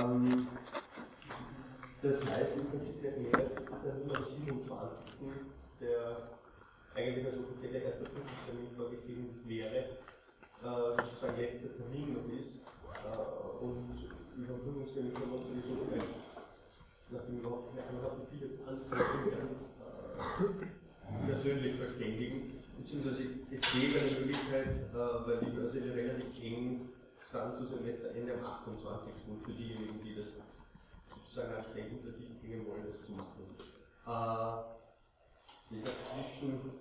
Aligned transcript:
Ähm, 0.00 0.48
das 2.02 2.26
heißt 2.26 2.56
im 2.56 2.70
Prinzip 2.70 3.02
der 3.02 3.12
Mehrwert 3.12 3.50
ist 3.50 4.06
nur 4.06 4.16
am 4.16 4.24
27. 4.24 4.70
der 5.80 6.16
eigentlich 6.94 7.26
als 7.26 7.36
offizieller 7.38 7.82
erster 7.82 8.06
Prüfungstermin 8.06 8.70
vorgesehen 8.76 9.40
wäre, 9.46 9.76
äh, 9.78 10.96
sozusagen 10.96 11.36
letzter 11.40 11.76
Termin 11.76 12.14
noch 12.14 12.28
ist. 12.40 12.56
Äh, 13.04 13.64
und 13.64 14.00
über 14.36 14.54
den 14.54 14.62
Prüfungstermin 14.64 15.12
können 15.12 15.30
wir 15.30 15.38
uns 15.38 15.48
sowieso 15.48 15.84
gleich, 15.86 16.08
nachdem 17.10 17.34
wir 17.34 17.40
überhaupt 17.40 17.76
keine 17.76 17.88
Ahnung 17.88 18.02
haben, 18.02 18.22
wie 18.22 18.38
viel 18.38 18.48
jetzt 18.48 18.60
anfangen, 18.66 19.28
äh, 19.80 21.26
persönlich 21.26 21.76
verständigen. 21.76 22.52
Beziehungsweise 22.78 23.22
es 23.52 23.60
gäbe 23.72 24.00
eine 24.00 24.10
Möglichkeit, 24.20 24.66
äh, 24.66 24.96
weil 24.96 25.38
die 25.44 25.50
Börse 25.56 25.80
relativ 25.84 26.42
eng 26.42 26.88
sind 27.30 27.56
zu 27.56 27.66
Semesterende 27.66 28.29
am 28.40 28.46
28. 28.46 29.28
Und 29.28 29.44
für 29.46 29.54
diejenigen, 29.54 30.02
die 30.02 30.16
das 30.16 30.26
sozusagen 31.14 31.54
als 31.54 31.74
sich 32.18 32.40
bringen 32.40 32.66
wollen, 32.68 32.86
das 32.92 33.06
zu 33.06 33.12
machen. 33.12 33.56
Äh, 34.06 34.80
ich 35.76 35.86
habe 35.86 36.04
zwischen 36.12 36.80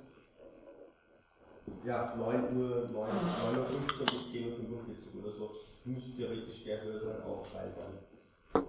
ja, 1.84 2.16
9 2.18 2.58
Uhr, 2.58 2.90
9, 2.90 3.38
9 3.40 3.58
Uhr 3.60 3.68
15 3.68 4.12
bis 4.12 4.32
10 4.32 4.52
Uhr 4.52 4.58
45 4.58 5.16
oder 5.16 5.34
so, 5.34 5.62
müsste 5.86 6.16
theoretisch 6.18 6.64
der 6.66 6.84
Hörsaal 6.84 7.24
auch 7.24 7.52
frei 7.52 7.74
sein. 7.76 8.08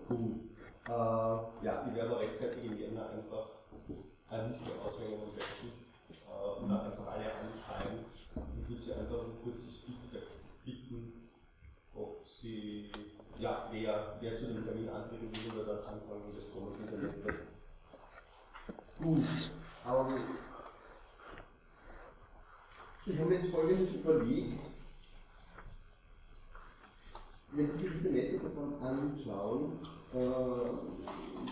Gut. 0.08 0.50
Äh, 0.86 0.90
ja, 1.66 1.88
ich 1.88 1.96
werde 1.96 2.20
rechtzeitig 2.20 2.64
in 2.64 2.78
Jänner 2.78 3.10
einfach 3.10 3.50
eine 4.28 4.48
Liste 4.56 4.80
aushängen 4.80 5.22
am 5.22 5.34
besten 5.36 5.86
äh, 6.26 6.60
und 6.60 6.70
einfach 6.72 7.06
alle 7.06 7.34
anschreiben. 7.34 8.06
Ich 8.54 8.68
würde 8.68 8.82
Sie 8.84 8.92
einfach 8.94 9.24
ein 9.24 9.44
bitten, 9.44 9.69
Sie, 12.40 12.90
ja, 13.38 13.68
wer, 13.70 14.16
wer 14.20 14.38
zu 14.38 14.46
dem 14.46 14.64
Termin 14.64 14.88
antreten 14.88 15.30
will 15.32 15.60
oder 15.60 15.74
dann 15.74 15.94
anfangen 15.94 16.34
des 16.34 16.50
kommenden 16.52 16.88
Semesters. 16.88 17.34
Gut. 18.98 19.24
Ähm, 19.86 20.14
ich 23.06 23.18
habe 23.18 23.34
jetzt 23.34 23.50
folgendes 23.50 23.94
überlegt. 23.94 24.60
Wenn 27.52 27.68
Sie 27.68 27.76
sich 27.76 27.92
die 27.92 27.98
Semesterprogramm 27.98 28.82
anschauen, 28.82 29.72
äh, 30.14 30.18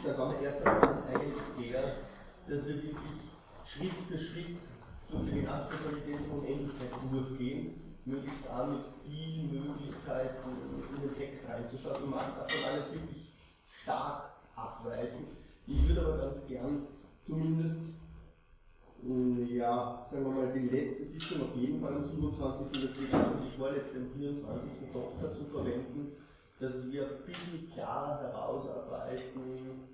da 0.05 0.19
war 0.19 0.33
mein 0.33 0.43
erster 0.43 0.63
Plan 0.63 1.03
eigentlich 1.09 1.71
der, 1.71 1.83
dass 2.47 2.67
wir 2.67 2.77
wirklich 2.77 2.97
Schritt 3.67 3.93
für 4.09 4.19
Schritt 4.19 4.57
durch 5.11 5.25
die 5.27 5.41
Finanztotalität 5.41 6.21
und 6.31 6.39
Unendlichkeit 6.39 6.91
durchgehen, 7.11 7.88
möglichst 8.09 8.49
auch 8.51 8.67
mit 8.67 8.81
vielen 9.05 9.53
Möglichkeiten 9.53 10.49
in 10.95 11.03
den 11.03 11.17
Text 11.17 11.49
reinzuschauen. 11.49 12.05
Ich 12.05 12.11
mag 12.11 12.35
davon 12.37 12.65
alle 12.71 12.93
wirklich 12.93 13.33
stark 13.83 14.31
abweichen. 14.57 15.27
Ich 15.67 15.87
würde 15.87 16.01
aber 16.01 16.19
ganz 16.19 16.47
gern 16.47 16.87
zumindest 17.27 17.91
ja, 19.49 20.05
sagen 20.11 20.25
wir 20.25 20.33
mal, 20.33 20.53
die 20.53 20.69
letzte 20.69 21.05
Sitzung 21.05 21.43
auf 21.43 21.57
jeden 21.57 21.81
Fall 21.81 21.95
am 21.95 22.05
27. 22.05 22.83
das 22.83 22.97
geht 22.97 23.11
schon 23.11 23.43
die 23.47 23.57
vorletzte 23.57 23.99
am 23.99 24.11
24. 24.19 24.71
doch 24.93 25.13
dazu 25.23 25.45
verwenden, 25.45 26.13
dass 26.59 26.91
wir 26.91 27.03
ein 27.05 27.25
bisschen 27.25 27.71
klarer 27.73 28.21
herausarbeiten, 28.23 29.87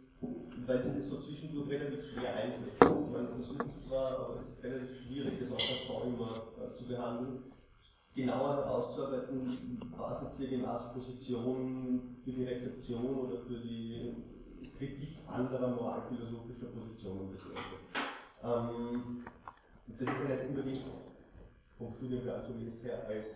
weil 0.67 0.83
sie 0.83 0.97
das 0.97 1.09
so 1.09 1.21
zwischendurch 1.21 1.69
relativ 1.69 2.03
schwer 2.13 2.35
einsetzen. 2.35 3.13
Man 3.13 3.29
versucht 3.29 3.67
zwar, 3.87 4.19
aber 4.21 4.41
es 4.41 4.49
ist 4.49 4.65
relativ 4.65 5.03
schwierig, 5.03 5.39
das 5.39 5.51
auch 5.51 5.55
als 5.55 5.87
Träumer 5.87 6.43
äh, 6.57 6.75
zu 6.75 6.85
behandeln, 6.85 7.43
genauer 8.15 8.57
herauszuarbeiten, 8.57 9.81
was 9.97 10.23
jetzt 10.23 10.39
die 10.39 10.65
Position 10.95 12.17
für 12.25 12.31
die 12.31 12.45
Rezeption 12.45 13.15
oder 13.17 13.39
für 13.39 13.59
die 13.59 14.15
Kritik 14.79 15.19
anderer 15.27 15.69
moralphilosophischer 15.69 16.67
Positionen 16.67 17.31
bedeutet. 17.31 17.85
Ähm, 18.43 19.25
das 19.89 20.01
ist 20.01 20.29
ja 20.29 20.37
nicht 20.37 20.49
unbedingt 20.49 20.83
vom 21.79 21.93
Studienplan 21.93 22.45
zumindest 22.47 22.83
her 22.85 23.05
als 23.09 23.27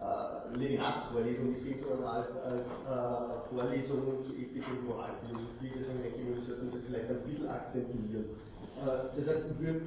äh, 0.00 0.58
Levinas-Vorlesung 0.58 1.52
gesehen, 1.52 1.82
sondern 1.82 2.04
als, 2.04 2.36
als 2.42 2.84
äh, 2.84 3.48
Vorlesung 3.48 4.24
zu 4.24 4.34
Ethik 4.34 4.64
und 4.68 4.88
Moralphilosophie. 4.88 5.70
Deswegen 5.78 6.02
denke 6.02 6.18
ich, 6.20 6.26
wir 6.26 6.44
sollten 6.46 6.70
das 6.70 6.82
vielleicht 6.82 7.10
ein 7.10 7.22
bisschen 7.22 7.48
akzentuieren. 7.48 8.24
Äh, 8.84 9.16
das 9.16 9.28
heißt, 9.28 9.58
würde 9.58 9.82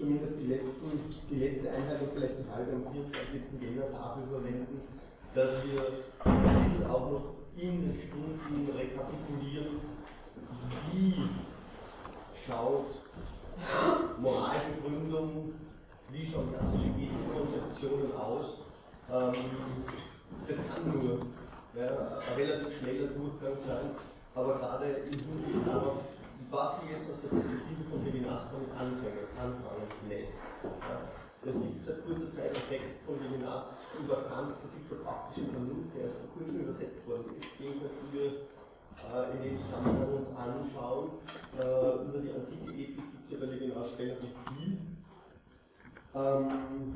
zumindest 0.00 0.32
die, 0.40 0.46
letzten, 0.46 0.90
die 1.30 1.34
letzte 1.36 1.70
Einheit 1.70 2.00
und 2.00 2.12
vielleicht 2.14 2.38
die 2.38 2.50
halbe 2.50 2.72
am 2.72 2.92
24. 2.92 3.60
Jänner 3.60 3.86
dafür 3.92 4.26
verwenden, 4.30 4.80
dass 5.34 5.50
wir 5.64 5.80
ein 6.24 6.62
bisschen 6.64 6.86
auch 6.86 7.10
noch 7.10 7.22
in 7.56 7.82
den 7.82 7.94
Stunden 7.94 8.68
rekapitulieren, 8.76 9.76
wie 10.92 11.28
schaut 12.46 12.86
Moralbegründung, 14.18 15.52
wie 16.10 16.26
schauen 16.26 16.46
klassische 16.46 16.90
Ethikkonzeptionen 16.96 18.16
aus. 18.16 18.46
Ähm, 19.12 19.34
das 20.48 20.56
kann 20.56 20.98
nur 20.98 21.18
ja, 21.76 21.86
ein 21.86 22.36
relativ 22.36 22.78
schneller 22.78 23.08
Durchgang 23.08 23.56
sein, 23.66 23.90
aber 24.34 24.54
gerade 24.58 24.86
im 24.86 25.18
Hinblick 25.18 25.66
darauf, 25.66 25.98
was 26.50 26.80
Sie 26.80 26.90
jetzt 26.90 27.08
aus 27.10 27.20
der 27.22 27.28
Perspektive 27.28 27.82
von 27.90 28.04
Levinas 28.04 28.50
damit 28.50 28.70
anfangen, 28.74 29.26
anfangen 29.38 29.88
lässt. 30.08 30.38
Es 31.46 31.54
gibt 31.54 31.86
seit 31.86 32.04
kurzer 32.04 32.28
Zeit 32.30 32.50
einen 32.50 32.68
Text 32.68 32.98
von 33.06 33.14
Levinas 33.22 33.80
über 34.02 34.22
Kant, 34.28 34.54
der 34.90 34.96
praktischen 34.96 35.50
Vernunft, 35.50 35.94
der 35.96 36.06
ist 36.06 36.16
vor 36.18 36.28
kurzem 36.36 36.60
übersetzt 36.60 37.06
worden 37.08 37.24
ist. 37.38 37.58
Den 37.58 37.80
wir 38.12 38.50
äh, 39.06 39.36
in 39.36 39.42
dem 39.42 39.64
Zusammenhang 39.64 40.12
uns 40.12 40.28
anschauen. 40.36 41.10
Äh, 41.56 42.08
über 42.08 42.18
die 42.18 42.32
antike 42.32 42.72
Ethik 42.74 42.96
gibt 42.96 43.24
es 43.24 43.30
ja 43.30 43.38
bei 43.38 43.46
Levinas 43.46 43.98
relativ 43.98 44.30
viel. 44.50 44.78
Ähm, 46.12 46.92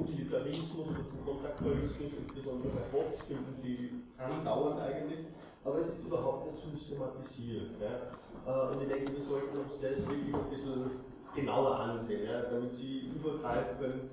Utilitarismus 0.00 0.90
oder 0.90 1.08
zum 1.10 1.24
Kontraktualismus, 1.24 2.12
insbesondere 2.16 2.70
bei 2.70 2.96
Hobbes, 2.96 3.22
finden 3.22 3.52
Sie 3.60 3.90
andauernd 4.16 4.80
eigentlich, 4.80 5.26
aber 5.66 5.80
es 5.80 5.88
ist 5.88 6.06
überhaupt 6.06 6.46
nicht 6.46 6.62
systematisiert. 6.62 7.70
Ja? 7.80 8.06
Äh, 8.46 8.72
und 8.72 8.82
ich 8.82 8.88
denke, 8.88 9.12
wir 9.12 9.24
sollten 9.24 9.56
uns 9.56 9.80
das 9.82 10.08
wirklich 10.08 10.34
ein 10.34 10.50
bisschen 10.50 10.90
genauer 11.34 11.80
ansehen, 11.80 12.24
ja? 12.24 12.42
damit 12.42 12.76
Sie 12.76 13.10
übergreifend 13.14 14.10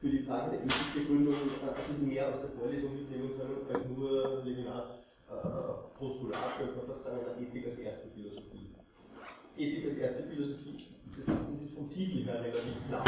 für 0.00 0.08
die 0.08 0.22
Frage 0.22 0.56
der 0.56 0.64
Ethikbegründung 0.64 1.34
äh, 1.34 1.68
ein 1.68 1.86
bisschen 1.88 2.08
mehr 2.08 2.28
aus 2.34 2.40
der 2.40 2.50
Vorlesung 2.50 2.94
mitnehmen 2.94 3.30
können, 3.38 3.58
als 3.72 3.88
nur 3.88 4.42
Levinas 4.44 5.12
äh, 5.28 5.98
Postulat, 5.98 6.58
könnte 6.58 6.76
man 6.76 6.86
fast 6.86 7.04
sagen, 7.04 7.18
einer 7.20 7.40
Ethik 7.40 7.66
als 7.66 7.78
erste 7.78 8.08
Philosophie. 8.08 8.74
Ethik 9.56 9.90
als 9.90 9.98
erste 9.98 10.22
Philosophie, 10.24 10.76
das, 11.16 11.26
das 11.50 11.62
ist 11.62 11.74
vom 11.74 11.90
Titel 11.90 12.24
her 12.24 12.42
relativ 12.42 12.88
klar. 12.88 13.04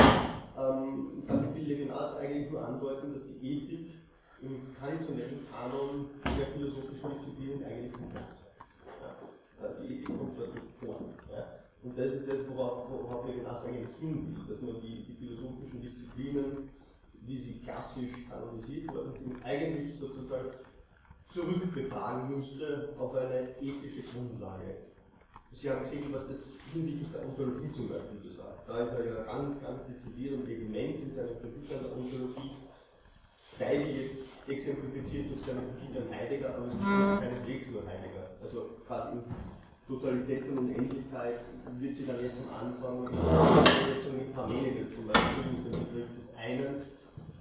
Ähm, 0.59 1.23
damit 1.27 1.55
will 1.55 1.65
Levinas 1.65 2.17
eigentlich 2.17 2.51
nur 2.51 2.67
andeuten, 2.67 3.13
dass 3.13 3.23
die 3.29 3.39
Ethik 3.41 3.98
im 4.43 4.75
traditionellen 4.79 5.41
Kanon 5.51 6.07
der 6.25 6.47
philosophischen 6.47 7.11
Disziplinen 7.11 7.65
eigentlich 7.65 8.01
nicht. 8.01 8.15
Ja, 8.15 9.69
die 9.83 10.03
kommt 10.03 10.39
dort 10.39 10.55
nicht 10.55 10.73
vor. 10.79 11.01
Ja. 11.33 11.57
Und 11.83 11.99
das 11.99 12.13
ist 12.13 12.33
das, 12.33 12.49
worauf, 12.49 12.91
worauf 12.91 13.27
Levinas 13.27 13.65
eigentlich 13.65 13.89
hin 14.01 14.37
will, 14.37 14.45
dass 14.49 14.63
man 14.63 14.81
die, 14.81 15.05
die 15.05 15.15
philosophischen 15.15 15.83
Disziplinen 15.83 16.69
wie 17.29 17.37
sie 17.37 17.61
klassisch 17.61 18.13
kanonisiert 18.29 18.95
worden 18.95 19.13
sind, 19.15 19.45
eigentlich 19.45 19.99
sozusagen 19.99 20.49
zurückbefragen 21.29 22.37
müsste 22.37 22.95
auf 22.99 23.15
eine 23.15 23.51
ethische 23.61 24.03
Grundlage. 24.13 24.77
Sie 25.53 25.69
haben 25.69 25.83
gesehen, 25.83 26.07
was 26.13 26.27
das 26.27 26.39
hinsichtlich 26.73 27.09
der 27.13 27.29
Ontologie 27.29 27.71
zum 27.73 27.89
Beispiel 27.89 28.21
besagt. 28.23 28.67
Da 28.67 28.81
ist 28.81 28.93
er 28.93 29.05
ja 29.05 29.23
ganz, 29.25 29.61
ganz 29.61 29.81
dezidiert 29.87 30.35
und 30.35 30.47
vehement 30.47 31.03
in 31.03 31.15
seiner 31.15 31.35
Kritik 31.35 31.71
an 31.73 31.85
der 31.85 31.93
Ontologie, 31.93 32.57
sei 33.59 33.77
die 33.79 34.03
jetzt 34.03 34.31
exemplifiziert 34.47 35.31
durch 35.31 35.43
seine 35.43 35.63
Kritik 35.75 35.97
an 35.97 36.15
Heidegger, 36.15 36.55
aber 36.55 36.67
es 36.67 36.75
ist 36.75 37.23
keineswegs 37.23 37.71
nur 37.73 37.83
Heidegger. 37.87 38.31
Also 38.43 38.79
quasi 38.87 39.19
in 39.19 39.25
Totalität 39.87 40.49
und 40.49 40.59
Unendlichkeit 40.61 41.41
wird 41.79 41.97
sie 41.97 42.07
dann 42.07 42.21
jetzt 42.23 42.37
am 42.47 42.69
Anfang 42.69 43.05
mit 43.05 44.35
Parmenides 44.35 44.95
zum 44.95 45.07
Beispiel 45.09 45.53
mit 45.53 45.67
dem 45.67 45.85
Begriff 45.87 46.15
des 46.15 46.35
einen 46.37 46.83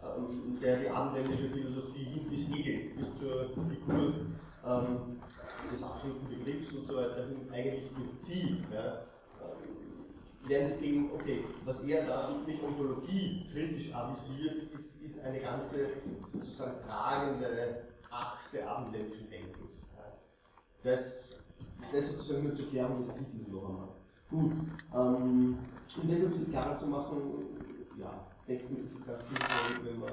ähm, 0.03 0.59
der 0.61 0.77
die 0.77 0.89
abendländische 0.89 1.49
Philosophie 1.49 2.07
bis 2.13 2.31
Hegel, 2.31 2.91
bis 2.97 3.19
zur 3.19 3.43
Figur 3.69 4.13
ähm, 4.65 5.19
des 5.71 5.83
absoluten 5.83 6.27
Begriffs 6.29 6.71
und 6.71 6.87
so 6.87 6.95
weiter 6.95 7.27
eigentlich 7.51 7.91
durchzieht. 7.93 8.59
Ja. 8.73 9.03
Werden 10.47 10.71
Sie 10.71 10.79
sehen, 10.79 11.09
okay, 11.13 11.43
was 11.65 11.83
er 11.83 12.05
da 12.05 12.29
mit 12.45 12.63
Ontologie 12.63 13.45
kritisch 13.51 13.93
avisiert, 13.93 14.63
ist, 14.73 15.01
ist 15.01 15.19
eine 15.25 15.39
ganze 15.39 15.89
sozusagen 16.31 16.79
tragende 16.87 17.83
Achse 18.09 18.65
abendländischen 18.67 19.29
Denkens. 19.29 19.55
Das, 20.83 21.39
das 21.91 22.07
sozusagen 22.07 22.43
nur 22.43 22.55
zur 22.55 22.69
Klärung 22.69 22.99
des 22.99 23.13
Titels 23.15 23.47
noch 23.49 23.67
einmal. 23.67 23.89
Gut, 24.29 24.53
ähm, 24.93 25.57
um 26.01 26.09
das 26.09 26.19
ein 26.19 26.29
bisschen 26.29 26.51
klarer 26.51 26.77
zu 26.77 26.85
machen, 26.85 27.21
ja, 27.99 28.25
denken 28.47 28.77
ist 28.77 28.99
es 28.99 29.05
ganz 29.05 29.27
sinnvoll, 29.27 29.85
wenn 29.85 29.99
man 29.99 30.11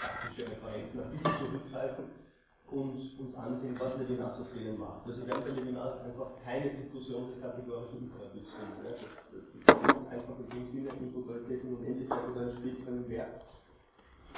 klassische 0.00 0.50
Referenzen 0.50 1.00
ein 1.00 1.10
bisschen 1.10 1.44
zurückgreifen 1.44 2.23
und 2.70 3.18
uns 3.18 3.34
ansehen, 3.36 3.76
was 3.78 3.98
Levinas 3.98 4.40
aus 4.40 4.50
denen 4.52 4.78
macht. 4.78 5.06
Also 5.06 5.26
wir 5.26 5.34
haben 5.34 5.44
bei 5.44 5.50
Levinas 5.50 6.00
einfach 6.00 6.32
keine 6.44 6.70
Diskussion 6.70 7.28
des 7.28 7.40
kategorischen 7.40 7.98
Imperativs. 7.98 8.48
Ja. 8.58 8.82
Das, 8.82 9.00
das, 9.00 9.84
das 9.84 10.08
einfach 10.10 10.38
in 10.38 10.48
dem 10.48 10.72
Sinne 10.72 10.90
Individualität 10.90 11.64
und 11.64 11.74
Unendlichkeit 11.78 12.28
oder 12.28 12.40
ein 12.42 12.50
späteren 12.50 13.08
Werk 13.08 13.40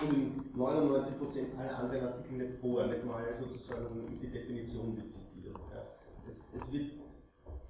und 0.03 0.13
in 0.13 0.37
99% 0.55 1.59
aller 1.59 1.79
anderen 1.79 2.09
Artikel 2.09 2.37
nicht 2.37 2.61
vor, 2.61 2.87
nicht 2.87 3.05
mal 3.05 3.25
sozusagen 3.41 4.07
die 4.21 4.27
Definition 4.27 4.95
mit 4.95 5.05
zitiert. 5.15 5.57
Ja. 5.73 5.83
Es, 6.29 6.43
es, 6.55 6.73
wird 6.73 6.93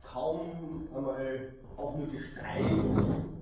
kaum 0.02 0.88
einmal 0.94 1.52
auch 1.76 1.96
nur 1.96 2.08
gestreift, 2.08 2.72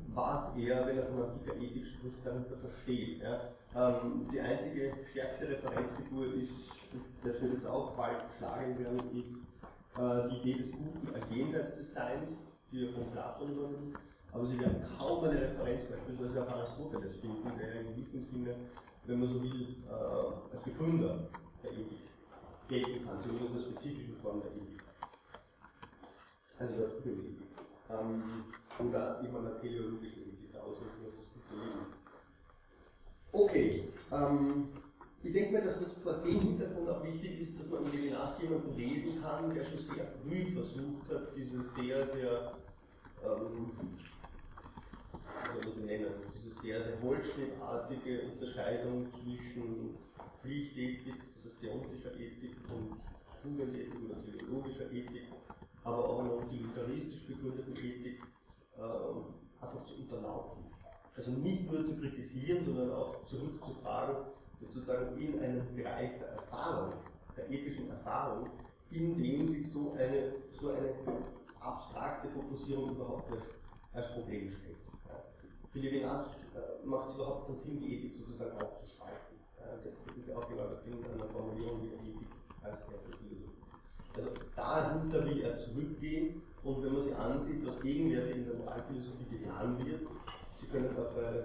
was 0.08 0.56
er, 0.56 0.86
wenn 0.86 0.98
er 0.98 1.06
von 1.06 1.22
antiker 1.22 1.56
Ethik 1.56 1.86
spricht, 1.86 2.26
darunter 2.26 2.56
versteht. 2.56 3.22
Ja. 3.22 3.40
Ähm, 3.76 4.28
die 4.30 4.40
einzige 4.40 5.04
stärkste 5.10 5.48
Referenzfigur 5.48 6.26
ist, 6.34 6.52
das 7.24 7.42
wird 7.42 7.54
jetzt 7.54 7.66
auch 7.66 7.96
bald 7.96 8.30
geschlagen 8.30 8.78
werden, 8.78 9.10
ist 9.18 9.34
äh, 9.98 10.28
die 10.30 10.50
Idee 10.50 10.62
des 10.62 10.72
Guten 10.76 11.12
als 11.12 11.28
jenseits 11.30 11.76
des 11.76 11.92
Seins, 11.92 12.38
die 12.70 12.86
er 12.86 12.92
von 12.92 13.10
Platon 13.10 13.52
übernimmt. 13.52 13.98
Aber 14.32 14.46
Sie 14.46 14.60
werden 14.60 14.82
kaum 14.98 15.24
eine 15.24 15.40
Referenz 15.40 15.84
beispielsweise 15.84 16.42
auf 16.42 16.48
Aristoteles 16.50 17.16
finden, 17.16 17.50
der 17.58 17.80
in 17.80 17.94
gewissem 17.94 18.24
Sinne, 18.24 18.54
wenn 19.06 19.18
man 19.18 19.28
so 19.28 19.42
will, 19.42 19.76
äh, 19.88 20.54
als 20.54 20.62
Begründer 20.64 21.28
der 21.62 21.72
Ethik 21.72 21.98
gelten 22.68 23.04
kann, 23.04 23.20
zumindest 23.22 23.54
eine 23.54 23.62
spezifische 23.62 24.14
Form 24.22 24.40
der 24.40 24.50
Ethik. 24.52 24.82
Also 26.60 26.74
der 26.76 26.88
Ethik. 26.98 27.42
Ähm, 27.90 28.44
oder 28.78 29.20
eben 29.22 29.36
einer 29.36 29.60
teleologischen 29.60 30.22
Ethik, 30.22 30.52
der 30.52 30.62
Ausrichtung 30.62 31.10
gute 31.34 31.60
Leben. 31.60 31.93
Okay, 33.34 33.82
ähm, 34.12 34.68
ich 35.24 35.32
denke 35.32 35.54
mir, 35.54 35.62
dass 35.62 35.80
das 35.80 35.94
vor 35.94 36.18
dem 36.18 36.40
Hintergrund 36.40 36.88
auch 36.88 37.02
wichtig 37.02 37.40
ist, 37.40 37.58
dass 37.58 37.68
man 37.68 37.86
in 37.86 37.90
Levinas 37.90 38.40
jemanden 38.40 38.76
lesen 38.76 39.20
kann, 39.20 39.52
der 39.52 39.64
schon 39.64 39.80
sehr 39.80 40.06
früh 40.22 40.52
versucht 40.52 41.10
hat, 41.10 41.34
diese 41.34 41.64
sehr, 41.74 42.06
sehr 42.14 42.54
ähm, 43.24 43.72
das 45.66 45.76
nennen, 45.84 46.12
diese 46.36 46.54
sehr, 46.54 46.84
sehr 46.84 47.02
holzschnittartige 47.02 48.22
Unterscheidung 48.32 49.08
zwischen 49.24 49.96
Pflichtethik, 50.40 51.34
das 51.34 51.46
heißt 51.46 51.62
deontischer 51.62 52.14
Ethik 52.14 52.54
und 52.70 53.00
Tugendethik 53.42 54.04
oder 54.04 54.24
teleologischer 54.24 54.92
Ethik, 54.92 55.24
aber 55.82 56.08
auch 56.08 56.20
einer 56.20 56.34
utilitaristisch 56.34 57.26
begründeten 57.26 57.74
Ethik 57.78 58.28
äh, 58.76 59.64
einfach 59.64 59.84
zu 59.86 60.02
unterlaufen. 60.02 60.73
Also 61.16 61.30
nicht 61.30 61.70
nur 61.70 61.84
zu 61.84 61.96
kritisieren, 61.96 62.64
sondern 62.64 62.90
auch 62.92 63.24
zurückzufragen, 63.26 64.16
sozusagen 64.60 65.16
in 65.16 65.38
einen 65.40 65.64
Bereich 65.76 66.18
der 66.18 66.28
Erfahrung, 66.28 66.90
der 67.36 67.50
ethischen 67.50 67.88
Erfahrung, 67.90 68.44
in 68.90 69.16
dem 69.16 69.46
sich 69.48 69.70
so 69.70 69.92
eine, 69.92 70.32
so 70.60 70.70
eine 70.70 70.94
abstrakte 71.60 72.28
Fokussierung 72.30 72.90
überhaupt 72.90 73.32
als 73.92 74.12
Problem 74.12 74.50
stellt. 74.50 74.76
Für 75.72 75.78
Levinas 75.80 76.44
äh, 76.54 76.86
macht 76.86 77.10
es 77.10 77.14
überhaupt 77.16 77.46
keinen 77.46 77.58
Sinn, 77.58 77.80
die 77.80 77.96
Ethik 77.96 78.14
sozusagen 78.16 78.52
aufzuspalten. 78.52 79.36
Das, 79.82 79.92
das, 80.06 80.16
ist 80.16 80.28
ja 80.28 80.36
auch 80.36 80.48
genau 80.48 80.64
das 80.68 80.84
an 80.84 81.18
der 81.18 81.28
Formulierung 81.30 81.82
wie 81.82 81.88
der 81.88 81.98
Ethik 81.98 82.28
als 82.62 82.76
Philosophie. 82.84 83.48
Also 84.16 84.32
dahinter 84.54 85.24
will 85.24 85.42
er 85.42 85.58
zurückgehen 85.58 86.42
und 86.62 86.84
wenn 86.84 86.92
man 86.92 87.02
sich 87.02 87.16
ansieht, 87.16 87.68
was 87.68 87.80
gegenwärtig 87.80 88.36
in 88.36 88.44
der 88.44 88.54
Moralphilosophie 88.58 89.24
getan 89.30 89.84
wird, 89.84 90.08
können 90.74 90.96
auch 90.98 91.14
bei 91.14 91.44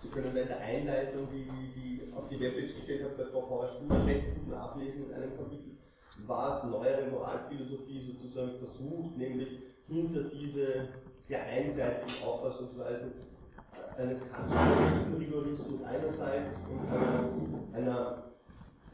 Sie 0.00 0.08
können 0.08 0.36
in 0.36 0.46
der 0.46 0.60
Einleitung, 0.60 1.26
die, 1.32 1.44
die 1.74 2.12
auf 2.14 2.28
die 2.28 2.38
Webpage 2.38 2.72
gestellt 2.72 3.02
hat, 3.02 3.16
bei 3.16 3.24
Frau 3.24 3.40
Pauer-Stuhl 3.40 3.90
recht 4.06 4.32
gut 4.36 4.48
nachlesen 4.48 5.08
in 5.08 5.14
einem 5.14 5.36
Kapitel, 5.36 5.76
was 6.24 6.62
neuere 6.62 7.10
Moralphilosophie 7.10 8.06
sozusagen 8.06 8.58
versucht, 8.58 9.16
nämlich 9.16 9.58
hinter 9.88 10.22
diese 10.24 10.88
sehr 11.20 11.44
einseitigen 11.46 12.24
Auffassungsweisen 12.24 13.10
eines 13.96 14.30
kantischen 14.30 15.14
Rigorismus 15.14 15.82
einerseits 15.84 16.60
und 16.68 16.80
einer, 16.92 17.74
einer 17.74 18.22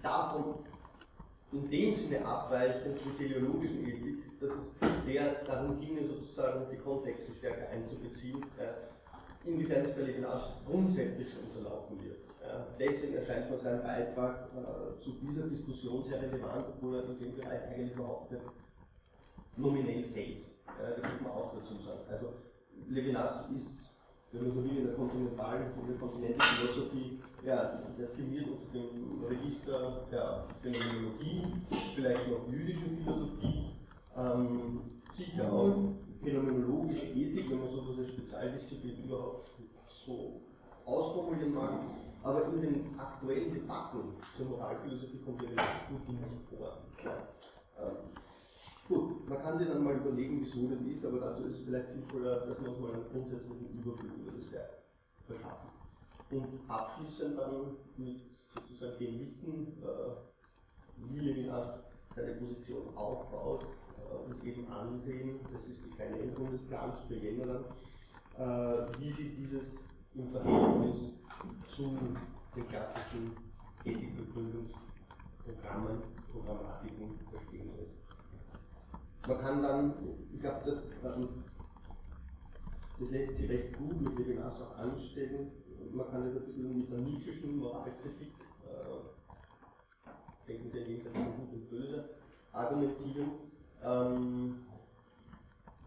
davon 0.02 0.54
in 1.52 1.64
dem 1.69 1.94
Sinne 1.94 2.25
abweichenden 2.25 3.19
teleologischen 3.19 3.86
Ethik, 3.86 4.40
dass 4.40 4.50
es 4.50 4.78
der 5.06 5.34
darum 5.44 5.78
ginge, 5.78 6.06
sozusagen 6.06 6.64
die 6.70 6.78
Kontexte 6.78 7.34
stärker 7.34 7.69
einzubeziehen, 7.69 8.40
äh, 8.58 9.04
inwiefern 9.44 9.85
Levinas 10.05 10.52
grundsätzlich 10.67 11.31
schon 11.31 11.44
unterlaufen 11.44 12.00
wird. 12.00 12.19
Deswegen 12.79 13.14
erscheint 13.14 13.50
mir 13.50 13.58
sein 13.58 13.82
Beitrag 13.82 14.49
äh, 14.52 15.02
zu 15.02 15.12
dieser 15.23 15.46
Diskussion 15.46 16.05
sehr 16.08 16.20
relevant, 16.20 16.64
obwohl 16.69 16.96
er 16.96 17.05
in 17.05 17.19
dem 17.19 17.37
Bereich 17.37 17.62
eigentlich 17.69 17.94
überhaupt 17.94 18.31
nicht 18.31 18.44
nominell 19.56 20.05
fällt. 20.05 20.44
Das 20.79 20.96
muss 20.96 21.20
man 21.23 21.32
auch 21.32 21.52
dazu 21.55 21.75
sagen. 21.82 22.00
Also 22.11 22.35
Levinas 22.88 23.46
ist 23.50 23.85
wenn 24.35 24.49
man 24.49 24.56
so 24.56 24.64
will, 24.64 24.79
in 24.79 24.87
der 24.87 24.94
kontinentalen, 24.94 25.62
in 25.81 25.88
der 25.88 25.96
Kontinentalphilosophie, 25.96 27.20
ja, 27.46 27.81
der 27.96 28.08
firmiert 28.08 28.46
unter 28.49 28.73
dem 28.73 29.25
Register 29.29 30.06
der 30.11 30.44
Phänomenologie, 30.61 31.43
vielleicht 31.94 32.29
noch 32.29 32.49
jüdischen 32.50 32.99
Philosophie, 32.99 33.64
ähm, 34.17 34.81
sicher 35.17 35.52
auch 35.52 35.94
phänomenologische 36.25 37.06
Ethik, 37.06 37.50
wenn 37.50 37.61
man 37.61 37.71
so 37.71 37.93
eine 37.93 38.09
Spezialdisziplin 38.09 39.05
überhaupt 39.05 39.50
so 40.06 40.41
ausformulieren 40.87 41.55
mag, 41.55 41.79
aber 42.23 42.47
in 42.47 42.62
den 42.62 42.99
aktuellen 42.99 43.53
Debatten 43.53 44.15
zur 44.37 44.47
Moralphilosophie 44.47 45.21
kommt 45.25 45.43
er 45.43 45.49
gut 45.91 46.09
nicht 46.09 46.49
vor. 46.49 46.79
Ja. 47.05 47.17
Ähm, 47.79 47.97
Gut, 48.87 49.26
man 49.29 49.43
kann 49.43 49.56
sich 49.59 49.67
dann 49.67 49.82
mal 49.82 49.97
überlegen, 49.97 50.41
wieso 50.43 50.69
das 50.69 50.81
ist, 50.82 51.06
aber 51.06 51.19
dazu 51.19 51.44
ist 51.44 51.61
es 51.61 51.65
vielleicht 51.65 51.91
sinnvoller, 51.91 52.47
dass 52.47 52.61
wir 52.61 52.69
uns 52.69 52.81
mal 52.81 52.93
einen 52.93 53.09
grundsätzlichen 53.11 53.79
Überblick 53.79 54.12
über 54.12 54.32
das 54.32 54.53
Werk 54.53 54.73
verschaffen. 55.27 55.70
Und 56.31 56.61
abschließend 56.69 57.38
dann 57.38 57.77
mit 57.97 58.20
sozusagen 58.53 58.99
dem 58.99 59.20
Wissen, 59.20 59.82
äh, 59.82 61.09
wie 61.09 61.19
Levinas 61.19 61.81
seine 62.15 62.35
Position 62.35 62.94
aufbaut 62.94 63.65
äh, 64.11 64.31
und 64.31 64.45
eben 64.45 64.69
ansehen, 64.69 65.41
das 65.53 65.67
ist 65.67 65.85
die 65.85 65.95
kleine 65.95 66.19
Änderung 66.19 66.53
des 66.53 66.67
Plans 66.67 66.99
für 67.09 67.15
Jänner 67.15 67.65
äh, 68.39 68.43
wie 68.99 69.12
sie 69.12 69.31
dieses 69.31 69.85
im 70.15 70.31
Verhältnis 70.31 71.12
zu 71.69 71.99
den 72.55 72.69
klassischen 72.69 73.53
Ethikbegründungsprogrammen, 73.84 75.99
Programmatiken 76.32 77.19
verstehen 77.31 77.70
lässt. 77.77 77.96
Man 79.27 79.39
kann 79.39 79.63
dann, 79.63 79.94
ich 80.32 80.41
glaube, 80.41 80.63
das, 80.67 80.91
ähm, 81.05 81.44
das 82.99 83.11
lässt 83.11 83.37
sich 83.37 83.49
recht 83.49 83.79
gut 83.79 84.01
mit 84.01 84.19
Levinas 84.19 84.61
auch 84.61 84.77
anstellen. 84.79 85.53
Man 85.93 86.11
kann 86.11 86.25
das 86.25 86.34
ein 86.37 86.44
bisschen 86.44 86.79
mit 86.79 86.91
der 86.91 86.99
Nietzscheschen 86.99 87.56
Moralkritik, 87.56 88.32
äh, 88.65 88.99
denken 90.49 90.70
Sie 90.70 90.79
jedenfalls 90.81 91.17
von 91.17 91.37
Gut 91.37 91.53
und 91.53 91.70
Böse, 91.70 92.11
argumentieren. 92.53 93.31
Ähm, 93.84 94.67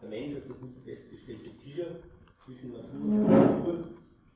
der 0.01 0.09
Mensch 0.09 0.35
ist 0.35 0.49
das 0.49 0.61
nicht 0.61 0.79
festgestellte 0.83 1.57
Tier 1.57 1.99
zwischen 2.45 2.71
Natur 2.73 3.15
und 3.15 3.23
Natur. 3.23 3.79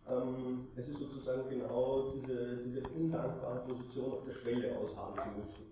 Ähm, 0.07 0.67
es 0.75 0.89
ist 0.89 0.99
sozusagen 0.99 1.49
genau 1.49 2.11
diese, 2.11 2.63
diese 2.65 2.89
undankbare 2.89 3.65
Position 3.65 4.11
auf 4.11 4.25
der 4.25 4.33
Schwelle 4.33 4.77
ausharren 4.77 5.15
zu 5.15 5.39
müssen. 5.39 5.71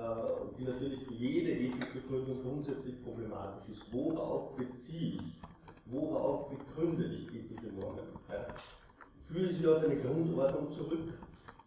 Äh, 0.00 0.56
die 0.56 0.64
natürlich 0.64 1.04
für 1.04 1.12
jede 1.12 1.50
Ethikbegründung 1.50 2.42
grundsätzlich 2.42 3.02
problematisch 3.02 3.68
ist. 3.68 3.92
Worauf 3.92 4.56
beziehe 4.56 5.16
ich? 5.16 5.40
Worauf 5.84 6.48
begründe 6.48 7.04
ich 7.06 7.34
ethische 7.34 7.66
Normen? 7.74 8.06
Ja? 8.30 8.46
Führe 9.26 9.52
sie 9.52 9.66
auf 9.66 9.84
eine 9.84 9.96
Grundordnung 10.00 10.72
zurück? 10.72 11.12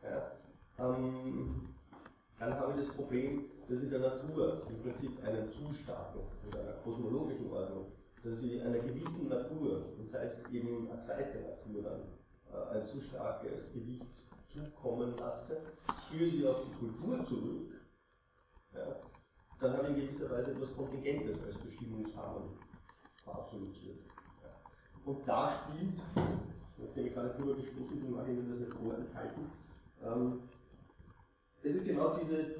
Ja? 0.01 0.31
Ähm, 0.79 1.75
dann 2.39 2.53
habe 2.55 2.71
ich 2.73 2.87
das 2.87 2.95
Problem, 2.95 3.51
dass 3.67 3.81
ich 3.81 3.89
der 3.89 3.99
Natur 3.99 4.61
im 4.69 4.81
Prinzip 4.81 5.23
einen 5.25 5.49
Zustatten 5.51 6.19
oder 6.47 6.61
einer 6.61 6.73
kosmologischen 6.83 7.51
Ordnung, 7.51 7.91
dass 8.23 8.41
ich 8.41 8.61
einer 8.61 8.79
gewissen 8.79 9.29
Natur, 9.29 9.85
und 9.97 10.09
sei 10.09 10.25
es 10.25 10.43
eben 10.51 10.89
eine 10.89 10.99
zweite 10.99 11.39
Natur 11.39 11.83
dann, 11.83 12.01
äh, 12.51 12.77
ein 12.77 12.85
zu 12.85 13.01
starkes 13.01 13.73
Gewicht 13.73 14.23
zukommen 14.53 15.15
lasse, 15.19 15.61
führe 16.09 16.29
sie 16.29 16.47
auf 16.47 16.63
die 16.69 16.77
Kultur 16.77 17.25
zurück 17.25 17.73
ja, 18.73 18.99
dann 19.59 19.77
habe 19.77 19.89
ich 19.89 19.97
in 19.97 20.07
gewisser 20.07 20.31
Weise 20.31 20.51
etwas 20.51 20.75
Kontingentes 20.75 21.43
als 21.43 21.57
Bestimmungsrahmen 21.57 22.49
verabsolutiert. 23.23 23.99
Ja. 24.41 24.49
Und 25.05 25.27
da 25.27 25.51
spielt, 25.51 26.01
nachdem 26.77 27.05
ich 27.05 27.13
gerade 27.13 27.29
drüber 27.37 27.55
gestoßen 27.55 27.99
bin, 27.99 28.11
mag 28.11 28.27
ich 28.27 28.35
mir 28.35 28.49
das 28.49 28.59
nicht 28.59 28.73
vorenthalten, 28.73 29.45
ähm, 30.03 30.39
es 31.61 31.75
ist 31.75 31.85
genau 31.85 32.15
diese, 32.17 32.55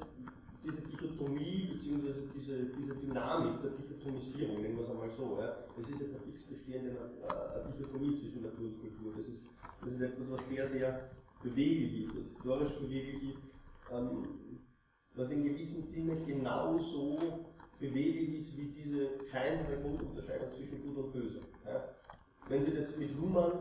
diese 0.64 0.80
Dichotomie 0.82 1.68
bzw. 1.72 2.12
Diese, 2.34 2.64
diese 2.66 2.96
Dynamik 2.96 3.60
der 3.62 3.70
Dichotomisierung, 3.72 4.62
nennen 4.62 4.76
wir 4.76 4.84
es 4.84 4.90
einmal 4.90 5.10
so. 5.16 5.38
Ja. 5.38 5.56
Es 5.80 5.88
ist 5.88 6.02
eine 6.02 6.18
fix 6.20 6.42
bestehende 6.44 6.90
äh, 6.90 7.70
Dichotomie 7.70 8.18
zwischen 8.20 8.42
Natur 8.42 8.66
und 8.66 8.80
Kultur. 8.80 9.12
Das 9.16 9.26
ist, 9.28 9.42
das 9.80 9.92
ist 9.92 10.00
etwas, 10.00 10.30
was 10.30 10.48
sehr, 10.48 10.66
sehr 10.66 11.10
beweglich 11.42 12.04
ist, 12.04 12.16
was 12.16 12.24
historisch 12.24 12.74
beweglich 12.78 13.22
ist, 13.30 13.42
ähm, 13.92 14.22
was 15.14 15.30
in 15.30 15.44
gewissem 15.44 15.84
Sinne 15.84 16.16
genauso 16.26 17.44
beweglich 17.78 18.40
ist 18.40 18.56
wie 18.56 18.68
diese 18.68 19.10
scheinbare 19.30 19.80
Grundunterscheidung 19.82 20.48
zwischen 20.56 20.82
Gut 20.82 20.96
und 20.96 21.12
Böse. 21.12 21.40
Ja. 21.66 21.84
Wenn 22.48 22.64
Sie 22.64 22.74
das 22.74 22.96
mit 22.96 23.14
Luhmann 23.16 23.52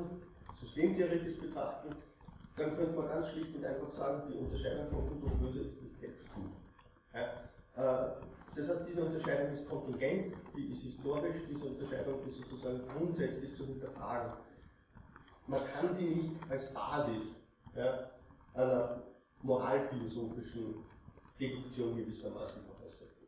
systemtheoretisch 0.59 1.37
betrachten, 1.37 1.89
dann 2.55 2.77
könnte 2.77 2.95
man 2.95 3.07
ganz 3.07 3.29
schlicht 3.29 3.55
und 3.55 3.65
einfach 3.65 3.91
sagen, 3.91 4.31
die 4.31 4.37
Unterscheidung 4.37 4.87
von 4.89 5.07
Gut 5.07 5.23
und 5.23 5.39
Böse 5.41 5.59
ist 5.59 5.81
nicht 5.81 5.99
selbst 5.99 6.33
gut. 6.33 6.62
Ja. 7.13 8.01
Äh, 8.01 8.07
das 8.55 8.69
heißt, 8.69 8.87
diese 8.87 9.03
Unterscheidung 9.03 9.53
ist 9.53 9.67
kontingent, 9.67 10.35
die 10.55 10.71
ist 10.71 10.83
historisch, 10.83 11.37
diese 11.49 11.65
Unterscheidung 11.65 12.19
ist 12.21 12.35
sozusagen 12.35 12.81
grundsätzlich 12.87 13.55
zu 13.55 13.65
hinterfragen. 13.65 14.31
Man 15.47 15.59
kann 15.73 15.91
sie 15.91 16.05
nicht 16.05 16.35
als 16.51 16.71
Basis 16.71 17.35
ja, 17.75 18.11
einer 18.53 19.01
moralphilosophischen 19.41 20.75
Deduktion 21.39 21.97
gewissermaßen 21.97 22.63
voraussetzen. 22.63 23.27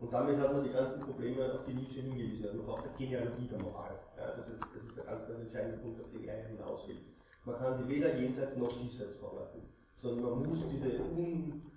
Und 0.00 0.12
damit 0.12 0.38
hat 0.38 0.52
man 0.52 0.64
die 0.64 0.72
ganzen 0.72 1.00
Probleme 1.00 1.54
auf 1.54 1.64
die 1.64 1.74
Nische 1.74 2.02
hingewiesen, 2.02 2.48
also 2.48 2.64
auf 2.64 2.82
der 2.82 2.92
Genealogie 2.92 3.46
der 3.46 3.62
Moral. 3.62 3.98
Ja, 4.18 4.36
das, 4.36 4.48
ist, 4.48 4.62
das 4.74 4.82
ist 4.82 4.96
der 4.96 5.04
ganz, 5.04 5.28
ganz 5.28 5.40
entscheidende 5.40 5.78
Punkt, 5.78 6.04
auf 6.04 6.12
den 6.12 6.24
er 6.24 6.48
hinausgeht. 6.48 7.00
Man 7.44 7.56
kann 7.58 7.76
sie 7.76 7.88
weder 7.88 8.16
jenseits 8.16 8.56
noch 8.56 8.68
diesseits 8.80 9.16
vorwerfen, 9.16 9.62
sondern 9.94 10.30
man 10.30 10.48
muss 10.48 10.58
diese, 10.68 10.90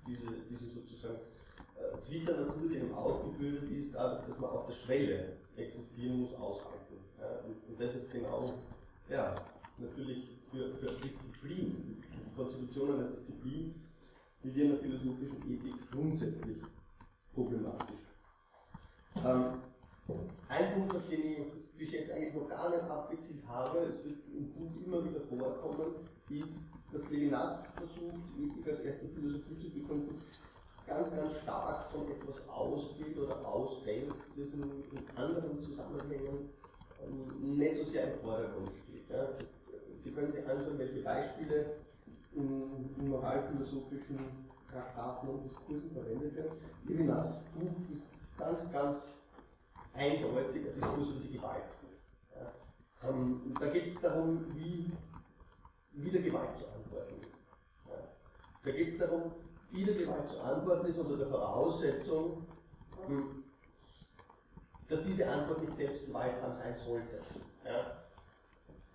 diese, 0.08 0.34
diese 0.50 0.70
sozusagen 0.74 1.20
Zwitternatur, 2.01 2.69
die 2.69 2.77
ihm 2.77 2.93
ausgebildet 2.93 3.69
ist, 3.71 3.93
dadurch, 3.93 4.24
dass 4.24 4.39
man 4.39 4.50
auf 4.50 4.65
der 4.67 4.74
Schwelle 4.74 5.38
existieren 5.55 6.21
muss, 6.21 6.33
aushalten. 6.36 6.98
Ja, 7.19 7.39
und, 7.45 7.55
und, 7.69 7.79
das 7.79 7.95
ist 7.95 8.12
genau, 8.12 8.53
ja, 9.09 9.36
natürlich 9.77 10.39
für, 10.51 10.75
für 10.75 10.93
Disziplin, 11.01 12.01
die 12.13 12.36
Konstitution 12.36 12.95
einer 12.95 13.09
Disziplin, 13.09 13.75
wie 14.43 14.55
wir 14.55 14.63
in 14.63 14.69
der 14.71 14.79
philosophischen 14.79 15.51
Ethik 15.51 15.91
grundsätzlich 15.91 16.57
problematisch. 17.33 18.00
Ähm, 19.25 19.45
ein 20.48 20.74
Punkt, 20.74 20.95
auf 20.95 21.07
den 21.07 21.21
ich 21.21 21.38
bis 21.77 21.91
jetzt 21.91 22.12
eigentlich 22.12 22.33
noch 22.33 22.50
gar 22.50 22.69
nicht 22.69 22.83
abgezielt 22.83 23.45
habe, 23.48 23.79
es 23.79 24.03
wird 24.03 24.17
im 24.33 24.50
Buch 24.53 24.71
immer 24.86 25.03
wieder 25.05 25.21
vorkommen, 25.21 25.95
ist, 26.29 26.59
dass 26.91 27.09
Levinas 27.09 27.67
versucht, 27.75 28.21
Ethik 28.39 28.67
als 28.67 28.79
erste 28.81 29.07
Philosophie 29.09 29.59
zu 29.59 29.69
begründen, 29.69 30.15
ganz, 30.89 31.12
ganz 31.12 31.36
stark 31.41 31.91
von 31.91 32.08
etwas 32.10 32.48
ausgeht 32.50 33.17
oder 33.17 33.48
ausdenkt, 33.48 34.15
das 34.36 34.53
in, 34.53 34.63
in 34.63 35.17
anderen 35.17 35.62
Zusammenhängen 35.62 36.50
ähm, 37.05 37.58
nicht 37.58 37.77
so 37.77 37.84
sehr 37.86 38.13
im 38.13 38.19
Vordergrund 38.19 38.69
steht. 38.69 39.10
Ja. 39.10 39.29
Sie 40.03 40.12
können 40.12 40.31
sich 40.31 40.48
anschauen, 40.48 40.77
welche 40.77 41.01
Beispiele 41.01 41.75
in, 42.34 42.84
in 42.98 43.10
moralphilosophischen 43.10 44.19
Traktaten 44.67 45.29
und 45.29 45.43
Diskursen 45.43 45.91
verwendet 45.91 46.36
werden. 46.36 46.58
Levinas 46.88 47.43
Buch 47.53 47.72
ist 47.91 48.08
ganz, 48.38 48.72
ganz 48.72 49.00
eindeutig 49.93 50.67
ein 50.67 50.75
Diskurs 50.75 51.10
über 51.10 51.19
die 51.19 51.38
Gewalt. 51.38 51.63
Ja. 52.36 53.10
Ähm, 53.10 53.53
da 53.60 53.67
geht 53.67 53.86
es 53.86 54.01
darum, 54.01 54.46
wie, 54.55 54.88
wie 55.93 56.12
der 56.12 56.22
Gewalt 56.22 56.58
zu 56.58 56.65
antworten 56.67 57.15
ist. 57.19 57.31
Ja. 57.88 57.96
Da 58.63 58.72
geht 58.72 58.88
es 58.88 58.98
darum, 58.98 59.31
der 59.75 59.83
Gewalt 59.83 60.27
zu 60.27 60.43
antworten 60.43 60.88
ist 60.88 60.97
unter 60.97 61.17
der 61.17 61.27
Voraussetzung, 61.27 62.45
hm, 63.07 63.43
dass 64.88 65.03
diese 65.05 65.29
Antwort 65.29 65.61
nicht 65.61 65.75
selbst 65.75 66.05
gewaltsam 66.07 66.55
sein 66.55 66.75
sollte. 66.77 67.19
Ja. 67.63 67.99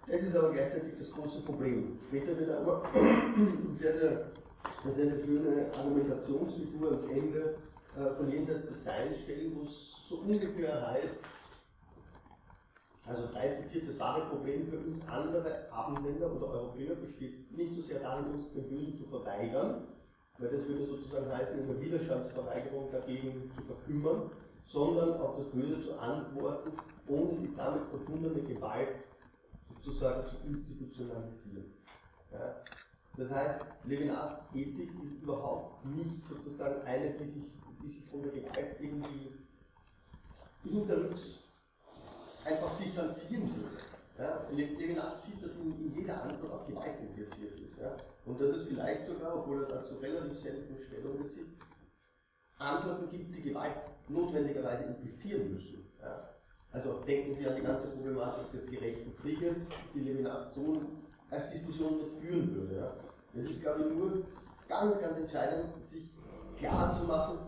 Das 0.07 0.21
ist 0.21 0.37
aber 0.37 0.53
gleichzeitig 0.53 0.95
das 0.99 1.11
große 1.13 1.41
Problem. 1.43 1.99
Später 2.09 2.37
wird 2.39 2.51
er 2.51 2.61
aber 2.61 2.83
sehr, 3.79 3.95
sehr, 3.95 4.31
sehr, 4.85 5.11
sehr 5.11 5.25
schöne 5.25 5.73
Argumentationsfigur 5.75 6.91
ans 6.91 7.11
Ende 7.11 7.57
äh, 7.97 8.15
von 8.15 8.31
Jenseits 8.31 8.67
des 8.67 8.85
Seins 8.85 9.21
stellen, 9.21 9.57
wo 9.57 9.63
es 9.63 9.95
so 10.09 10.17
ungefähr 10.17 10.87
heißt, 10.89 11.15
also 13.07 13.29
frei 13.29 13.49
zitiert, 13.49 13.89
das 13.89 14.01
wahre 14.01 14.29
Problem 14.29 14.67
für 14.67 14.79
uns 14.79 15.07
andere 15.09 15.71
Abendländer 15.71 16.33
oder 16.33 16.49
Europäer 16.49 16.95
besteht 16.95 17.55
nicht 17.57 17.75
so 17.75 17.83
sehr 17.83 18.01
darin, 18.01 18.33
uns 18.33 18.51
den 18.53 18.69
Bösen 18.69 18.97
zu 18.97 19.05
verweigern, 19.05 19.87
weil 20.39 20.51
das 20.51 20.67
würde 20.67 20.85
sozusagen 20.87 21.31
heißen, 21.31 21.61
in 21.61 21.69
der 21.69 21.81
Widerstandsverweigerung 21.81 22.91
dagegen 22.91 23.51
zu 23.55 23.63
verkümmern, 23.63 24.31
sondern 24.67 25.21
auf 25.21 25.37
das 25.37 25.47
Böse 25.51 25.81
zu 25.83 25.99
antworten, 25.99 26.73
ohne 27.07 27.39
die 27.39 27.55
damit 27.55 27.85
verbundene 27.87 28.43
Gewalt 28.43 28.99
sozusagen 29.69 30.27
zu 30.27 30.37
institutionalisieren. 30.47 31.73
Ja. 32.33 32.67
Das 33.17 33.31
heißt, 33.31 33.67
Levinas 33.85 34.49
Ethik 34.55 34.91
ist 35.05 35.23
überhaupt 35.23 35.85
nicht 35.85 36.25
sozusagen 36.29 36.83
eine, 36.83 37.13
die 37.13 37.27
sich, 37.27 37.45
die 37.81 37.89
sich 37.89 38.05
von 38.11 38.23
der 38.23 38.33
Gewalt 38.33 38.81
irgendwie 38.81 39.31
hinterrücks 40.65 41.45
einfach 42.45 42.77
distanzieren 42.79 43.43
würde. 43.55 43.94
Ja, 44.19 44.47
Levinas 44.53 45.25
sieht, 45.25 45.43
dass 45.43 45.57
in, 45.57 45.73
in 45.73 45.93
jeder 45.93 46.23
Antwort 46.23 46.53
auch 46.53 46.65
Gewalt 46.65 47.01
impliziert 47.01 47.59
ist. 47.59 47.79
Ja, 47.79 47.97
und 48.25 48.41
dass 48.41 48.51
es 48.51 48.63
vielleicht 48.65 49.07
sogar, 49.07 49.37
obwohl 49.37 49.63
er 49.63 49.69
dazu 49.69 49.97
relativ 49.97 50.39
selten 50.39 50.77
Stellung 50.79 51.19
bezieht, 51.19 51.49
Antworten 52.59 53.11
gibt, 53.11 53.35
die 53.35 53.43
Gewalt 53.43 53.75
notwendigerweise 54.09 54.85
implizieren 54.85 55.55
müssen. 55.55 55.85
Ja. 56.01 56.31
Also 56.71 57.01
denken 57.01 57.35
Sie 57.35 57.47
an 57.49 57.57
die 57.57 57.63
ganze 57.63 57.89
Problematik 57.89 58.53
des 58.53 58.71
gerechten 58.71 59.17
Krieges, 59.17 59.67
die 59.95 60.01
Levinas 60.01 60.55
so 60.55 60.81
als 61.31 61.51
Diskussion 61.51 61.99
nicht 61.99 62.21
führen 62.21 62.55
würde. 62.55 62.77
Ja. 62.77 62.87
Es 63.35 63.51
ist, 63.51 63.63
glaube 63.63 63.83
ich, 63.83 63.97
nur 63.97 64.25
ganz, 64.69 65.01
ganz 65.01 65.19
entscheidend, 65.19 65.85
sich 65.85 66.09
klar 66.57 66.95
zu 66.95 67.05
machen, 67.05 67.39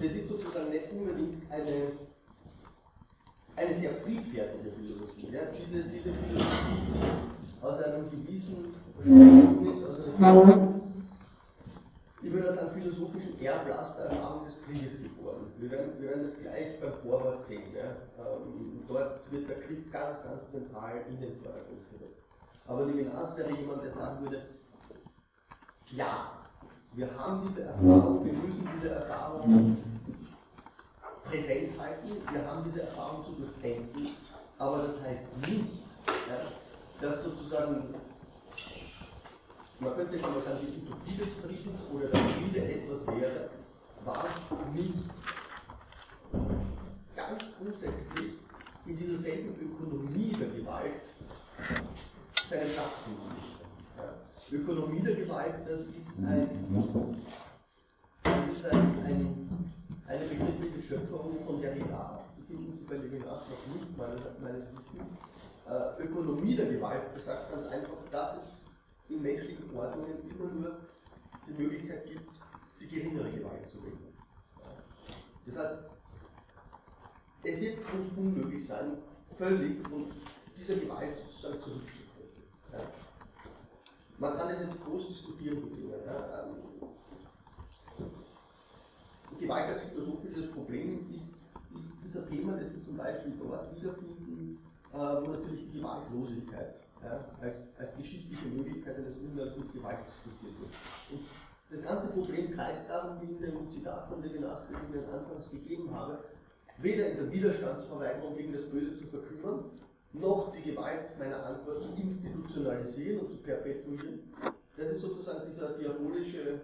das 0.00 0.12
ist 0.12 0.28
sozusagen 0.28 0.70
nicht 0.70 0.90
unbedingt 0.92 1.50
eine, 1.50 1.92
eine 3.60 3.74
sehr 3.74 3.92
friedfertige 3.94 4.70
Philosophie. 4.72 5.28
Ja. 5.32 5.40
Diese, 5.52 5.82
diese 5.84 6.10
Philosophie 6.12 6.80
ist 6.96 7.62
aus 7.62 7.78
einem 7.82 8.10
gewissen 8.10 8.74
Verständnis, 8.96 9.84
aus 9.84 10.18
einer 10.18 10.70
ich 12.22 12.30
würde 12.30 12.48
das 12.48 12.58
an 12.58 12.70
philosophischen 12.72 13.40
Erblast 13.40 13.98
der 13.98 14.06
Erfahrung 14.06 14.44
des 14.44 14.60
Krieges 14.62 15.02
geboren. 15.02 15.46
Wir 15.58 15.70
werden, 15.70 15.92
wir 15.98 16.10
werden 16.10 16.24
das 16.24 16.38
gleich 16.38 16.78
beim 16.78 16.92
Vorwort 16.92 17.42
sehen. 17.44 17.62
Ja. 17.74 17.96
Ähm, 18.22 18.82
dort 18.86 19.20
wird 19.32 19.48
der 19.48 19.56
Krieg 19.60 19.90
ganz, 19.90 20.22
ganz 20.22 20.50
zentral 20.50 21.02
in 21.08 21.18
den 21.18 21.34
Vordergrund 21.36 21.80
gerückt. 21.90 22.22
Aber 22.66 22.84
Levinas 22.84 23.36
wäre 23.38 23.50
jemand, 23.52 23.84
der 23.84 23.92
sagen 23.94 24.20
würde, 24.22 24.42
ja, 25.92 26.32
wir 26.94 27.08
haben 27.18 27.42
diese 27.48 27.62
Erfahrung, 27.62 28.24
wir 28.24 28.32
müssen 28.34 28.68
diese 28.76 28.90
Erfahrung 28.90 29.76
präsent 31.30 31.70
halten, 31.78 32.08
wir 32.32 32.44
haben 32.46 32.64
diese 32.64 32.82
Erfahrung 32.82 33.24
zu 33.24 33.32
durchdenken, 33.32 34.08
aber 34.58 34.82
das 34.82 35.00
heißt 35.02 35.36
nicht, 35.46 35.82
dass 37.00 37.22
sozusagen 37.22 37.94
man 39.78 39.96
könnte 39.96 40.16
jetzt 40.16 40.22
mal 40.22 40.42
sagen, 40.42 40.58
die 40.60 40.82
Utopie 40.82 41.16
des 41.16 41.32
Friedens 41.42 41.80
oder 41.90 42.08
der 42.08 42.28
Friede 42.28 42.70
etwas 42.70 43.06
wäre, 43.06 43.50
was 44.04 44.24
nicht 44.74 44.92
ganz 47.16 47.44
grundsätzlich 47.58 48.34
in 48.84 48.96
dieser 48.96 49.18
selben 49.18 49.54
Ökonomie 49.54 50.32
der 50.38 50.48
Gewalt 50.48 51.00
seinen 52.48 52.70
Platz 52.72 52.94
finden 53.04 53.60
ja. 53.96 54.58
Ökonomie 54.58 55.00
der 55.00 55.14
Gewalt, 55.14 55.54
das 55.66 55.80
ist 55.80 56.18
ein, 56.18 56.48
das 58.22 58.52
ist 58.52 58.66
ein, 58.66 59.04
ein, 59.04 59.79
eine 60.10 60.26
begriffliche 60.26 60.82
Schöpfung 60.82 61.38
von 61.46 61.60
Derrida, 61.60 62.24
die 62.36 62.42
finden 62.42 62.72
Sie 62.72 62.84
bei 62.84 62.96
Levinas 62.96 63.42
noch 63.48 63.74
nicht, 63.74 63.96
meines, 63.96 64.66
Wissens. 64.72 65.08
Äh, 65.68 66.02
Ökonomie 66.02 66.56
der 66.56 66.66
Gewalt 66.66 67.14
besagt 67.14 67.48
ganz 67.52 67.66
einfach, 67.66 67.96
dass 68.10 68.36
es 68.36 68.52
in 69.08 69.22
menschlichen 69.22 69.76
Ordnungen 69.76 70.18
immer 70.28 70.52
nur 70.52 70.76
die 71.46 71.62
Möglichkeit 71.62 72.06
gibt, 72.06 72.28
die 72.80 72.88
geringere 72.88 73.30
Gewalt 73.30 73.70
zu 73.70 73.80
wählen. 73.84 74.12
Das 75.46 75.58
heißt, 75.58 75.80
es 77.44 77.60
wird 77.60 77.78
uns 77.78 78.16
unmöglich 78.16 78.66
sein, 78.66 78.98
völlig 79.38 79.86
von 79.86 80.06
dieser 80.56 80.74
Gewalt 80.74 81.18
sozusagen 81.18 81.62
zurückzutreten. 81.62 82.42
Ja. 82.72 82.78
Man 84.18 84.36
kann 84.36 84.50
es 84.50 84.60
jetzt 84.60 84.84
groß 84.84 85.06
diskutieren. 85.06 85.56
Ja. 86.04 86.48
Gewalt 89.40 89.68
als 89.68 89.84
philosophisches 89.84 90.52
Problem 90.52 91.06
ist, 91.14 91.38
ist 91.74 91.96
dieser 92.04 92.28
Thema, 92.28 92.56
das 92.58 92.74
Sie 92.74 92.84
zum 92.84 92.96
Beispiel 92.96 93.32
dort 93.38 93.74
wiederfinden, 93.74 94.58
äh, 94.92 94.96
wo 94.96 95.30
natürlich 95.30 95.70
die 95.70 95.78
Gewaltlosigkeit 95.78 96.82
ja, 97.02 97.24
als, 97.40 97.74
als 97.78 97.96
geschichtliche 97.96 98.46
Möglichkeit 98.48 98.96
eines 98.96 99.16
Umgangs 99.16 99.56
mit 99.56 99.72
Gewalt 99.72 99.98
diskutiert 100.06 100.60
wird. 100.60 100.70
Und 101.10 101.24
das 101.70 101.82
ganze 101.82 102.08
Problem 102.08 102.50
kreist 102.50 102.88
darum, 102.88 103.20
wie 103.22 103.32
in 103.32 103.38
dem 103.38 103.70
Zitat 103.70 104.08
von 104.08 104.20
Levinas, 104.22 104.68
das 104.68 104.80
ich 104.80 104.94
Ihnen 104.94 105.08
anfangs 105.08 105.50
gegeben 105.50 105.94
habe, 105.94 106.18
weder 106.78 107.10
in 107.10 107.16
der 107.16 107.32
Widerstandsverweigerung 107.32 108.36
gegen 108.36 108.52
das 108.52 108.68
Böse 108.68 108.96
zu 108.96 109.06
verkümmern, 109.06 109.70
noch 110.12 110.52
die 110.52 110.62
Gewalt 110.62 111.18
meiner 111.18 111.44
Antwort 111.46 111.82
zu 111.82 111.90
institutionalisieren 111.94 113.20
und 113.20 113.30
zu 113.30 113.36
perpetuieren. 113.38 114.20
Das 114.76 114.90
ist 114.90 115.00
sozusagen 115.00 115.48
dieser 115.48 115.78
diabolische, 115.78 116.60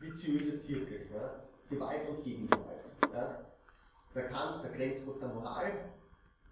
viziöse 0.00 0.58
Zirkel. 0.58 1.06
Ja? 1.14 1.42
Gewalt 1.72 2.08
und 2.08 2.22
Gegengewalt. 2.22 2.84
Ja? 3.12 3.44
Der 4.14 4.28
Kant, 4.28 4.62
der 4.62 4.70
Grenzgott 4.72 5.20
der 5.20 5.28
Moral 5.28 5.72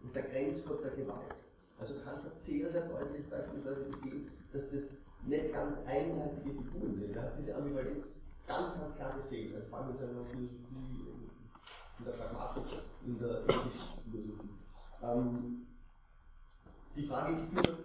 und 0.03 0.15
der 0.15 0.23
Grenzgott 0.23 0.83
der 0.83 0.91
Gewalt. 0.91 1.37
Also 1.79 1.95
Kant 2.05 2.25
hat 2.25 2.41
sehr, 2.41 2.71
sehr 2.71 2.83
deutlich 2.89 3.29
beispielsweise 3.29 3.87
gesehen, 3.87 4.31
dass 4.53 4.69
das 4.71 4.97
nicht 5.27 5.53
ganz 5.53 5.77
einseitige 5.87 6.63
Figuren 6.63 6.95
sind. 6.97 7.17
Er 7.17 7.23
hat 7.23 7.39
diese 7.39 7.55
Ambivalenz 7.55 8.21
ganz, 8.47 8.75
ganz 8.75 8.95
klar 8.95 9.11
gesehen. 9.11 9.55
Vor 9.69 9.79
allem 9.79 9.91
in 9.91 9.99
seiner 9.99 10.25
Philosophie, 10.25 10.49
in 11.99 12.05
der 12.05 12.13
Pragmatik, 12.13 12.65
in 13.05 13.19
der 13.19 13.43
Geschichtsphilosophie. 13.43 14.49
Ähm, 15.03 15.67
die 16.97 17.07
Frage 17.07 17.41
ist 17.41 17.53
nur, 17.53 17.79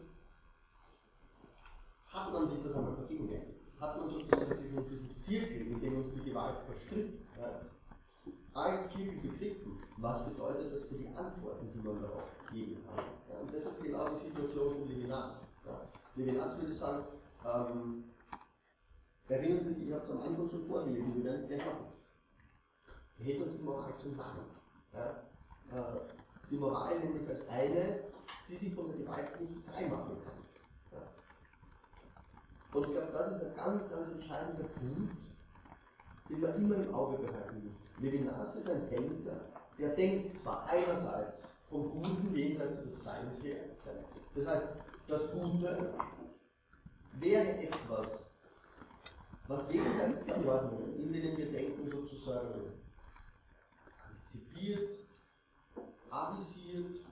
hat 2.08 2.34
man 2.34 2.48
sich 2.48 2.64
das 2.64 2.76
einmal 2.76 2.96
vergegenwärtigt? 2.96 3.60
Hat 3.80 4.00
man 4.00 4.10
sozusagen 4.10 4.62
diesen, 4.62 4.88
diesen 4.88 5.20
Zirkel, 5.20 5.68
in 5.68 5.82
dem 5.82 5.98
uns 5.98 6.14
die 6.14 6.30
Gewalt 6.30 6.58
verstrickt, 6.66 7.25
als 8.54 8.90
Zirkel 8.90 9.20
begriffen? 9.20 9.78
Was 9.98 10.26
bedeutet 10.26 10.74
das 10.74 10.86
für 10.86 10.96
die 10.96 11.08
Antworten, 11.10 11.72
die 11.72 11.80
man 11.80 11.96
darauf 12.02 12.24
geben 12.52 12.76
kann? 12.86 13.06
Ja, 13.30 13.40
und 13.40 13.54
das 13.54 13.66
ist 13.66 13.82
genau 13.82 14.06
die 14.10 14.30
Situation 14.30 14.74
von 14.74 14.88
Levinas. 14.88 15.34
Ja. 15.66 15.82
Levinas 16.16 16.62
würde 16.62 16.74
sagen, 16.74 17.06
ähm, 17.46 18.04
erinnern 19.28 19.64
Sie 19.64 19.74
sich, 19.74 19.88
ich 19.88 19.94
habe 19.94 20.04
es 20.04 20.12
am 20.12 20.22
Anfang 20.22 20.50
schon 20.50 20.66
vorgelesen, 20.68 21.16
wir 21.16 21.24
werden 21.24 21.42
es 21.42 21.48
gleich 21.48 21.66
machen. 21.66 21.88
Wir 23.18 23.26
hätten 23.26 23.44
uns 23.44 23.56
die 23.56 23.64
Moral 23.64 23.94
zum 24.00 24.16
Namen. 24.16 24.46
Ja. 24.94 25.06
Äh, 25.76 26.00
die 26.50 26.58
Moral 26.58 27.00
nämlich 27.00 27.28
als 27.30 27.48
eine, 27.50 28.04
die 28.48 28.56
sich 28.56 28.74
von 28.74 28.88
der 28.88 28.98
Gewalt 28.98 29.42
nicht 29.42 29.70
freimachen 29.70 30.18
kann. 30.24 30.38
Ja. 30.92 31.02
Und 32.74 32.86
ich 32.86 32.92
glaube, 32.92 33.12
das 33.12 33.34
ist 33.34 33.48
ein 33.48 33.56
ganz, 33.56 33.90
ganz 33.90 34.14
entscheidender 34.14 34.68
Punkt, 34.68 35.25
den 36.30 36.42
man 36.42 36.56
immer 36.56 36.76
im 36.76 36.94
Auge 36.94 37.18
behalten 37.18 37.64
muss. 37.66 37.78
Levinas 38.02 38.56
ist 38.56 38.70
ein 38.70 38.88
Denker, 38.90 39.40
der 39.78 39.90
denkt 39.90 40.38
zwar 40.38 40.68
einerseits 40.70 41.48
vom 41.70 41.90
Guten 41.92 42.36
jenseits 42.36 42.84
des 42.84 43.04
Seins 43.04 43.44
her, 43.44 43.58
das 44.36 44.48
heißt, 44.48 44.68
das 45.08 45.32
Gute 45.32 45.94
wäre 47.20 47.58
etwas, 47.60 48.26
was 49.48 49.72
jenseits 49.72 50.26
der 50.26 50.46
Ordnungen, 50.46 50.96
in 50.98 51.14
denen 51.14 51.38
wir 51.38 51.52
denken, 51.52 51.92
sozusagen 51.92 52.72
antizipiert, 54.08 54.90
avisiert, 56.10 57.06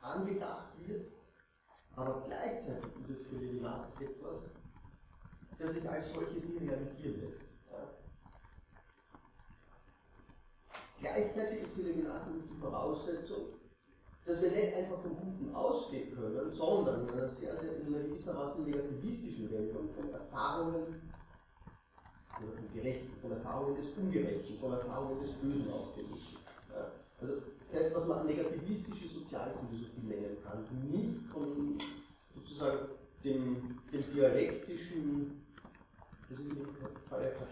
angedacht 0.00 0.72
wird, 0.86 1.12
aber 1.96 2.22
gleichzeitig 2.26 2.92
ist 3.00 3.10
es 3.10 3.26
für 3.26 3.36
Levinas 3.36 3.92
etwas, 4.00 4.50
das 5.58 5.70
sich 5.72 5.88
als 5.90 6.12
solches 6.12 6.44
nie 6.44 6.58
realisieren 6.58 7.20
lässt. 7.20 7.42
Ja. 7.70 7.78
Gleichzeitig 11.00 11.62
ist 11.62 11.74
für 11.74 11.82
Levinas 11.82 12.22
die 12.26 12.56
Voraussetzung, 12.60 13.44
dass 14.24 14.42
wir 14.42 14.50
nicht 14.50 14.74
einfach 14.74 15.00
vom 15.00 15.16
Guten 15.16 15.54
ausgehen 15.54 16.14
können, 16.14 16.50
sondern 16.50 17.06
in 17.06 17.10
einer 17.12 17.28
sehr, 17.28 17.56
sehr 17.56 17.76
in 17.76 17.94
einer 17.94 18.04
gewissermaßen 18.04 18.64
negativistischen 18.64 19.50
Welt 19.50 19.72
von, 19.72 19.84
von 19.84 20.10
Erfahrungen 20.12 20.86
von 22.40 22.68
Gerechten, 22.72 23.14
von 23.20 23.32
Erfahrungen 23.32 23.74
des 23.74 23.86
Ungerechten, 23.96 24.58
von 24.58 24.72
Erfahrungen 24.72 25.20
des 25.20 25.32
Bösen 25.32 25.72
ausgehen 25.72 26.10
müssen. 26.10 26.38
Ja. 26.72 26.92
Also 27.20 27.42
das, 27.72 27.94
was 27.94 28.06
man 28.06 28.26
negativistische 28.26 29.08
Sozialphilosophie 29.08 30.06
nennen 30.06 30.36
kann, 30.44 30.64
nicht 30.90 31.20
von 31.32 31.78
sozusagen 32.34 32.88
dem, 33.24 33.54
dem 33.92 34.14
dialektischen, 34.14 35.42
das 36.28 36.38
ist 36.38 36.52
in 36.52 36.58
dem 36.58 36.68
Fall 37.08 37.24
ja 37.24 37.30
kein 37.30 37.48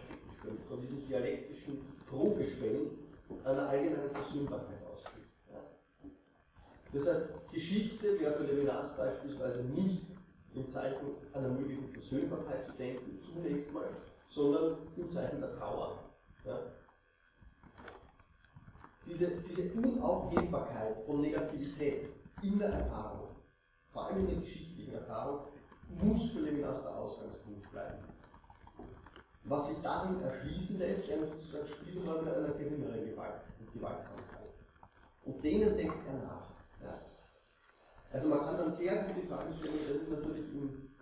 von 0.69 0.81
diesem 0.81 1.05
dialektischen 1.07 1.79
Frohgespenst 2.07 3.06
einer 3.45 3.69
allgemeinen 3.69 4.11
Versöhnbarkeit 4.11 4.85
ausgeht. 4.85 5.25
Ja. 5.51 5.61
Das 6.93 7.07
heißt, 7.07 7.53
Geschichte 7.53 8.21
wäre 8.21 8.37
für 8.37 8.45
Levinas 8.45 8.97
beispielsweise 8.97 9.63
nicht 9.65 10.07
im 10.55 10.71
Zeichen 10.71 11.07
einer 11.33 11.49
möglichen 11.49 11.89
Versöhnbarkeit 11.93 12.69
zu 12.69 12.77
denken, 12.77 13.21
zunächst 13.21 13.73
mal, 13.73 13.89
sondern 14.31 14.75
im 14.97 15.11
Zeichen 15.11 15.41
der 15.41 15.57
Trauer. 15.57 15.99
Ja. 16.45 16.59
Diese, 19.07 19.29
diese 19.29 19.73
Unaufhebbarkeit 19.73 21.05
von 21.05 21.21
Negativität 21.21 22.09
in 22.43 22.59
der 22.59 22.71
Erfahrung, 22.71 23.29
vor 23.93 24.07
allem 24.07 24.19
in 24.19 24.27
der 24.27 24.37
geschichtlichen 24.37 24.95
Erfahrung, 24.95 25.47
muss 26.03 26.31
für 26.31 26.41
Levinas 26.41 26.83
der 26.83 26.97
Ausgangspunkt 26.97 27.71
bleiben. 27.71 28.16
Was 29.49 29.69
sich 29.69 29.81
darin 29.81 30.21
erschließen 30.21 30.79
lässt, 30.79 31.07
wären 31.07 31.21
sozusagen 31.31 31.69
Spielräume 31.69 32.35
einer 32.35 32.49
geringeren 32.49 33.05
Gewalt 33.05 33.43
und 33.61 33.73
Gewaltsamkeit. 33.73 34.51
Und 35.25 35.43
denen 35.45 35.77
denkt 35.77 36.05
er 36.05 36.15
nach. 36.15 36.51
Ja. 36.83 36.99
Also 38.13 38.29
man 38.29 38.41
kann 38.41 38.57
dann 38.57 38.73
sehr 38.73 39.05
gut 39.05 39.23
die 39.23 39.29
Frage 39.29 39.53
stellen, 39.53 39.79
das 39.87 40.03
ist 40.03 40.11
natürlich 40.11 40.53
in, 40.53 40.97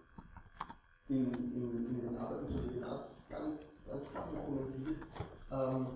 in, 1.09 1.33
in, 1.55 1.87
in 1.87 2.01
den 2.03 2.19
Arbeiten 2.19 2.55
zu 2.55 2.63
Levinas 2.65 3.25
ganz, 3.31 3.85
ganz 3.87 4.11
klar 4.11 4.29
dokumentiert, 4.35 5.07
ähm, 5.51 5.87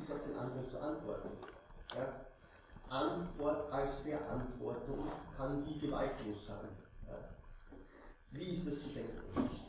ist 0.00 0.10
auf 0.10 0.22
den 0.22 0.38
Angriff 0.38 0.70
zu 0.70 0.80
antworten. 0.80 1.28
Ja? 1.98 2.08
Antwort 2.88 3.70
als 3.72 4.00
Verantwortung 4.00 5.04
kann 5.36 5.62
die 5.64 5.78
gewaltlos 5.80 6.46
sein. 6.46 6.68
Ja? 7.08 7.18
Wie 8.30 8.54
ist 8.54 8.66
das 8.66 8.74
zu 8.74 8.88
denken? 8.88 9.65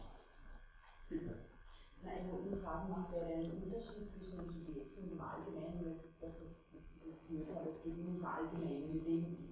Na, 1.10 2.12
ich 2.20 2.32
wollte 2.32 2.50
nur 2.50 2.60
fragen, 2.60 2.90
macht 2.92 3.14
wäre 3.14 3.26
ein 3.26 3.64
Unterschied 3.64 4.12
zwischen 4.12 4.38
dem 4.40 4.50
Subjekt 4.50 4.98
und 4.98 5.10
dem 5.10 5.22
Allgemeinen, 5.22 6.00
dass 6.20 6.42
es 6.42 6.68
dieses 6.72 7.00
Gefühl 7.00 7.48
hat, 7.56 7.68
es 7.68 7.84
geht 7.84 7.98
um 7.98 8.20
das 8.20 8.24
Allgemeine. 8.24 9.02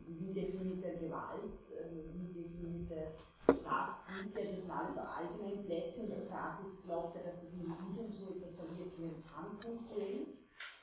Wie 0.07 0.33
definiert 0.33 0.83
der 0.83 0.95
Gewalt, 0.97 1.55
äh, 1.71 2.13
wie 2.13 2.33
definiert 2.33 2.89
der 2.89 3.07
das 3.47 4.03
Gute, 4.07 4.41
das 4.41 4.69
alles 4.69 4.95
so 4.95 5.01
allgemeine 5.01 5.63
Plätze 5.63 6.01
und 6.01 6.09
der 6.09 6.25
Frage 6.27 6.65
ist, 6.65 6.83
glaubt 6.83 7.15
er, 7.15 7.23
dass 7.23 7.41
das 7.43 7.53
Individuum 7.53 8.11
so 8.11 8.35
etwas 8.35 8.55
verwirklichen 8.55 9.23
kann, 9.23 9.57
punktuell? 9.59 10.27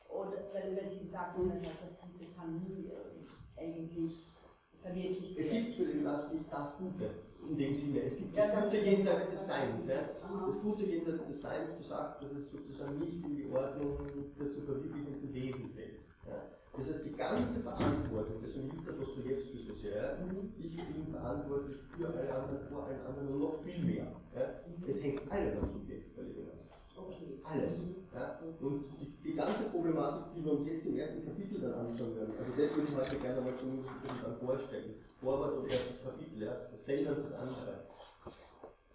Oder 0.08 0.52
weil, 0.52 0.76
weil 0.76 0.90
Sie 0.90 1.04
gesagt 1.04 1.37
haben, 1.37 1.50
sagt, 1.58 1.82
das 1.82 2.00
Gute 2.00 2.30
kann 2.37 2.62
nie 2.62 2.87
äh, 2.87 3.61
eigentlich 3.61 4.26
verwirklicht 4.80 5.37
werden. 5.37 5.38
Es 5.38 5.50
gibt 5.50 5.74
für 5.74 5.87
den 5.87 6.04
Last 6.04 6.32
nicht 6.32 6.52
das 6.52 6.78
Gute 6.78 7.11
in 7.48 7.57
dem 7.57 7.74
Sinne. 7.74 8.02
Es 8.02 8.16
gibt 8.16 8.37
das 8.37 8.55
Gute 8.62 8.76
jenseits 8.78 9.31
des 9.31 9.46
Seins. 9.46 9.87
Ja? 9.87 10.09
Das 10.46 10.61
Gute 10.61 10.85
jenseits 10.85 11.26
des 11.26 11.40
Seins 11.40 11.70
besagt, 11.76 12.22
dass 12.22 12.33
es 12.33 12.50
sozusagen 12.50 12.98
nicht 12.98 13.24
in 13.26 13.37
die 13.37 13.48
Ordnung 13.50 13.98
der 14.38 14.52
zu 14.52 14.61
verwirklichenden 14.62 15.35
Wesen 15.35 15.64
fällt. 15.74 16.00
Ja? 16.26 16.42
Das 16.76 16.88
heißt, 16.88 17.05
die 17.05 17.12
ganze 17.12 17.61
Verantwortung, 17.61 18.37
deswegen 18.42 18.70
liebt 18.70 18.87
der 18.87 18.94
Dostoevsky 18.94 19.66
so 19.68 19.74
sehr, 19.76 20.18
mhm. 20.24 20.52
ich 20.59 20.76
bin 20.76 21.07
verantwortlich 21.11 21.76
für 21.98 22.09
alle 22.09 22.35
anderen, 22.35 22.68
vor 22.68 22.87
allen 22.87 23.00
anderen 23.07 23.28
und 23.28 23.40
noch 23.40 23.62
viel 23.62 23.85
mehr. 23.85 24.07
Ja? 24.35 24.62
Es 24.88 25.02
hängt 25.02 25.31
alles 25.31 25.59
am 25.59 25.70
Subjekt 25.70 26.16
bei. 26.16 26.22
Alles. 27.44 27.88
Ja? 28.14 28.40
Und 28.61 28.85
die, 29.00 29.16
die, 29.22 29.35
ganze 29.35 29.64
Problematik, 29.70 30.35
die 30.37 30.44
wir 30.44 30.52
uns 30.52 30.66
jetzt 30.66 30.87
im 30.87 30.96
ersten 30.96 31.24
Kapitel 31.24 31.61
dann 31.61 31.74
anschauen 31.74 32.16
werden, 32.16 32.35
also 32.38 32.50
das 32.50 32.74
würde 32.74 32.88
ich 32.88 32.96
heute 32.96 33.18
gerne 33.18 33.40
mal 33.40 33.54
dann 34.22 34.37
vorstellen. 34.38 34.94
Vorwort 35.20 35.58
und 35.58 35.68
erstes 35.68 36.02
Kapitel, 36.02 36.42
ja? 36.42 36.54
dasselbe 36.70 37.14
und 37.14 37.24
das 37.24 37.32
andere. 37.32 37.85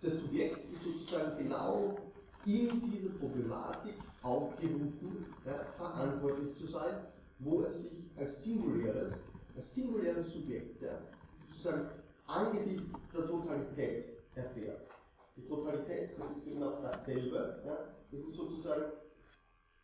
Das 0.01 0.19
Subjekt 0.21 0.71
ist 0.71 0.83
sozusagen 0.83 1.37
genau 1.37 2.13
in 2.45 2.81
dieser 2.81 3.09
Problematik 3.19 3.95
aufgerufen, 4.21 5.35
ja, 5.45 5.73
verantwortlich 5.77 6.55
zu 6.55 6.67
sein, 6.67 7.07
wo 7.39 7.61
es 7.61 7.81
sich 7.81 8.11
als 8.17 8.43
singuläres, 8.43 9.13
als 9.55 9.73
singuläres 9.73 10.31
Subjekt, 10.31 10.81
ja, 10.81 10.99
sozusagen 11.47 11.89
angesichts 12.25 13.11
der 13.13 13.27
Totalität 13.27 14.17
erfährt. 14.35 14.81
Die 15.35 15.47
Totalität, 15.47 16.17
das 16.17 16.37
ist 16.37 16.45
genau 16.45 16.81
dasselbe. 16.81 17.61
Ja? 17.65 17.96
Das 18.11 18.21
ist 18.21 18.35
sozusagen, 18.35 18.91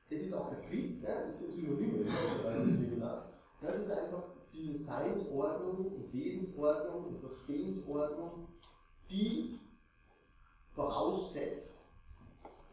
es 0.09 0.21
ist 0.21 0.33
auch 0.33 0.49
der 0.49 0.61
Krieg, 0.61 1.01
ja? 1.03 1.23
das 1.25 1.39
sind 1.39 1.53
Synonyme 1.53 1.97
in 1.97 2.05
der 2.99 3.21
Das 3.61 3.77
ist 3.77 3.91
einfach 3.91 4.23
diese 4.53 4.75
Seinsordnung 4.75 5.83
Wesensordnung 6.13 7.05
und 7.05 7.19
Verstehensordnung, 7.19 8.47
die 9.09 9.59
voraussetzt, 10.73 11.79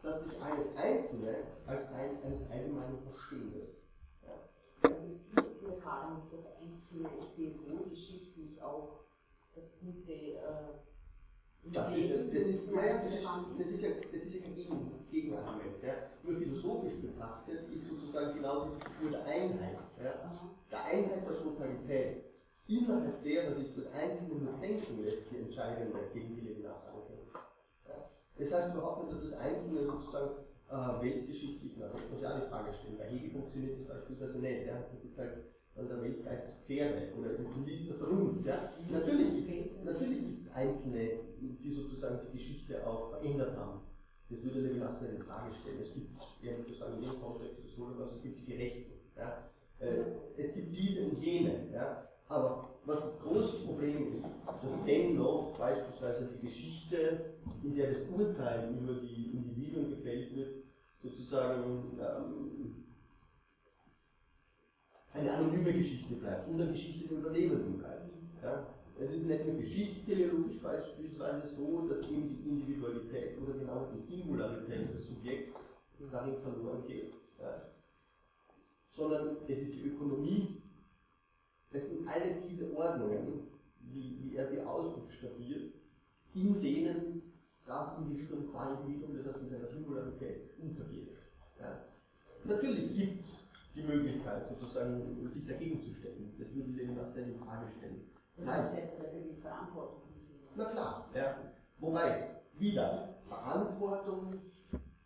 dass 0.03 0.25
sich 0.25 0.41
alles 0.41 0.67
Einzelne 0.75 1.35
als 1.65 1.91
ein, 1.93 2.23
eines 2.23 2.49
allgemeinen 2.49 2.99
Verstehen 2.99 3.51
lässt. 3.53 3.83
Ja. 4.23 4.89
Es 5.07 5.25
gibt 5.29 5.63
Erfahrung, 5.63 6.19
dass 6.19 6.31
das 6.31 6.45
Einzelne 6.61 7.09
sehr 7.23 7.51
wohl 7.67 7.89
geschichtlich 7.89 8.61
auch 8.61 9.01
das 9.55 9.79
Gute 9.79 10.11
äh, 10.11 10.39
das, 11.63 12.47
ist, 12.47 12.71
naja, 12.71 12.97
das, 13.03 13.13
ist, 13.13 13.25
das 13.59 13.71
ist 13.71 13.83
ja, 13.83 13.89
das 14.11 14.23
ist 14.23 14.33
ja 14.33 14.41
Gegen, 14.55 14.91
Gegenargument. 15.11 15.83
Ja. 15.83 15.93
Nur 16.23 16.39
philosophisch 16.39 17.01
betrachtet 17.01 17.69
ist 17.71 17.89
sozusagen 17.89 18.35
genau 18.35 18.65
diese 18.65 18.79
Figur 18.79 19.11
der 19.11 19.25
Einheit. 19.25 19.77
Ja. 20.01 20.31
Der 20.71 20.85
Einheit 20.85 21.27
der 21.27 21.37
Totalität 21.37 22.23
innerhalb 22.67 23.23
derer 23.23 23.53
sich 23.53 23.75
das 23.75 23.91
Einzelne 23.93 24.35
nur 24.35 24.53
denken 24.59 25.03
lässt, 25.03 25.31
die 25.31 25.37
Entscheidungen 25.37 25.93
gegen 26.13 26.35
die 26.35 26.41
Levinas 26.41 26.85
anhängen. 26.87 27.27
Ja? 27.87 28.09
Das 28.37 28.53
heißt 28.53 28.73
überhaupt 28.73 29.03
nicht, 29.03 29.13
dass 29.13 29.31
das 29.31 29.39
Einzelne 29.39 29.85
sozusagen 29.85 30.31
äh, 30.69 31.03
weltgeschichtlich, 31.03 31.75
auch 31.83 31.99
die 31.99 32.49
Frage 32.49 32.73
stellen. 32.73 32.97
Bei 32.97 33.05
Hegel 33.05 33.29
funktioniert 33.31 33.79
das 33.79 33.87
beispielsweise 33.87 34.39
nicht. 34.39 34.65
Ja? 34.65 34.81
Das 34.91 35.03
ist 35.03 35.17
halt 35.17 35.43
an 35.77 35.87
der 35.87 36.01
Weltgeist 36.01 36.51
Fähre 36.67 37.09
oder 37.17 37.31
es 37.31 37.39
ist 37.39 37.55
ein 37.55 37.65
List 37.65 37.89
der 37.89 37.97
Vernunft. 37.97 38.45
Ja? 38.45 38.73
Natürlich 38.89 39.35
gibt 39.35 39.51
es 39.51 39.83
natürlich 39.83 40.21
Einzelne, 40.53 41.19
die 41.39 41.73
sozusagen 41.73 42.19
die 42.27 42.37
Geschichte 42.37 42.85
auch 42.85 43.11
verändert 43.11 43.55
haben. 43.57 43.81
Das 44.29 44.43
würde 44.43 44.61
Levinas 44.61 45.01
nicht 45.01 45.13
in 45.13 45.21
Frage 45.21 45.53
stellen. 45.53 45.81
Es 45.81 45.93
gibt, 45.93 46.09
ehrlich 46.43 46.67
gesagt, 46.67 46.91
in 46.95 47.01
dem 47.01 47.21
Kontext 47.21 47.63
des 47.63 47.77
Holocaust, 47.77 48.15
es 48.15 48.23
gibt 48.23 48.39
die 48.39 48.51
Gerechten. 48.51 48.91
Ja? 49.17 49.49
Äh, 49.79 50.03
es 50.37 50.53
gibt 50.53 50.75
diese 50.75 51.05
und 51.05 51.17
jene. 51.23 51.67
Ja? 51.73 52.07
Aber 52.27 52.69
was 52.85 53.01
das 53.01 53.21
große 53.21 53.65
Problem 53.65 54.13
ist, 54.13 54.25
dass 54.45 54.71
dennoch 54.87 55.57
beispielsweise 55.57 56.29
die 56.33 56.45
Geschichte, 56.45 57.33
in 57.63 57.75
der 57.75 57.89
das 57.89 58.03
Urteil 58.09 58.73
über 58.73 58.93
die 59.01 59.31
Individuen 59.33 59.89
gefällt 59.89 60.35
wird, 60.35 60.63
sozusagen 61.03 61.99
ähm, 61.99 62.60
eine 65.13 65.31
anonyme 65.33 65.73
Geschichte 65.73 66.15
bleibt 66.15 66.47
und 66.47 66.61
eine 66.61 66.71
Geschichte 66.71 67.07
der 67.07 67.17
Überlebenden 67.17 67.77
bleibt. 67.77 68.09
Ja? 68.41 68.67
Es 68.99 69.11
ist 69.11 69.25
nicht 69.25 69.45
nur 69.45 69.57
geschichtsteleologisch 69.57 70.61
beispielsweise 70.61 71.47
so, 71.47 71.87
dass 71.87 72.01
eben 72.01 72.29
die 72.29 72.49
Individualität 72.49 73.37
oder 73.41 73.53
genau 73.53 73.89
die 73.93 73.99
Singularität 73.99 74.93
des 74.93 75.07
Subjekts 75.07 75.75
darin 76.11 76.37
verloren 76.37 76.83
geht, 76.87 77.13
ja? 77.39 77.61
sondern 78.91 79.37
es 79.47 79.61
ist 79.61 79.73
die 79.73 79.83
Ökonomie. 79.83 80.61
Es 81.71 81.89
sind 81.89 82.07
alle 82.07 82.41
diese 82.47 82.75
Ordnungen, 82.75 83.47
wie, 83.79 84.17
wie 84.21 84.35
er 84.35 84.45
sie 84.45 84.61
ausbuchstabiert, 84.61 85.73
in 86.35 86.61
denen 86.61 87.21
das 87.65 87.97
Individuum 87.97 88.51
qua 88.51 88.73
Individuum, 88.73 89.15
das 89.15 89.25
heißt 89.27 89.43
in 89.43 89.49
seiner 89.49 89.67
Singularität, 89.67 90.49
untergeht. 90.59 91.17
Ja? 91.59 91.85
Natürlich 92.43 92.97
gibt 92.97 93.21
es 93.21 93.50
die 93.75 93.83
Möglichkeit, 93.83 94.47
sozusagen 94.49 95.27
sich 95.27 95.47
dagegen 95.47 95.81
zu 95.81 95.93
stellen. 95.93 96.33
Das 96.37 96.53
würde 96.53 96.71
Levinas 96.71 97.13
dann 97.13 97.31
in 97.31 97.39
Frage 97.39 97.67
stellen. 97.77 98.09
Das 98.37 98.73
ist 98.73 99.29
die 99.29 99.41
Verantwortung. 99.41 100.01
Na 100.55 100.65
klar, 100.65 101.09
ja. 101.13 101.35
Wobei, 101.79 102.41
wieder, 102.57 103.15
Verantwortung 103.27 104.33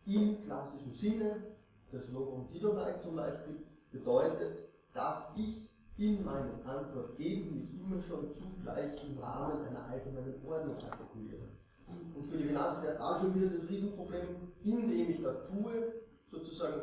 im 0.06 0.42
klassischen 0.44 0.94
Sinne, 0.94 1.56
das 1.92 2.10
Novum 2.10 2.50
Didonai 2.52 3.00
zum 3.00 3.16
Beispiel, 3.16 3.64
bedeutet, 3.92 4.68
dass 4.94 5.32
ich 5.36 5.70
in 5.98 6.24
meinen 6.26 6.62
Antwort 6.66 7.16
geben 7.18 7.54
mich 7.54 7.80
immer 7.80 8.02
schon 8.02 8.34
zugleich 8.36 8.92
im 9.08 9.18
Rahmen 9.20 9.66
einer 9.66 9.86
allgemeinen 9.86 10.36
Ordnung 10.46 10.76
artikuliere. 10.76 11.48
Und 11.88 12.26
für 12.26 12.38
die 12.38 12.46
Finanz 12.46 12.82
wäre 12.82 12.98
da 12.98 13.20
schon 13.20 13.36
wieder 13.36 13.56
das 13.56 13.70
Riesenproblem, 13.70 14.28
indem 14.64 15.10
ich 15.10 15.22
das 15.22 15.48
tue, 15.48 15.94
sozusagen 16.32 16.82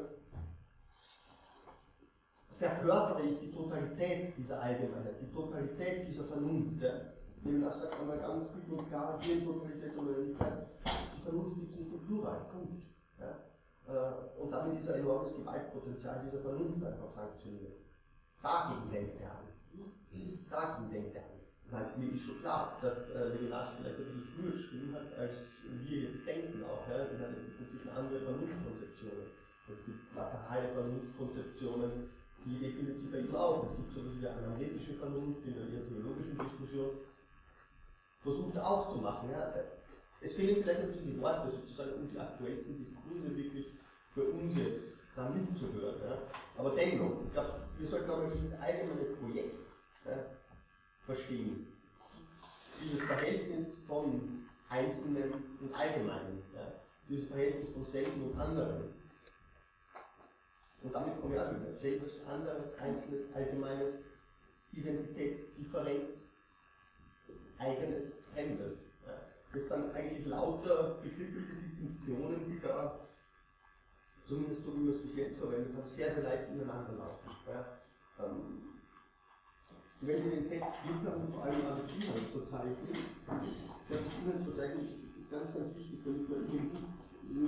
verkörpere 2.62 3.22
ich 3.22 3.40
die 3.40 3.51
Totalität 3.51 4.37
dieser 4.37 4.61
Allgemeinheit, 4.61 5.20
die 5.20 5.33
Totalität 5.33 6.09
dieser 6.09 6.25
Vernunft. 6.25 6.81
Ja. 6.81 6.92
Levinas 7.44 7.81
sagt 7.81 8.01
einmal 8.01 8.18
ganz 8.18 8.53
klipp 8.53 8.70
und 8.70 8.88
klar, 8.88 9.18
hier 9.20 9.44
Totalität 9.44 9.96
und 9.96 10.09
Realität, 10.09 10.68
die 11.16 11.22
Vernunft 11.22 11.57
gibt 11.57 11.70
es 11.72 11.79
nicht 11.81 11.92
im 11.92 12.07
Plural, 12.07 12.46
Punkt. 12.53 12.83
Ja. 13.18 13.35
Äh, 13.88 14.40
und 14.40 14.51
damit 14.53 14.79
ist 14.79 14.88
ein 14.90 15.01
enormes 15.01 15.35
Gewaltpotenzial 15.35 16.22
dieser 16.25 16.40
Vernunft 16.42 16.85
einfach 16.85 17.11
sanktioniert. 17.11 17.83
Dagegen 18.40 18.90
denkt 18.92 19.20
er 19.20 19.31
an. 19.31 19.46
Dagegen 20.51 20.90
denkt 20.92 21.16
er 21.16 21.22
an. 21.22 21.29
Weil 21.70 21.87
mir 21.96 22.12
ist 22.12 22.22
schon 22.22 22.40
klar, 22.40 22.79
dass 22.81 23.11
äh, 23.11 23.29
Levinas 23.29 23.70
vielleicht 23.79 23.98
ein 23.98 24.05
bisschen 24.05 24.29
früher 24.37 24.53
geschrieben 24.53 24.94
hat, 24.94 25.18
als 25.18 25.57
wir 25.64 25.98
jetzt 26.03 26.27
denken 26.27 26.62
auch. 26.64 26.87
Ja. 26.87 27.03
Ich 27.03 27.18
es 27.18 27.42
gibt 27.42 27.61
inzwischen 27.61 27.90
andere 27.96 28.20
Vernunftkonzeptionen. 28.20 29.27
Es 29.66 29.87
gibt 29.87 30.14
laterale 30.14 30.68
Vernunftkonzeptionen, 30.75 32.11
die 32.45 32.59
definiert 32.59 32.99
sich 32.99 33.11
bei 33.11 33.19
ihm 33.19 33.35
auch. 33.35 33.65
Es 33.65 33.77
gibt 33.77 33.93
so 33.93 34.01
etwas 34.01 34.21
wie 34.21 34.27
eine 34.27 34.47
analytische 34.47 34.95
Vernunft 34.95 35.45
in 35.47 35.55
der 35.55 35.87
theologischen 35.87 36.39
Diskussion. 36.39 36.91
Versucht 38.23 38.59
auch 38.59 38.89
zu 38.93 38.99
machen. 38.99 39.31
Ja. 39.31 39.55
Es 40.21 40.35
fehlen 40.35 40.63
vielleicht 40.63 40.81
ein 40.81 40.93
die 40.93 41.21
Worte 41.21 41.51
sozusagen, 41.51 41.95
um 41.95 42.11
die 42.11 42.19
aktuellsten 42.19 42.79
Diskurse 42.79 43.37
wirklich 43.37 43.67
für 44.15 44.25
uns 44.25 44.57
jetzt 44.57 44.93
da 45.17 45.29
mitzuhören. 45.29 46.01
Ja. 46.05 46.19
Aber 46.57 46.71
dennoch, 46.71 47.23
ich 47.27 47.33
glaube, 47.33 47.55
wir 47.79 47.89
sollten 47.89 48.11
auch 48.11 48.31
dieses 48.33 48.59
allgemeine 48.61 49.05
Projekt 49.21 49.57
ja, 50.05 50.19
verstehen. 51.05 51.67
Dieses 52.83 53.03
Verhältnis 53.03 53.79
von 53.87 54.47
Einzelnen 54.69 55.33
und 55.61 55.75
Allgemeinen. 55.75 56.43
Ja. 56.55 56.73
Dieses 57.09 57.29
Verhältnis 57.29 57.71
von 57.71 57.85
selben 57.85 58.23
und 58.23 58.41
anderen 58.41 59.02
und 60.83 60.95
damit 60.95 61.21
kommen 61.21 61.35
wir 61.35 61.47
auch 61.47 61.55
wieder. 61.55 61.73
Selbes, 61.73 62.21
anderes, 62.27 62.75
einzelnes, 62.79 63.33
allgemeines, 63.35 63.95
Identität, 64.73 65.57
Differenz, 65.59 66.31
eigenes, 67.59 68.12
fremdes. 68.33 68.81
Das 69.53 69.68
sind 69.68 69.95
eigentlich 69.95 70.27
lauter 70.27 70.99
begriffliche 71.03 71.55
Distinktionen, 71.62 72.47
die 72.47 72.61
da, 72.61 73.07
zumindest 74.27 74.64
so 74.64 74.75
wie 74.75 74.87
wir 74.87 74.95
es 74.95 75.03
bis 75.03 75.16
jetzt 75.16 75.38
verwendet 75.38 75.77
haben, 75.77 75.87
sehr, 75.87 76.11
sehr 76.11 76.23
leicht 76.23 76.49
ineinander 76.49 76.92
laufen. 76.95 77.31
Ähm, 78.18 78.62
wenn 80.01 80.18
Sie 80.18 80.31
den 80.31 80.49
Text 80.49 80.75
und 80.87 81.33
vor 81.35 81.45
allem 81.45 81.66
alles 81.66 81.92
Inhaltsverzeichnis, 81.95 82.99
das 83.88 84.01
Inhaltsverzeichnis 84.25 84.90
ist, 84.90 85.16
ist 85.18 85.31
ganz, 85.31 85.53
ganz 85.53 85.77
wichtig, 85.77 86.01
damit 86.03 86.29
man 86.29 86.49
eben 86.49 86.71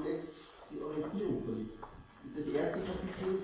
nicht 0.04 0.28
die 0.70 0.82
Orientierung 0.82 1.42
verliert 1.42 1.93
das 2.36 2.46
erste 2.48 2.78
Kapitel, 2.80 3.42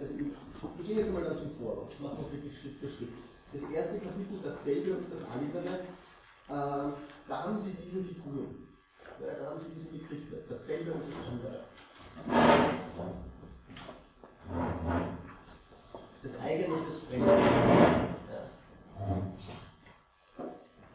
also 0.00 0.12
ich, 0.14 0.86
gehe 0.86 0.96
jetzt 0.96 1.12
mal 1.12 1.22
dazu 1.22 1.48
vor, 1.48 1.88
ich 1.90 2.00
mache 2.00 2.16
das 2.22 2.32
wirklich 2.32 2.58
Schritt 2.58 2.76
für 2.78 2.88
Schritt. 2.88 3.12
Das 3.52 3.62
erste 3.70 3.98
Kapitel, 3.98 4.38
dasselbe 4.42 4.96
und 4.96 5.12
das 5.12 5.22
andere, 5.30 5.80
äh, 6.48 6.92
da 7.28 7.42
haben 7.44 7.60
Sie 7.60 7.74
diese 7.74 8.02
Figuren. 8.02 8.66
Ja, 9.20 9.34
da 9.34 9.50
haben 9.50 9.60
Sie 9.60 9.70
diese 9.74 9.86
Begriffe, 9.86 10.42
dasselbe 10.48 10.92
und 10.92 11.02
das 11.06 11.16
andere. 11.28 11.64
Das 16.22 16.40
eigene 16.40 16.74
und 16.74 16.88
das 16.88 16.98
Fremde. 17.00 17.26
Ja. 17.26 18.48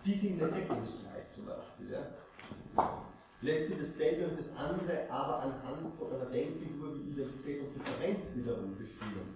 Die 0.06 0.14
sind 0.14 0.42
nicht 0.42 0.56
deckungsgleich 0.56 1.34
zum 1.36 1.46
Beispiel. 1.46 1.92
Ja 1.92 3.07
lässt 3.42 3.68
sich 3.68 3.78
dasselbe 3.78 4.28
und 4.28 4.40
das 4.40 4.50
andere 4.56 5.10
aber 5.10 5.42
anhand 5.42 5.96
von 5.98 6.14
einer 6.14 6.26
Denkfigur 6.26 6.96
wie 6.96 7.12
Identität 7.12 7.62
und 7.62 7.76
Differenz 7.76 8.36
wiederum 8.36 8.76
bestimmen. 8.78 9.36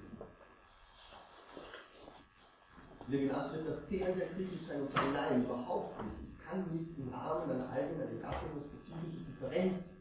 Levinas 3.07 3.53
wird 3.53 3.67
das 3.67 3.89
sehr, 3.89 4.13
sehr 4.13 4.27
kritisch 4.27 4.61
sein 4.67 4.81
und 4.81 4.93
sagen, 4.93 5.13
nein, 5.13 5.43
überhaupt 5.43 6.01
nicht. 6.03 6.15
Ich 6.31 6.47
kann 6.47 6.63
nicht 6.71 6.97
im 6.97 7.09
Rahmen 7.13 7.51
einer 7.51 7.69
allgemeinen 7.69 8.21
Gattung 8.21 8.51
eine 8.51 8.61
spezifische 8.61 9.23
Differenz 9.25 9.93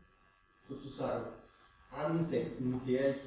sozusagen 0.68 1.26
ansetzen, 1.90 2.70
mit 2.70 2.86
der 2.86 3.10
ich 3.10 3.22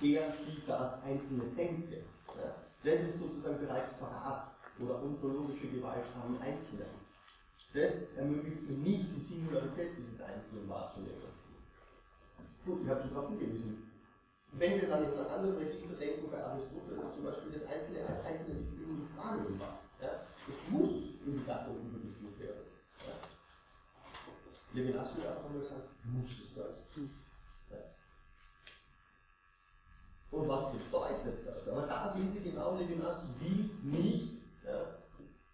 der, 0.00 0.32
die 0.46 0.62
das 0.66 1.02
Einzelne 1.02 1.44
denke. 1.56 2.04
Ja, 2.36 2.54
das 2.84 3.00
ist 3.02 3.18
sozusagen 3.18 3.58
bereits 3.58 3.94
Verrat 3.94 4.52
oder 4.78 5.02
ontologische 5.02 5.66
Gewalt 5.68 6.04
am 6.22 6.40
Einzelnen 6.40 7.07
das 7.74 8.12
ermöglicht 8.14 8.62
mir 8.68 8.76
nicht, 8.76 9.14
die 9.14 9.20
Singularität 9.20 9.90
dieses 9.98 10.20
Einzelnen 10.20 10.68
wahrzunehmen. 10.68 11.28
Gut, 12.64 12.82
ich 12.82 12.88
habe 12.88 13.00
schon 13.00 13.14
darauf 13.14 13.30
hingewiesen. 13.30 13.90
Wenn 14.52 14.80
wir 14.80 14.88
dann 14.88 15.04
in 15.04 15.12
einem 15.12 15.28
anderen 15.30 15.56
Register 15.58 15.94
denken, 15.96 16.30
bei 16.30 16.42
Aristoteles 16.42 17.14
zum 17.14 17.24
Beispiel, 17.24 17.52
das 17.52 17.66
Einzelne 17.66 18.06
als 18.06 18.24
Einzelnes 18.24 18.72
irgendwie 18.72 19.06
wahrnehmbar. 19.16 19.78
Ja? 20.00 20.22
Es 20.48 20.70
muss 20.70 20.90
in 21.24 21.38
die 21.38 21.44
Gattung 21.44 21.76
übergeführt 21.76 22.40
werden. 22.40 22.64
Ja? 23.06 23.14
Levinas 24.72 25.16
würde 25.16 25.28
einfach 25.28 25.50
mal 25.50 25.62
sagen, 25.62 25.82
muss 26.04 26.30
es 26.30 26.54
das. 26.54 27.04
Ja? 27.70 27.78
Und 30.30 30.48
was 30.48 30.72
bedeutet 30.72 31.46
das? 31.46 31.68
Aber 31.68 31.86
da 31.86 32.08
sehen 32.08 32.32
Sie 32.32 32.40
genau, 32.40 32.76
Levinas 32.76 33.28
will 33.40 33.70
nicht 33.82 34.42
ja, 34.64 34.96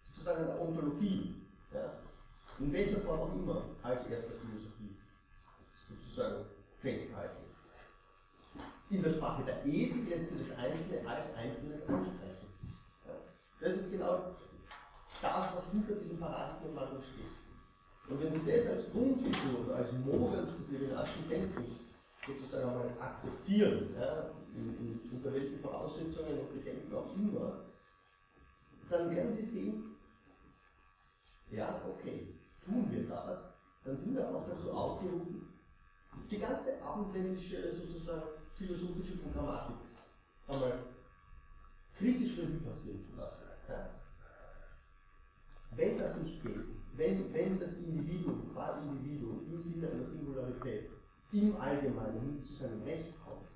sozusagen 0.03 0.45
eine 0.45 0.59
Ontologie. 0.59 1.35
Ja? 1.73 1.91
In 2.59 2.71
welcher 2.71 2.99
Form 3.01 3.19
auch 3.19 3.33
immer, 3.33 3.63
als 3.83 4.05
erster 4.07 4.31
Philosophie 4.31 4.95
sozusagen 5.89 6.45
festhalten. 6.79 7.43
In 8.89 9.01
der 9.01 9.09
Sprache 9.09 9.43
der 9.43 9.65
Ethik 9.65 10.09
lässt 10.09 10.29
sich 10.29 10.47
das 10.47 10.57
Einzelne 10.57 11.07
als 11.07 11.33
Einzelnes 11.35 11.87
ansprechen. 11.87 12.47
Das 13.59 13.75
ist 13.75 13.91
genau 13.91 14.35
das, 15.21 15.55
was 15.55 15.71
hinter 15.71 15.95
diesem 15.95 16.19
Paradigmenwandel 16.19 17.01
steht. 17.01 17.35
Und 18.07 18.21
wenn 18.21 18.31
Sie 18.31 18.41
das 18.45 18.67
als 18.67 18.91
Grundfigur, 18.91 19.75
als 19.75 19.91
Modus 19.93 20.55
des 20.57 20.69
Levinasschen 20.69 21.27
Denkens 21.27 21.85
sozusagen 22.25 22.69
einmal 22.69 22.89
akzeptieren, 22.99 23.95
ja, 23.99 24.31
in, 24.55 24.77
in, 24.77 25.09
unter 25.11 25.33
welchen 25.33 25.59
Voraussetzungen 25.59 26.39
und 26.39 26.53
Bedenken 26.53 26.93
auch 26.95 27.15
immer, 27.15 27.65
dann 28.89 29.09
werden 29.09 29.31
Sie 29.31 29.43
sehen, 29.43 29.95
ja, 31.51 31.81
okay, 31.89 32.27
tun 32.65 32.91
wir 32.91 33.03
das, 33.07 33.53
dann 33.83 33.97
sind 33.97 34.15
wir 34.15 34.27
auch 34.27 34.45
dazu 34.47 34.71
aufgerufen, 34.71 35.53
die 36.29 36.39
ganze 36.39 36.81
abendländische, 36.81 37.75
sozusagen 37.75 38.23
philosophische 38.55 39.17
Programmatik 39.17 39.75
einmal 40.47 40.79
kritisch 41.97 42.37
Revue 42.39 42.59
passieren 42.59 43.01
zu 43.03 43.15
lassen. 43.15 43.45
Wenn 45.75 45.97
das 45.97 46.15
nicht 46.17 46.41
geht, 46.41 46.55
wenn, 46.95 47.33
wenn 47.33 47.59
das 47.59 47.73
Individuum, 47.73 48.53
qua 48.53 48.79
Individuum, 48.79 49.45
im 49.51 49.61
Sinne 49.61 49.89
einer 49.89 50.05
Singularität, 50.05 50.89
im 51.33 51.55
Allgemeinen 51.57 52.41
zu 52.43 52.53
seinem 52.53 52.81
Recht 52.83 53.13
kommt, 53.23 53.47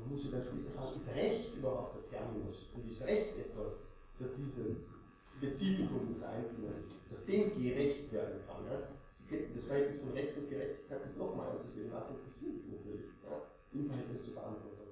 man 0.00 0.08
muss 0.10 0.22
sich 0.22 0.32
dann 0.32 0.42
später 0.42 0.70
fragen, 0.74 0.96
ist 0.96 1.14
Recht 1.14 1.54
überhaupt 1.54 1.94
der 1.96 2.18
Terminus? 2.18 2.66
Und 2.74 2.90
ist 2.90 3.02
Recht 3.02 3.38
etwas, 3.38 3.74
dass 4.18 4.34
dieses 4.34 4.86
Spezifikum 5.42 6.14
des 6.14 6.22
Einzelnen, 6.22 6.72
dass 7.10 7.24
dem 7.24 7.60
gerecht 7.60 8.12
werden 8.12 8.40
kann? 8.46 8.64
Ja? 8.64 8.78
Das 9.56 9.64
Verhältnis 9.64 10.00
von 10.00 10.12
Recht 10.12 10.36
und 10.36 10.48
Gerechtigkeit 10.48 11.04
ist 11.04 11.16
nochmal, 11.16 11.58
das 11.60 11.74
wir 11.74 11.90
was 11.90 12.10
interessiert 12.10 12.68
natürlich, 12.70 13.06
ja? 13.24 13.42
im 13.72 13.88
Verhältnis 13.88 14.24
zur 14.24 14.34
Verantwortung. 14.34 14.86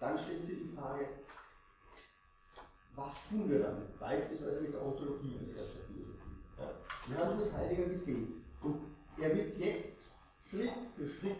Dann 0.00 0.16
stellt 0.16 0.46
sich 0.46 0.58
die 0.58 0.74
Frage, 0.74 1.06
was 2.96 3.28
tun 3.28 3.50
wir 3.50 3.58
damit? 3.58 3.98
Beispielsweise 3.98 4.62
mit 4.62 4.72
der 4.72 4.86
Ontologie 4.86 5.36
als 5.38 5.48
erster 5.50 5.80
Philosophie. 5.80 6.38
Ja? 6.58 6.70
Wir 7.06 7.18
haben 7.18 7.38
mit 7.38 7.52
Heidegger 7.52 7.90
gesehen. 7.90 8.44
Und 8.62 8.80
er 9.18 9.36
wird 9.36 9.48
es 9.48 9.58
jetzt 9.58 10.06
Schritt 10.48 10.72
für 10.96 11.06
Schritt 11.06 11.36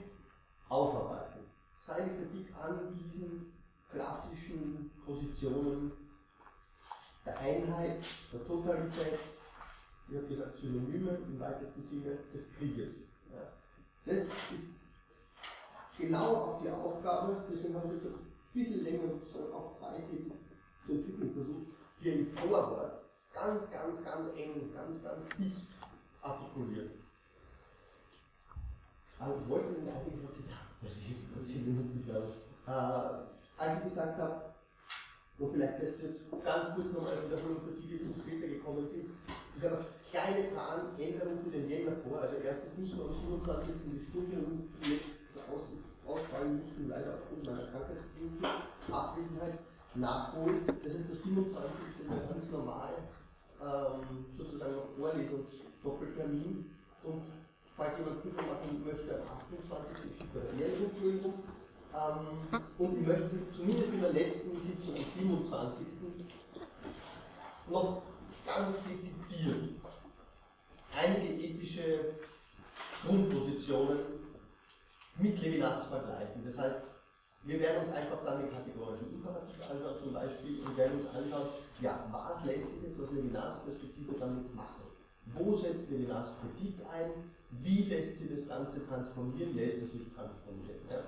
aufarbeiten. 0.69 1.41
Seine 1.81 2.13
Kritik 2.15 2.55
an 2.61 2.95
diesen 2.95 3.53
klassischen 3.91 4.91
Positionen 5.07 5.93
der 7.29 7.39
Einheit, 7.41 7.99
der 8.33 8.47
Totalität, 8.47 9.19
ich 10.09 10.17
habe 10.17 10.27
gesagt 10.27 10.59
Synonyme 10.59 11.19
im 11.27 11.39
weitesten 11.39 11.83
Sinne 11.83 12.19
des 12.33 12.47
Krieges. 12.57 12.95
Ja. 13.31 13.53
Das 14.07 14.25
ist 14.53 14.85
genau 15.99 16.35
auch 16.35 16.63
die 16.63 16.71
Aufgabe, 16.71 17.45
deswegen 17.51 17.75
haben 17.75 17.91
wir 17.91 17.97
jetzt 17.97 18.07
ein 18.07 18.15
bisschen 18.55 18.85
länger 18.85 19.13
auch 19.53 19.79
freitätig 19.79 20.33
zu 20.87 20.93
entwickeln 20.93 21.33
versucht, 21.35 21.67
hier 22.01 22.15
im 22.15 22.33
Vorwort 22.33 23.05
ganz, 23.35 23.71
ganz, 23.71 24.03
ganz 24.03 24.31
eng, 24.37 24.73
ganz, 24.75 25.03
ganz 25.03 25.29
dicht 25.39 25.67
artikuliert. 26.23 26.91
Aber 29.19 29.35
ich 29.37 29.49
wollte 29.49 29.75
Ihnen 29.75 29.89
eigentlich 29.89 30.15
was 30.81 30.93
ich 30.93 31.17
vor 31.35 31.45
zehn 31.45 31.67
Minuten, 31.67 32.05
glaube 32.07 32.29
ich, 32.29 32.69
äh, 32.69 33.63
als 33.63 33.79
ich 33.79 33.85
gesagt 33.85 34.17
habe, 34.19 34.48
wo 35.39 35.49
vielleicht 35.49 35.83
das 35.83 36.03
jetzt 36.03 36.31
ganz 36.45 36.75
kurz 36.75 36.93
nochmal 36.93 37.13
eine 37.15 37.31
Wiederholung 37.31 37.63
für 37.63 37.81
die, 37.81 37.99
die 37.99 38.21
später 38.21 38.49
gekommen 38.49 38.87
sind, 38.87 39.11
ich 39.57 39.65
habe 39.65 39.85
kleine 40.11 40.51
Tarnänderungen 40.55 41.43
für 41.45 41.51
den 41.51 41.69
Jänner 41.69 41.97
vor. 42.07 42.21
Also 42.21 42.37
erstens 42.45 42.79
nicht 42.79 42.97
nur 42.97 43.09
am 43.09 43.15
27. 43.15 43.75
die 43.91 43.99
Stunde 44.11 44.37
und 44.39 44.71
jetzt 44.83 45.07
aus, 45.51 45.63
ausfallen 46.07 46.59
mussten, 46.59 46.89
leider 46.89 47.15
aufgrund 47.15 47.45
meiner 47.47 47.67
krankheitsbedingten 47.71 48.47
Abwesenheit 48.91 49.59
nachholen. 49.95 50.63
Das 50.67 50.95
ist 50.95 51.09
der 51.09 51.17
27. 51.17 52.07
ganz 52.29 52.51
normal 52.51 52.95
ähm, 53.63 54.27
sozusagen 54.37 54.75
noch 54.75 54.89
Vorlesungsdoppeltermin. 54.97 56.71
Und 57.03 57.23
falls 57.77 57.99
jemand 57.99 58.23
Prüfung 58.23 58.47
machen 58.47 58.85
möchte, 58.85 59.15
am 59.15 59.27
28. 59.27 60.19
schickt 60.19 60.35
er 60.35 60.55
mehrere 60.55 60.85
Entschuldigung. 60.85 61.35
Ähm, 61.99 62.61
und 62.79 63.01
ich 63.01 63.07
möchte 63.07 63.51
zumindest 63.53 63.93
in 63.93 64.01
der 64.01 64.13
letzten 64.13 64.51
Sitzung 64.61 64.95
am 64.95 65.51
27. 65.51 65.87
noch 67.69 68.03
ganz 68.47 68.77
dezidiert 68.85 69.69
einige 70.97 71.35
ethische 71.35 72.15
Grundpositionen 73.05 73.99
mit 75.17 75.41
Levinas 75.43 75.87
vergleichen. 75.87 76.45
Das 76.45 76.59
heißt, 76.59 76.79
wir 77.43 77.61
werden 77.61 77.87
uns 77.87 77.95
einfach 77.95 78.25
dann 78.25 78.43
den 78.43 78.51
kategorischen 78.51 79.13
Imperativ 79.13 79.57
anschauen 79.71 79.97
zum 80.03 80.13
Beispiel 80.13 80.61
und 80.61 80.77
werden 80.77 81.01
uns 81.01 81.09
anschauen, 81.09 81.49
ja, 81.81 82.07
was 82.11 82.45
lässt 82.45 82.71
sich 82.71 82.83
jetzt 82.83 83.01
aus 83.01 83.11
Levinas 83.13 83.65
Perspektive 83.65 84.15
damit 84.19 84.55
machen? 84.55 84.83
Wo 85.35 85.57
setzt 85.57 85.91
Levinas 85.91 86.33
Kritik 86.41 86.85
ein? 86.93 87.11
Wie 87.51 87.85
lässt 87.85 88.19
sich 88.19 88.31
das 88.31 88.49
Ganze 88.49 88.87
transformieren? 88.87 89.55
Lässt 89.55 89.83
es 89.83 89.93
sich 89.93 90.03
transformieren? 90.15 90.81
Ja? 90.91 91.03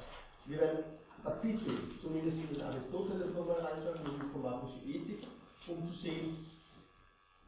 Wir 0.50 0.58
werden 0.58 0.84
ein 1.24 1.40
bisschen, 1.42 1.78
zumindest 2.02 2.38
in 2.38 2.54
den 2.54 2.62
Aristoteles 2.62 3.32
nochmal 3.34 3.60
reinschauen, 3.60 3.98
in 3.98 4.14
die 4.14 4.18
diplomatische 4.18 4.80
Ethik, 4.84 5.22
um 5.68 5.86
zu 5.86 5.92
sehen, 5.92 6.44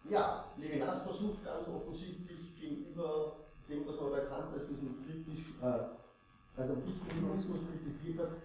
ja, 0.09 0.45
Levinas 0.57 1.03
versucht 1.03 1.45
ganz 1.45 1.67
offensichtlich 1.67 2.55
gegenüber 2.61 3.39
dem, 3.69 3.85
was 3.89 4.01
man 4.01 4.29
Kant 4.29 4.55
als 4.55 4.69
diesen 4.69 5.05
kritisch, 5.05 5.47
äh, 5.61 6.61
also 6.61 6.77
Kommunismus 7.09 7.59
kritisiert 7.71 8.21
hat, 8.21 8.37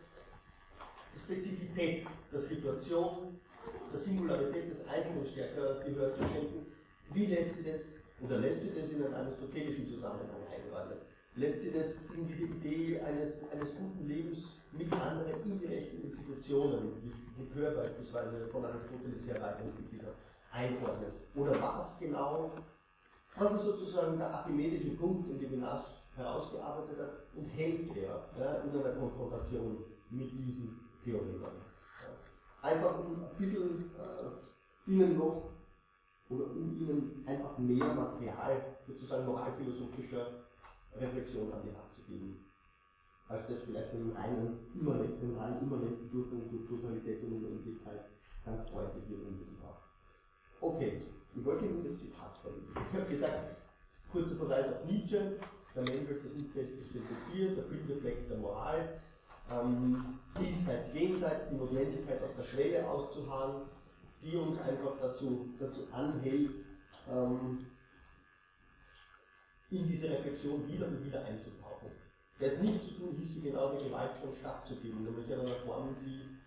die 1.14 1.20
Spezifität 1.20 2.08
der 2.32 2.42
Situation, 2.42 3.40
der 3.92 4.00
Singularität 4.00 4.72
des 4.72 4.88
Einzelnen 4.88 5.26
stärker 5.26 5.80
Gehör 5.82 6.16
zu 6.16 6.24
schenken. 6.34 6.66
Wie 7.14 7.28
lässt 7.28 7.56
sie 7.58 7.72
das, 7.72 7.96
oder 8.22 8.40
lässt 8.40 8.62
sie 8.62 8.74
das 8.74 8.90
in 8.90 9.04
einen 9.04 9.14
aristotelischen 9.14 9.88
Zusammenhang 9.88 10.48
einordnen? 10.52 10.98
Lässt 11.38 11.62
sie 11.62 11.72
das 11.72 12.02
in 12.16 12.26
diese 12.26 12.46
Idee 12.46 13.00
eines, 13.02 13.48
eines 13.52 13.76
guten 13.76 14.08
Lebens 14.08 14.56
mit 14.72 14.92
anderen 14.92 15.40
indirekten 15.44 16.02
Institutionen, 16.02 16.94
wie 17.04 17.44
Likör 17.44 17.76
beispielsweise 17.76 18.44
von 18.50 18.66
Aristoteles 18.66 19.28
her 19.28 19.40
weiterentwickelt 19.40 20.02
hat, 20.02 20.16
einordnen? 20.52 21.12
Oder 21.36 21.62
was 21.62 22.00
genau, 22.00 22.54
was 23.36 23.54
ist 23.54 23.66
sozusagen 23.66 24.18
der 24.18 24.34
archimedische 24.34 24.90
Punkt, 24.96 25.30
in 25.30 25.38
dem 25.38 25.52
Levinas 25.52 26.02
herausgearbeitet 26.16 26.98
hat, 26.98 27.12
und 27.36 27.46
hält 27.50 27.96
er 27.96 28.30
ja, 28.40 28.56
in 28.64 28.72
einer 28.72 28.96
Konfrontation 28.96 29.78
mit 30.10 30.32
diesen 30.32 30.80
Theoreme. 31.04 31.52
Einfach 32.64 32.98
um 32.98 33.14
ein 33.14 33.38
bisschen 33.38 33.92
äh, 33.96 34.90
Ihnen 34.92 35.16
noch 35.20 35.52
oder 36.32 36.46
um 36.46 36.82
Ihnen 36.82 37.24
einfach 37.28 37.60
mehr 37.60 37.94
Material 37.94 38.76
sozusagen 38.88 39.28
moralphilosophischer 39.28 40.47
Reflexion 41.00 41.52
an 41.54 41.62
die 41.64 41.76
Hand 41.76 41.94
zu 41.94 42.02
geben, 42.04 42.46
als 43.28 43.48
das 43.48 43.60
vielleicht 43.62 43.94
in 43.94 44.16
einem 44.16 44.58
immanenten, 44.74 45.38
rein 45.38 45.62
immanenten 45.62 46.10
Durchgang 46.10 46.50
durch 46.50 46.68
Totalität 46.68 47.24
und 47.24 47.44
Unendlichkeit 47.44 48.06
ganz 48.46 48.70
deutlich 48.72 49.04
hier 49.08 49.18
unten 49.18 49.58
war. 49.62 49.82
Okay, 50.62 51.02
ich 51.36 51.46
wollte 51.46 51.66
Ihnen 51.66 51.84
das 51.84 52.00
Zitat 52.00 52.38
vorlesen. 52.38 52.74
Ich 52.92 53.00
habe 53.00 53.10
gesagt, 53.10 53.58
kurzer 54.12 54.36
Verweis 54.36 54.66
auf 54.68 54.86
Nietzsche, 54.86 55.38
der 55.76 55.84
Mensch 55.84 56.10
versucht 56.22 56.52
festes 56.54 56.88
Philosophie, 56.88 57.56
der 57.56 57.62
Bildeffekt 57.64 58.30
der 58.30 58.38
Moral, 58.38 59.00
ähm, 59.52 60.20
diesseits, 60.40 60.94
jenseits, 60.94 61.50
die 61.50 61.56
Notwendigkeit 61.56 62.22
aus 62.24 62.36
der 62.36 62.44
Schwelle 62.44 62.90
auszuharren, 62.90 63.64
die 64.22 64.36
uns 64.36 64.60
einfach 64.60 64.98
dazu, 65.00 65.50
dazu 65.60 65.82
anhält, 65.92 66.52
ähm, 67.10 67.60
in 69.70 69.88
diese 69.88 70.10
Reflexion 70.10 70.68
wieder 70.68 70.88
und 70.88 71.06
wieder 71.06 71.24
einzutauchen. 71.26 71.92
Das 72.40 72.58
nicht 72.60 72.84
zu 72.84 72.92
tun, 72.92 73.18
hieße 73.20 73.42
genau 73.42 73.72
der 73.72 73.84
Gewalt 73.88 74.12
schon 74.22 74.34
stattzugeben, 74.34 75.04
nämlich 75.04 75.28
in 75.30 75.40
einer 75.40 75.56
Form, 75.66 75.96
die, 76.02 76.38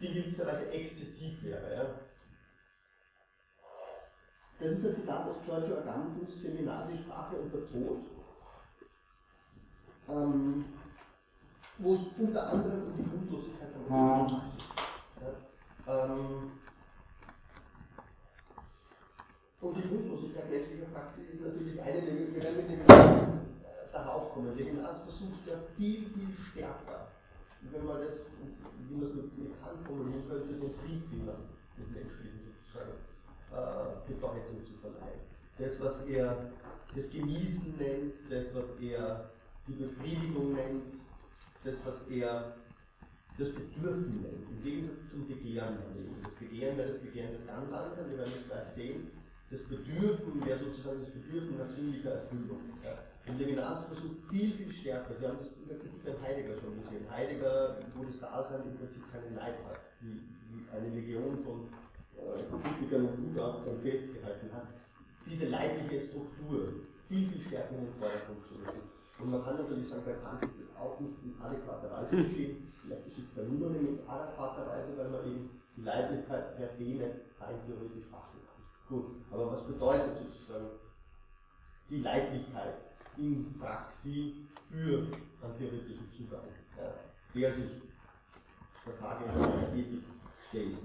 die 0.00 0.14
gewisserweise 0.14 0.70
exzessiv 0.70 1.42
wäre. 1.42 1.74
Ja. 1.74 1.86
Das 4.58 4.70
ist 4.70 4.86
ein 4.86 4.94
Zitat 4.94 5.28
aus 5.28 5.36
Giorgio 5.44 5.78
Agamben's 5.78 6.40
Seminar 6.40 6.88
Die 6.88 6.96
Sprache 6.96 7.36
und 7.36 7.52
der 7.52 7.66
Tod. 7.66 7.98
Ähm, 10.08 10.64
wo 11.78 11.94
es 11.94 12.00
unter 12.18 12.52
anderem 12.52 12.84
um 12.84 12.96
die 12.96 13.10
Grundlosigkeit 13.10 13.68
von 13.72 14.18
Menschen 14.18 14.42
geht. 14.56 15.36
Ja, 15.86 16.04
ähm, 16.04 16.40
und 19.64 19.76
die 19.76 19.88
Grundlosigkeit 19.88 20.50
menschlicher 20.50 20.84
Praxis 20.92 21.24
ist 21.32 21.40
natürlich 21.40 21.80
eine, 21.80 22.02
wir 22.04 22.42
werden 22.42 22.56
mit 22.56 22.68
dem 22.68 22.80
äh, 22.80 23.92
darauf 23.92 24.32
kommen. 24.34 24.56
Levinas 24.56 25.00
versucht 25.02 25.46
ja 25.46 25.56
viel, 25.76 26.04
viel 26.04 26.28
stärker, 26.50 27.08
wenn 27.72 27.86
man 27.86 28.02
das, 28.02 28.26
wie 28.88 28.94
man 28.94 29.08
es 29.08 29.14
mit, 29.14 29.62
Kant 29.62 29.86
formulieren 29.86 30.28
könnte, 30.28 30.52
den 30.52 30.74
Triebfehler 30.76 31.38
des 31.78 31.96
Menschlichen 31.96 32.40
sozusagen 32.44 32.92
äh, 33.52 34.12
Bedeutung 34.12 34.60
zu 34.66 34.74
verleihen. 34.82 35.20
Das, 35.58 35.80
was 35.80 36.04
er 36.06 36.36
das 36.94 37.10
Genießen 37.10 37.74
nennt, 37.78 38.14
das, 38.28 38.54
was 38.54 38.78
er 38.80 39.30
die 39.66 39.72
Befriedigung 39.72 40.54
nennt, 40.54 40.82
das, 41.64 41.76
was 41.86 42.06
er 42.10 42.54
das 43.38 43.48
Bedürfen 43.50 44.10
nennt, 44.10 44.46
im 44.50 44.62
Gegensatz 44.62 44.98
zum 45.10 45.26
Begehren. 45.26 45.78
Das 46.22 46.34
Begehren 46.34 46.76
wäre 46.76 46.88
das 46.88 47.00
Begehren 47.00 47.32
des 47.32 47.46
ganz 47.46 47.72
anderen, 47.72 48.10
wir 48.10 48.18
werden 48.18 48.32
es 48.36 48.46
gleich 48.46 48.66
sehen. 48.66 49.23
Das 49.50 49.62
Bedürfen 49.64 50.44
wäre 50.44 50.58
sozusagen 50.58 51.00
das 51.00 51.10
Bedürfen 51.10 51.58
nach 51.58 51.68
sinnlicher 51.68 52.10
Erfüllung. 52.10 52.60
Ja. 52.82 52.94
Und 53.26 53.38
Levinas 53.38 53.84
versucht 53.84 54.16
viel, 54.30 54.52
viel 54.52 54.70
stärker. 54.70 55.14
Sie 55.18 55.26
haben 55.26 55.38
das 55.38 55.48
in 55.48 55.68
der 55.68 55.78
Kritik 55.78 56.08
an 56.08 56.22
Heidegger 56.22 56.60
schon 56.60 56.76
gesehen. 56.82 57.10
Heidegger, 57.10 57.78
wo 57.96 58.04
das 58.04 58.18
Dasein 58.20 58.62
im 58.64 58.76
Prinzip 58.76 59.02
keinen 59.12 59.34
Leib 59.34 59.64
hat, 59.66 59.80
wie, 60.00 60.20
eine 60.72 60.88
Legion 60.88 61.34
von 61.44 61.68
Kritikern 62.62 63.06
und 63.06 63.16
Gutachtern 63.16 63.80
festgehalten 63.80 64.52
hat, 64.52 64.74
diese 65.26 65.46
leibliche 65.46 66.00
Struktur 66.00 66.68
viel, 67.08 67.28
viel 67.28 67.40
stärker 67.40 67.74
in 67.74 67.86
den 67.86 67.94
Vordergrund 67.94 68.44
zu 68.46 68.54
rücken. 68.54 68.82
Und 69.18 69.30
man 69.30 69.44
kann 69.44 69.56
natürlich 69.56 69.88
sagen, 69.88 70.02
bei 70.04 70.12
Kant 70.14 70.42
ist 70.44 70.60
das 70.60 70.76
auch 70.76 70.98
nicht 71.00 71.14
in 71.22 71.34
adäquater 71.40 71.90
Weise 71.90 72.16
geschehen. 72.16 72.68
Vielleicht 72.82 73.04
geschieht 73.04 73.26
es 73.28 73.34
bei 73.34 73.42
niemandem 73.42 73.88
in 73.88 74.08
adäquater 74.08 74.66
Weise, 74.68 74.96
weil 74.96 75.08
man 75.08 75.24
eben 75.24 75.50
die 75.76 75.82
Leiblichkeit 75.82 76.56
per 76.56 76.68
se 76.68 76.82
nicht 76.82 77.02
rein 77.40 77.56
theoretisch 77.66 78.04
fassen 78.10 78.38
kann. 78.44 78.53
Gut, 78.94 79.06
aber 79.32 79.50
was 79.50 79.66
bedeutet 79.66 80.18
sozusagen 80.18 80.68
die 81.90 81.98
Leiblichkeit 81.98 82.76
in 83.16 83.52
Praxis 83.58 84.34
für 84.70 84.98
einen 85.42 85.58
theoretischen 85.58 86.08
Zugang, 86.16 86.42
der 87.34 87.52
sich 87.52 87.70
der 88.86 88.94
Frage 88.94 89.24
der 89.32 89.74
Ethik 89.74 90.04
stellt? 90.48 90.78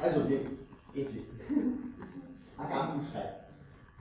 Also 0.00 0.20
die 0.22 1.00
Ethik. 1.00 1.24
Schreibt, 3.12 3.50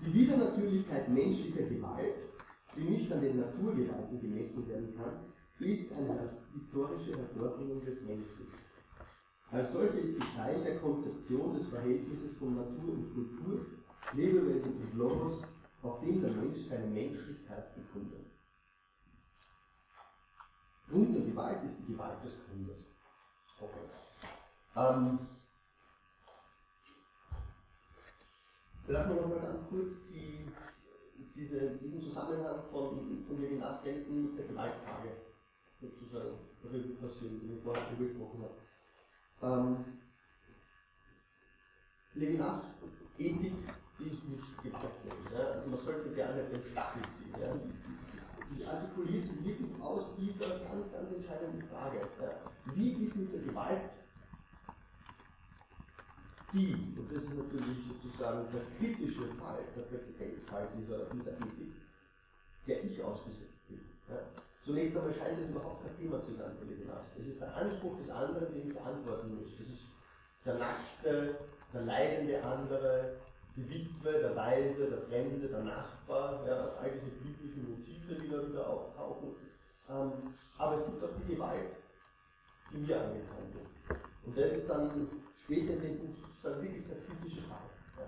die 0.05 0.13
Widernatürlichkeit 0.13 1.09
menschlicher 1.09 1.63
Gewalt, 1.63 2.15
die 2.75 2.81
nicht 2.81 3.11
an 3.11 3.21
den 3.21 3.39
Naturgewalten 3.39 4.21
gemessen 4.21 4.67
werden 4.69 4.95
kann, 4.95 5.33
ist 5.59 5.91
eine 5.91 6.37
historische 6.53 7.11
Hervorbringung 7.11 7.83
des 7.83 8.01
Menschen. 8.03 8.47
Als 9.55 9.71
solche 9.71 9.99
ist 9.99 10.15
sie 10.15 10.35
Teil 10.35 10.61
der 10.65 10.79
Konzeption 10.79 11.57
des 11.57 11.69
Verhältnisses 11.69 12.35
von 12.37 12.57
Natur 12.57 12.91
und 12.91 13.13
Kultur, 13.13 13.65
Lebewesen 14.11 14.73
und 14.81 14.97
Logos, 14.97 15.43
auf 15.81 16.01
dem 16.01 16.21
der 16.21 16.31
Mensch 16.31 16.67
seine 16.67 16.87
Menschlichkeit 16.87 17.73
bekundet. 17.73 18.25
Grund 20.89 21.15
der 21.15 21.23
Gewalt 21.23 21.63
ist 21.63 21.77
die 21.79 21.93
Gewalt 21.93 22.21
des 22.21 22.33
Gründers. 22.45 22.81
Okay. 23.61 23.79
Ähm, 24.75 25.19
Lassen 28.87 29.15
wir 29.15 29.21
nochmal 29.21 29.39
ganz 29.39 29.69
kurz 29.69 29.87
die, 30.09 30.51
diese, 31.33 31.77
diesen 31.77 32.01
Zusammenhang 32.01 32.61
von, 32.69 33.23
von 33.25 33.41
Levinas 33.41 33.81
Denken 33.83 34.25
mit 34.25 34.37
der 34.37 34.47
Gewaltfrage 34.47 35.11
sozusagen 35.79 36.39
Revue 36.61 36.95
passieren, 36.95 37.39
den 37.39 37.57
ich 37.57 37.63
vorher 37.63 37.87
angesprochen 37.87 38.43
habe. 38.43 38.64
Ähm, 39.41 39.85
Levinas 42.13 42.77
Ethik 43.17 43.53
ist 43.99 44.23
mit 44.29 44.41
Gewalt. 44.63 44.93
Ja? 45.33 45.39
Also 45.39 45.69
man 45.69 45.79
sollte 45.79 46.09
gerne 46.11 46.43
den 46.43 46.63
Stachel 46.71 47.01
ziehen. 47.17 47.41
Ja? 47.41 47.53
Die 48.57 48.65
artikuliert 48.65 49.23
sich 49.23 49.43
wirklich 49.43 49.81
aus 49.81 50.15
dieser 50.17 50.59
ganz, 50.59 50.91
ganz 50.91 51.11
entscheidenden 51.11 51.61
Frage. 51.69 51.99
Ja? 52.21 52.39
Wie 52.73 52.91
ist 53.03 53.15
mit 53.15 53.33
der 53.33 53.41
Gewalt 53.41 53.81
die, 56.55 56.73
und 56.97 57.11
das 57.11 57.23
ist 57.23 57.35
natürlich 57.35 57.77
sozusagen 58.01 58.47
der 58.53 58.61
kritische 58.77 59.27
Fall, 59.35 59.59
der 59.75 59.81
Präzedenzfall 59.81 60.65
dieser, 60.77 61.05
dieser 61.09 61.33
Ethik, 61.33 61.73
der 62.65 62.83
ich 62.85 63.03
ausgesetzt 63.03 63.67
bin. 63.67 63.81
Ja. 64.09 64.21
Zunächst 64.65 64.97
einmal 64.97 65.13
scheint 65.13 65.39
es 65.39 65.49
überhaupt 65.49 65.85
kein 65.85 65.95
Thema 65.95 66.23
zu 66.23 66.33
sein 66.33 66.51
für 66.57 66.65
den 66.65 66.89
Arzt. 66.89 67.11
Es 67.19 67.27
ist 67.27 67.39
der 67.39 67.55
Anspruch 67.55 67.97
des 67.97 68.09
anderen, 68.09 68.51
den 68.51 68.67
ich 68.67 68.73
beantworten 68.73 69.35
muss. 69.35 69.51
Das 69.59 69.67
ist 69.67 69.85
der 70.43 70.55
nackte, 70.55 71.35
der 71.71 71.81
leidende 71.81 72.43
andere, 72.43 73.15
die 73.55 73.69
Witwe, 73.69 74.11
der 74.11 74.35
Weise, 74.35 74.89
der 74.89 75.01
Fremde, 75.03 75.47
der 75.47 75.63
Nachbar, 75.63 76.47
ja, 76.47 76.71
all 76.81 76.91
diese 76.91 77.11
biblischen 77.11 77.69
Motive, 77.69 78.15
die 78.15 78.27
da 78.27 78.47
wieder 78.47 78.67
auftauchen. 78.67 79.35
Ähm, 79.87 80.33
aber 80.57 80.73
es 80.73 80.85
gibt 80.87 81.03
auch 81.03 81.09
die 81.21 81.35
Gewalt, 81.35 81.75
die 82.71 82.77
mir 82.77 83.01
angetan 83.01 83.53
wird. 83.53 84.01
Und 84.25 84.35
das 84.35 84.51
ist 84.51 84.67
dann 84.67 85.07
später 85.43 85.73
in 85.73 85.79
dem 85.79 85.99
Buch 85.99 86.15
sozusagen 86.25 86.63
wirklich 86.63 86.87
der 86.87 86.97
kritische 87.01 87.41
Fall. 87.41 87.69
Ja. 87.99 88.05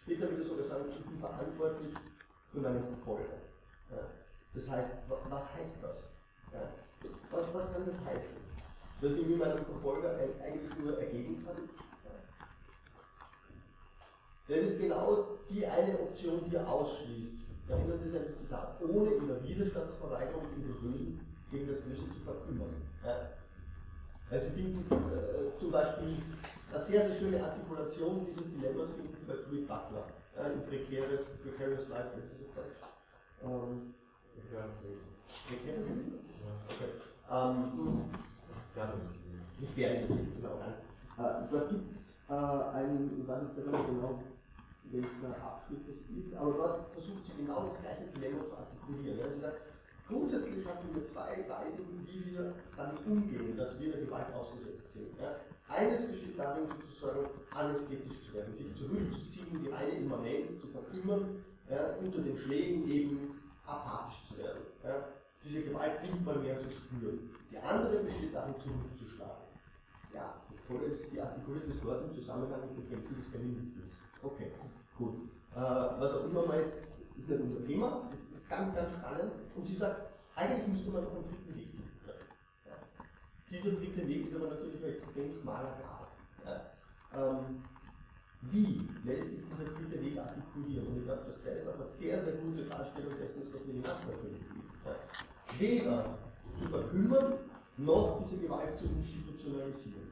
Später 0.00 0.30
würde 0.30 0.42
ich 0.44 0.48
sogar 0.48 0.64
sagen, 0.64 0.84
ich 0.88 1.04
bin 1.04 1.18
verantwortlich 1.20 1.94
für 2.50 2.60
meinen 2.60 2.84
Verfolger. 2.84 3.36
Ja. 3.90 4.21
Das 4.54 4.68
heißt, 4.68 4.90
was 5.08 5.54
heißt 5.54 5.76
das? 5.82 6.08
Ja. 6.52 6.60
Was, 7.30 7.54
was 7.54 7.72
kann 7.72 7.86
das 7.86 8.04
heißen? 8.04 8.36
Dass 9.00 9.16
ich 9.16 9.26
mir 9.26 9.36
meinem 9.36 9.64
Verfolger 9.64 10.16
eigentlich 10.44 10.78
nur 10.84 10.98
ergeben 10.98 11.42
kann? 11.44 11.56
Das 14.48 14.58
ist 14.58 14.80
genau 14.80 15.38
die 15.48 15.66
eine 15.66 15.98
Option, 15.98 16.44
die 16.48 16.56
er 16.56 16.68
ausschließt. 16.68 17.32
Erinnert 17.68 18.02
sich 18.02 18.14
an 18.14 18.24
das 18.26 18.36
Zitat, 18.36 18.82
ohne 18.82 19.12
in 19.12 19.26
der 19.28 19.42
Widerstandsverweigerung 19.42 20.44
gegen, 20.50 20.62
den 20.62 20.80
Bösen, 20.80 21.20
gegen 21.50 21.68
das 21.68 21.78
Böse 21.78 22.04
zu 22.06 22.20
verkümmern. 22.24 22.74
Ja. 23.04 23.30
Also 24.30 24.48
ich 24.48 24.52
finde 24.52 24.78
das 24.78 24.90
äh, 24.90 25.58
zum 25.58 25.70
Beispiel 25.70 26.16
eine 26.70 26.82
sehr, 26.82 27.08
sehr 27.08 27.16
schöne 27.16 27.42
Artikulation 27.42 28.26
dieses 28.26 28.50
Dilemmas 28.52 28.90
finden 28.90 29.16
Sie 29.18 29.26
bei 29.26 29.34
Judith 29.34 29.68
Butler. 29.68 30.06
Äh, 30.36 30.52
in 30.52 30.66
prekäres, 30.66 31.24
prekäres 31.42 31.88
Life, 31.88 32.18
ist 32.18 32.32
das 32.40 32.64
falsch? 32.64 33.92
Ähm. 37.30 37.60
Ähm, 37.64 38.10
gefährliches 39.60 40.10
Leben, 40.10 40.34
genau. 40.36 40.58
Äh, 40.60 41.48
dort 41.50 41.70
gibt 41.70 41.90
es 41.90 42.16
äh, 42.28 42.32
einen, 42.32 43.20
ich 43.20 43.28
weiß 43.28 43.42
nicht 43.42 43.56
genau, 43.56 44.24
welcher 44.84 45.42
Abschnitt 45.42 45.80
das 45.88 46.16
ist, 46.16 46.34
aber 46.34 46.52
dort 46.52 46.92
versucht 46.92 47.26
sie 47.26 47.36
genau 47.44 47.66
das 47.66 47.80
gleiche 47.80 48.04
Dilemma 48.14 48.44
zu 48.44 48.56
artikulieren. 48.56 49.20
Also 49.20 49.40
sagt, 49.40 49.62
Grundsätzlich 50.08 50.66
haben 50.66 50.94
wir 50.94 51.04
zwei 51.06 51.44
Weisen, 51.48 52.06
wie 52.06 52.32
wir 52.32 52.54
damit 52.76 53.06
umgehen, 53.06 53.56
dass 53.56 53.80
wir 53.80 53.92
der 53.92 54.02
Gewalt 54.02 54.32
ausgesetzt 54.34 54.92
sind. 54.92 55.18
Ja. 55.18 55.36
Eines 55.68 56.06
besteht 56.06 56.38
darin, 56.38 56.66
sozusagen 56.68 57.28
anästhetisch 57.52 58.26
zu 58.26 58.34
werden, 58.34 58.54
sich 58.54 58.74
zurückzuziehen, 58.76 59.60
die 59.62 59.68
reine 59.70 59.92
Immanenz 59.92 60.60
zu 60.60 60.66
verkümmern, 60.68 61.44
ja, 61.70 61.96
unter 61.96 62.20
den 62.20 62.36
Schlägen 62.36 62.86
eben 62.88 63.51
apathisch 63.72 64.28
zu 64.28 64.38
werden. 64.38 64.62
Ja. 64.84 65.08
Diese 65.44 65.62
Gewalt 65.62 66.02
nicht 66.02 66.24
mal 66.24 66.38
mehr 66.38 66.60
zu 66.62 66.70
spüren. 66.70 67.30
Die 67.50 67.58
andere 67.58 68.04
besteht 68.04 68.34
darin, 68.34 68.54
zurückzuschlagen. 68.54 69.42
Ja, 70.14 70.34
das 70.50 70.60
Tolle 70.66 70.92
ist, 70.92 71.10
sie 71.10 71.20
artikuliert 71.20 71.72
das 71.72 71.80
dort 71.80 72.04
im 72.04 72.14
Zusammenhang 72.14 72.60
mit 72.60 72.78
dem 72.78 72.92
Kämpfen 72.92 73.16
des 73.16 73.26
Feminismus. 73.28 73.84
Okay, 74.22 74.52
gut. 74.96 75.14
Äh, 75.54 75.56
was 75.56 76.14
auch 76.14 76.24
immer 76.24 76.46
man 76.46 76.58
jetzt, 76.58 76.88
ist 77.16 77.28
nicht 77.28 77.40
unser 77.40 77.64
Thema, 77.66 78.08
ist 78.12 78.48
ganz, 78.48 78.74
ganz 78.74 78.92
spannend. 78.94 79.32
Und 79.56 79.66
sie 79.66 79.74
sagt, 79.74 80.12
eigentlich 80.36 80.68
müsste 80.68 80.90
man 80.90 81.04
noch 81.04 81.14
einen 81.14 81.22
dritten 81.22 81.56
Weg 81.56 81.68
finden. 81.70 81.90
Ja. 82.66 82.74
Dieser 83.50 83.70
dritte 83.72 84.08
Weg 84.08 84.26
ist 84.28 84.36
aber 84.36 84.48
natürlich 84.48 84.82
ein 84.82 84.90
extrem 84.90 85.32
schmaler 85.40 85.76
Grad. 85.82 86.08
Ja. 86.44 87.30
Ähm, 87.30 87.62
wie 88.50 88.76
lässt 89.04 89.30
sich 89.30 89.40
dieser 89.44 89.72
dritte 89.72 90.02
Weg 90.02 90.18
artikulieren? 90.18 90.86
Und 90.88 90.98
ich 90.98 91.04
glaube, 91.04 91.22
das 91.26 91.36
ist 91.36 91.68
eine 91.68 91.86
sehr, 91.86 92.24
sehr 92.24 92.34
gute 92.34 92.64
Darstellung 92.64 93.12
dessen, 93.18 93.42
was 93.52 93.66
wir 93.66 93.74
Nacht 93.74 94.06
natürlich 94.06 94.42
ja. 94.84 95.58
Weder 95.58 96.18
zu 96.60 96.68
verkümmern, 96.68 97.34
noch 97.76 98.22
diese 98.22 98.42
Gewalt 98.42 98.78
zu 98.78 98.86
institutionalisieren. 98.86 100.10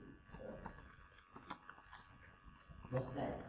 Was 2.91 3.07
bleibt? 3.07 3.45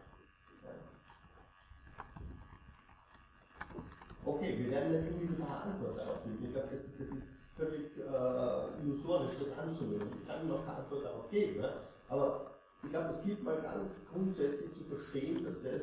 Okay, 4.24 4.56
wir 4.56 4.70
werden 4.70 4.96
eine 4.96 5.10
unmittelbare 5.10 5.62
Antwort 5.64 5.96
darauf 5.96 6.22
geben. 6.22 6.38
Ich 6.44 6.52
glaube, 6.52 6.68
das, 6.70 6.82
das, 6.96 7.08
ist 7.08 7.42
völlig 7.56 7.96
äh, 7.98 8.82
illusorisch, 8.82 9.32
das 9.40 9.58
anzunehmen. 9.58 10.08
Ich 10.14 10.26
kann 10.26 10.46
noch 10.46 10.64
keine 10.64 10.78
Antwort 10.78 11.04
darauf 11.04 11.28
geben. 11.28 11.60
Ne? 11.60 11.72
Aber 12.08 12.44
ich 12.82 12.90
glaube, 12.90 13.10
es 13.10 13.22
gilt 13.24 13.42
mal 13.42 13.60
ganz 13.62 13.90
grundsätzlich 14.10 14.72
zu 14.74 14.84
verstehen, 14.84 15.44
dass 15.44 15.62
das 15.62 15.82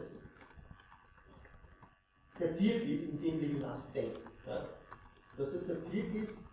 der 2.39 2.53
Zirkel 2.53 2.91
ist, 2.91 3.03
in 3.03 3.21
dem 3.21 3.39
Levinas 3.39 3.91
denkt. 3.91 4.21
Ja? 4.45 4.63
Dass 5.37 5.53
das 5.53 5.65
der 5.65 5.79
Zirkel 5.79 6.23
ist, 6.23 6.43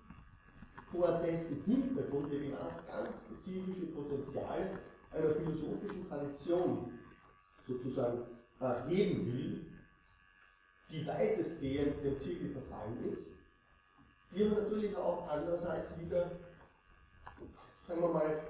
vor 0.90 1.20
dessen 1.26 1.62
Hintergrund 1.64 2.30
Levinas 2.30 2.86
ganz 2.86 3.20
spezifische 3.20 3.86
Potenziale 3.86 4.70
einer 5.12 5.30
philosophischen 5.34 6.08
Tradition 6.08 6.98
sozusagen 7.66 8.22
äh, 8.60 8.88
geben 8.88 9.26
will, 9.26 9.66
die 10.90 11.06
weitestgehend 11.06 12.02
dem 12.04 12.18
Zirkel 12.20 12.50
verfallen 12.50 13.04
ist, 13.12 13.26
die 14.32 14.44
aber 14.44 14.62
natürlich 14.62 14.96
auch 14.96 15.28
andererseits 15.28 15.98
wieder, 15.98 16.30
sagen 17.86 18.00
wir 18.00 18.08
mal, 18.08 18.40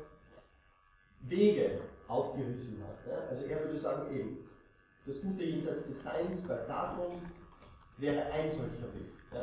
Wege 1.21 1.81
aufgerissen 2.09 2.83
hat. 2.83 3.07
Ja? 3.07 3.29
Also 3.29 3.45
er 3.45 3.61
würde 3.61 3.79
sagen, 3.79 4.15
eben, 4.15 4.49
das 5.07 5.21
Gute 5.21 5.45
jenseits 5.45 5.87
des 5.87 6.03
Seins 6.03 6.43
bei 6.49 6.55
Platon 6.55 7.21
wäre 7.99 8.23
ein 8.33 8.49
solcher 8.49 8.93
Weg. 8.95 9.13
Ja? 9.33 9.43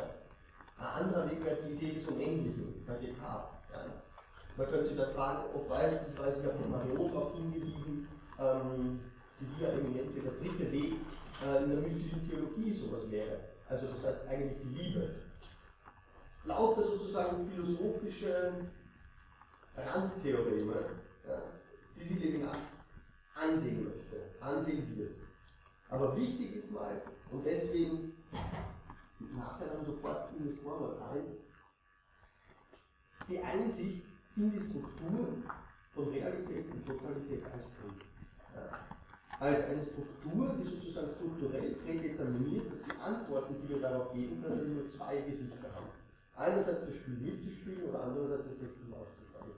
Ein 0.79 1.05
anderer 1.05 1.29
Weg 1.31 1.43
wäre 1.43 1.57
die 1.63 1.73
Idee 1.73 1.93
des 1.93 2.07
Unendlichen 2.07 2.83
bei 2.85 2.95
Descartes. 2.95 3.49
Ja? 3.73 3.85
Man 4.57 4.67
könnte 4.67 4.85
sich 4.85 4.97
da 4.97 5.09
fragen, 5.11 5.43
ob 5.53 5.67
beispielsweise, 5.67 6.39
ich 6.39 6.45
habe 6.45 6.59
von 6.59 6.71
Marion 6.71 7.07
darauf 7.11 7.33
hingewiesen, 7.37 8.07
ähm, 8.39 8.99
die 9.39 9.59
Via 9.59 9.69
Eminentia, 9.69 10.21
der 10.21 10.31
dritte 10.33 10.71
Weg, 10.71 10.93
äh, 11.43 11.63
in 11.63 11.69
der 11.69 11.77
mystischen 11.77 12.29
Theologie 12.29 12.71
sowas 12.71 13.09
wäre. 13.09 13.39
Also 13.67 13.87
das 13.87 14.03
heißt 14.03 14.27
eigentlich 14.27 14.59
die 14.61 14.83
Liebe. 14.83 15.15
Lauter 16.45 16.83
sozusagen 16.83 17.49
philosophische 17.49 18.53
Randtheoreme, 19.75 20.75
die 21.95 22.03
sich 22.03 22.19
Levinas 22.19 22.73
ansehen 23.35 23.83
möchte, 23.83 24.41
ansehen 24.41 24.97
wird. 24.97 25.15
Aber 25.89 26.15
wichtig 26.15 26.55
ist 26.55 26.71
mal, 26.71 27.01
und 27.31 27.45
deswegen 27.45 28.13
nachher 29.35 29.67
dann 29.67 29.85
sofort 29.85 30.31
in 30.37 30.47
das 30.47 30.57
Vorwort 30.57 30.99
rein, 31.01 31.23
die 33.29 33.39
Einsicht 33.39 34.03
in 34.35 34.51
die 34.51 34.61
Struktur 34.61 35.27
von 35.93 36.09
Realität 36.09 36.65
und 36.71 36.85
Totalität 36.85 37.43
als 37.45 37.65
Krieg. 37.73 38.07
Als 39.39 39.63
eine 39.65 39.83
Struktur, 39.83 40.55
die 40.59 40.69
sozusagen 40.69 41.09
strukturell 41.15 41.71
prädeterminiert, 41.73 42.71
dass 42.71 42.81
die 42.81 43.01
Antworten, 43.01 43.55
die 43.61 43.69
wir 43.69 43.81
darauf 43.81 44.13
geben 44.13 44.41
können, 44.41 44.75
nur 44.75 44.89
zwei 44.89 45.21
Gesichter 45.21 45.69
haben. 45.75 45.89
Einerseits 46.35 46.85
das 46.85 46.95
Spiel 46.95 47.15
mitzuspielen 47.15 47.89
oder 47.89 48.03
andererseits 48.03 48.45
das 48.59 48.71
Spiel 48.71 48.93
auszufallen. 48.93 49.53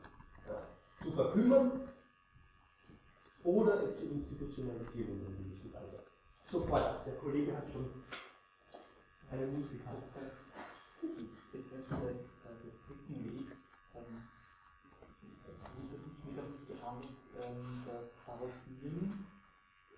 Ja. 0.47 0.67
Zu 1.01 1.11
verkümmern 1.11 1.71
oder 3.45 3.83
es 3.83 3.97
zu 3.99 4.05
institutionalisieren 4.05 5.19
in 5.19 5.25
einem 5.25 5.37
gewissen 5.37 5.73
Alter. 5.75 6.03
Sofort, 6.49 7.05
der 7.05 7.15
Kollege 7.15 7.55
hat 7.55 7.69
schon 7.69 7.85
eine 9.31 9.47
Musik. 9.47 9.81
Betreffend 11.51 12.03
des, 12.09 12.25
dritten 12.87 13.23
Wegs, 13.23 13.63
ähm, 13.95 14.23
das 15.45 16.01
ist 16.01 16.27
wieder 16.27 16.43
gehandelt, 16.67 17.21
ähm, 17.39 17.83
dass 17.85 18.17
Parodieren 18.25 19.25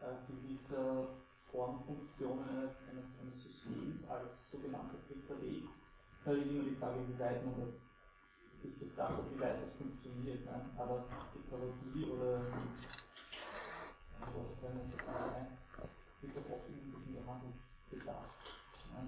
äh, 0.02 0.32
gewisser 0.32 1.08
Formfunktionen 1.50 2.70
eines, 2.90 3.06
eines 3.20 3.44
Systems 3.44 4.08
als 4.10 4.52
sogenannter 4.52 4.98
dritter 5.08 5.42
Weg. 5.42 5.64
Da 6.24 6.34
ist 6.34 6.46
immer 6.46 6.64
die 6.64 6.76
Frage, 6.76 7.00
wie 7.08 7.20
weit 7.20 7.44
man 7.46 7.60
das 7.62 7.80
sich 8.62 8.98
hat, 8.98 9.32
wie 9.32 9.40
weit 9.40 9.64
das 9.64 9.76
funktioniert. 9.76 10.46
Ne? 10.46 10.70
Aber 10.78 11.06
die 11.34 11.50
Parodie 11.50 12.12
oder 12.12 12.42
wenn 14.62 14.78
es 14.88 14.92
sozusagen 14.92 15.58
wird 16.22 16.36
doch 16.36 16.56
oft 16.56 16.70
in 16.70 16.92
diesem 16.92 17.14
gehandelt. 17.16 17.54
Ne? 17.92 18.00
Dass 18.06 18.94
man 18.94 19.08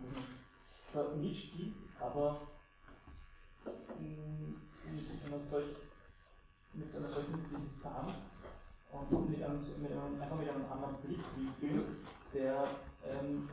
zwar 0.91 1.15
mitspielt, 1.15 1.75
aber 1.99 2.41
mm, 3.65 4.53
mit 4.95 5.25
einer, 5.25 5.39
solch, 5.39 5.75
mit 6.73 6.95
einer 6.95 7.07
solchen 7.07 7.43
Distanz 7.43 8.45
und 8.91 9.29
mit 9.29 9.43
einem, 9.43 9.59
mit 9.81 9.91
einem, 9.91 10.21
einfach 10.21 10.39
mit 10.39 10.49
einem 10.49 10.71
anderen 10.71 10.95
Blickwinkel, 11.01 11.85
der 12.33 12.67
ähm, 13.05 13.49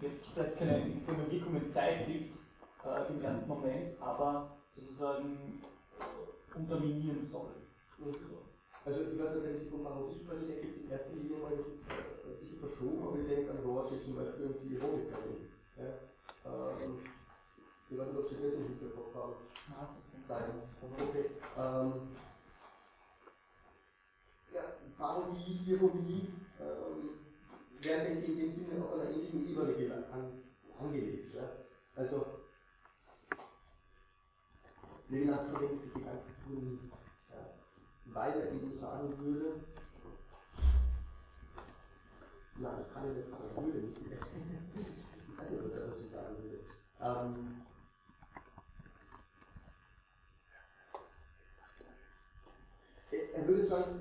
jetzt 0.00 0.26
vielleicht 0.32 0.58
keine 0.58 0.92
extreme 0.92 1.30
Wirkungen 1.30 1.72
zeitigt 1.72 2.34
äh, 2.84 3.12
im 3.12 3.22
ersten 3.22 3.48
Moment, 3.48 4.00
aber 4.00 4.56
sozusagen 4.74 5.62
unterminieren 6.54 7.22
soll. 7.22 7.54
Also 8.84 9.00
ich 9.00 9.18
weiß 9.18 9.34
nicht, 9.36 9.44
wenn 9.44 9.58
Sie 9.60 9.70
von 9.70 9.82
Parodie 9.82 10.14
sprechen, 10.14 10.46
denke 10.46 10.66
ich 10.68 10.84
in 10.84 10.90
erster 10.90 11.12
Linie 11.16 11.38
mal, 11.38 11.56
das 11.56 11.68
ist 11.68 11.88
ein 11.88 12.38
bisschen 12.38 12.58
verschoben, 12.60 13.02
aber 13.08 13.18
ich 13.18 13.28
denke 13.28 13.50
an 13.50 13.64
Worte 13.64 14.00
zum 14.04 14.16
Beispiel 14.16 14.46
an 14.46 14.54
die 14.62 14.74
Ironiker. 14.74 15.18
Ja? 15.80 15.88
Ähm, 16.44 16.98
ich 17.88 17.98
weiß 17.98 18.08
nicht, 18.08 18.18
ob 18.18 18.28
Sie 18.28 18.36
das 18.36 18.52
im 18.52 18.68
Hinterkopf 18.68 19.14
haben. 19.14 19.34
Das 19.96 20.12
Nein. 20.28 20.62
Okay. 21.00 21.30
Ähm, 21.56 21.92
ja, 24.52 24.62
Parodie, 24.98 25.60
Ironie 25.66 26.28
ähm, 26.60 27.24
werden 27.82 28.22
in 28.22 28.36
dem 28.36 28.54
Sinne 28.54 28.84
auf 28.84 28.92
einer 28.92 29.10
ähnlichen 29.10 29.48
Ebene 29.48 30.04
an, 30.12 30.42
angelegt. 30.78 31.34
Ja? 31.34 31.50
Also, 31.96 32.26
Levinas 35.08 35.46
verwendet 35.46 35.80
die 35.84 36.00
Gedanken, 36.00 36.90
weil 38.14 38.40
er 38.40 38.52
eben 38.52 38.78
sagen 38.78 39.18
würde, 39.20 39.60
Nein, 42.56 42.84
ich 42.86 42.94
kann 42.94 43.08
ich 43.08 43.14
nicht 43.16 43.30
sagen, 43.30 43.66
würde 43.66 43.78
nicht. 43.78 44.00
Ich 44.00 45.38
weiß 45.38 45.50
nicht, 45.50 45.64
was 45.64 45.72
er 45.72 45.86
dazu 45.88 46.06
sagen 46.06 46.36
würde. 46.38 46.60
Ähm, 47.00 47.64
er 53.34 53.48
würde 53.48 53.66
sagen, 53.66 54.00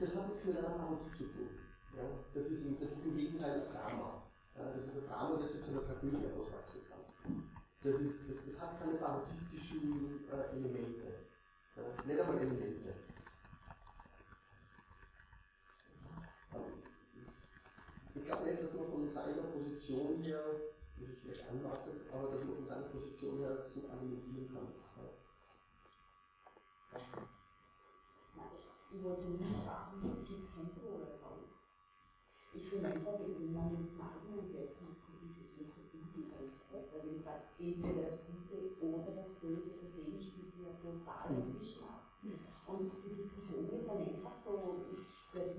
das 0.00 0.16
hat 0.16 0.28
nichts 0.28 0.44
mit 0.44 0.58
einer 0.58 0.70
Parodie 0.70 1.16
zu 1.16 1.24
tun. 1.24 1.48
Ja? 1.96 2.02
Das, 2.34 2.46
ist 2.46 2.64
im, 2.64 2.80
das 2.80 2.90
ist 2.90 3.04
im 3.04 3.16
Gegenteil 3.16 3.62
ein 3.62 3.72
Drama. 3.72 4.22
Ja? 4.56 4.72
Das 4.74 4.84
ist 4.84 4.96
ein 4.96 5.06
Drama, 5.06 5.36
das 5.38 5.52
du 5.52 5.62
zu 5.62 5.70
einer 5.70 5.86
Tragödie 5.86 6.26
auswachsen 6.34 6.80
kann. 6.90 7.44
Das, 7.84 8.00
ist, 8.00 8.28
das, 8.28 8.44
das 8.44 8.60
hat 8.60 8.78
keine 8.80 8.94
parodistischen 8.94 10.28
äh, 10.30 10.56
Elemente. 10.56 11.06
Ja? 11.76 11.82
Nicht 12.06 12.20
einmal 12.20 12.38
Elemente. 12.38 12.94
Ich 18.22 18.28
glaube 18.30 18.44
nicht, 18.46 18.62
dass 18.62 18.74
man 18.74 18.86
von 18.86 19.08
seiner 19.08 19.42
Position 19.50 20.22
her, 20.22 20.38
das 20.94 21.10
ist 21.10 21.22
vielleicht 21.22 21.42
anmaßend, 21.50 22.06
aber 22.14 22.30
dass 22.30 22.44
man 22.46 22.54
von 22.54 22.66
seiner 22.66 22.86
Position 22.86 23.38
her 23.40 23.58
so 23.66 23.90
argumentieren 23.90 24.46
kann. 24.46 24.68
Ja 28.36 28.46
ich 28.94 29.02
wollte 29.02 29.26
nur 29.26 29.58
sagen, 29.58 30.22
gibt 30.22 30.44
es 30.44 30.54
kein 30.54 30.68
Solo-Erzeugung. 30.70 31.50
Ich 32.54 32.68
finde 32.68 32.94
einfach, 32.94 33.18
wenn 33.18 33.52
man 33.52 33.72
mit 33.74 33.90
Fragen 33.90 34.38
und 34.38 34.52
Plätzen 34.52 34.86
diskutiert, 34.86 35.34
ist 35.40 35.58
es 35.58 35.74
so 35.74 35.82
undifferenziert, 35.90 36.92
weil 36.92 37.02
wenn 37.02 37.16
ich 37.16 37.22
sage, 37.24 37.42
entweder 37.58 38.02
das 38.06 38.26
Gute 38.28 38.70
oder 38.78 39.10
das 39.18 39.40
Böse, 39.40 39.82
das 39.82 39.96
Leben 39.96 40.20
spielt 40.22 40.52
sich 40.52 40.62
ja 40.62 40.78
total 40.78 41.34
dazwischen 41.34 41.82
ab. 41.90 42.06
Und 42.68 42.92
die 43.02 43.16
Diskussion 43.16 43.66
wird 43.66 43.88
dann 43.88 44.06
einfach 44.06 44.32
so, 44.32 44.86
der 45.34 45.56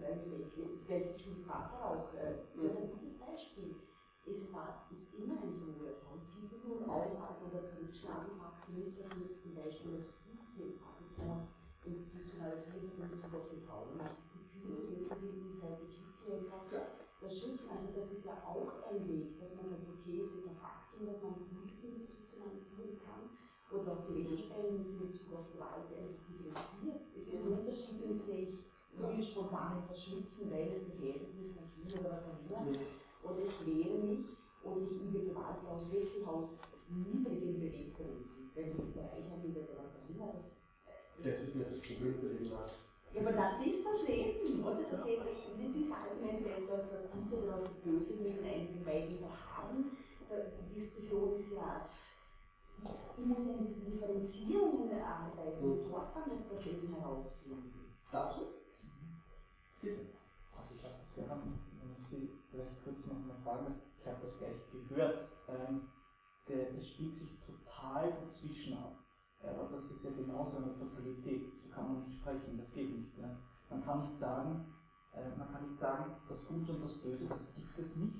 weil 0.00 0.24
letztlich 0.88 1.24
schon 1.24 1.44
Vater 1.44 1.84
auch, 1.84 2.14
äh, 2.14 2.40
das 2.54 2.72
ist 2.72 2.78
ein 2.78 2.90
gutes 2.90 3.18
Beispiel. 3.18 3.74
Es 4.26 4.52
war, 4.52 4.86
ist 4.90 5.14
immer 5.14 5.40
ein 5.42 5.52
Solo-Erzeugung. 5.52 6.16
Es 6.16 6.34
gibt 6.34 6.66
nur 6.66 6.82
außerhalb 6.88 7.36
oder 7.46 7.64
zurückschlagen 7.64 8.32
Fakten, 8.38 8.80
ist 8.80 8.98
das 8.98 9.10
jetzt 9.20 9.42
zum 9.42 9.54
Beispiel 9.54 9.92
das 9.94 10.10
Gute, 10.24 10.66
ich 10.66 10.80
sage 10.80 11.04
jetzt 11.04 11.18
mal, 11.18 11.46
institutionalisiert 11.84 12.90
in 12.98 13.10
Bezug 13.10 13.34
auf 13.34 13.48
die 13.52 13.62
Frauen. 13.62 13.98
Das 13.98 14.32
Gefühl, 14.32 14.74
das 14.74 14.90
jetzt 14.90 15.14
die 15.22 15.92
Kirche 15.94 16.42
einfach 16.42 16.66
das 17.20 17.40
Schützen, 17.40 17.70
also 17.70 17.88
das 17.94 18.10
ist 18.12 18.26
ja 18.26 18.36
auch 18.44 18.70
ein 18.90 19.06
Weg, 19.08 19.38
dass 19.38 19.56
man 19.56 19.68
sagt, 19.68 19.86
okay, 19.88 20.20
es 20.20 20.34
ist 20.36 20.48
ein 20.48 20.56
Faktum, 20.56 21.06
dass 21.06 21.22
man 21.22 21.34
Police 21.48 21.84
institutionalisieren 21.84 22.98
kann 22.98 23.30
oder 23.70 23.92
auch 23.92 24.06
die 24.06 24.22
Rechtsverhältnisse 24.22 24.92
in 24.92 25.06
Bezug 25.06 25.34
auf 25.34 25.52
Gewalt 25.52 25.90
einfach 25.90 26.22
differenziert. 26.28 27.00
Es 27.16 27.32
ist 27.32 27.46
ein 27.46 27.58
Unterschied, 27.58 28.02
wenn 28.02 28.12
ich 28.12 28.22
sehe, 28.96 29.10
ich 29.10 29.16
will 29.16 29.24
spontan 29.24 29.82
etwas 29.82 30.04
schützen, 30.04 30.50
weil 30.50 30.72
es 30.72 30.86
gefährdet 30.86 31.34
ist, 31.40 31.58
ein 31.58 31.70
Kind 31.74 32.00
oder 32.00 32.12
was 32.12 32.24
auch 32.26 32.40
immer, 32.48 32.66
oder 33.22 33.42
ich 33.44 33.66
wehre 33.66 33.98
mich 33.98 34.24
und 34.62 34.90
ich 34.90 35.00
übe 35.00 35.30
Gewalt 35.30 35.64
aus 35.68 35.92
wirklich 35.92 36.26
aus 36.26 36.62
niedrigen 36.88 37.60
Beweggründen, 37.60 38.50
wenn 38.54 38.70
ich 38.70 38.94
bereichern 38.94 39.42
will 39.42 39.56
oder 39.56 39.78
was 39.82 39.96
auch 39.96 40.08
immer, 40.08 40.32
das 40.32 40.56
das 41.22 41.42
ist 41.42 41.54
nicht 41.54 41.70
das 41.72 41.80
Problem 41.80 42.14
für 42.20 42.28
den 42.28 42.52
Mann. 42.52 42.70
Ja, 43.14 43.20
aber 43.22 43.32
das 43.32 43.66
ist 43.66 43.86
das 43.86 44.06
Leben, 44.06 44.62
oder? 44.62 44.84
Das 44.90 45.04
Leben 45.04 45.26
ist 45.26 45.56
nicht 45.56 45.74
diese 45.74 45.94
Argumente, 45.94 46.54
als 46.54 46.68
was 46.70 46.90
das 46.90 47.10
Gute 47.10 47.42
oder 47.42 47.56
was 47.56 47.64
das 47.64 47.78
Böse, 47.80 48.20
müssen 48.20 48.44
eigentlich 48.44 48.84
beiden 48.84 49.18
haben. 49.24 49.96
Die 50.28 50.74
Diskussion 50.74 51.32
ist 51.32 51.52
ja, 51.54 51.88
ich 53.16 53.24
muss 53.24 53.46
ja 53.46 53.54
in 53.54 53.66
diesen 53.66 53.90
Differenzierungen 53.90 55.00
arbeiten 55.00 55.64
und 55.64 55.90
dort 55.90 56.14
dann 56.14 56.28
das, 56.28 56.48
das 56.48 56.64
Leben 56.66 56.94
herausfinden. 56.94 57.96
Dazu? 58.12 58.42
Also 60.56 60.74
ich 60.74 60.82
habe 60.84 60.94
das 60.98 61.14
gehabt, 61.14 61.46
wenn 61.46 61.96
ich 62.00 62.06
Sie 62.08 62.30
vielleicht 62.50 62.82
kurz 62.82 63.06
noch 63.06 63.24
mal 63.26 63.38
fragen, 63.44 63.80
ich 64.00 64.06
habe 64.06 64.18
das 64.22 64.38
gleich 64.38 64.56
gehört, 64.88 65.18
ähm, 65.48 65.88
der, 66.48 66.74
es 66.74 66.88
spielt 66.90 67.16
sich 67.18 67.38
total 67.40 68.12
dazwischen 68.12 68.78
ab. 68.78 68.98
Aber 69.42 69.68
das 69.70 69.90
ist 69.90 70.04
ja 70.04 70.10
genauso 70.12 70.56
eine 70.56 70.76
Totalität. 70.76 71.52
So 71.62 71.68
kann 71.68 71.92
man 71.92 72.04
nicht 72.04 72.18
sprechen, 72.18 72.58
das 72.58 72.72
geht 72.72 72.96
nicht. 72.96 73.18
Ne? 73.18 73.36
Man 73.70 73.84
kann 73.84 74.08
nicht 74.08 74.18
sagen, 74.18 74.74
äh, 75.12 75.36
man 75.36 75.52
kann 75.52 75.68
nicht 75.68 75.78
sagen, 75.78 76.16
das 76.28 76.48
Gute 76.48 76.72
und 76.72 76.82
das 76.82 76.98
Böse, 76.98 77.28
das 77.28 77.54
gibt 77.54 77.78
es 77.78 77.96
nicht. 77.96 78.16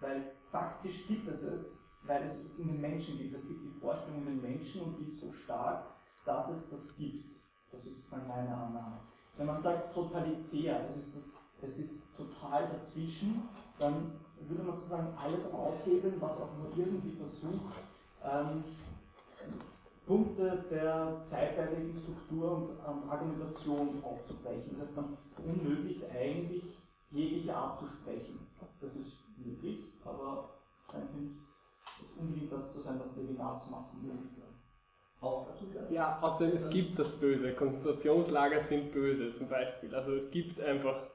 Weil 0.00 0.32
faktisch 0.50 1.06
gibt 1.06 1.28
es 1.28 1.42
es, 1.42 1.84
weil 2.04 2.22
es 2.24 2.44
es 2.44 2.58
in 2.60 2.68
den 2.68 2.80
Menschen 2.80 3.18
gibt. 3.18 3.34
Es 3.34 3.46
gibt 3.46 3.62
die 3.62 3.80
Vorstellung 3.80 4.26
in 4.26 4.40
den 4.40 4.42
Menschen 4.42 4.82
und 4.82 4.98
die 4.98 5.04
ist 5.04 5.20
so 5.20 5.32
stark, 5.32 5.84
dass 6.24 6.48
es 6.48 6.70
das 6.70 6.96
gibt. 6.96 7.30
Das 7.72 7.84
ist 7.86 8.10
meine 8.10 8.32
Annahme. 8.32 9.00
Wenn 9.36 9.46
man 9.46 9.62
sagt 9.62 9.94
totalitär, 9.94 10.86
das 10.88 11.06
ist, 11.06 11.16
das, 11.16 11.32
das 11.62 11.78
ist 11.78 12.00
total 12.16 12.68
dazwischen, 12.68 13.48
dann 13.78 14.12
würde 14.48 14.62
man 14.62 14.76
sozusagen 14.76 15.16
alles 15.16 15.52
aushebeln, 15.52 16.20
was 16.20 16.40
auch 16.40 16.56
nur 16.58 16.76
irgendwie 16.76 17.16
versucht, 17.16 17.74
ähm, 18.24 18.64
Punkte 20.06 20.64
der 20.70 21.22
zeitweiligen 21.24 21.94
Struktur 22.00 22.52
und 22.52 22.70
ähm, 22.86 23.10
Argumentation 23.10 24.02
aufzubrechen. 24.02 24.76
Das 24.78 24.88
ist 24.88 24.96
dann 24.96 25.16
unmöglich, 25.38 26.02
eigentlich 26.10 26.64
jegliche 27.10 27.54
abzusprechen. 27.54 28.38
Das 28.80 28.96
ist 28.96 29.16
möglich, 29.36 29.84
aber 30.04 30.50
scheint 30.90 31.20
nicht 31.20 31.34
unbedingt 32.18 32.52
das 32.52 32.72
zu 32.72 32.80
sein, 32.80 32.98
was 33.00 33.16
Levinas 33.16 33.70
machen 33.70 34.02
will. 34.02 34.18
Auch 35.20 35.46
dazu 35.48 35.68
gehört? 35.68 35.90
Ja, 35.90 36.18
außerdem 36.20 36.56
es 36.56 36.68
gibt 36.70 36.98
das 36.98 37.12
Böse. 37.12 37.52
Konzentrationslager 37.52 38.62
sind 38.62 38.92
böse 38.92 39.32
zum 39.34 39.48
Beispiel. 39.48 39.94
Also 39.94 40.14
es 40.14 40.30
gibt 40.30 40.60
einfach 40.60 41.06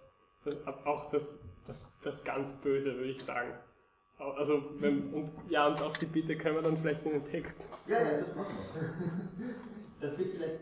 auch 0.85 1.09
das, 1.09 1.33
das, 1.65 1.91
das 2.03 2.23
ganz 2.23 2.53
Böse, 2.53 2.95
würde 2.95 3.11
ich 3.11 3.23
sagen. 3.23 3.53
Also, 4.17 4.63
wenn, 4.79 5.13
und, 5.13 5.31
ja, 5.49 5.67
und 5.67 5.81
auch 5.81 5.91
die 5.97 6.05
Bitte 6.05 6.37
können 6.37 6.55
wir 6.55 6.61
dann 6.61 6.77
vielleicht 6.77 7.05
in 7.05 7.11
den 7.11 7.25
Text. 7.25 7.53
Ja, 7.85 8.01
ja, 8.01 8.21
das 8.21 8.35
machen 8.35 8.55
wir. 8.73 9.55
Das 9.99 10.17
wird 10.17 10.29
vielleicht 10.35 10.59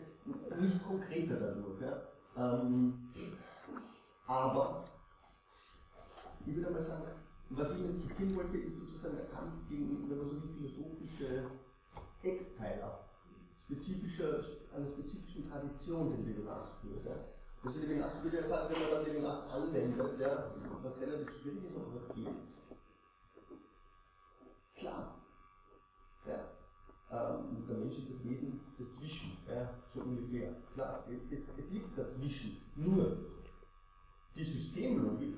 nicht 0.60 0.84
konkreter 0.84 1.36
dadurch, 1.36 1.80
ja. 1.80 2.02
Ähm, 2.36 3.10
aber 4.26 4.84
ich 6.46 6.56
würde 6.56 6.70
mal 6.70 6.82
sagen, 6.82 7.04
was 7.50 7.70
ich 7.72 7.80
jetzt 7.80 8.04
skizzieren 8.04 8.36
wollte, 8.36 8.58
ist 8.58 8.76
sozusagen 8.76 9.16
der 9.16 9.26
Kampf 9.26 9.52
gegen, 9.68 10.10
wenn 10.10 10.18
man 10.18 10.28
so 10.28 10.42
will, 10.42 10.50
philosophische 10.56 11.44
Eckpfeiler, 12.22 13.04
spezifischer, 13.64 14.44
einer 14.74 14.86
spezifischen 14.86 15.50
Tradition, 15.50 16.10
den 16.10 16.26
Levinas 16.26 16.68
führt. 16.80 17.04
Ja. 17.04 17.16
Also 17.64 17.80
Levinas 17.80 18.22
würde 18.22 18.36
ja 18.38 18.46
sagen, 18.46 18.74
wenn 18.74 18.82
man 18.82 18.90
dann 18.90 19.04
Levinas 19.04 19.50
anwendet, 19.50 20.20
ja, 20.20 20.50
was 20.82 21.00
relativ 21.00 21.30
schwierig 21.40 21.64
ist, 21.64 21.76
aber 21.76 21.94
was 21.94 22.14
geht, 22.14 22.28
klar. 24.76 25.14
Ja. 26.26 26.50
Ähm, 27.10 27.66
der 27.66 27.76
Mensch 27.76 27.98
ist 27.98 28.10
das 28.10 28.24
Wesen 28.24 28.60
dazwischen, 28.78 29.38
ja, 29.48 29.70
so 29.94 30.00
ungefähr. 30.00 30.54
Klar, 30.74 31.04
es, 31.30 31.48
es 31.56 31.70
liegt 31.70 31.96
dazwischen. 31.96 32.60
Nur 32.76 33.16
die 34.34 34.44
Systemlogik, 34.44 35.36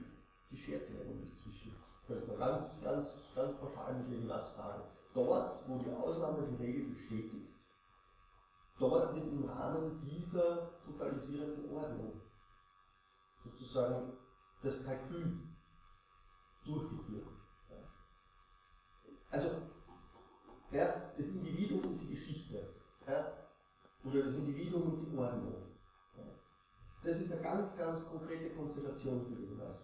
die 0.51 0.57
schert 0.57 0.85
sich 0.85 0.99
eigentlich 1.01 1.31
dazwischen. 1.31 1.73
Könnte 2.07 2.27
man 2.29 2.39
ganz, 2.39 2.83
ganz, 2.83 3.19
ganz 3.35 3.55
pauschal 3.59 3.95
mit 3.95 4.11
Levinas 4.11 4.57
sagen. 4.57 4.83
Dort, 5.13 5.63
wo 5.69 5.77
die 5.77 5.91
Ausnahme 5.91 6.47
die 6.51 6.65
Regel 6.65 6.85
bestätigt, 6.87 7.56
dort 8.79 9.15
wird 9.15 9.27
im 9.27 9.45
Rahmen 9.45 10.01
dieser 10.01 10.81
totalisierenden 10.85 11.71
Ordnung 11.75 12.21
sozusagen 13.45 14.13
das 14.63 14.85
Kalkül 14.85 15.39
durchgeführt. 16.65 17.27
Also, 19.31 19.49
ja, 20.71 21.13
das 21.17 21.29
Individuum 21.29 21.93
und 21.93 21.99
die 22.01 22.09
Geschichte. 22.09 22.69
Ja, 23.07 23.33
oder 24.05 24.25
das 24.25 24.37
Individuum 24.37 24.95
und 24.95 25.01
die 25.01 25.17
Ordnung. 25.17 25.63
Das 27.05 27.21
ist 27.21 27.33
eine 27.33 27.43
ganz, 27.43 27.77
ganz 27.77 28.05
konkrete 28.07 28.55
Konstellation 28.57 29.25
für 29.27 29.41
irgendwas. 29.41 29.77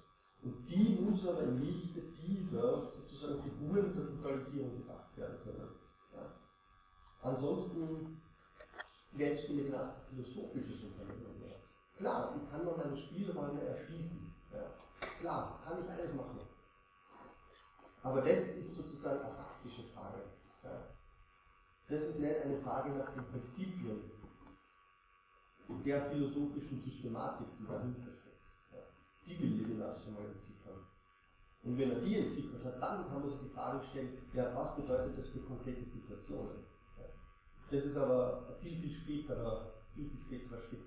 Und 0.42 0.68
die 0.68 0.98
muss 1.00 1.24
aber 1.26 1.42
im 1.42 1.62
Lichte 1.62 2.00
dieser 2.00 2.90
sozusagen 2.90 3.40
Figuren 3.42 3.94
der 3.94 4.06
Totalisierung 4.08 4.82
gedacht 4.82 5.16
werden 5.16 5.38
können. 5.44 5.68
Ansonsten 7.22 8.21
es 9.18 9.44
für 9.44 9.52
mich 9.52 9.72
ein 9.74 9.90
philosophisches 10.10 10.84
Unternehmen. 10.84 11.42
Ja. 11.42 11.54
Klar, 11.96 12.34
ich 12.36 12.50
kann 12.50 12.64
noch 12.64 12.76
meine 12.76 12.96
Spielräume 12.96 13.62
erschließen. 13.62 14.32
Ja. 14.52 14.64
Klar, 15.20 15.60
kann 15.64 15.82
ich 15.82 15.90
alles 15.90 16.14
machen. 16.14 16.38
Aber 18.02 18.20
das 18.22 18.48
ist 18.48 18.74
sozusagen 18.74 19.20
eine 19.20 19.34
faktische 19.34 19.84
Frage. 19.94 20.22
Ja. 20.64 20.88
Das 21.88 22.02
ist 22.02 22.18
nicht 22.18 22.40
eine 22.42 22.58
Frage 22.58 22.90
nach 22.90 23.10
den 23.12 23.24
Prinzipien 23.26 24.10
der 25.84 26.10
philosophischen 26.10 26.82
Systematik, 26.82 27.46
die 27.58 27.66
dahinter 27.66 28.12
steckt. 28.12 28.42
Ja. 28.72 28.78
Die 29.26 29.38
will 29.38 29.62
Levinas 29.62 30.02
schon 30.02 30.14
mal 30.14 30.24
entziffern. 30.24 30.86
Und 31.62 31.78
wenn 31.78 31.92
er 31.92 32.00
die 32.00 32.18
entziffert 32.18 32.64
hat, 32.64 32.82
dann 32.82 33.08
kann 33.08 33.20
man 33.20 33.30
sich 33.30 33.38
die 33.40 33.54
Frage 33.54 33.84
stellen, 33.84 34.18
ja, 34.32 34.54
was 34.54 34.74
bedeutet 34.74 35.16
das 35.16 35.28
für 35.28 35.40
konkrete 35.40 35.84
Situationen? 35.84 36.64
Das 37.72 37.84
ist 37.84 37.96
aber 37.96 38.46
ein 38.48 38.56
viel, 38.60 38.78
viel 38.78 38.92
späterer, 38.92 39.72
viel, 39.94 40.06
viel 40.06 40.20
späterer 40.20 40.60
Schritt. 40.62 40.80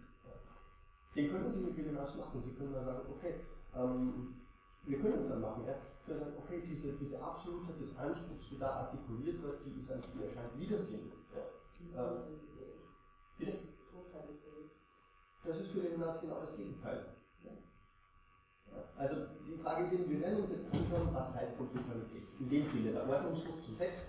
Den 1.16 1.32
können 1.32 1.52
Sie 1.52 1.60
mit 1.60 1.78
Levinas 1.78 2.16
machen. 2.16 2.44
Sie 2.44 2.52
können 2.52 2.74
dann 2.74 2.86
sagen, 2.86 3.02
okay, 3.10 3.36
ähm, 3.76 4.36
wir 4.86 5.00
können 5.00 5.24
es 5.24 5.30
dann 5.30 5.42
machen. 5.42 5.66
Ja 5.68 5.76
wir 6.08 6.18
sagen, 6.18 6.34
okay, 6.38 6.62
diese, 6.70 6.94
diese 6.94 7.22
Absolutheit 7.22 7.80
des 7.80 7.98
Anspruchs, 7.98 8.50
die 8.50 8.58
da 8.60 8.70
artikuliert 8.70 9.42
wird, 9.42 9.58
die 9.66 9.80
ist 9.82 9.92
eigentlich, 9.92 10.14
die 10.14 10.24
erscheint 10.24 10.60
widersinnig. 10.60 11.12
Ja. 11.34 12.04
Ähm, 12.04 12.22
bitte? 13.38 13.58
Das 15.44 15.58
ist 15.60 15.72
für 15.72 15.82
den 15.82 16.00
Nas 16.00 16.22
genau 16.22 16.40
das 16.40 16.56
Gegenteil. 16.56 17.06
Ja. 17.44 17.52
Also 18.98 19.16
die 19.48 19.56
Frage 19.62 19.86
ist 19.86 19.94
eben, 19.94 20.10
wir 20.10 20.20
werden 20.20 20.42
uns 20.42 20.50
jetzt 20.52 20.66
anschauen, 20.74 21.14
was 21.14 21.34
heißt 21.34 21.58
Totalität. 21.58 22.24
In 22.40 22.50
dem 22.50 22.70
Sinne, 22.70 22.92
der 22.92 23.08
Ordnungsdruck 23.08 23.64
zum 23.64 23.78
Text 23.78 24.04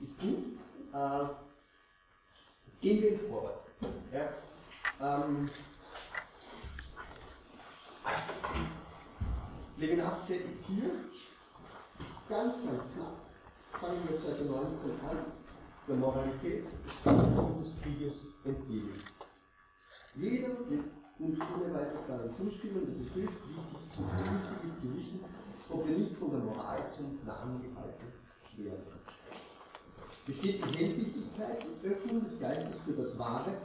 ist 0.00 0.18
gut. 0.20 0.44
Äh, 0.92 1.45
gehen 2.80 3.02
wir 3.02 3.18
Vorwort. 3.18 3.66
Ja. 4.12 4.28
Ähm, 5.00 5.50
Levinas 9.76 10.30
ist 10.30 10.64
hier 10.66 10.90
ganz, 12.28 12.54
ganz 12.64 12.94
knapp 12.94 13.26
fangen 13.80 14.08
wir 14.08 14.18
Seite 14.18 14.44
19 14.44 14.90
an, 15.08 15.18
der 15.86 15.96
Moralität 15.96 16.64
des 16.64 17.82
Krieges 17.82 18.14
entgegen. 18.44 19.02
Jeder 20.14 20.48
wird 20.70 20.84
uns 21.18 21.38
ohne 21.38 21.74
weiteres 21.74 22.06
daran 22.06 22.34
zustimmen, 22.36 22.86
dass 22.86 22.96
es 22.96 23.14
höchst 23.14 23.38
wichtig, 23.48 23.84
ist 24.64 24.80
zu 24.80 24.96
wissen, 24.96 25.24
ob 25.70 25.86
wir 25.86 25.98
nicht 25.98 26.14
von 26.14 26.30
der 26.30 26.40
Moral 26.40 26.78
zum 26.96 27.18
Plan 27.18 27.62
gehalten 27.62 28.12
werden. 28.56 29.05
Besteht 30.26 30.60
die 30.60 30.78
Hellsichtigkeit 30.78 31.64
und 31.64 31.84
Öffnung 31.84 32.24
des 32.24 32.40
Geistes 32.40 32.80
für 32.80 32.94
das 32.94 33.16
Wahre, 33.16 33.56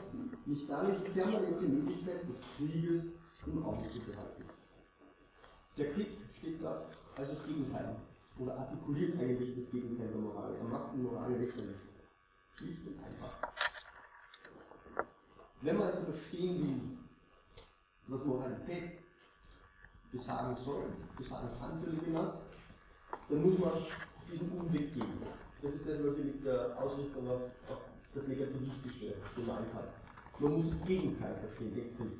nicht 0.45 0.69
dadurch 0.69 0.97
die 1.03 1.09
permanente 1.09 1.65
Möglichkeit 1.65 2.29
des 2.29 2.39
Krieges 2.55 3.05
im 3.47 3.65
Auge 3.65 3.89
zu 3.89 4.11
behalten. 4.11 4.43
Der 5.75 5.91
Krieg 5.93 6.09
steht 6.37 6.63
da 6.63 6.85
als 7.17 7.29
das 7.29 7.47
Gegenteil 7.47 7.95
oder 8.37 8.59
artikuliert 8.59 9.19
eigentlich 9.19 9.55
das 9.55 9.71
Gegenteil 9.71 10.09
der 10.09 10.21
Moral. 10.21 10.55
Er 10.55 10.63
macht 10.65 10.93
die 10.93 10.99
Moral 10.99 11.31
lächerlich. 11.31 11.77
Schlicht 12.55 12.85
und 12.85 12.99
einfach. 12.99 13.51
Wenn 15.61 15.77
man 15.77 15.87
also 15.87 16.03
verstehen 16.03 16.61
will, 16.61 16.97
was 18.05 18.23
Moralität 18.23 18.99
besagen 20.11 20.55
soll, 20.57 20.83
besagen 21.17 21.49
kann 21.59 21.81
für 21.81 21.89
Levinas, 21.89 22.37
dann 23.29 23.41
muss 23.41 23.57
man 23.57 23.73
diesen 24.31 24.51
Umweg 24.51 24.93
gehen. 24.93 25.21
Das 25.61 25.75
ist 25.75 25.85
das, 25.85 26.03
was 26.03 26.17
ich 26.17 26.25
mit 26.25 26.45
der 26.45 26.75
Ausrichtung 26.81 27.29
auf, 27.29 27.41
das 28.13 28.27
Negativistische 28.27 29.13
gemeint 29.35 29.71
habe. 29.73 29.87
Man 30.39 30.53
muss 30.53 30.75
das 30.75 30.87
Gegenteil 30.87 31.35
verstehen, 31.35 31.75
den 31.75 31.95
Krieg. 31.95 32.19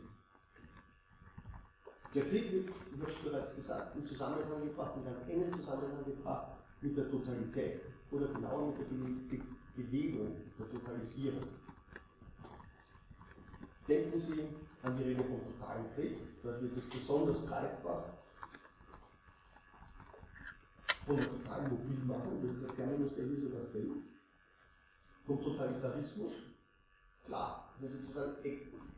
Der 2.14 2.24
Krieg 2.24 2.52
wird, 2.52 2.70
ich 2.94 3.02
habe 3.02 3.30
bereits 3.30 3.56
gesagt, 3.56 3.96
in 3.96 4.06
Zusammenhang 4.06 4.64
gebracht, 4.64 4.94
in 4.96 5.06
ganz 5.06 5.28
engen 5.28 5.52
Zusammenhang 5.54 6.06
gebracht 6.06 6.52
mit 6.82 6.96
der 6.96 7.10
Totalität 7.10 7.82
oder 8.12 8.28
genau 8.28 8.68
mit 8.68 8.78
der 8.78 9.38
Be 9.38 9.44
Bewegung 9.76 10.36
der 10.60 10.70
Totalisierung. 10.70 11.40
Denken 13.88 14.20
Sie 14.20 14.44
an 14.84 14.96
die 14.98 15.04
Rede 15.04 15.24
vom 15.24 15.40
totalen 15.42 15.86
Krieg, 15.96 16.18
da 16.44 16.62
wird 16.62 16.78
es 16.78 16.86
besonders 16.90 17.46
greifbar. 17.48 18.21
Von 21.06 21.18
der 21.18 21.30
totalen 21.30 21.72
Mobilmachung, 21.72 22.42
das 22.42 22.52
ist 22.52 22.62
der 22.62 22.76
Terminus, 22.78 23.16
der 23.16 23.26
sogar 23.28 23.66
fällt. 23.72 23.92
Vom 25.26 25.44
Totalitarismus, 25.44 26.32
klar, 27.26 27.74
das 27.82 27.92
ist 27.92 28.02
sozusagen 28.02 28.36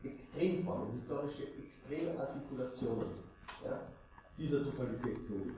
Extremformen, 0.02 0.92
historische 0.92 1.44
extreme 1.64 2.18
Artikulationen 2.18 3.08
ja, 3.64 3.84
dieser 4.36 4.62
Totalitätslogik. 4.64 5.54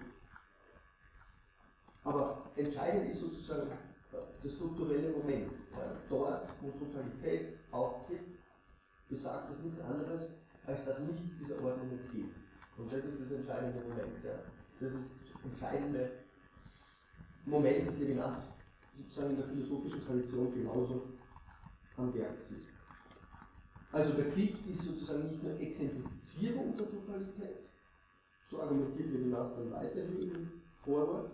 Aber 2.05 2.43
entscheidend 2.55 3.11
ist 3.11 3.21
sozusagen 3.21 3.69
das 4.43 4.53
strukturelle 4.53 5.11
Moment. 5.11 5.51
Ja, 5.73 5.93
dort, 6.09 6.55
wo 6.61 6.71
Totalität 6.71 7.59
auftritt, 7.73 8.21
besagt 9.09 9.51
es 9.51 9.59
nichts 9.59 9.81
anderes, 9.81 10.31
als 10.67 10.85
dass 10.85 11.01
nichts 11.01 11.37
dieser 11.39 11.63
Ordnung 11.65 11.91
entgeht. 11.91 12.33
Und 12.79 12.93
das 12.93 13.05
ist 13.05 13.21
das 13.21 13.31
entscheidende 13.33 13.83
Moment. 13.83 14.25
Ja. 14.25 14.39
Das 14.79 14.93
ist 14.93 15.11
das 15.35 15.45
entscheidende 15.45 16.26
Moment, 17.47 17.87
das 17.87 17.99
Levinas 17.99 18.57
sozusagen 18.99 19.31
in 19.31 19.37
der 19.37 19.47
philosophischen 19.47 20.05
Tradition 20.05 20.53
genauso 20.53 21.03
am 21.97 22.13
Werk 22.15 22.39
sieht. 22.41 22.67
Also 23.93 24.13
der 24.15 24.31
Krieg 24.33 24.67
ist 24.67 24.81
sozusagen 24.81 25.31
nicht 25.31 25.43
nur 25.43 25.59
Exemplifizierung 25.61 26.77
der 26.77 26.91
Totalität, 26.91 27.69
so 28.51 28.61
argumentiert 28.61 29.11
Levinas 29.13 29.55
dann 29.55 29.71
weiter 29.73 30.03
im 30.03 30.51
Vorwort, 30.85 31.31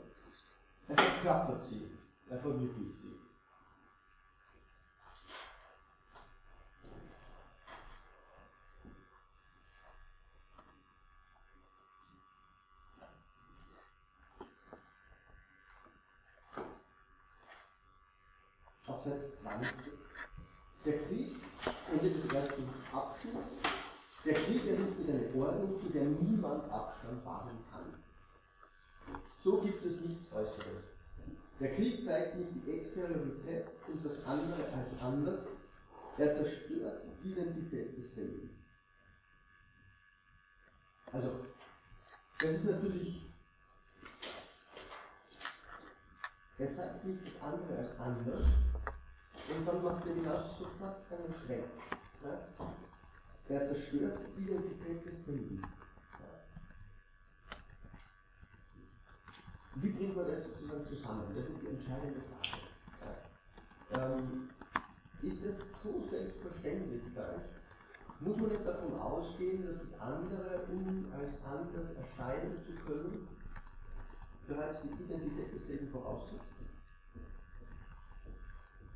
er 0.88 0.96
verkörpert 0.96 1.64
sie, 1.64 1.88
er 2.28 2.38
verwirklicht 2.38 3.00
sie. 3.02 3.21
Auf 19.44 19.50
Seite 19.50 19.66
20 19.66 19.92
Der 20.84 20.98
Krieg, 20.98 21.36
Ende 21.90 22.10
des 22.10 22.32
ersten 22.32 22.68
Abschnitts, 22.92 23.56
der 24.24 24.34
Krieg 24.34 24.66
errichtet 24.66 25.08
eine 25.08 25.34
Ordnung, 25.34 25.80
zu 25.80 25.88
der 25.88 26.04
niemand 26.04 26.70
Abstand 26.70 27.24
wahren 27.24 27.58
kann. 27.70 27.94
So 29.42 29.60
gibt 29.60 29.84
es 29.84 30.00
nichts 30.00 30.32
Äußeres. 30.32 30.90
Der 31.58 31.74
Krieg 31.74 32.04
zeigt 32.04 32.36
nicht 32.36 32.50
die 32.54 32.72
Exteriorität 32.72 33.66
und 33.88 34.04
das 34.04 34.24
andere 34.24 34.64
als 34.76 34.98
anders, 35.00 35.44
er 36.18 36.32
zerstört 36.32 37.02
die 37.22 37.32
Identität 37.32 37.96
desselben. 37.98 38.50
Also, 41.12 41.30
das 42.38 42.50
ist 42.50 42.64
natürlich, 42.64 43.22
er 46.58 46.72
zeigt 46.72 47.04
nicht 47.04 47.26
das 47.26 47.42
andere 47.42 47.78
als 47.78 47.98
anders 47.98 48.46
und 49.48 49.66
dann 49.66 49.82
macht 49.82 50.06
er 50.06 50.14
genauso 50.14 50.64
sofort 50.64 50.96
einen 51.10 51.34
Schwenk. 51.34 51.64
Ja? 52.22 52.38
Er 53.48 53.66
zerstört 53.66 54.18
die 54.36 54.42
Identität 54.44 55.04
desselben. 55.06 55.68
Wie 59.74 59.90
bringt 59.90 60.16
man 60.16 60.26
das 60.26 60.44
sozusagen 60.44 60.86
zusammen? 60.86 61.34
Das 61.34 61.48
ist 61.48 61.62
die 61.62 61.68
entscheidende 61.68 62.20
Frage. 62.20 62.60
Ähm, 63.90 64.48
ist 65.22 65.44
es 65.44 65.82
so 65.82 66.06
selbstverständlich 66.08 67.12
gleich? 67.12 67.42
Muss 68.20 68.36
man 68.36 68.50
jetzt 68.50 68.66
davon 68.66 68.94
ausgehen, 68.98 69.66
dass 69.66 69.80
das 69.80 69.98
andere, 70.00 70.66
um 70.66 71.10
als 71.12 71.42
anders 71.44 71.94
erscheinen 71.96 72.56
zu 72.56 72.72
können, 72.86 73.28
bereits 74.46 74.82
die 74.82 75.02
Identität 75.04 75.52
desselben 75.54 75.88
voraussetzt? 75.88 76.51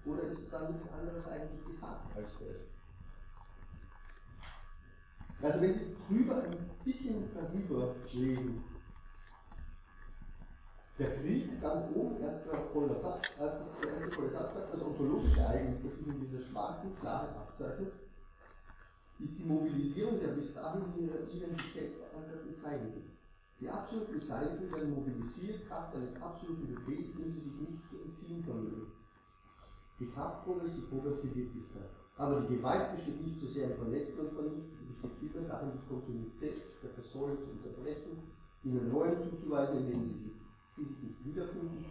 Oder 0.07 0.23
ist 0.23 0.53
dann 0.53 0.73
nichts 0.73 0.89
anderes 0.93 1.27
eigentlich 1.27 1.67
gesagt 1.67 2.17
als 2.17 2.39
das? 2.39 2.57
Also 5.43 5.61
wenn 5.61 5.75
Sie 5.75 5.97
drüber 6.09 6.43
ein 6.43 6.71
bisschen 6.85 7.25
darüber 7.35 7.95
lesen, 8.13 8.65
der 10.99 11.15
Krieg, 11.21 11.61
ganz 11.61 11.95
oben, 11.95 12.21
erster 12.23 12.63
voller 12.73 12.95
Satz, 12.95 13.33
erster, 13.39 13.67
der 13.83 13.91
erste 13.91 14.11
volle 14.13 14.31
Satz 14.31 14.55
sagt, 14.55 14.73
das 14.73 14.83
ontologische 14.83 15.41
Ereignis, 15.41 15.83
das 15.83 15.97
sich 15.97 16.07
in 16.07 16.21
dieser 16.21 16.41
schwarzen 16.41 16.97
Klarheit 17.01 17.37
abzeichnet, 17.37 17.93
ist 19.19 19.39
die 19.39 19.45
Mobilisierung 19.45 20.21
der 20.21 20.29
bis 20.29 20.55
dahin 20.55 20.85
in 20.97 21.05
ihrer 21.05 21.21
Identität 21.31 21.97
verankerten 21.97 22.55
Seinigen. 22.55 23.17
Die 23.61 23.69
absoluten 23.69 24.21
Seinigen 24.21 24.71
werden 24.71 24.95
mobilisiert, 24.95 25.67
Kraft 25.67 25.95
eines 25.97 26.15
absoluten 26.21 26.67
Befehls, 26.67 27.15
dem 27.15 27.33
sie 27.33 27.41
sich 27.41 27.61
nicht 27.61 27.89
zu 27.91 28.01
entziehen 28.01 28.43
vermögen. 28.43 28.96
Die 29.99 30.11
Kraftprobe 30.11 30.67
ist 30.67 30.77
die 30.77 30.87
Probe 30.93 31.11
auf 31.11 31.21
die 31.21 31.35
Wirklichkeit. 31.35 31.91
Aber 32.17 32.41
die 32.41 32.57
Gewalt 32.57 32.93
besteht 32.93 33.21
nicht 33.25 33.41
so 33.41 33.47
sehr 33.47 33.71
im 33.71 33.77
Verletzen 33.77 34.19
und 34.21 34.33
Vernichten, 34.33 34.77
sie 34.79 34.87
besteht 34.87 35.13
vielmehr 35.21 35.49
darin, 35.49 35.73
die 35.73 35.89
Kontinuität 35.89 36.63
der 36.83 36.89
Personen 36.89 37.37
zu 37.39 37.51
unterbrechen, 37.51 38.17
ihnen 38.65 38.91
Rollen 38.91 39.21
zuzuweisen, 39.23 39.79
indem 39.79 40.09
sie 40.09 40.37
sie 40.77 40.85
sich 40.85 41.03
nicht 41.03 41.25
wiederfinden, 41.25 41.85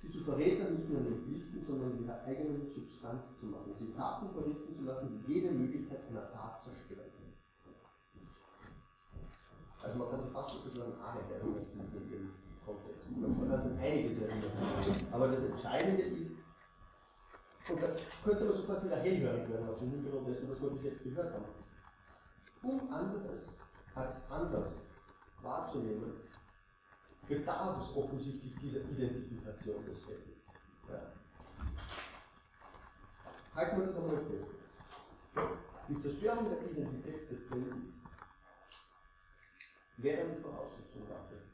sie 0.00 0.10
zu 0.10 0.20
Verrätern 0.20 0.74
nicht 0.74 0.88
nur 0.88 1.00
in 1.00 1.04
den 1.06 1.24
Pflichten, 1.24 1.64
sondern 1.66 1.92
in 1.92 2.04
ihrer 2.04 2.22
eigenen 2.24 2.68
Substanz 2.74 3.24
zu 3.40 3.46
machen, 3.46 3.72
sie 3.78 3.92
Taten 3.96 4.28
verrichten 4.30 4.76
zu 4.76 4.84
lassen, 4.84 5.24
die 5.26 5.32
jede 5.32 5.50
Möglichkeit 5.52 6.00
einer 6.10 6.30
Tat 6.30 6.62
zerstören. 6.62 7.08
Also 9.82 9.98
man 9.98 10.10
kann 10.10 10.22
sich 10.22 10.32
fast 10.32 10.56
ein 10.56 10.64
bisschen 10.64 10.82
an 10.82 11.00
Arbeit 11.00 11.30
erinnern 11.30 11.64
in 11.72 12.10
dem 12.10 12.30
Kontext. 12.66 13.04
Sich 13.06 13.80
einiges 13.80 14.18
erinnern. 14.18 14.52
Aber 15.12 15.28
das 15.28 15.44
Entscheidende 15.44 16.02
ist, 16.02 16.40
und 17.70 17.82
da 17.82 17.88
könnte 18.24 18.44
man 18.44 18.54
sofort 18.54 18.84
wieder 18.84 18.96
hellhörig 18.96 19.48
werden 19.48 19.68
auf 19.68 19.78
dem 19.78 19.90
Hintergrund 19.90 20.28
dessen, 20.28 20.48
was 20.48 20.62
wir 20.62 20.70
bis 20.70 20.84
jetzt 20.84 21.02
gehört 21.02 21.34
haben. 21.34 21.44
Um 22.62 22.92
anderes 22.92 23.56
als 23.94 24.30
anders 24.30 24.68
wahrzunehmen, 25.42 26.12
bedarf 27.28 27.82
es 27.82 27.96
offensichtlich 27.96 28.54
dieser 28.56 28.80
Identifikation 28.80 29.84
des 29.84 30.02
Settings. 30.02 30.44
Ja. 30.88 31.12
Halten 33.54 33.78
wir 33.78 33.86
das 33.86 33.96
einmal 33.96 34.16
fest. 34.16 34.48
Die 35.88 36.00
Zerstörung 36.00 36.44
der 36.48 36.70
Identität 36.70 37.30
des 37.30 37.48
Selben 37.48 37.94
wäre 39.98 40.22
eine 40.22 40.36
Voraussetzung 40.36 41.08
dafür. 41.08 41.47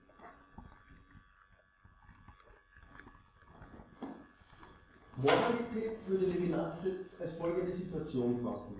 Moralität 5.16 5.96
würde 6.06 6.26
Levinas 6.26 6.84
jetzt 6.84 7.20
als 7.20 7.34
folgende 7.34 7.72
Situation 7.72 8.42
fassen. 8.42 8.76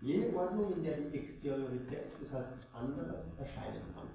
Jene 0.00 0.36
Ordnung, 0.36 0.72
in 0.72 0.84
der 0.84 0.98
die 0.98 1.18
Exteriorität, 1.18 2.12
das 2.20 2.32
heißt 2.32 2.50
das 2.52 2.68
andere, 2.74 3.24
erscheinen 3.38 3.82
kann 3.94 4.08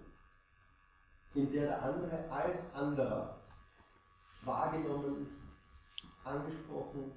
in 1.35 1.51
der 1.51 1.67
der 1.67 1.81
andere 1.81 2.29
als 2.29 2.73
anderer 2.75 3.39
wahrgenommen, 4.43 5.27
angesprochen, 6.23 7.11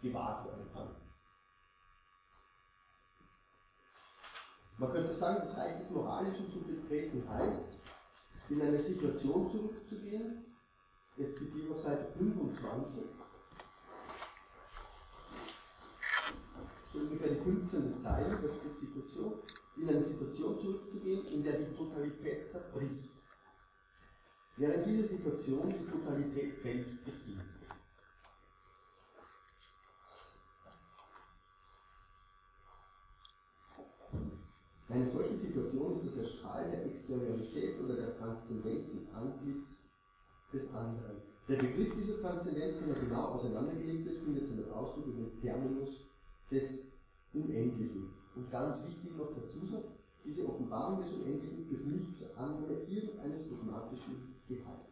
gewahrt 0.00 0.46
werden 0.46 0.72
kann. 0.72 0.88
Man 4.78 4.92
könnte 4.92 5.12
sagen, 5.12 5.40
das 5.40 5.56
Reich 5.58 5.78
des 5.78 5.90
Moralischen 5.90 6.50
zu 6.50 6.60
betreten 6.62 7.28
heißt, 7.28 7.66
in 8.48 8.62
eine 8.62 8.78
Situation 8.78 9.50
zurückzugehen, 9.50 10.49
jetzt 11.16 11.38
zitiere 11.38 11.66
ich 11.66 11.70
auf 11.70 11.82
Seite 11.82 12.12
25, 12.18 13.02
so 16.92 16.98
ungefähr 16.98 17.28
die 17.28 17.40
15. 17.40 17.98
Zeile, 17.98 18.38
da 18.42 18.48
steht 18.48 18.78
Situation, 18.78 19.34
in 19.76 19.88
eine 19.88 20.02
Situation 20.02 20.58
zurückzugehen, 20.60 21.26
in 21.26 21.44
der 21.44 21.58
die 21.58 21.76
Totalität 21.76 22.50
zerbricht 22.50 23.10
während 24.60 24.86
diese 24.86 25.04
Situation 25.04 25.72
die 25.72 25.90
Totalität 25.90 26.58
selbst 26.58 27.02
bestimmt. 27.04 27.42
Eine 34.90 35.06
solche 35.06 35.36
Situation 35.36 35.94
ist 35.94 36.06
das 36.08 36.16
Erstrahlen 36.16 36.72
der 36.72 36.84
Exteriorität 36.84 37.80
oder 37.80 37.94
der 37.94 38.18
Transzendenz 38.18 38.92
im 38.92 39.08
Antlitz 39.14 39.79
des 40.52 40.72
anderen. 40.74 41.22
Der 41.48 41.56
Begriff 41.56 41.94
dieser 41.94 42.20
Transzendenz, 42.20 42.80
wenn 42.80 42.94
er 42.94 43.00
genau 43.00 43.22
auseinandergelegt 43.34 44.04
wird, 44.04 44.18
findet 44.18 44.46
seinen 44.46 44.70
Ausdruck 44.72 45.06
in 45.06 45.16
dem 45.16 45.40
Terminus 45.40 46.06
des 46.50 46.78
Unendlichen. 47.32 48.10
Und 48.34 48.50
ganz 48.50 48.84
wichtig 48.86 49.16
noch 49.16 49.34
der 49.34 49.48
Zusatz, 49.48 49.86
diese 50.24 50.46
Offenbarung 50.46 51.00
des 51.00 51.12
Unendlichen 51.12 51.66
führt 51.66 51.86
nicht 51.86 52.16
zur 52.16 52.36
Annahme 52.38 52.74
irgendeines 52.86 53.48
dogmatischen 53.48 54.34
Gehalts. 54.48 54.90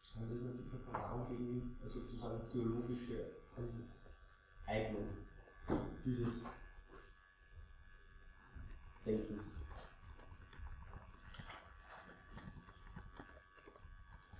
Das 0.00 0.30
ist 0.30 0.42
natürlich 0.42 0.72
eine 0.72 0.80
Verwahrung 0.80 1.28
gegen 1.28 1.76
sozusagen 1.88 2.40
theologische 2.50 3.32
Eignung 4.66 5.08
dieses 6.04 6.42
Denkens. 9.04 9.55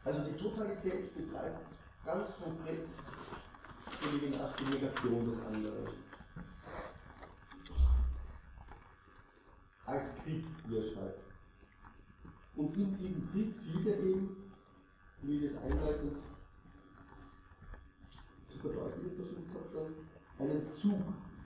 Also 0.07 0.21
die 0.21 0.37
Totalität 0.37 1.13
betreibt 1.17 1.59
ganz 2.05 2.31
konkret 2.41 2.87
die 4.13 4.75
Negation 4.75 5.31
des 5.33 5.47
anderen. 5.47 5.89
Als 9.85 10.17
Krieg, 10.23 10.47
wie 10.69 10.77
er 10.77 10.83
schreibt. 10.85 11.21
Und 12.55 12.77
in 12.77 12.97
diesem 12.97 13.33
Krieg 13.33 13.57
sieht 13.57 13.85
er 13.85 13.99
eben, 13.99 14.49
wie 15.23 15.49
das 15.49 15.61
einleitend 15.61 16.17
zu 18.49 18.59
verdeutlichen 18.59 19.17
versucht 19.17 19.55
habe 19.55 19.69
schon, 19.69 19.95
einen 20.39 20.73
Zug 20.73 21.01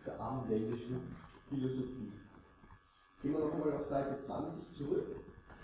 der 0.04 0.20
abendländischen 0.20 1.00
Philosophie. 1.48 2.12
Gehen 3.22 3.32
wir 3.32 3.40
noch 3.40 3.54
einmal 3.54 3.72
auf 3.72 3.86
Seite 3.86 4.18
20 4.18 4.76
zurück, 4.76 5.16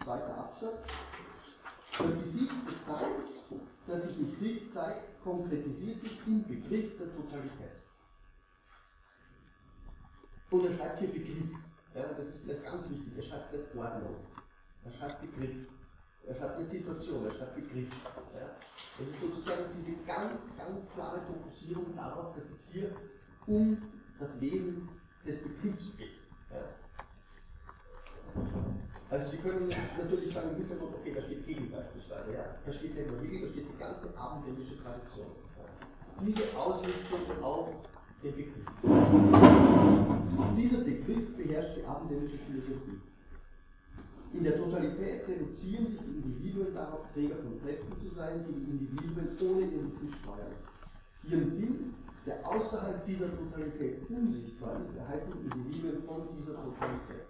zweiter 0.02 0.38
Absatz. 0.38 0.78
Das 1.98 2.18
Gesicht 2.18 2.52
des 2.68 2.84
Seins, 2.84 3.26
das 3.86 4.08
sich 4.08 4.18
im 4.18 4.36
Krieg 4.36 4.70
zeigt, 4.70 5.22
konkretisiert 5.22 6.00
sich 6.00 6.18
im 6.26 6.42
Begriff 6.46 6.98
der 6.98 7.14
Totalität. 7.14 7.80
Und 10.50 10.66
er 10.66 10.74
schreibt 10.74 10.98
hier 10.98 11.08
Begriff. 11.08 11.50
Ja, 11.94 12.02
das 12.12 12.28
ist 12.28 12.64
ganz 12.64 12.90
wichtig. 12.90 13.16
Er 13.16 13.22
schreibt 13.22 13.52
nicht 13.52 13.74
Ordnung. 13.74 14.16
Er 14.84 14.92
schreibt 14.92 15.20
Begriff. 15.22 15.66
Er 16.26 16.34
schreibt 16.34 16.56
eine 16.58 16.66
Situation, 16.66 17.24
er 17.24 17.30
schreibt 17.30 17.54
Begriff. 17.54 17.88
Ja? 18.34 18.50
Das 18.98 19.08
ist 19.08 19.20
sozusagen 19.20 19.64
diese 19.78 19.96
ganz, 20.04 20.56
ganz 20.58 20.92
klare 20.92 21.22
Fokussierung 21.22 21.96
darauf, 21.96 22.34
dass 22.34 22.44
es 22.44 22.58
hier 22.72 22.90
um 23.46 23.78
das 24.20 24.40
Wesen 24.40 24.88
des 25.26 25.42
Begriffs 25.42 25.96
geht. 25.96 26.20
Ja? 26.50 26.62
Also 29.08 29.30
Sie 29.30 29.36
können 29.36 29.68
natürlich 29.98 30.34
sagen 30.34 30.50
okay, 30.50 31.12
da 31.14 31.22
steht 31.22 31.46
Hegel 31.46 31.66
beispielsweise. 31.66 32.34
Ja? 32.34 32.44
Da 32.64 32.72
steht 32.72 32.96
nicht 32.96 33.10
nur 33.10 33.20
Hegel, 33.20 33.46
da 33.46 33.52
steht 33.52 33.70
die 33.70 33.76
ganze 33.78 34.18
abendländische 34.18 34.76
Tradition. 34.82 35.26
Diese 36.26 36.42
Ausrichtung 36.56 37.20
auf 37.42 37.70
den 38.22 38.34
Begriff. 38.34 38.64
Dieser 40.56 40.78
Begriff 40.78 41.36
beherrscht 41.36 41.76
die 41.76 41.84
abendländische 41.84 42.38
Philosophie. 42.38 43.00
In 44.32 44.42
der 44.42 44.56
Totalität 44.56 45.28
reduzieren 45.28 45.86
sich 45.86 46.00
die 46.00 46.16
Individuen 46.16 46.74
darauf, 46.74 47.00
Träger 47.12 47.36
von 47.36 47.60
Kräften 47.60 47.92
zu 48.00 48.14
sein, 48.14 48.44
die 48.48 48.54
die 48.54 48.70
Individuen 48.70 49.38
ohne 49.40 49.66
ihren 49.66 49.92
Sinn 49.92 50.10
steuern. 50.24 50.54
Ihren 51.30 51.48
Sinn, 51.48 51.94
der 52.26 52.46
außerhalb 52.48 53.06
dieser 53.06 53.28
Totalität 53.36 54.10
unsichtbar 54.10 54.80
ist, 54.80 54.96
erhalten 54.96 55.32
Individuen 55.44 56.02
von 56.02 56.22
dieser 56.36 56.54
Totalität. 56.54 57.25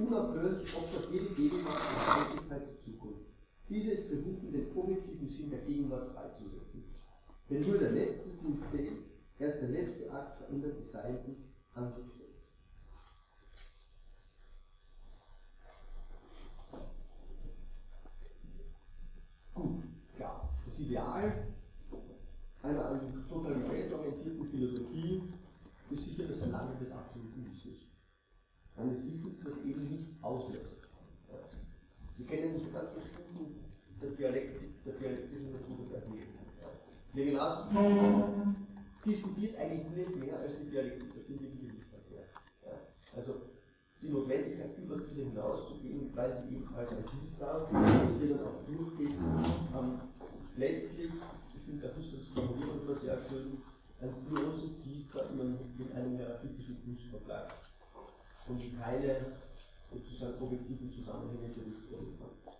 Unaufhörlich 0.00 0.74
opfert 0.76 1.12
jede 1.12 1.26
Gegenwart 1.34 1.76
und 1.76 2.50
Wirklichkeit 2.50 2.68
die 2.72 2.92
Zukunft. 2.92 3.20
Diese 3.68 3.92
ist 3.92 4.08
berufen, 4.08 4.50
den 4.52 4.74
objektiven 4.74 5.28
Sinn 5.28 5.50
der 5.50 5.60
Gegenwart 5.60 6.12
freizusetzen. 6.14 6.84
Wenn 7.48 7.60
nur 7.60 7.78
der 7.78 7.90
letzte 7.92 8.30
Sinn 8.30 8.58
zählt, 8.70 8.98
erst 9.38 9.60
der 9.60 9.68
letzte 9.68 10.10
Akt 10.10 10.38
verändert 10.38 10.78
die 10.80 10.86
Seiten 10.86 11.36
an 11.74 11.92
sich 11.92 12.06
selbst. 12.12 12.48
Gut, 19.54 19.82
klar, 20.16 20.48
das 20.64 20.78
Ideal 20.78 21.46
einer 22.62 22.86
an 22.86 23.24
Totalität 23.28 23.92
orientierten 23.92 24.46
Philosophie 24.46 25.22
ist 25.90 26.04
sicher 26.04 26.24
das 26.28 26.40
Erlangen 26.40 26.78
des 26.78 26.90
absoluten. 26.90 27.29
Eines 28.80 29.06
Wissens, 29.06 29.40
das 29.40 29.58
eben 29.64 29.80
nichts 29.80 30.16
auslöst. 30.22 30.64
Sie 32.16 32.24
kennen 32.24 32.54
diese 32.56 32.70
ganzen 32.70 33.00
Stufen 33.00 33.56
der 34.00 34.10
Dialektik, 34.10 34.82
der 34.84 34.94
dialektischen 34.94 35.52
Methode 35.52 35.84
der 35.90 35.98
Erklärung. 35.98 36.30
Levinas 37.12 37.64
diskutiert 39.04 39.56
eigentlich 39.58 39.96
nicht 39.96 40.16
mehr 40.16 40.38
als 40.38 40.58
die 40.58 40.70
Dialektik 40.70 41.12
der 41.12 41.22
sinnlichen 41.24 41.68
Ja. 42.64 42.72
Also 43.16 43.34
die 44.00 44.08
Notwendigkeit, 44.08 44.78
über 44.78 44.96
diese 44.96 45.24
hinauszugehen, 45.24 46.10
weil 46.14 46.32
sie 46.32 46.54
eben 46.54 46.74
als 46.74 46.90
ein 46.94 47.04
Dienstag, 47.12 47.60
das 47.70 48.18
hier 48.18 48.36
dann 48.36 48.46
auch 48.46 48.62
durchgeht, 48.62 49.14
ähm, 49.76 50.00
letztlich, 50.56 51.10
ich 51.54 51.62
finde, 51.66 51.86
der 51.86 51.96
Husserls 51.96 52.28
Formulierung 52.28 52.82
immer 52.82 52.96
sehr 52.96 53.18
schön, 53.28 53.58
ein 54.00 54.14
bloßes 54.24 54.80
Diestar 54.82 55.28
immer 55.30 55.44
mit 55.44 55.92
einem 55.92 56.16
hierarchischen 56.16 56.82
Künstler 56.82 57.18
bleibt 57.18 57.69
und 58.48 58.80
keine 58.80 59.38
sozusagen 59.92 60.42
objektiven 60.42 60.90
Zusammenhänge 60.90 61.48
berichten 61.48 62.18
kann. 62.18 62.56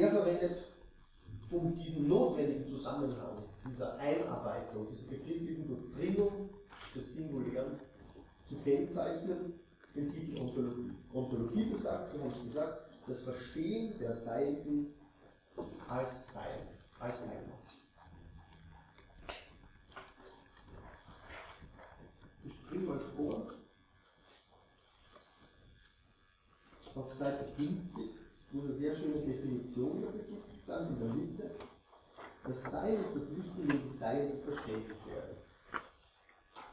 Er 0.00 0.10
verwendet, 0.10 0.64
um 1.50 1.74
diesen 1.76 2.08
notwendigen 2.08 2.66
Zusammenhang 2.66 3.36
dieser 3.68 3.96
Einarbeitung, 3.98 4.88
dieser 4.90 5.08
begrifflichen 5.08 5.68
Durchdringung 5.68 6.50
des 6.94 7.14
Singulären 7.14 7.76
zu 8.48 8.56
kennzeichnen, 8.56 9.54
den 9.94 10.12
Titel 10.12 10.38
Ontologie. 10.38 10.90
Ontologie 11.12 11.64
besagt, 11.66 12.12
wir 12.12 12.20
haben 12.22 12.30
es 12.30 12.42
gesagt, 12.42 12.90
das 13.06 13.20
Verstehen 13.20 13.96
der 13.98 14.14
Seiten 14.14 14.94
als 15.88 16.10
Sein, 16.32 16.66
als 16.98 17.22
Einheit. 17.22 17.83
Ich 22.74 22.80
bringe 22.80 22.90
mal 22.90 23.04
vor, 23.16 23.46
auf 26.96 27.14
Seite 27.14 27.44
50, 27.56 28.10
wo 28.50 28.62
eine 28.62 28.74
sehr 28.74 28.92
schöne 28.92 29.20
Definition 29.20 30.02
dafür 30.02 30.20
gibt, 30.20 30.66
ganz 30.66 30.90
in 30.90 30.98
der 30.98 31.14
Mitte. 31.14 31.50
Das 32.44 32.64
Sein 32.64 32.94
ist 32.94 33.14
das 33.14 33.28
Licht, 33.28 33.56
in 33.58 33.68
dem 33.68 33.80
die 33.80 33.96
Seiten 33.96 34.42
verständlich 34.42 34.98
werden. 35.06 35.36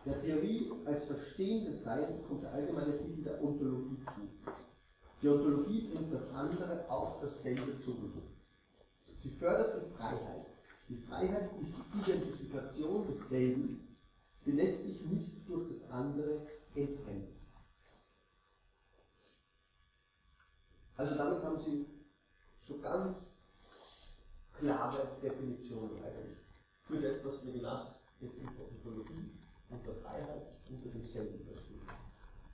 Der 0.04 0.20
Theorie 0.24 0.72
als 0.86 1.04
verstehendes 1.04 1.84
Sein 1.84 2.24
kommt 2.28 2.42
der 2.46 2.54
allgemeine 2.54 2.98
Titel 2.98 3.22
der 3.22 3.44
Ontologie 3.44 4.00
zu. 4.04 4.52
Die 5.22 5.30
Ontologie 5.30 5.88
bringt 5.94 6.12
das 6.12 6.32
andere 6.32 6.90
auf 6.90 7.22
dasselbe 7.22 7.80
zurück. 7.86 8.16
Sie 9.04 9.30
fördert 9.30 9.86
die 9.86 9.96
Freiheit. 9.96 10.50
Die 10.90 10.98
Freiheit 10.98 11.52
ist 11.62 11.76
die 11.76 12.00
Identifikation 12.00 13.06
desselben. 13.06 13.91
Sie 14.44 14.52
lässt 14.52 14.84
sich 14.84 15.02
nicht 15.02 15.48
durch 15.48 15.70
das 15.70 15.90
andere 15.92 16.48
entfremden. 16.76 17.40
Also 20.98 21.16
damit 21.16 21.44
haben 21.44 21.60
Sie 21.60 21.86
schon 22.62 22.82
ganz 22.82 23.38
klare 24.54 25.18
Definitionen 25.22 25.96
eigentlich 26.04 26.38
für 26.84 27.00
das, 27.02 27.24
was 27.26 27.44
Levinas 27.44 28.04
jetzt 28.20 28.38
in 28.38 28.58
der 28.58 28.68
Ontologie 28.68 29.32
unter 29.70 29.94
Freiheit 29.96 30.58
unter 30.70 30.90
demselben 30.90 31.46
verstehen. 31.46 31.82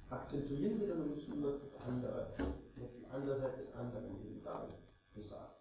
Akzentuieren 0.10 0.80
wir 0.80 0.88
dann 0.88 1.10
müssen, 1.10 1.44
was 1.44 1.60
das 1.60 1.82
andere, 1.82 2.34
was 2.78 2.94
die 2.94 3.06
andere 3.08 3.40
Seite 3.40 3.58
des 3.58 3.74
anderen 3.74 4.42
damit 4.44 4.76
besagt. 5.14 5.58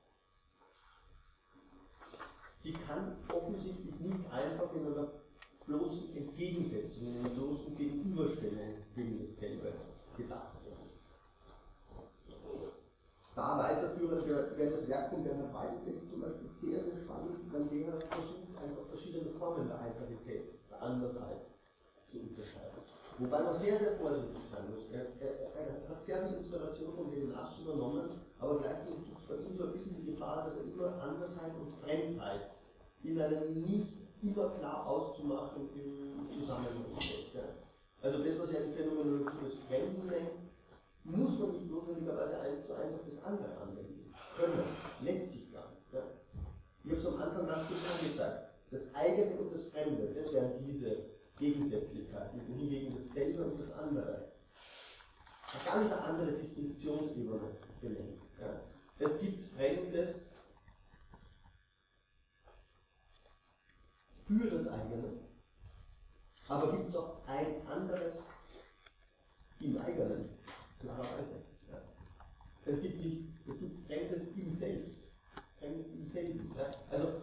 Die 2.63 2.73
kann 2.73 3.17
offensichtlich 3.33 3.99
nicht 4.01 4.31
einfach 4.31 4.73
in 4.75 4.87
einer 4.87 5.26
bloßen 5.67 6.17
Entgegensetzung, 6.17 7.07
in 7.07 7.19
einer 7.19 7.35
bloßen 7.35 7.75
Gegenüberstellung 7.77 8.75
gegen 8.95 9.19
dasselbe 9.19 9.73
gedacht 10.17 10.65
werden. 10.65 10.87
Da 13.35 13.59
weiterführen 13.59 14.27
wäre 14.27 14.71
das 14.71 14.89
Werk 14.89 15.11
von 15.11 15.23
Bernhard 15.23 15.53
Weidenfeld 15.53 16.11
zum 16.11 16.23
Beispiel 16.23 16.49
sehr, 16.49 16.85
sehr 16.85 16.97
spannend, 16.97 17.53
weil 17.53 17.65
der 17.67 18.01
versucht, 18.01 18.57
einfach 18.57 18.87
verschiedene 18.89 19.31
Formen 19.39 19.69
der 19.69 19.79
Alterität, 19.79 20.55
der 20.71 20.83
Andersheit 20.83 21.45
zu 22.11 22.19
unterscheiden. 22.21 22.81
Wobei 23.19 23.43
man 23.43 23.55
sehr, 23.55 23.77
sehr 23.77 23.97
vorsichtig 23.97 24.43
sein 24.51 24.65
muss. 24.71 24.89
Er, 24.93 25.07
er, 25.21 25.55
er 25.55 25.89
hat 25.89 26.03
sehr 26.03 26.27
viel 26.27 26.39
Inspiration 26.39 26.95
von 26.95 27.11
Levinas 27.11 27.59
übernommen, 27.61 28.09
aber 28.39 28.59
gleichzeitig 28.59 29.05
gibt 29.05 29.19
es 29.19 29.27
bei 29.27 29.37
ihm 29.37 29.57
so 29.57 29.65
ein 29.65 29.73
bisschen 29.73 29.97
die 29.97 30.13
Gefahr, 30.13 30.45
dass 30.45 30.57
er 30.57 30.65
immer 30.65 31.03
Andersheit 31.03 31.53
und 31.59 31.73
Fremdheit 31.73 32.51
in 33.03 33.21
einem 33.21 33.63
nicht 33.63 34.06
immer 34.23 34.51
klar 34.51 34.87
auszumachen 34.87 35.69
im 35.75 36.29
Zusammenhang. 36.31 36.85
Ja. 37.35 37.41
Also 38.03 38.23
das, 38.23 38.39
was 38.39 38.51
er 38.51 38.67
die 38.67 38.73
Phänomenologie 38.73 39.45
des 39.45 39.59
Fremden 39.69 40.07
nennt, 40.07 40.31
muss 41.05 41.39
man 41.39 41.53
nicht 41.53 41.71
notwendigerweise 41.71 42.41
eins 42.41 42.67
zu 42.67 42.75
eins 42.75 42.95
auf 42.95 43.05
das 43.05 43.23
andere 43.25 43.57
anwenden. 43.59 44.13
Können, 44.37 44.65
lässt 45.03 45.33
sich 45.33 45.53
gar 45.53 45.71
nicht. 45.71 45.93
Ja. 45.93 46.03
Ich 46.85 46.91
habe 46.91 47.01
es 47.01 47.07
am 47.07 47.21
Anfang 47.21 47.47
nachgeschaut 47.47 48.01
gesagt, 48.01 48.51
das 48.71 48.95
eigene 48.95 49.37
und 49.37 49.53
das 49.53 49.65
Fremde, 49.67 50.15
das 50.15 50.33
wären 50.33 50.53
diese 50.67 51.05
Gegensätzlichkeiten, 51.39 52.41
hingegen 52.41 52.93
dasselbe 52.93 53.45
und 53.45 53.61
das 53.61 53.73
andere. 53.73 54.33
Eine 55.53 55.83
ganz 55.83 55.93
andere 55.93 56.33
Distinktionsebene 56.33 57.41
benennt. 57.81 58.19
Ja. 58.41 58.61
Es 58.99 59.21
gibt 59.21 59.45
Fremdes 59.55 60.33
für 64.27 64.51
das 64.51 64.67
eigene, 64.67 65.05
aber 66.49 66.73
gibt 66.73 66.89
es 66.89 66.97
auch 66.97 67.27
ein 67.27 67.67
anderes 67.67 68.17
im 69.61 69.79
eigenen, 69.79 70.29
klarerweise. 70.81 71.43
Ja. 71.71 71.81
Es 72.65 72.81
gibt 72.83 73.03
nicht, 73.03 73.29
es 73.47 73.59
gibt 73.59 73.87
Fremdes 73.87 74.29
im 74.37 74.51
Selbst, 74.51 74.99
Fremdes 75.59 75.87
im 75.93 76.09
Selben. 76.09 76.51
Ja. 76.57 76.69
Also 76.91 77.23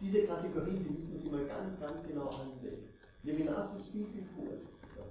diese 0.00 0.24
Kategorien, 0.24 0.84
die 0.84 0.90
müssen 0.90 1.12
wir 1.12 1.20
sich 1.20 1.30
mal 1.30 1.46
ganz, 1.46 1.78
ganz 1.80 2.02
genau 2.02 2.28
ansehen. 2.28 2.88
Levinas 3.22 3.74
ist 3.74 3.88
viel, 3.88 4.06
viel 4.06 4.24
vorsichtiger. 4.34 5.06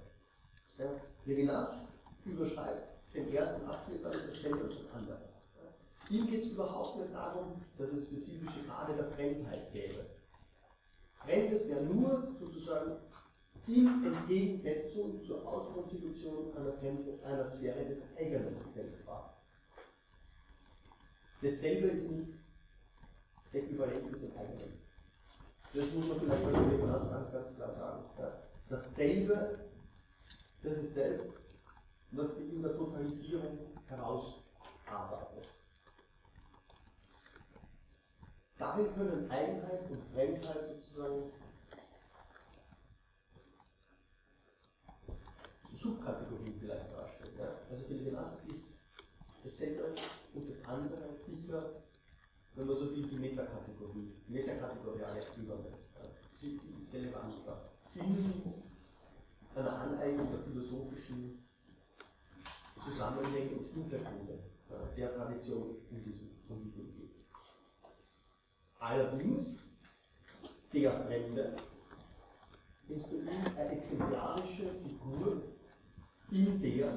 Ja. 0.79 0.91
Levinas 1.25 1.89
überschreibt 2.25 2.83
den 3.13 3.33
ersten 3.33 3.65
Abschnitt 3.65 4.05
als 4.05 4.25
dasselbe 4.25 4.63
und 4.63 4.73
das 4.73 4.93
andere. 4.93 5.17
Ihm 6.09 6.27
geht 6.27 6.45
es 6.45 6.51
überhaupt 6.51 6.97
nicht 6.97 7.13
darum, 7.13 7.61
dass 7.77 7.91
es 7.91 8.03
spezifische 8.03 8.63
Grade 8.67 8.95
der 8.95 9.11
Fremdheit 9.11 9.71
gäbe. 9.71 10.05
Fremdes 11.25 11.67
wäre 11.67 11.83
nur 11.83 12.27
sozusagen 12.39 12.97
in 13.67 14.05
Entgegensetzung 14.05 15.23
zur 15.23 15.45
Auskonstitution 15.47 16.53
einer, 17.23 17.47
Sphäre 17.49 17.85
des 17.85 18.03
eigenen 18.17 18.55
denkbar. 18.75 19.41
Dasselbe 21.41 21.87
ist 21.87 22.11
nicht 22.11 22.33
äquivalent 23.53 24.11
mit 24.11 24.21
dem 24.21 24.37
eigenen. 24.37 24.71
Das 25.73 25.91
muss 25.93 26.07
man 26.07 26.19
vielleicht 26.19 26.43
bei 26.43 26.59
Levinas 26.59 27.09
ganz, 27.09 27.31
ganz 27.31 27.55
klar 27.55 27.73
sagen. 27.73 28.03
Ja. 28.19 28.37
Dasselbe, 28.69 29.59
das 30.63 30.77
ist 30.77 30.95
das, 30.95 31.33
was 32.11 32.37
sich 32.37 32.53
in 32.53 32.61
der 32.61 32.75
Totalisierung 32.77 33.53
herausarbeitet. 33.89 35.53
Darin 38.57 38.93
können 38.93 39.29
Eigenheit 39.29 39.89
und 39.89 40.03
Fremdheit 40.13 40.69
sozusagen 40.69 41.31
Subkategorien 45.73 46.59
vielleicht 46.59 46.91
darstellen. 46.91 47.37
Ja? 47.37 47.49
Also 47.69 47.83
für 47.85 47.93
Levinas 47.93 48.37
ist 48.47 48.79
dasselbe 49.43 49.93
und 50.33 50.49
das 50.49 50.65
andere 50.67 51.17
sicher 51.19 51.85
wenn 52.55 52.67
man 52.67 52.77
so 52.77 52.89
will, 52.89 53.01
die 53.01 53.19
Metakategorie, 53.19 54.13
metakategoriale 54.27 55.19
Ebene. 55.37 55.71
Sie, 56.39 56.57
sie 56.57 56.71
ist 56.71 56.93
relevanter. 56.93 57.71
In 57.95 58.53
einer 59.55 59.79
Aneignung 59.79 60.31
der 60.31 60.39
philosophischen 60.39 61.45
Zusammenhänge 62.83 63.57
und 63.57 63.73
Hintergründe 63.73 64.39
der 64.97 65.13
Tradition 65.13 65.77
in 65.91 66.03
diesem, 66.03 66.29
von 66.47 66.61
diesem. 66.63 67.04
Allerdings, 68.87 69.57
der 70.71 70.91
Fremde 70.91 71.55
ist 72.87 73.07
für 73.07 73.15
ihn 73.15 73.29
eine 73.57 73.71
exemplarische 73.71 74.69
Figur, 74.69 75.41
in 76.29 76.61
der 76.61 76.91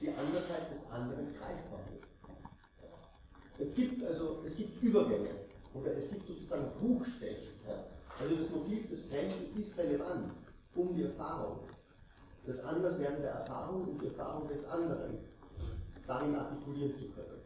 die 0.00 0.08
Andersheit 0.08 0.68
des 0.68 0.90
anderen 0.90 1.24
greifbar 1.26 1.78
wird. 1.92 2.08
Es 3.60 3.72
gibt 3.76 4.02
also, 4.02 4.42
es 4.44 4.56
gibt 4.56 4.82
Übergänge 4.82 5.30
oder 5.74 5.96
es 5.96 6.10
gibt 6.10 6.26
sozusagen 6.26 6.68
Buchstellen. 6.76 7.46
Also 8.18 8.34
das 8.34 8.50
Motiv 8.50 8.90
des 8.90 9.06
Fremden 9.06 9.60
ist 9.60 9.78
relevant, 9.78 10.34
um 10.74 10.92
die 10.96 11.04
Erfahrung, 11.04 11.60
das 12.44 12.58
Anderswerden 12.64 13.22
der 13.22 13.30
Erfahrung 13.30 13.82
und 13.82 14.00
die 14.00 14.08
Erfahrung 14.08 14.48
des 14.48 14.64
anderen 14.64 15.18
darin 16.04 16.34
artikulieren 16.34 17.00
zu 17.00 17.08
können. 17.10 17.41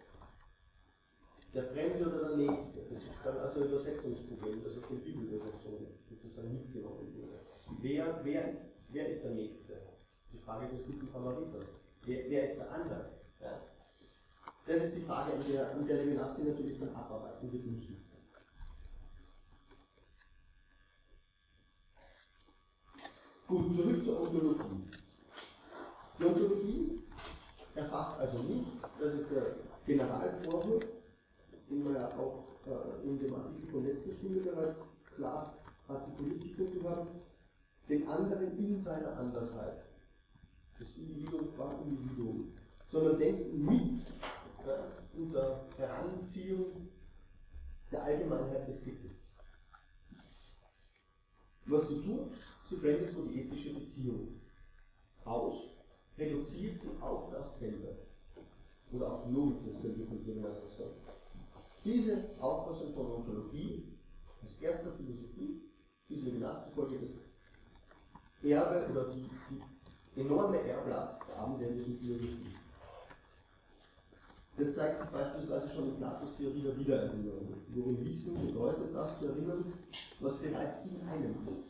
Der 1.57 1.65
Fremde 1.65 2.07
oder 2.07 2.29
der 2.29 2.37
Nächste, 2.37 2.81
das 2.93 3.03
ist 3.03 3.17
dann 3.25 3.39
also 3.39 3.63
ein 3.63 3.69
Übersetzungsproblem, 3.69 4.63
das 4.63 4.77
aus 4.77 4.89
den 4.91 5.01
Bibelübersetzungen 5.01 5.87
sozusagen 6.07 6.53
mitgenommen 6.53 7.15
wurde. 7.17 7.41
Wer, 7.81 8.21
wer, 8.25 8.49
ist, 8.51 8.77
wer 8.91 9.09
ist 9.09 9.25
der 9.25 9.31
Nächste? 9.31 9.81
Die 10.35 10.39
Frage 10.39 10.69
des 10.69 10.85
guten 10.85 11.07
Favoriters. 11.07 11.65
Wer, 12.05 12.29
wer 12.29 12.45
ist 12.45 12.59
der 12.59 12.71
andere? 12.71 13.09
Ja. 13.41 13.59
Das 14.67 14.83
ist 14.83 14.97
die 14.97 15.01
Frage, 15.01 15.33
an 15.33 15.45
der, 15.51 15.71
an 15.71 15.87
der 15.87 15.97
Levinas 15.97 16.39
natürlich 16.45 16.79
dann 16.79 16.95
abarbeiten 16.95 17.51
wird 17.51 17.65
müssen. 17.65 18.05
Gut, 23.47 23.75
zurück 23.75 24.05
zur 24.05 24.21
Ontologie. 24.21 24.91
Die 26.19 26.25
Ontologie 26.27 26.97
erfasst 27.75 28.21
also 28.21 28.43
nicht, 28.43 28.67
das 29.01 29.15
ist 29.15 29.31
der 29.31 29.57
Generalvorwurf, 29.87 30.85
den 31.69 31.85
wir 31.85 31.99
ja 31.99 32.09
auch 32.19 32.47
äh, 32.67 33.07
in 33.07 33.19
dem 33.19 33.35
Artikel 33.35 33.71
von 33.71 33.85
letzter 33.85 34.13
Stunde 34.13 34.41
bereits 34.41 34.79
klar 35.15 35.57
artikuliert 35.89 36.43
gefunden 36.43 36.89
haben, 36.89 37.11
den 37.89 38.07
anderen 38.09 38.59
in 38.59 38.79
seiner 38.79 39.17
Andersheit. 39.17 39.85
Das 40.79 40.95
Individuum 40.97 41.55
qua 41.57 41.71
Individuum. 41.83 42.53
Sondern 42.91 43.19
denkt 43.19 43.53
mit 43.53 44.01
äh, 44.67 45.19
unter 45.19 45.67
Heranziehung 45.77 46.89
der 47.91 48.03
Allgemeinheit 48.03 48.69
des 48.69 48.81
Titels. 48.81 49.17
Was 51.67 51.89
sie 51.89 52.01
tut, 52.01 52.37
sie 52.69 52.77
blendet 52.77 53.13
so 53.13 53.25
die 53.25 53.41
ethische 53.41 53.75
Beziehung 53.75 54.41
aus, 55.25 55.71
reduziert 56.17 56.79
sie 56.79 56.91
auf 57.01 57.31
dasselbe. 57.31 57.97
Oder 58.93 59.25
die 59.27 59.33
Logik 59.33 59.65
desselbe, 59.65 60.07
von 60.07 60.25
dem 60.25 60.43
das 60.43 60.63
auch 60.63 60.71
sagt. 60.71 61.06
Diese 61.87 62.19
Auffassung 62.41 62.93
von 62.95 63.13
Ontologie 63.13 63.85
als 64.43 64.61
erster 64.61 64.91
Philosophie 64.95 65.63
ist 66.09 66.21
Levinas 66.21 66.65
zufolge 66.65 66.99
das 66.99 67.11
Erbe 68.43 68.91
oder 68.91 69.05
die, 69.11 69.25
die 70.17 70.21
enorme 70.21 70.61
Erblast 70.63 71.21
der 71.29 71.39
abendländischen 71.39 71.97
Philosophie. 72.01 72.57
Das 74.59 74.75
zeigt 74.75 74.99
sich 74.99 75.11
beispielsweise 75.11 75.71
schon 75.71 75.91
in 75.91 75.97
Platos 75.99 76.35
Theorie 76.35 76.63
der 76.63 76.77
Wiedererinnerung, 76.77 77.55
worin 77.69 78.05
Wissen 78.05 78.35
bedeutet, 78.35 78.93
das 78.93 79.21
zu 79.21 79.29
erinnern, 79.29 79.65
was 80.19 80.39
bereits 80.41 80.85
in 80.87 81.09
einem 81.09 81.37
ist. 81.47 81.63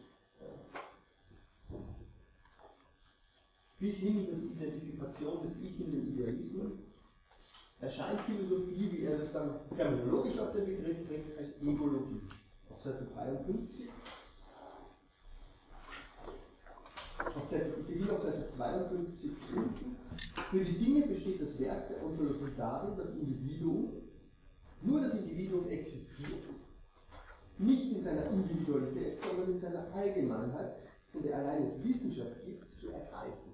Bis 3.78 3.96
hin 3.96 4.26
über 4.26 4.36
die 4.38 4.46
Identifikation 4.46 5.42
des 5.42 5.60
Ich 5.60 5.78
in 5.78 5.90
den 5.90 6.14
Idealismen 6.14 6.95
erscheint 7.80 8.20
Philosophie, 8.22 8.90
wie 8.92 9.04
er 9.04 9.18
das 9.18 9.32
dann 9.32 9.60
terminologisch 9.76 10.38
auf 10.38 10.52
den 10.52 10.66
Begriff 10.66 11.06
bringt, 11.06 11.36
als 11.38 11.60
Egologie. 11.60 12.22
Auf 12.70 12.80
Seite 12.80 13.06
53. 13.14 13.88
Auf 17.18 17.32
Seite, 17.32 17.74
ich 17.88 18.10
auf 18.10 18.22
Seite 18.22 18.46
52 18.46 19.30
unten. 19.54 19.96
Für 20.50 20.64
die 20.64 20.78
Dinge 20.78 21.06
besteht 21.06 21.40
das 21.40 21.58
Werk 21.58 21.88
der 21.88 22.04
Ontologie 22.04 22.52
darin, 22.56 22.96
das 22.96 23.10
Individuum, 23.10 23.92
nur 24.82 25.00
das 25.00 25.14
Individuum 25.14 25.68
existiert, 25.68 26.44
nicht 27.58 27.92
in 27.92 28.00
seiner 28.00 28.30
Individualität, 28.30 29.18
sondern 29.22 29.52
in 29.52 29.58
seiner 29.58 29.92
Allgemeinheit, 29.94 30.76
von 31.10 31.22
der 31.22 31.38
allein 31.38 31.64
es 31.64 31.82
Wissenschaft 31.82 32.44
gibt, 32.44 32.64
zu 32.78 32.92
ergreifen. 32.92 33.45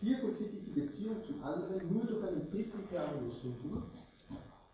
Hier 0.00 0.18
vollzieht 0.18 0.50
sich 0.50 0.64
die 0.64 0.80
Beziehung 0.80 1.22
zum 1.22 1.42
anderen 1.42 1.92
nur 1.92 2.06
durch 2.06 2.24
einen 2.24 2.50
dritten 2.50 2.88
Terminus 2.88 3.42
hindurch, 3.42 3.84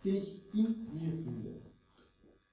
den 0.05 0.16
ich 0.16 0.55
in 0.55 0.87
mir 0.95 1.11
finde. 1.11 1.62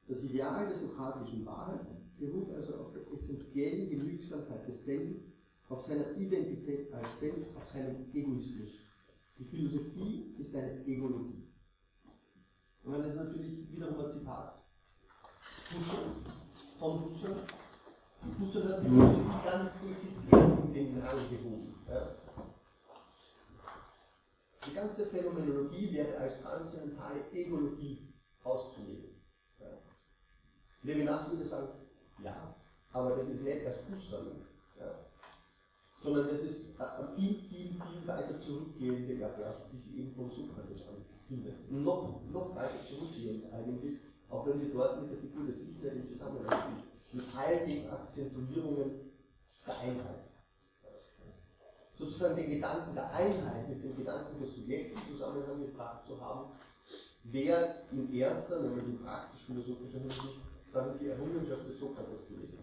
Das 0.07 0.23
Ideal 0.23 0.67
der 0.67 0.77
sokratischen 0.77 1.45
Wahrheit 1.45 1.85
beruht 2.17 2.49
also 2.55 2.75
auf 2.75 2.93
der 2.93 3.03
essentiellen 3.13 3.89
Genügsamkeit 3.89 4.67
desselben, 4.67 5.33
auf 5.69 5.85
seiner 5.85 6.15
Identität 6.17 6.91
als 6.93 7.19
Selbst, 7.19 7.55
auf 7.55 7.65
seinem 7.65 8.11
Egoismus. 8.11 8.71
Die 9.37 9.45
Philosophie 9.45 10.35
ist 10.39 10.55
eine 10.55 10.83
Egologie. 10.85 11.47
Und 12.83 12.93
das 12.93 13.07
ist 13.07 13.15
natürlich 13.15 13.71
wiederum 13.71 13.99
ein 14.03 14.11
Zitat 14.11 14.63
von 16.79 17.01
Husserl. 17.03 17.35
Husserl 18.39 18.67
hat 18.67 18.83
die 18.83 18.89
Philosophie 18.89 19.45
ganz 19.45 19.71
dezidiert 19.81 20.65
in 20.65 20.73
den 20.73 20.99
Rang 21.01 21.29
gehoben. 21.29 21.75
Ja. 21.87 22.15
Die 24.65 24.73
ganze 24.73 25.05
Phänomenologie 25.07 25.91
wäre 25.93 26.17
als 26.17 26.41
transzendentale 26.41 27.19
Egologie 27.31 28.13
auszulegen. 28.43 29.21
Ja. 29.59 29.67
Levinas 30.83 31.29
würde 31.29 31.43
sagen, 31.43 31.67
ja, 32.23 32.55
aber 32.91 33.17
das 33.17 33.27
ist 33.29 33.41
nicht 33.41 33.61
erst 33.61 33.81
Husserl, 33.89 34.35
ja. 34.79 34.95
sondern 36.01 36.29
das 36.29 36.39
ist 36.41 36.79
eine 36.79 37.07
viel, 37.15 37.35
viel, 37.35 37.73
viel 37.73 38.07
weiter 38.07 38.39
zurückgehende 38.39 39.21
Erblastung, 39.21 39.71
die 39.73 39.77
sie 39.79 39.99
eben 39.99 40.15
von 40.15 40.29
Sokrates 40.29 40.83
findet. 41.27 41.71
Noch, 41.71 42.21
noch 42.31 42.55
weiter 42.55 42.79
zurückgehend 42.87 43.51
eigentlich, 43.51 43.99
auch 44.29 44.45
wenn 44.45 44.57
sie 44.57 44.71
dort 44.71 45.01
mit 45.01 45.11
der 45.11 45.17
Figur 45.17 45.45
des 45.45 45.57
Ich 45.57 45.81
nicht 45.81 45.95
im 45.95 46.07
Zusammenhang 46.07 46.47
steht, 46.47 47.13
mit 47.15 47.25
all 47.35 47.67
den 47.67 47.89
Akzentuierungen 47.89 49.11
der 49.65 49.79
Einheit 49.79 50.32
sozusagen 51.97 52.35
den 52.35 52.49
Gedanken 52.49 52.95
der 52.95 53.11
Einheit 53.11 53.69
mit 53.69 53.83
dem 53.83 53.95
Gedanken 53.95 54.39
des 54.41 54.55
Subjekts 54.55 55.01
in 55.01 55.13
Zusammenhang 55.13 55.61
gebracht 55.61 56.05
zu 56.05 56.19
haben, 56.19 56.51
wäre 57.23 57.75
in 57.91 58.13
erster, 58.13 58.61
nämlich 58.61 58.85
in 58.85 59.03
praktisch-philosophischer 59.03 59.99
Hinsicht, 59.99 60.39
dann 60.73 60.97
die 60.99 61.07
Errungenschaft 61.07 61.67
des 61.67 61.79
Sokrates 61.79 62.27
gewesen. 62.27 62.59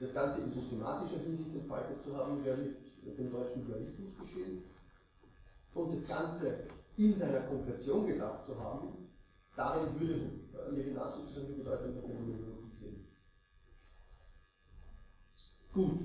Das 0.00 0.14
Ganze 0.14 0.40
in 0.40 0.52
systematischer 0.52 1.18
Hinsicht 1.18 1.54
entfaltet 1.54 2.02
zu 2.02 2.16
haben, 2.16 2.44
wäre 2.44 2.56
mit 2.56 3.18
dem 3.18 3.30
deutschen 3.30 3.66
Dualismus 3.66 4.16
geschehen. 4.18 4.64
Und 5.74 5.92
das 5.92 6.08
Ganze 6.08 6.64
in 6.96 7.14
seiner 7.14 7.40
Konkretion 7.40 8.06
gedacht 8.06 8.46
zu 8.46 8.58
haben, 8.58 9.10
darin 9.56 10.00
würde 10.00 10.30
Levinas 10.70 11.16
sozusagen 11.16 11.48
die 11.48 11.62
Bedeutung 11.62 11.94
der 11.94 12.02
Phänomenologie 12.02 12.70
sehen. 12.80 13.06
Gut, 15.72 15.98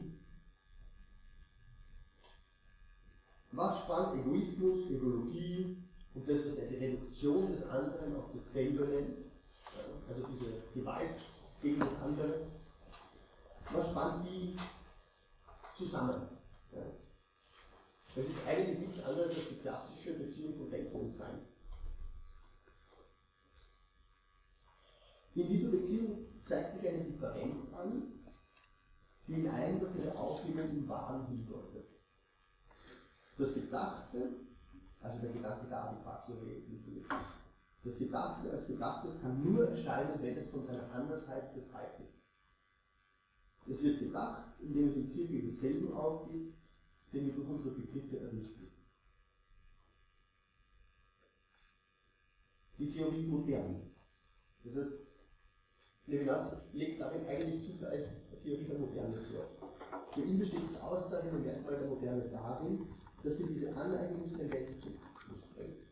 Was 3.52 3.80
spannt 3.82 4.20
Egoismus, 4.20 4.90
Egologie 4.92 5.78
und 6.14 6.30
das, 6.30 6.46
was 6.46 6.56
er 6.56 6.68
die 6.68 6.76
Reduktion 6.76 7.52
des 7.52 7.64
anderen 7.64 8.16
auf 8.16 8.32
dasselbe 8.34 8.86
nennt, 8.86 9.18
also 10.08 10.24
diese 10.28 10.52
Gewalt 10.74 11.20
gegen 11.62 11.80
das 11.80 11.90
andere, 12.04 12.48
was 13.72 13.90
spannt 13.90 14.28
die 14.28 14.56
zusammen? 15.76 16.28
Das 18.16 18.26
ist 18.26 18.48
eigentlich 18.48 18.80
nichts 18.80 19.04
anderes 19.04 19.36
als 19.36 19.50
die 19.50 19.60
klassische 19.60 20.14
Beziehung 20.14 20.56
von 20.58 20.70
Denken 20.70 21.00
und 21.00 21.16
Sein. 21.16 21.40
In 25.36 25.48
dieser 25.48 25.70
Beziehung 25.70 26.26
zeigt 26.44 26.74
sich 26.74 26.88
eine 26.88 27.04
Differenz 27.04 27.72
an, 27.74 28.12
die 29.28 29.34
in 29.36 29.48
einem 29.48 29.80
durch 29.80 29.96
ihre 29.96 30.16
Aufhebung 30.18 30.70
im 30.70 31.28
hindeutet. 31.28 31.79
Das 33.40 33.54
Gedachte, 33.56 34.36
also 35.02 35.20
der 35.20 35.32
Gedanke 35.32 35.66
da, 35.68 35.98
die 35.98 36.04
Faktorie, 36.04 36.62
das 37.84 37.98
Gedachte 37.98 38.52
als 38.52 38.68
Gedachtes 38.68 39.22
kann 39.22 39.44
nur 39.44 39.70
erscheinen, 39.70 40.22
wenn 40.22 40.38
es 40.38 40.50
von 40.50 40.66
seiner 40.66 40.92
Andersheit 40.92 41.56
befreit 41.56 42.00
ist. 42.02 42.22
Es 43.68 43.82
wird 43.82 44.00
gedacht, 44.00 44.44
indem 44.60 44.90
es 44.90 44.96
im 44.96 45.12
Zirkel 45.12 45.42
desselben 45.42 45.94
aufgeht, 45.94 46.54
den 47.14 47.26
wir 47.26 47.34
durch 47.34 47.48
unsere 47.48 47.76
Begriffe 47.76 48.20
errichten. 48.20 48.60
die 52.80 52.92
Theorie 52.92 53.28
modern. 53.28 53.82
Das 54.64 54.76
heißt, 54.76 54.94
Levinas 56.08 56.62
legt 56.74 57.00
darin 57.02 57.28
eigentlich 57.28 57.66
zugleich 57.66 58.06
die 58.32 58.44
Theorie 58.44 58.64
der 58.64 58.80
Moderne 58.80 59.16
vor. 59.16 59.46
Für 60.14 60.22
ihn 60.22 60.40
besteht 60.40 60.62
das 60.72 60.82
auszeichnende 60.82 61.40
Merkmal 61.40 61.78
der 61.78 61.88
Moderne 61.88 62.24
darin, 62.30 62.80
dass 63.24 63.38
sie 63.38 63.48
diese 63.48 63.76
Aneignungstendenz 63.76 64.80
zum 64.80 64.94
Abschluss 65.04 65.42
bringt. 65.56 65.86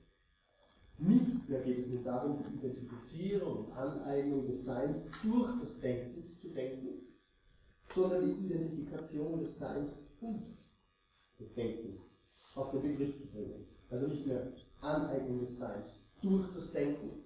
Nicht 0.98 1.50
mehr 1.50 1.62
geht 1.62 1.80
es 1.80 1.94
nur 1.94 2.04
darum, 2.04 2.42
die 2.42 2.56
Identifizierung 2.56 3.66
und 3.66 3.72
Aneignung 3.74 4.48
des 4.48 4.66
Seins 4.66 5.06
durch 5.24 5.52
das 5.62 5.80
Denken 5.80 6.38
zu 6.42 6.50
denken, 6.50 7.08
sondern 7.94 8.24
die 8.24 8.46
Identifikation 8.46 9.40
des 9.40 9.58
Seins 9.58 9.92
und 10.22 10.58
des 11.40 11.54
Denkens 11.54 12.02
auf 12.56 12.72
den 12.72 12.82
Begriff 12.82 13.18
zu 13.18 13.28
bringen. 13.28 13.68
Also 13.90 14.08
nicht 14.08 14.26
mehr 14.26 14.54
Aneignung 14.82 15.40
des 15.42 15.58
Seins 15.58 15.92
durch 16.22 16.54
das 16.54 16.72
Denken, 16.72 17.24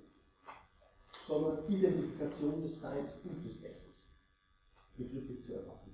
sondern 1.27 1.67
Identifikation 1.67 2.61
des 2.61 2.81
Seins 2.81 3.09
und 3.23 3.45
des 3.45 3.61
Denkens 3.61 3.81
begrifflich 4.97 5.45
zu 5.45 5.53
erfassen. 5.53 5.90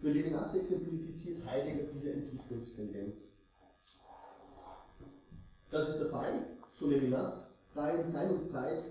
Für 0.00 0.10
Levinas 0.10 0.54
exemplifiziert 0.54 1.44
Heidegger 1.44 1.92
diese 1.92 2.12
Entwicklungstendenz. 2.12 3.16
Das 5.70 5.88
ist 5.88 5.98
der 5.98 6.08
Fall, 6.08 6.46
so 6.78 6.86
Levinas, 6.86 7.48
da 7.74 7.90
in 7.90 8.04
seiner 8.04 8.46
Zeit 8.46 8.84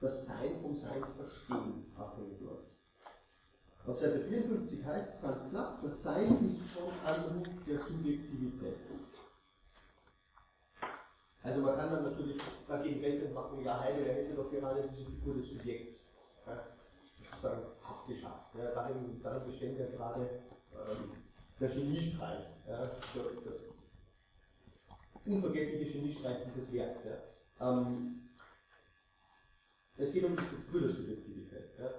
das 0.00 0.26
Sein 0.26 0.60
vom 0.62 0.76
Seinsverstehen 0.76 1.86
abhängig 1.96 2.40
läuft. 2.40 2.68
Auf 3.84 3.98
Seite 3.98 4.20
54 4.20 4.84
heißt 4.84 5.14
es 5.14 5.22
ganz 5.22 5.50
klar, 5.50 5.80
das 5.82 6.02
Sein 6.02 6.48
ist 6.48 6.68
schon 6.72 6.92
Anruf 7.04 7.48
der 7.66 7.78
Subjektivität. 7.78 8.76
Also 11.42 11.62
man 11.62 11.76
kann 11.76 11.90
dann 11.90 12.04
natürlich 12.04 12.40
dagegen 12.68 13.00
Geltung 13.00 13.32
machen, 13.32 13.64
ja 13.64 13.80
Heidegger 13.80 14.12
hätte 14.12 14.34
doch 14.34 14.50
gerade 14.50 14.88
diese 14.88 15.10
Figur 15.10 15.34
des 15.34 15.48
Subjekts 15.48 16.07
sozusagen 17.30 17.62
abgeschafft. 17.82 18.54
Ja, 18.54 18.70
darin, 18.74 19.20
darin 19.22 19.46
besteht 19.46 19.78
ja 19.78 19.86
gerade 19.86 20.28
ähm, 20.72 21.10
der 21.60 21.68
Geniestreich, 21.68 22.44
ja, 22.66 22.86
der, 22.86 23.22
der 23.44 25.32
unvergessliche 25.34 25.98
Geniestreich 25.98 26.38
dieses 26.46 26.72
Werks. 26.72 27.04
Ja. 27.04 27.68
Ähm, 27.68 28.28
es 29.96 30.12
geht 30.12 30.24
um 30.24 30.36
die 30.36 30.44
Struktur 30.44 30.80
der 30.82 30.90
Subjektivität. 30.90 31.78
Ja. 31.78 31.90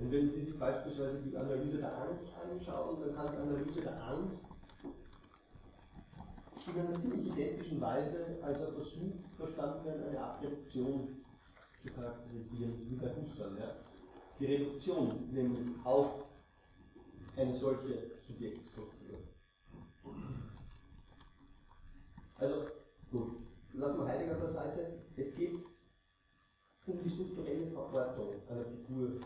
Und 0.00 0.12
wenn 0.12 0.30
Sie 0.30 0.44
sich 0.44 0.58
beispielsweise 0.58 1.22
die 1.22 1.36
Analyse 1.36 1.78
der 1.78 1.98
Angst 2.02 2.28
anschauen, 2.40 3.00
dann 3.00 3.14
kann 3.16 3.32
die 3.32 3.38
Analyse 3.38 3.80
der 3.80 4.04
Angst 4.04 4.44
in 6.68 6.80
einer 6.80 6.98
ziemlich 6.98 7.32
identischen 7.32 7.80
Weise 7.80 8.38
als 8.42 8.60
ein 8.60 8.74
Versuch 8.74 9.14
verstanden 9.36 9.84
werden, 9.86 10.08
eine 10.08 10.20
Art 10.20 10.42
Reduktion 10.42 11.24
zu 11.82 11.92
charakterisieren, 11.92 12.90
wie 12.90 12.96
bei 12.96 13.14
Husserl. 13.14 13.58
Ja. 13.58 13.87
Die 14.40 14.46
Reduktion 14.46 15.32
nämlich 15.32 15.68
auf 15.84 16.24
eine 17.36 17.58
solche 17.58 18.12
Subjektstruktur. 18.28 19.18
Also, 22.38 22.66
gut, 23.10 23.32
lassen 23.72 23.98
wir 23.98 24.06
Heidegger 24.06 24.34
beiseite. 24.34 24.98
Es 25.16 25.34
geht 25.34 25.58
um 26.86 27.02
die 27.02 27.10
strukturelle 27.10 27.66
Verortung 27.66 28.30
einer 28.48 28.62
Figur 28.62 29.18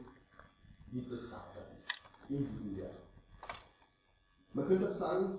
wie 0.91 1.03
das 1.03 1.21
Vater 1.31 1.67
in 2.31 2.39
diesem 2.39 2.77
Werk. 2.79 2.97
Man 4.55 4.67
könnte 4.67 4.89
auch 4.89 4.95
sagen, 4.95 5.39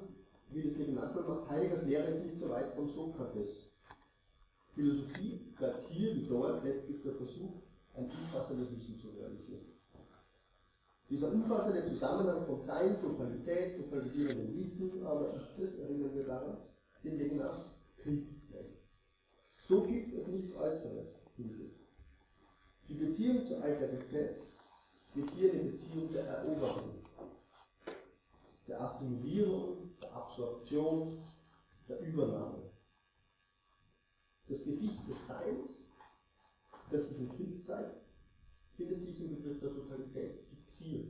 wie 0.51 0.61
das 0.61 0.78
Levinas 0.78 1.15
macht, 1.15 1.49
Heideggers 1.49 1.84
Lehre 1.86 2.11
ist 2.11 2.26
nicht 2.26 2.39
so 2.39 2.49
weit 2.49 2.74
von 2.76 2.88
Sokrates. 2.89 3.71
Philosophie 4.76 5.39
bleibt 5.57 5.88
hier 5.89 6.15
wie 6.15 6.28
dort 6.28 6.63
letztlich 6.63 7.01
der 7.01 7.13
Versuch, 7.13 7.61
ein 7.96 8.06
umfassendes 8.06 8.72
Wissen 8.72 9.00
zu 9.00 9.10
realisieren. 9.10 9.66
Dieser 11.10 11.32
umfassende 11.32 11.86
Zusammenhang 11.86 12.46
von 12.46 12.62
Sein, 12.62 13.00
Totalität, 13.00 13.78
totalisierendem 13.78 14.56
Wissen, 14.56 15.06
aber 15.06 15.34
ist 15.36 15.60
es, 15.60 15.78
erinnern 15.78 16.16
wir 16.16 16.26
daran, 16.26 16.58
den 17.04 17.18
Levinas 17.18 17.70
Krieg 17.98 18.26
nennt. 18.50 18.78
So 19.68 19.84
gibt 19.84 20.14
es 20.14 20.28
nichts 20.28 20.56
Äußeres. 20.56 21.08
Die 22.89 22.94
Beziehung 22.94 23.46
zur 23.46 23.62
Alterität 23.62 24.41
wird 25.14 25.32
hier 25.32 25.52
eine 25.52 25.64
Beziehung 25.64 26.12
der 26.12 26.26
Eroberung, 26.26 26.96
der 28.68 28.82
Assimilierung, 28.82 29.91
der 30.02 30.14
Absorption, 30.14 31.18
der 31.88 32.00
Übernahme. 32.02 32.72
Das 34.48 34.64
Gesicht 34.64 35.08
des 35.08 35.28
Seins, 35.28 35.82
das 36.94 37.10
sich 37.10 37.20
im 37.20 37.30
Krieg 37.30 37.66
zeigt, 37.66 37.96
findet 38.76 39.02
sich 39.02 39.20
im 39.20 39.36
Begriff 39.36 39.60
der 39.60 39.74
Totalität 39.74 40.39
fixiert. 40.50 41.10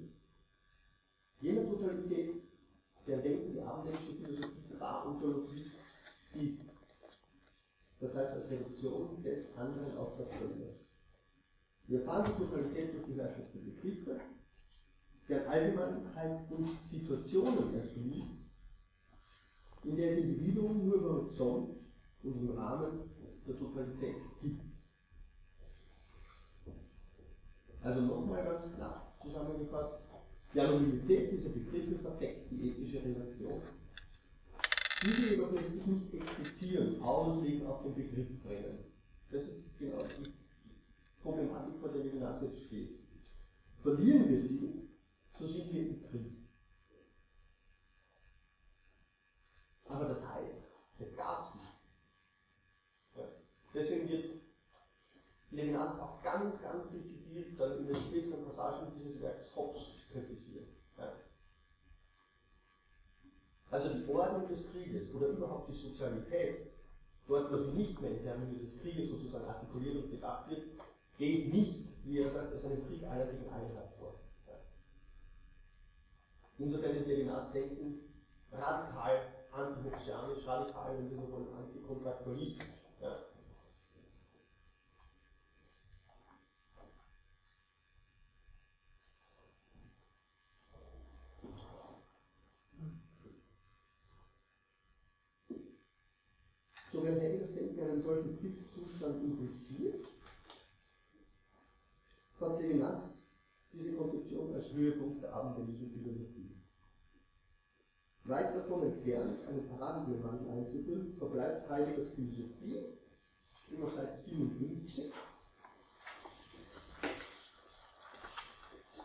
Jener 1.41 1.69
Totalität, 1.69 2.35
der 3.05 3.17
Denken 3.17 3.53
die 3.53 3.61
abendländische 3.61 4.13
Philosophie 4.13 4.63
der 4.69 5.05
Ontologie 5.05 5.65
ist. 6.41 6.65
Das 7.99 8.15
heißt 8.15 8.33
als 8.33 8.49
Reduktion 8.49 9.21
des 9.23 9.55
anderen 9.57 9.97
auf 9.97 10.17
dasselbe. 10.17 10.75
Wir 11.87 11.99
erfahren 11.99 12.31
die 12.31 12.43
Totalität 12.43 12.93
durch 12.93 13.05
die 13.05 13.15
Herrschaft 13.15 13.53
der 13.53 13.59
Begriffe, 13.59 14.19
deren 15.27 15.47
Allgemeinheit 15.47 16.49
und 16.49 16.69
Situationen 16.89 17.75
erschließt, 17.75 18.37
in 19.83 19.95
der 19.97 20.11
es 20.11 20.17
Individuum 20.19 20.85
nur 20.85 20.95
über 20.95 21.13
Horizont 21.13 21.77
und 22.23 22.37
im 22.37 22.51
Rahmen 22.51 23.09
der 23.45 23.57
Totalität 23.57 24.15
gibt. 24.41 24.72
Also 27.83 28.01
nochmal 28.01 28.43
ganz 28.45 28.73
klar 28.75 29.13
zusammengefasst, 29.21 29.99
die 30.53 30.59
Anonymität 30.61 31.31
dieser 31.33 31.49
Begriffe 31.49 31.99
verdeckt 31.99 32.49
die 32.49 32.69
ethische 32.69 33.03
Relation. 33.03 33.61
Diese 35.01 35.31
jedoch 35.31 35.51
lässt 35.51 35.73
sich 35.73 35.85
nicht 35.85 36.13
explizieren, 36.13 37.01
auslegen, 37.01 37.67
auf 37.67 37.83
den 37.83 37.95
Begriff 37.95 38.41
bringen. 38.41 38.85
Das 39.31 39.43
ist 39.47 39.77
genau 39.77 39.97
die 39.97 40.31
Problematik, 41.21 41.77
vor 41.81 41.89
der 41.89 42.05
Levinas 42.05 42.41
jetzt 42.41 42.67
steht. 42.67 42.99
Verlieren 43.81 44.29
wir 44.29 44.39
sie, 44.39 44.89
so 45.37 45.45
sind 45.45 45.73
wir 45.73 45.87
im 45.87 46.01
Krieg. 46.03 46.31
Aber 49.85 50.05
das 50.05 50.25
heißt, 50.25 50.59
es 50.99 51.17
gab 51.17 51.51
sie. 51.51 51.59
Deswegen 53.73 54.07
wird 54.07 54.42
Levinas 55.53 55.99
auch 55.99 56.21
ganz, 56.23 56.61
ganz 56.61 56.89
dezidiert 56.89 57.59
dann 57.59 57.77
in 57.79 57.87
den 57.87 57.95
späteren 57.95 58.43
Passagen 58.43 58.91
dieses 58.95 59.21
Werks 59.21 59.55
Hobbes 59.55 59.83
kritisiert. 60.11 60.67
Ja. 60.97 61.13
Also 63.69 63.89
die 63.89 64.07
Ordnung 64.07 64.47
des 64.47 64.69
Krieges 64.71 65.13
oder 65.13 65.27
überhaupt 65.27 65.69
die 65.69 65.75
Sozialität, 65.75 66.71
dort 67.27 67.51
wo 67.51 67.57
sie 67.57 67.77
nicht 67.77 68.01
mehr 68.01 68.11
in 68.11 68.23
Termini 68.23 68.59
des 68.59 68.79
Krieges 68.79 69.09
sozusagen 69.09 69.45
artikuliert 69.45 70.03
und 70.03 70.11
gedacht 70.11 70.49
wird, 70.49 70.63
geht 71.17 71.53
nicht, 71.53 71.87
wie 72.03 72.19
er 72.19 72.31
sagt, 72.31 72.53
aus 72.53 72.65
einem 72.65 72.85
Krieg 72.87 73.03
einer 73.03 73.23
Einheit 73.23 73.93
vor. 73.97 74.19
Ja. 74.47 74.53
Insofern 76.57 76.95
ist 76.95 77.07
Levinas 77.07 77.51
Denken 77.51 77.99
radikal 78.51 79.21
antihoxianisch, 79.51 80.47
radikal, 80.47 80.97
wenn 80.97 81.09
Sie 81.09 81.15
so 81.15 81.31
wollen, 81.31 81.53
antikontraktualistisch. 81.55 82.82
Wenn 97.03 97.19
Heidegger's 97.19 97.53
Denken 97.53 97.81
einen 97.81 98.01
solchen 98.01 98.39
Kriegszustand 98.39 99.21
impliziert, 99.25 100.07
fasst 102.39 102.61
Levinas 102.61 103.27
diese 103.73 103.97
Konzeption 103.97 104.55
als 104.55 104.71
Höhepunkt 104.71 105.21
der 105.21 105.33
abendländischen 105.33 105.91
Philosophie. 105.91 106.55
Weit 108.23 108.55
davon 108.55 108.83
entfernt, 108.83 109.33
einen 109.49 109.67
Paradigmenwandel 109.67 110.49
einzuführen, 110.49 111.13
verbleibt 111.17 111.69
Heideggers 111.69 112.13
Philosophie, 112.15 112.85
immer 113.69 113.89
Seite 113.89 114.15
57, 114.15 115.11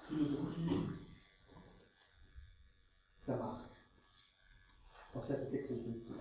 Philosophie 0.06 0.88
der 3.26 3.36
Macht. 3.38 3.70
Auf 5.14 5.24
Seite 5.24 5.44
56 5.44 6.14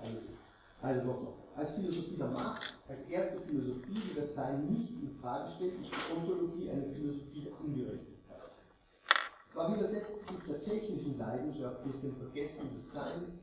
Also 0.81 1.03
nochmal. 1.05 1.36
Als 1.57 1.73
Philosophie 1.73 2.17
der 2.17 2.27
Macht, 2.27 2.77
als 2.87 3.01
erste 3.09 3.41
Philosophie, 3.41 3.95
die 3.95 4.15
das 4.15 4.35
Sein 4.35 4.67
nicht 4.67 4.91
in 4.91 5.09
Frage 5.19 5.49
stellt, 5.49 5.81
ist 5.81 5.91
die 5.91 6.15
Ontologie 6.15 6.69
eine 6.69 6.85
Philosophie 6.93 7.45
der 7.45 7.59
Ungerechtigkeit. 7.59 8.51
Zwar 9.51 9.75
widersetzt 9.75 10.27
sich 10.27 10.37
der 10.47 10.61
technischen 10.61 11.17
Leidenschaft, 11.17 11.83
die 11.83 11.89
es 11.89 12.01
dem 12.01 12.15
Vergessen 12.15 12.69
des 12.75 12.93
Seins, 12.93 13.39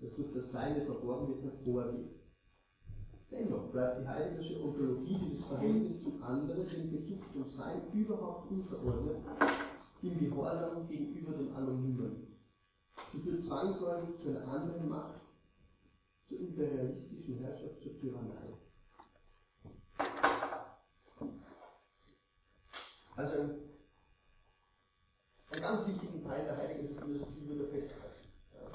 das 0.00 0.14
durch 0.14 0.32
das 0.32 0.50
Seine 0.50 0.80
verborgen 0.80 1.28
wird, 1.28 1.42
hervorgeht. 1.42 2.08
Dennoch 3.30 3.70
bleibt 3.70 4.00
die 4.00 4.08
heideggersche 4.08 4.64
Ontologie 4.64 5.18
dieses 5.26 5.44
Verhältnis 5.44 6.00
zum 6.00 6.22
anderen 6.22 6.62
in 6.62 6.90
Bezug 6.90 7.20
zum 7.34 7.50
Sein 7.50 7.82
überhaupt 7.92 8.50
unverordnet 8.50 9.16
im 10.00 10.18
Gehorsam 10.18 10.88
gegenüber 10.88 11.32
dem 11.32 11.54
Anonymen. 11.54 12.28
Sie 13.12 13.18
führt 13.18 13.44
zwangsläufig 13.44 14.16
zu 14.16 14.30
einer 14.30 14.48
anderen 14.48 14.88
Macht, 14.88 15.25
zur 16.28 16.38
imperialistischen 16.40 17.38
Herrschaft, 17.38 17.80
zur 17.82 17.98
Tyrannei. 17.98 18.54
Also 23.16 23.40
ein, 23.40 23.50
einen 25.52 25.62
ganz 25.62 25.86
wichtigen 25.86 26.22
Teil 26.22 26.44
der 26.44 26.56
heiligen 26.56 26.94
Philosophie 26.94 27.48
würde 27.48 27.66
festhalten. 27.68 28.28
Ja. 28.52 28.70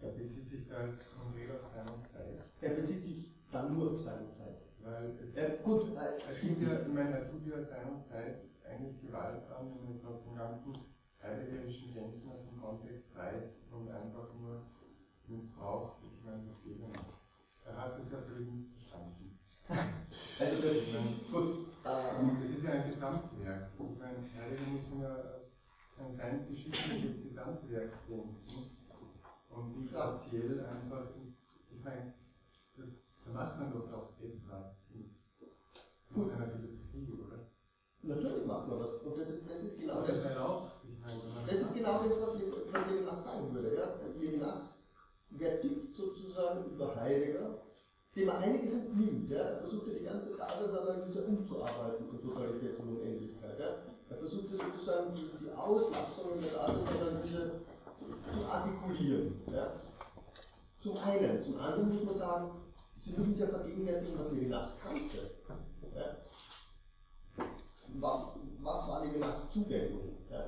Er 0.00 0.10
bezieht 0.10 0.48
sich 0.48 0.68
da 0.68 0.86
jetzt 0.86 1.14
konkret 1.16 1.50
auf 1.52 1.64
Sein 1.64 1.88
und 1.88 2.04
Zeit. 2.04 2.44
Er 2.60 2.70
bezieht 2.70 3.02
sich 3.02 3.32
dann 3.52 3.76
nur 3.76 3.92
auf 3.92 4.02
Sein 4.02 4.24
und 4.24 4.32
Zeit. 4.32 4.62
Weil 4.82 5.18
es, 5.22 5.36
äh, 5.36 5.58
gut, 5.62 5.94
er 5.94 6.18
tut 6.18 6.60
ja, 6.60 6.80
ich 6.80 6.88
meine, 6.88 7.18
er 7.18 7.30
tut 7.30 7.46
ja 7.46 7.60
Sein 7.60 7.90
und 7.90 8.02
Zeit 8.02 8.40
eigentlich 8.68 9.00
Gewalt 9.00 9.48
an, 9.50 9.76
wenn 9.80 9.92
es 9.92 10.04
aus 10.04 10.22
dem 10.24 10.34
ganzen 10.34 10.74
heideggerischen 11.22 11.94
Denken, 11.94 12.28
aus 12.30 12.44
dem 12.48 12.60
Kontext 12.60 13.14
reißt 13.16 13.72
und 13.72 13.90
einfach 13.90 14.34
nur 14.40 14.62
missbraucht. 15.26 16.02
Ich 16.04 16.24
meine, 16.24 16.46
das 16.46 16.62
geht 16.62 16.80
ja 16.80 16.88
nicht. 16.88 17.04
Er 17.64 17.76
hat 17.76 17.98
es 17.98 18.12
natürlich 18.12 18.50
missverstanden. 18.50 19.38
Also 20.40 20.56
das 20.62 20.74
ist 20.74 21.32
gut. 21.32 21.66
Das 21.82 22.50
ist 22.50 22.64
ja 22.64 22.72
ein 22.72 22.86
Gesamtwerk. 22.86 23.70
Ich 23.78 23.98
meine, 23.98 24.24
Heidegger 24.36 24.70
muss 24.70 24.88
man 24.88 25.02
ja 25.02 25.14
als 25.14 25.60
ein 25.98 26.10
seinsgeschichtliches 26.10 27.24
Gesamtwerk 27.24 27.92
denken 28.08 28.36
und 29.50 29.78
nicht 29.78 29.92
partiell 29.92 30.64
einfach, 30.66 31.08
ich 31.70 31.84
meine, 31.84 32.14
das, 32.76 33.14
da 33.24 33.32
macht 33.32 33.58
man 33.58 33.72
doch 33.72 33.92
auch 33.92 34.20
etwas 34.20 34.88
mit, 34.94 35.10
mit 36.10 36.24
seiner 36.24 36.48
Philosophie, 36.48 37.12
oder? 37.12 37.48
Natürlich 38.02 38.46
macht 38.46 38.68
man 38.68 38.80
was. 38.80 38.92
Und 39.02 39.18
das 39.18 39.30
ist, 39.30 39.50
das 39.50 39.62
ist 39.62 39.80
genau 39.80 40.00
das. 40.02 40.22
das. 40.22 40.36
Auch, 40.36 40.68
das 41.46 41.60
ist 41.60 41.74
genau 41.74 42.02
das, 42.02 42.20
was 42.20 42.34
Levinas 42.34 43.24
sagen 43.24 43.54
würde. 43.54 43.76
Ja? 43.76 43.94
Levinas 44.14 44.78
vertickt 45.36 45.94
sozusagen 45.94 46.70
über 46.70 46.96
Heidegger 46.96 47.60
dem 48.18 48.28
er 48.28 48.38
einiges 48.38 48.74
entnimmt. 48.74 49.30
Ja. 49.30 49.38
Er 49.38 49.58
versuchte 49.58 49.90
die 49.90 50.04
ganze 50.04 50.30
Daseinsanalyse 50.36 51.22
umzuarbeiten 51.24 52.06
von 52.08 52.20
Totalität 52.20 52.78
und 52.80 52.98
Unendlichkeit. 52.98 53.58
Ja. 53.58 53.76
Er 54.10 54.16
versuchte 54.16 54.56
sozusagen 54.56 55.14
die, 55.14 55.30
die 55.40 55.52
Auslassungen 55.52 56.40
der 56.40 56.50
Daseinsanalyse 56.52 57.50
zu 58.32 58.44
artikulieren. 58.44 59.40
Ja. 59.52 59.72
Zum 60.80 60.96
einen. 60.98 61.42
Zum 61.42 61.60
anderen 61.60 61.94
muss 61.94 62.04
man 62.04 62.14
sagen, 62.14 62.50
Sie 62.94 63.12
müssen 63.12 63.32
sich 63.32 63.40
ja 63.40 63.46
vergegenwärtigen, 63.46 64.18
was 64.18 64.32
Levinas 64.32 64.76
kannte. 64.82 65.30
Ja. 65.94 66.16
Was, 67.94 68.38
was 68.62 68.88
war 68.88 69.04
Levinas 69.04 69.50
zugänglich? 69.50 70.12
Ja. 70.30 70.44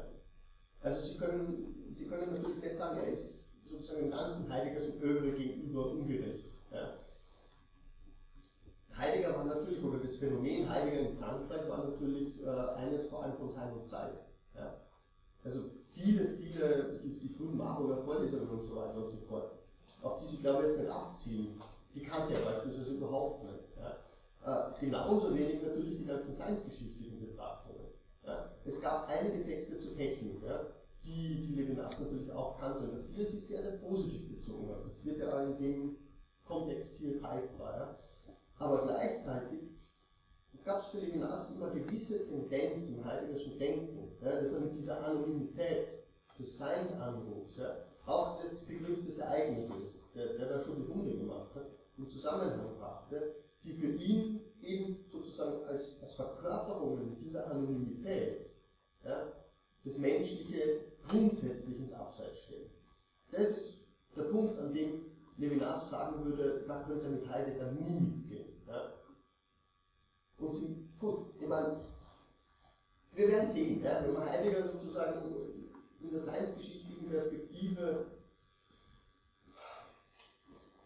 Also 0.83 1.01
Sie 1.01 1.19
können, 1.19 1.95
Sie 1.97 2.07
können 2.07 2.31
natürlich 2.31 2.63
nicht 2.63 2.77
sagen, 2.77 2.99
er 2.99 3.09
ist 3.09 3.69
sozusagen 3.69 4.05
im 4.05 4.11
ganzen 4.11 4.51
Heideggers 4.53 4.87
und 4.87 5.03
Övre 5.03 5.33
gegenüber 5.33 5.87
ungerecht. 5.87 6.45
Ja. 6.71 6.91
Heidegger 8.97 9.37
war 9.37 9.45
natürlich, 9.45 9.83
oder 9.83 9.99
das 9.99 10.17
Phänomen 10.17 10.69
Heidegger 10.69 11.01
in 11.01 11.17
Frankreich 11.17 11.69
war 11.69 11.79
natürlich 11.79 12.43
äh, 12.43 12.49
eines 12.77 13.07
vor 13.07 13.23
allem 13.23 13.37
von 13.37 13.53
seiner 13.53 13.83
Zeit. 13.85 14.19
Ja. 14.55 14.75
Also 15.45 15.63
viele, 15.91 16.29
viele, 16.29 16.99
die, 17.03 17.19
die 17.19 17.29
frühen 17.29 17.57
Marburger 17.57 17.99
Vorlesungen 17.99 18.49
und 18.51 18.65
so 18.65 18.75
weiter 18.77 18.97
und 18.97 19.11
so 19.11 19.19
fort, 19.29 19.49
auf 20.03 20.19
die 20.19 20.27
sie, 20.27 20.39
glaube 20.39 20.63
ich, 20.63 20.69
jetzt 20.69 20.79
nicht 20.79 20.91
abziehen, 20.91 21.61
die 21.95 22.03
kannte 22.03 22.35
er 22.35 22.41
beispielsweise 22.41 22.91
überhaupt 22.91 23.43
nicht. 23.45 23.70
Äh, 24.45 24.81
genauso 24.81 25.35
wenig 25.35 25.63
natürlich 25.63 25.99
die 25.99 26.07
ganzen 26.07 26.33
seinsgeschichtlichen 26.33 27.21
Betrachtungen. 27.21 27.89
Ja. 28.25 28.51
Es 28.65 28.81
gab 28.81 29.09
einige 29.09 29.45
Texte 29.45 29.79
zur 29.79 29.95
Technik, 29.95 30.43
ja, 30.43 30.67
die, 31.05 31.47
die 31.47 31.55
Levinas 31.55 31.99
natürlich 32.01 32.31
auch 32.33 32.59
kannte 32.59 32.81
und 32.81 33.01
auf 33.01 33.07
die 33.07 33.21
er 33.21 33.27
sich 33.27 33.47
sehr, 33.47 33.63
sehr 33.63 33.79
positiv 33.79 34.29
bezogen 34.29 34.71
hat. 34.71 34.85
Das 34.87 35.05
wird 35.05 35.19
ja 35.19 35.43
in 35.43 35.59
dem 35.59 35.97
Kontext 36.47 36.97
hier 36.99 37.19
greifbar. 37.19 37.77
Ja. 37.77 37.97
Aber 38.59 38.83
gleichzeitig 38.85 39.71
gab 40.65 40.81
es 40.81 40.89
für 40.89 40.99
Levinas 40.99 41.55
immer 41.55 41.71
gewisse 41.71 42.27
Tendenzen 42.27 42.99
im 42.99 43.05
heideggerischen 43.05 43.59
Denken, 43.59 44.13
ja, 44.21 44.41
dass 44.41 44.53
er 44.53 44.61
mit 44.61 44.77
dieser 44.77 45.05
Anonymität 45.05 45.89
des 46.39 46.59
Seinsanrufs, 46.59 47.57
ja, 47.57 47.77
auch 48.07 48.41
des 48.41 48.67
Begriffs 48.67 49.05
des 49.05 49.19
Ereignisses, 49.19 49.99
der, 50.15 50.35
der 50.39 50.49
da 50.49 50.61
schon 50.61 50.77
die 50.77 50.91
Runde 50.91 51.17
gemacht 51.17 51.55
hat, 51.55 51.67
in 51.97 52.09
Zusammenhang 52.09 52.77
brachte, 52.79 53.35
die 53.65 53.73
für 53.73 53.93
ihn 53.93 54.41
eben 54.63 55.05
sozusagen 55.11 55.65
als, 55.65 56.01
als 56.03 56.15
Verkörperungen 56.15 57.19
dieser 57.21 57.51
Anonymität 57.51 58.51
ja, 59.05 59.33
das 59.85 59.99
Menschliche 59.99 60.81
grundsätzlich 61.09 61.79
ins 61.79 61.93
Abseits 61.93 62.41
stellen. 62.41 62.71
Das 63.31 63.43
ist 63.43 63.81
der 64.17 64.25
Punkt, 64.25 64.59
an 64.59 64.73
dem 64.75 65.07
Levinas 65.37 65.91
sagen 65.91 66.25
würde, 66.25 66.65
da 66.67 66.83
könnte 66.83 67.07
er 67.07 67.11
mit 67.11 67.29
Heidegger 67.29 67.73
nie 67.73 68.01
mitgehen. 68.01 68.53
Ja? 68.67 68.93
Und 70.39 70.53
sie, 70.53 70.89
gut, 70.99 71.35
ich 71.41 71.47
meine, 71.47 71.81
wir 73.15 73.29
werden 73.29 73.51
sehen, 73.51 73.83
ja, 73.83 74.03
wenn 74.05 74.13
man 74.13 74.29
Heidegger 74.29 74.69
sozusagen 74.69 75.21
in 76.01 76.11
der 76.11 76.21
seinsgeschichtlichen 76.21 77.09
Perspektive 77.09 78.07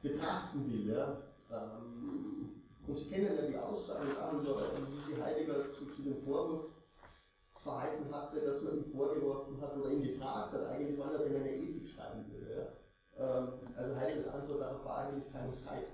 betrachten 0.03 0.70
will, 0.70 0.95
ja, 0.95 1.22
ähm, 1.51 2.54
und 2.87 2.99
Sie 2.99 3.09
kennen 3.09 3.37
ja 3.37 3.43
die 3.43 3.57
Aussagen 3.57 4.09
darüber, 4.14 4.61
wie 4.91 5.12
sich 5.12 5.22
Heidegger 5.22 5.72
zu, 5.72 5.87
zu 5.87 6.03
dem 6.03 6.22
Vorwurf 6.22 6.66
verhalten 7.62 8.14
hatte, 8.14 8.41
dass 8.41 8.62
man 8.62 8.76
ihm 8.76 8.93
vorgeworfen 8.93 9.61
hat 9.61 9.76
oder 9.76 9.91
ihn 9.91 10.03
gefragt 10.03 10.53
hat, 10.53 10.66
eigentlich 10.66 10.99
wann 10.99 11.12
er 11.12 11.20
denn 11.20 11.37
eine 11.37 11.57
Ethik 11.57 11.89
schreiben 11.89 12.30
würde. 12.30 12.68
Ja. 13.18 13.39
Ähm, 13.39 13.49
also 13.74 13.97
Heideggers 13.97 14.28
Antwort 14.28 14.61
darauf 14.61 14.85
war 14.85 14.99
eigentlich 14.99 15.30
seine 15.30 15.55
Zeit. 15.57 15.87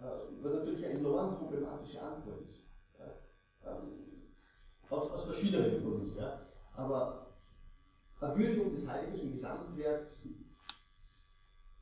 Äh, 0.00 0.04
was 0.42 0.52
natürlich 0.52 0.84
eine 0.86 0.94
enorm 0.94 1.36
problematische 1.36 2.00
Antwort 2.00 2.40
ist. 2.48 2.62
Ähm, 3.66 4.22
aus, 4.88 5.10
aus 5.10 5.24
verschiedenen 5.24 5.82
Gründen. 5.82 6.16
Ja. 6.16 6.38
Aber 6.76 7.26
Erwürdigung 8.20 8.72
des 8.72 8.86
Heideggerschen 8.86 9.32
Gesamtwerks, 9.32 10.28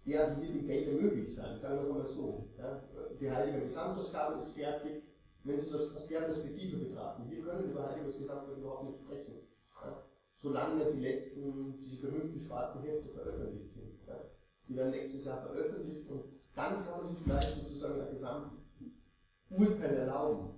ja, 0.06 0.30
die 0.30 0.40
wird 0.40 0.54
im 0.54 0.66
Gelde 0.66 0.92
möglich 0.92 1.34
sein, 1.34 1.58
sagen 1.58 1.78
wir 1.78 1.82
es 1.82 1.88
mal 1.88 2.06
so. 2.06 2.48
Ja. 2.56 2.80
Die 3.20 3.30
Heidegger 3.30 3.60
Gesamtausgabe 3.60 4.38
ist 4.38 4.54
fertig, 4.54 5.02
wenn 5.42 5.58
Sie 5.58 5.66
es 5.66 5.74
aus, 5.74 6.06
der 6.06 6.20
Perspektive 6.20 6.76
betrachten. 6.76 7.28
Wir 7.28 7.42
können 7.42 7.70
über 7.70 7.88
Heideggers 7.88 8.18
Gesamtwerk 8.18 8.58
überhaupt 8.58 8.84
nicht 8.84 8.98
sprechen. 8.98 9.34
Ja. 9.82 10.04
Solange 10.38 10.92
die 10.92 11.00
letzten, 11.00 11.76
diese 11.78 12.02
berühmten 12.02 12.38
schwarzen 12.38 12.82
Hefte 12.82 13.08
veröffentlicht 13.08 13.72
sind. 13.72 13.98
Ja. 14.06 14.20
Die 14.68 14.76
werden 14.76 14.92
nächstes 14.92 15.24
Jahr 15.24 15.42
veröffentlicht 15.42 16.08
und 16.08 16.22
dann 16.54 16.84
kann 16.84 17.02
man 17.02 17.06
sich 17.08 17.18
vielleicht 17.24 17.56
sozusagen 17.56 18.00
ein 18.00 18.10
Gesamturteil 19.48 19.96
erlauben. 19.96 20.50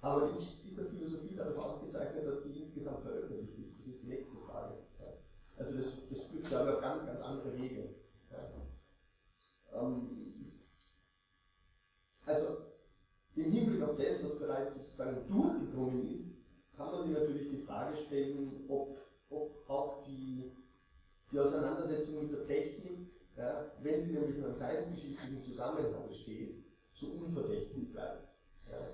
Aber 0.00 0.28
ist 0.28 0.64
dieser 0.64 0.86
Philosophie 0.86 1.36
dadurch 1.36 1.58
ausgezeichnet, 1.58 2.26
dass 2.26 2.42
sie 2.42 2.58
insgesamt 2.58 3.02
veröffentlicht 3.02 3.58
ist? 3.58 3.78
Das 3.78 3.86
ist 3.86 4.02
die 4.02 4.08
nächste 4.08 4.36
Frage. 4.38 4.74
Also 5.56 5.76
das, 5.76 5.86
das 6.08 6.22
führt, 6.24 6.44
glaube 6.44 6.68
ich, 6.68 6.74
auf 6.76 6.80
ganz, 6.82 7.06
ganz 7.06 7.20
andere 7.20 7.52
Wege. 7.60 7.94
Ähm, 9.78 10.32
also 12.24 12.56
im 13.36 13.50
Hinblick 13.50 13.82
auf 13.82 13.96
das, 13.96 14.22
was 14.22 14.38
bereits 14.38 14.74
sozusagen 14.74 15.26
durchgedrungen 15.26 16.10
ist, 16.10 16.34
kann 16.76 16.90
man 16.90 17.02
sich 17.02 17.12
natürlich 17.12 17.48
die 17.48 17.56
Frage 17.58 17.96
stellen, 17.96 18.64
ob, 18.68 18.96
ob 19.30 19.70
auch 19.70 20.02
die, 20.04 20.46
die 21.32 21.38
Auseinandersetzung 21.38 22.20
mit 22.20 22.32
der 22.32 22.46
Technik 22.46 23.08
ja, 23.38 23.72
wenn 23.80 24.00
sie 24.00 24.10
nämlich 24.10 24.36
in 24.36 24.44
einem 24.44 24.56
seinsgeschichtlichen 24.56 25.40
Zusammenhang 25.44 26.10
steht, 26.10 26.60
so 26.92 27.06
unverdächtig 27.06 27.92
bleibt. 27.92 28.26
Ja. 28.68 28.90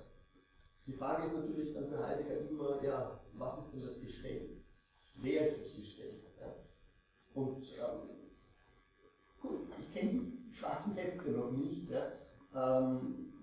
Die 0.85 0.93
Frage 0.93 1.23
ist 1.23 1.33
natürlich 1.33 1.73
dann 1.73 1.87
für 1.87 1.99
Heidegger 1.99 2.37
immer, 2.37 2.79
ja, 2.83 3.19
was 3.33 3.57
ist 3.57 3.71
denn 3.73 3.81
das 3.81 3.99
Gestell? 3.99 4.55
Wer 5.15 5.47
ist 5.47 5.59
das 5.59 5.73
Gestell? 5.73 6.13
Ja. 6.39 6.53
Und 7.33 7.73
ähm, 7.73 8.07
gut, 9.41 9.57
ich 9.79 9.91
kenne 9.91 10.11
schwarzen 10.55 10.95
Hefte 10.95 11.31
noch 11.31 11.51
nicht. 11.51 11.89
Ja. 11.89 12.11
Ähm, 12.53 13.33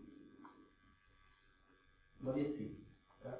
man 2.20 2.36
wird 2.36 2.52
sehen. 2.52 2.86
Ja. 3.24 3.38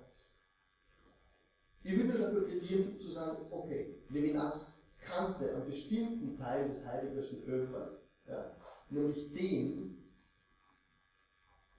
Ich 1.83 1.97
würde 1.97 2.19
dafür 2.19 2.45
plädieren, 2.45 2.99
zu 2.99 3.11
sagen, 3.11 3.47
okay, 3.51 3.99
Levinas 4.11 4.79
kannte 5.01 5.55
einen 5.55 5.67
bestimmten 5.67 6.37
Teil 6.37 6.69
des 6.69 6.85
Heideggerschen 6.85 7.45
Övre, 7.45 7.99
ja, 8.27 8.57
nämlich 8.91 9.33
den, 9.33 9.99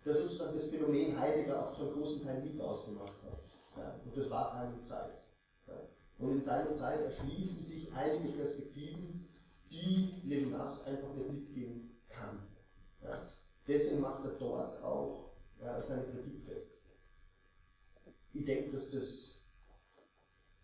der 0.05 0.15
sozusagen 0.15 0.53
das 0.53 0.69
Phänomen 0.69 1.17
Heidegger 1.17 1.69
auch 1.69 1.75
zu 1.75 1.83
einem 1.83 1.93
großen 1.93 2.23
Teil 2.23 2.41
mit 2.41 2.59
ausgemacht 2.59 3.21
hat. 3.23 3.39
Ja, 3.77 3.99
und 4.03 4.15
das 4.17 4.29
war 4.29 4.51
seine 4.51 4.81
Zeit. 4.81 5.21
Ja. 5.67 5.73
Und 6.19 6.31
in 6.31 6.41
seiner 6.41 6.75
Zeit 6.75 6.99
erschließen 7.01 7.63
sich 7.63 7.91
einige 7.93 8.33
Perspektiven, 8.33 9.25
die 9.73 10.21
Levinas 10.23 10.85
einfach 10.85 11.13
nicht 11.15 11.31
mitgehen 11.31 11.89
kann. 12.07 12.47
Ja. 13.01 13.27
Deswegen 13.67 14.01
macht 14.01 14.23
er 14.23 14.31
dort 14.31 14.83
auch 14.83 15.33
ja, 15.59 15.81
seine 15.81 16.03
Kritik 16.03 16.45
fest. 16.45 16.69
Ich 18.33 18.45
denke, 18.45 18.71
dass 18.71 18.91
das 18.91 19.41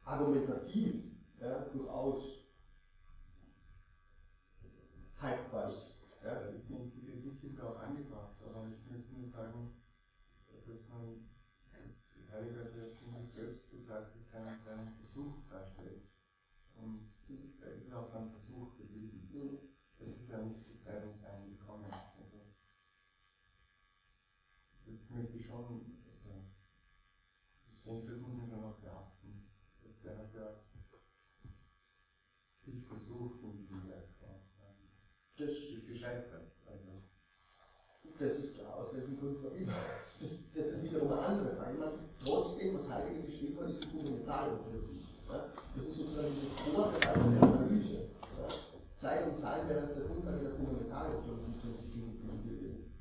argumentativ 0.04 1.04
ja, 1.40 1.60
durchaus 1.74 2.46
haltbar 5.18 5.68
ist. 5.68 5.96
Ja, 6.24 6.52
die, 6.52 6.92
die 6.92 7.06
Kritik 7.06 7.44
ist 7.44 7.58
ja 7.58 7.64
auch 7.64 7.80
angebracht, 7.80 8.36
aber 8.46 8.68
ich 8.68 8.92
möchte 8.92 9.14
nur 9.14 9.26
sagen, 9.26 9.72
dass 10.68 10.90
man 10.90 11.30
das 11.72 12.16
Heiliger 12.32 12.66
der 12.66 12.96
Prinzip 12.96 13.28
selbst 13.28 13.72
gesagt, 13.72 14.16
dass 14.16 14.30
seinen, 14.30 14.58
seinen 14.58 14.94
Versuch 14.94 15.36
darstellt. 15.50 16.10
Und 16.76 17.08
da 17.60 17.68
ist 17.68 17.88
es 17.88 17.94
auch 17.94 18.14
ein 18.14 18.30
Versuch 18.30 18.78
geblieben. 18.78 19.20
Ja 20.40 20.46
nicht 20.46 20.64
zu 20.64 20.78
Zeiten 20.78 21.12
sein 21.12 21.50
gekommen. 21.50 21.92
Also, 21.92 22.40
das 24.86 25.10
möchte 25.10 25.38
ich 25.38 25.46
schon, 25.46 26.02
also, 26.10 26.30
ich 27.74 27.84
denke, 27.84 28.08
das 28.08 28.22
muss 28.22 28.38
man 28.38 28.50
schon 28.50 28.62
noch 28.62 28.80
beachten. 28.80 29.50
Dass 29.84 30.06
er 30.06 30.30
ja 30.34 30.64
sich 32.56 32.86
versucht 32.86 33.42
in 33.44 33.58
diesem 33.58 33.88
Werk. 33.88 34.08
Das 35.38 35.50
ist 35.52 35.88
gescheitert. 35.88 36.52
Also. 36.66 37.04
Das 38.20 38.38
ist 38.38 38.56
klar, 38.56 38.76
aus 38.76 38.94
welchem 38.94 39.18
Grund 39.18 39.46
auch 39.46 39.56
immer. 39.56 39.74
Das, 40.20 40.54
das 40.54 40.68
ist 40.68 40.84
wiederum 40.84 41.14
eine 41.14 41.22
andere 41.22 41.56
Frage. 41.56 41.78
Man, 41.78 42.10
trotzdem, 42.24 42.76
was 42.76 42.90
Heidegger 42.90 43.22
geschrieben 43.22 43.60
hat, 43.60 43.70
ist 43.70 43.84
die 43.84 43.88
fundamentale 43.88 44.54
Ontologie. 44.54 45.06
Ja? 45.30 45.54
Das 45.76 45.86
ist 45.86 45.98
sozusagen 45.98 46.28
die 46.28 46.72
Vorbereitung 46.72 47.40
der? 47.40 47.69
Zeit 49.00 49.26
und 49.26 49.38
Zahlen 49.38 49.68
wäre 49.70 49.88
der 49.88 50.06
Grundlage 50.06 50.40
der 50.40 50.52
fundamentalen 50.52 51.16
Ontologie 51.16 51.56
zu 51.58 51.72
entwickeln. 52.30 52.92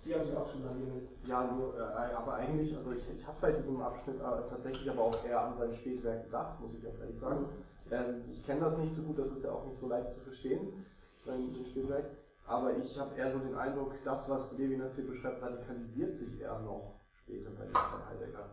Sie 0.00 0.14
haben 0.14 0.24
sich 0.24 0.36
auch 0.36 0.46
schon 0.46 0.64
lange 0.64 1.02
Ja, 1.26 1.50
nur, 1.52 1.78
äh, 1.78 2.14
aber 2.14 2.34
eigentlich, 2.34 2.76
also 2.76 2.92
ich, 2.92 3.02
ich 3.10 3.26
habe 3.26 3.38
bei 3.40 3.52
diesem 3.52 3.80
Abschnitt 3.80 4.16
äh, 4.16 4.48
tatsächlich 4.48 4.90
aber 4.90 5.02
auch 5.02 5.24
eher 5.24 5.40
an 5.40 5.56
sein 5.56 5.72
Spätwerk 5.72 6.24
gedacht, 6.24 6.60
muss 6.60 6.74
ich 6.74 6.82
ganz 6.82 6.98
ehrlich 7.00 7.18
sagen. 7.18 7.46
Ähm, 7.90 8.22
ich 8.30 8.44
kenne 8.44 8.60
das 8.60 8.78
nicht 8.78 8.94
so 8.94 9.02
gut, 9.02 9.18
das 9.18 9.30
ist 9.30 9.44
ja 9.44 9.52
auch 9.52 9.66
nicht 9.66 9.78
so 9.78 9.88
leicht 9.88 10.10
zu 10.10 10.20
verstehen, 10.20 10.84
sein, 11.24 11.50
sein 11.52 11.66
Spätwerk. 11.66 12.04
Aber 12.46 12.76
ich 12.76 12.98
habe 12.98 13.14
eher 13.16 13.30
so 13.30 13.38
den 13.38 13.54
Eindruck, 13.54 13.94
das, 14.04 14.28
was 14.28 14.56
Levinas 14.58 14.94
hier 14.94 15.06
beschreibt, 15.06 15.42
radikalisiert 15.42 16.12
sich 16.12 16.40
eher 16.40 16.58
noch 16.60 17.00
später 17.14 17.50
bei 17.50 17.64
Heidegger. 18.10 18.50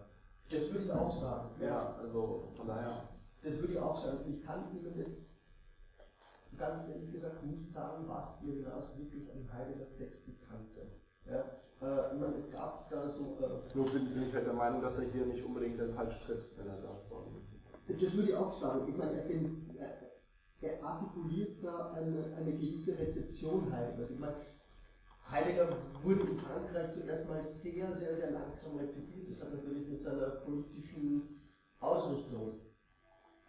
Das 0.49 0.72
würde 0.72 0.85
ich 0.85 0.91
auch 0.91 1.11
sagen. 1.11 1.49
Ja, 1.61 1.95
also 2.02 2.49
von 2.56 2.68
daher. 2.68 3.10
Das 3.43 3.57
würde 3.60 3.73
ich 3.73 3.80
auch 3.80 3.98
sagen. 3.98 4.19
Ich 4.27 4.45
kann 4.45 4.69
Ihnen 4.72 4.98
jetzt 4.98 5.30
ganz 6.57 6.87
ehrlich 6.87 7.11
gesagt 7.11 7.43
nicht 7.43 7.69
sagen, 7.71 8.07
was 8.07 8.41
Levinas 8.43 8.97
wirklich 8.97 9.31
an 9.31 9.51
Heidegger 9.51 9.91
Texten 9.97 10.37
kannte. 10.47 10.91
Ja, 11.25 11.39
äh, 11.81 12.13
ich 12.13 12.19
meine, 12.19 12.35
es 12.35 12.51
gab 12.51 12.89
da 12.89 13.09
so. 13.09 13.37
Äh, 13.41 13.75
Nur 13.75 13.85
bin, 13.85 14.23
ich 14.27 14.33
halt 14.33 14.45
der 14.45 14.53
Meinung, 14.53 14.81
dass 14.81 14.97
er 14.97 15.05
hier 15.05 15.25
nicht 15.25 15.43
unbedingt 15.43 15.79
den 15.79 15.93
falsch 15.93 16.19
tritt, 16.19 16.53
wenn 16.57 16.67
er 16.67 16.81
da 16.81 16.99
so. 17.09 17.31
Das 17.87 18.15
würde 18.15 18.29
ich 18.29 18.35
auch 18.35 18.53
sagen. 18.53 18.87
Ich 18.87 18.97
meine, 18.97 19.13
er, 19.77 19.97
er 20.61 20.83
artikuliert 20.83 21.63
da 21.63 21.91
eine, 21.91 22.35
eine 22.35 22.53
gewisse 22.53 22.97
Rezeption 22.97 23.71
Heideggers. 23.71 24.11
Ich 24.11 24.19
meine, 24.19 24.35
Heidegger 25.29 25.69
wurde 26.03 26.21
in 26.21 26.37
Frankreich 26.37 26.93
zuerst 26.93 27.27
mal 27.27 27.41
sehr, 27.43 27.91
sehr, 27.93 28.15
sehr 28.15 28.31
langsam 28.31 28.77
rezipiert. 28.77 29.31
Das 29.31 29.41
hat 29.41 29.53
natürlich 29.53 29.87
mit 29.87 30.01
seiner 30.01 30.27
politischen 30.27 31.41
Ausrichtung 31.79 32.59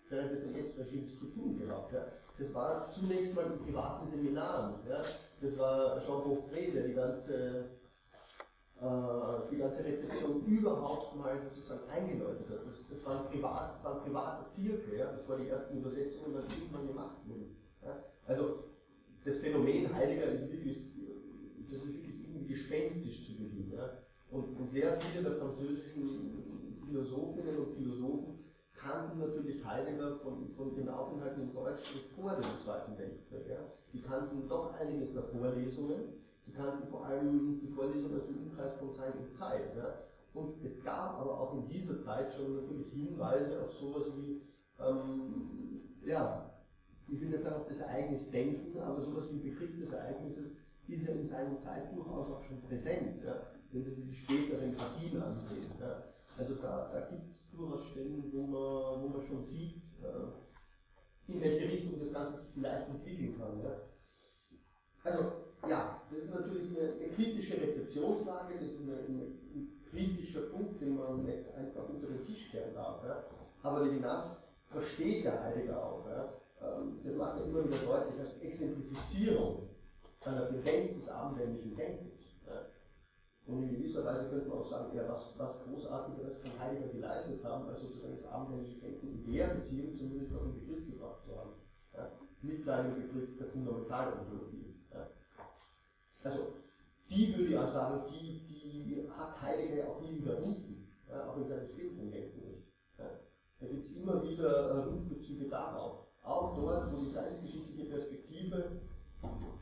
während 0.09 0.33
des 0.33 0.45
NS-Regimes 0.45 1.19
zu 1.19 1.27
tun 1.27 1.59
gehabt. 1.59 1.93
Ja. 1.93 2.07
Das 2.43 2.53
war 2.55 2.91
zunächst 2.91 3.37
mal 3.37 3.47
in 3.47 3.59
privaten 3.65 4.05
Seminaren. 4.05 4.75
Ja. 4.89 5.01
Das 5.41 5.57
war 5.59 6.01
Jean 6.01 6.25
Beaufray, 6.25 6.73
der 6.73 6.89
die 6.89 6.95
ganze 6.95 7.67
äh, 8.81 9.49
die 9.49 9.59
ganze 9.59 9.85
Rezeption 9.85 10.45
überhaupt 10.47 11.15
mal 11.15 11.39
sozusagen 11.41 11.89
eingeläutet 11.89 12.51
hat. 12.51 12.67
Das, 12.67 12.89
das, 12.89 13.07
war, 13.07 13.21
ein 13.21 13.27
privat, 13.31 13.75
das 13.75 14.03
privater 14.03 14.49
Zirkel, 14.49 14.99
ja? 14.99 15.13
das 15.13 15.29
war 15.29 15.39
die 15.39 15.49
ersten 15.49 15.79
Übersetzungen, 15.79 16.43
die 16.51 16.63
irgendwann 16.63 16.89
gemacht 16.89 17.17
wurden. 17.29 17.57
Ja? 17.85 18.03
Also 18.27 18.65
das 19.25 19.37
Phänomen 19.37 19.95
Heiliger 19.95 20.25
ist 20.25 20.51
wirklich, 20.51 20.79
das 21.71 21.81
ist 21.85 21.95
wirklich 21.95 22.25
irgendwie 22.25 22.49
gespenstisch 22.49 23.25
zu 23.25 23.37
Beginn. 23.37 23.71
Ja? 23.73 23.99
Und 24.33 24.69
sehr 24.69 24.99
viele 25.01 25.23
der 25.23 25.37
französischen 25.37 26.81
Philosophinnen 26.85 27.57
und 27.57 27.77
Philosophen 27.77 28.32
kannten 28.83 29.19
natürlich 29.19 29.65
Heidegger 29.65 30.17
von, 30.17 30.49
von 30.57 30.75
den 30.75 30.89
Aufenthalten 30.89 31.43
in 31.43 31.53
Deutschland 31.53 32.05
vor 32.17 32.35
dem 32.35 32.65
Zweiten 32.65 32.99
Weltkrieg. 32.99 33.49
Ja? 33.49 33.59
Die 33.93 34.03
kannten 34.03 34.49
doch 34.49 34.75
einiges 34.81 35.13
der 35.13 35.23
Vorlesungen 35.25 36.23
die 36.47 36.53
kannten 36.53 36.89
vor 36.89 37.07
allem 37.07 37.61
die 37.61 37.69
Vorlesungen 37.69 38.21
aus 38.21 38.27
dem 38.27 38.39
Umkreis 38.39 38.75
von 38.75 38.93
Zeit 38.95 39.15
und 39.17 39.33
Zeit. 39.37 39.77
Ja. 39.77 39.95
Und 40.35 40.65
es 40.65 40.83
gab 40.83 41.21
aber 41.21 41.41
auch 41.41 41.55
in 41.55 41.69
dieser 41.69 42.03
Zeit 42.03 42.33
schon 42.33 42.57
natürlich 42.57 42.93
Hinweise 42.93 43.63
auf 43.63 43.73
sowas 43.75 44.13
wie, 44.17 44.43
ähm, 44.81 45.83
ja, 46.05 46.51
ich 47.09 47.21
will 47.21 47.31
jetzt 47.31 47.45
sagen 47.45 47.57
auf 47.57 47.69
das 47.69 47.81
Ereignis 47.81 48.31
denken, 48.31 48.79
aber 48.81 49.03
sowas 49.03 49.27
wie 49.31 49.51
Begriff 49.51 49.79
des 49.79 49.93
Ereignisses 49.93 50.53
ist 50.89 51.07
ja 51.07 51.13
in 51.13 51.27
seiner 51.27 51.59
Zeit 51.59 51.95
durchaus 51.95 52.31
auch 52.31 52.43
schon 52.43 52.61
präsent, 52.63 53.23
ja, 53.25 53.35
wenn 53.71 53.85
Sie 53.85 53.91
sich 53.91 54.07
die 54.07 54.15
späteren 54.15 54.75
Partien 54.75 55.23
ansehen. 55.23 55.71
Ja. 55.79 56.03
Also 56.39 56.55
da, 56.55 56.91
da 56.93 57.01
gibt 57.11 57.35
es 57.35 57.51
durchaus 57.51 57.85
Stellen, 57.87 58.31
wo 58.33 58.43
man, 58.47 59.03
wo 59.03 59.09
man 59.09 59.27
schon 59.27 59.43
sieht, 59.43 59.77
äh, 60.03 61.31
in 61.33 61.41
welche 61.41 61.69
Richtung 61.71 61.99
das 61.99 62.13
Ganze 62.13 62.39
sich 62.39 62.51
vielleicht 62.55 62.89
entwickeln 62.89 63.39
kann. 63.39 63.63
Ja. 63.63 63.77
Also 65.05 65.33
ja, 65.69 66.03
das 66.11 66.19
ist 66.19 66.35
natürlich 66.35 66.77
eine, 66.77 66.93
eine 66.93 67.09
kritische 67.09 67.61
Rezeptionslage, 67.61 68.55
das 68.55 68.73
ist 68.73 68.81
eine, 68.81 68.97
eine, 68.97 69.23
ein 69.55 69.83
kritischer 69.89 70.43
Punkt, 70.43 70.81
den 70.81 70.97
man 70.97 71.25
nicht 71.25 71.53
einfach 71.55 71.89
unter 71.89 72.09
den 72.09 72.25
Tisch 72.25 72.51
kehren 72.51 72.75
darf. 72.75 73.05
Ja. 73.05 73.25
Aber 73.63 73.85
Levinas 73.85 74.43
versteht 74.67 75.25
der 75.25 75.43
Heidegger 75.43 75.85
auch. 75.85 76.07
Ja. 76.07 76.33
Ähm, 76.63 77.01
das 77.05 77.15
macht 77.15 77.39
er 77.39 77.45
immer 77.45 77.65
wieder 77.65 77.79
deutlich 77.79 78.19
als 78.19 78.39
Exemplifizierung 78.39 79.69
seiner 80.21 80.49
Tendenz 80.49 80.95
des 80.95 81.09
abendländischen 81.09 81.77
Denkens. 81.77 82.12
Ja. 83.53 83.57
Und 83.57 83.63
in 83.65 83.77
gewisser 83.77 84.05
Weise 84.05 84.29
könnte 84.29 84.49
man 84.49 84.59
auch 84.59 84.71
sagen, 84.71 84.97
ja, 84.97 85.09
was, 85.09 85.39
was 85.39 85.63
Großartigeres 85.65 86.41
kann 86.41 86.59
Heidegger 86.59 86.89
geleistet 86.89 87.45
haben, 87.45 87.69
als 87.69 87.81
sozusagen 87.81 88.17
das 88.17 88.31
abendländische 88.31 88.81
Denken 88.81 89.25
in 89.25 89.33
der 89.33 89.47
Beziehung 89.49 89.97
zumindest 89.97 90.35
auf 90.35 90.43
den 90.43 90.55
Begriff 90.55 90.87
gebracht 90.87 91.23
zu 91.25 91.37
haben. 91.37 91.51
Ja. 91.95 92.11
Mit 92.41 92.63
seinem 92.63 92.95
Begriff 92.95 93.37
der 93.39 93.47
Fundamentalontologie. 93.49 94.75
Also, 96.25 96.55
die 97.11 97.37
würde 97.37 97.51
ich 97.51 97.59
auch 97.59 97.69
sagen, 97.69 98.05
die, 98.09 98.47
die 98.47 99.09
hat 99.11 99.43
Heidegger 99.43 99.89
auch 99.89 100.01
nie 100.01 100.17
widerrufen, 100.19 100.87
ja, 101.09 101.29
auch 101.29 101.37
in 101.37 101.49
seinen 101.49 101.67
späteren 101.67 102.11
Denken 102.11 102.41
nicht. 102.47 102.63
Ja. 102.97 103.11
Da 103.61 103.67
gibt 103.67 103.87
es 103.87 103.97
immer 103.97 104.23
wieder 104.23 104.71
äh, 104.71 104.79
Rückbezüge 104.85 105.49
darauf. 105.49 106.07
Auch 106.23 106.55
dort, 106.55 106.93
wo 106.93 107.01
die 107.01 107.11
seinsgeschichtliche 107.11 107.91
Perspektive 107.91 108.81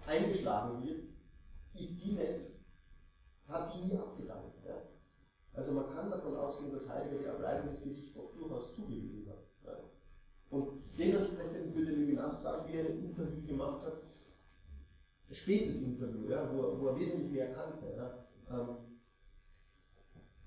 eingeschlagen 0.06 0.84
wird, 0.84 1.00
ist 1.74 2.04
die 2.04 2.12
nicht, 2.12 2.59
hat 3.50 3.74
die 3.74 3.86
nie 3.86 3.98
abgedankt. 3.98 4.64
Ja. 4.66 4.82
Also 5.52 5.72
man 5.72 5.92
kann 5.94 6.10
davon 6.10 6.36
ausgehen, 6.36 6.72
dass 6.72 6.88
Heidegger 6.88 7.18
die 7.18 7.24
Ereignisgesicht 7.24 8.16
auch 8.18 8.32
durchaus 8.32 8.74
zugewiesen 8.74 9.28
hat. 9.28 9.44
Ja. 9.66 9.76
Und 10.50 10.82
dementsprechend 10.98 11.74
würde 11.74 11.92
Levinas 11.92 12.42
sagen, 12.42 12.68
wie 12.68 12.76
er 12.76 12.86
ein 12.86 13.04
Interview 13.04 13.46
gemacht 13.46 13.84
hat, 13.84 14.02
spätes 15.30 15.82
Interview, 15.82 16.28
ja, 16.28 16.48
wo, 16.52 16.80
wo 16.80 16.88
er 16.88 16.98
wesentlich 16.98 17.30
mehr 17.30 17.52
kannte. 17.52 17.86
Ja. 17.96 18.26
Ähm, 18.50 18.76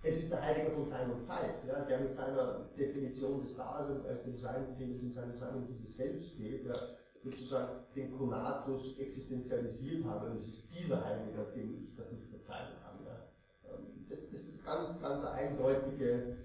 es 0.03 0.17
ist 0.17 0.31
der 0.31 0.41
Heiliger 0.41 0.71
von 0.71 0.85
seiner 0.85 1.21
Zeit, 1.23 1.65
ja, 1.65 1.79
der 1.85 2.01
mit 2.01 2.13
seiner 2.13 2.69
Definition 2.77 3.41
des 3.41 3.55
Daseins 3.55 4.05
als 4.05 4.23
dem 4.23 4.37
Sein, 4.37 4.77
dem 4.77 4.91
es 4.91 5.01
in 5.01 5.13
seinem 5.13 5.37
Sein 5.37 5.65
dieses 5.65 5.95
Selbst 5.95 6.35
geht, 6.35 6.65
ja, 6.65 6.75
sozusagen 7.23 7.85
den 7.95 8.11
Konatus 8.17 8.97
existenzialisiert 8.97 10.03
habe. 10.03 10.31
Und 10.31 10.39
es 10.39 10.47
ist 10.49 10.77
dieser 10.77 11.03
Heilige, 11.05 11.45
dem 11.55 11.85
ich 11.85 11.95
das 11.95 12.11
nicht 12.11 12.27
verzeihen 12.27 12.73
kann. 12.83 12.99
Ja. 13.05 13.71
Ähm, 13.71 14.05
das, 14.09 14.29
das, 14.29 14.41
ist 14.41 14.61
ganz, 14.73 15.01
ganz 15.01 15.23
eindeutige 15.25 16.37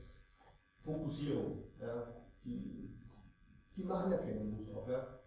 Fokussierung, 0.84 1.64
ja, 1.80 2.14
die, 2.44 2.94
die 3.76 3.84
man 3.84 4.04
anerkennen 4.04 4.50
muss 4.50 4.74
auch. 4.74 4.88
Ja. 4.88 5.18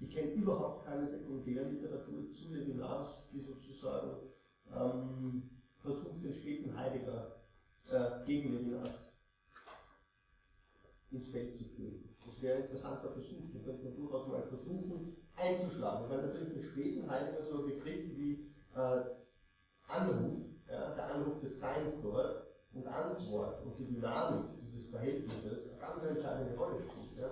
Ich 0.00 0.10
kenne 0.10 0.32
überhaupt 0.32 0.86
keine 0.86 1.06
Sekundärliteratur 1.06 2.32
zu 2.32 2.48
Levinas, 2.52 3.28
die 3.30 3.40
sozusagen 3.40 4.16
ähm, 4.74 5.50
versucht, 5.78 6.24
den 6.24 6.32
späten 6.32 6.76
Heidegger 6.76 7.36
äh, 7.90 8.26
gegen 8.26 8.52
Levinas 8.52 9.12
ins 11.10 11.28
Feld 11.28 11.56
zu 11.56 11.64
führen. 11.64 12.16
Das 12.24 12.40
wäre 12.42 12.56
ein 12.56 12.62
interessanter 12.62 13.12
Versuch, 13.12 13.50
den 13.52 13.64
könnte 13.64 13.84
man 13.84 13.96
durchaus 13.96 14.28
mal 14.28 14.42
versuchen 14.42 15.19
einzuschlagen, 15.40 16.08
weil 16.08 16.26
natürlich 16.26 16.56
im 16.56 16.62
späten 16.62 17.10
Heidegger 17.10 17.42
so 17.42 17.58
ein 17.58 17.66
Begriff 17.66 18.16
wie 18.16 18.52
äh, 18.74 19.00
Anruf, 19.88 20.42
ja, 20.68 20.94
der 20.94 21.14
Anruf 21.14 21.40
des 21.40 21.58
Seins 21.58 22.00
dort, 22.02 22.50
und 22.72 22.86
Antwort 22.86 23.64
und 23.64 23.78
die 23.78 23.86
Dynamik 23.86 24.44
dieses 24.60 24.90
Verhältnisses 24.90 25.68
eine 25.68 25.78
ganz 25.78 26.04
entscheidende 26.04 26.56
Rolle 26.56 26.80
spielt. 26.80 27.16
Ja. 27.18 27.28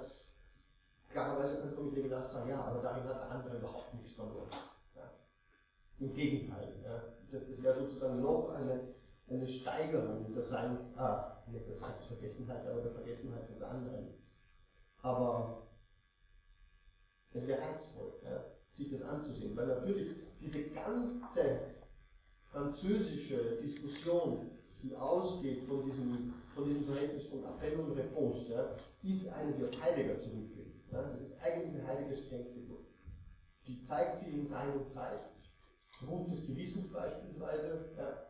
Klarerweise 1.11 1.61
könnte 1.61 1.77
man 1.77 1.87
mit 1.87 1.95
Levinas 1.97 2.33
sagen, 2.33 2.51
ja, 2.51 2.61
aber 2.61 2.83
darin 2.83 3.05
hat 3.05 3.21
der 3.21 3.31
andere 3.31 3.57
überhaupt 3.57 3.95
nichts 3.95 4.13
verloren. 4.13 4.49
Ja. 4.95 5.11
Im 6.01 6.13
Gegenteil, 6.13 6.75
ja. 6.85 7.03
das, 7.31 7.49
das 7.49 7.63
wäre 7.63 7.79
sozusagen 7.79 8.21
noch 8.21 8.51
eine, 8.51 8.95
eine 9.29 9.47
Steigerung 9.47 10.35
der 10.35 10.43
Seins, 10.43 10.97
ah, 10.99 11.43
nicht 11.47 11.69
der 11.69 11.77
Seinsvergessenheit, 11.77 12.67
aber 12.67 12.83
der 12.83 12.93
Vergessenheit 12.93 13.49
des 13.49 13.63
anderen. 13.63 14.09
Aber 15.03 15.68
es 17.33 17.47
wäre 17.47 17.61
reizvoll, 17.61 18.13
ja, 18.25 18.45
sich 18.77 18.91
das 18.91 19.03
anzusehen, 19.03 19.57
weil 19.57 19.67
natürlich 19.67 20.15
diese 20.41 20.65
ganze 20.71 21.61
französische 22.51 23.59
Diskussion, 23.63 24.51
die 24.83 24.95
ausgeht 24.97 25.65
von 25.65 25.85
diesem, 25.85 26.33
von 26.55 26.65
diesem 26.65 26.85
Verhältnis 26.85 27.25
von 27.25 27.45
Appell 27.45 27.79
und 27.79 27.99
Réponse, 27.99 28.49
ja, 28.51 28.65
ist 29.03 29.27
die 29.27 29.65
auf 29.65 29.83
Heidegger 29.83 30.21
zurückgeht. 30.21 30.75
Ja, 30.91 31.03
das 31.03 31.21
ist 31.21 31.41
eigentlich 31.43 31.75
eine 31.75 31.87
heilige 31.87 32.17
Strengfigur. 32.17 32.79
Die 33.67 33.83
zeigt 33.83 34.21
sie 34.21 34.31
in 34.31 34.47
Sein 34.47 34.73
und 34.73 34.91
Zeit, 34.91 35.21
Ruf 36.07 36.29
des 36.29 36.47
Gewissens 36.47 36.93
beispielsweise, 36.93 37.91
ja, 37.97 38.29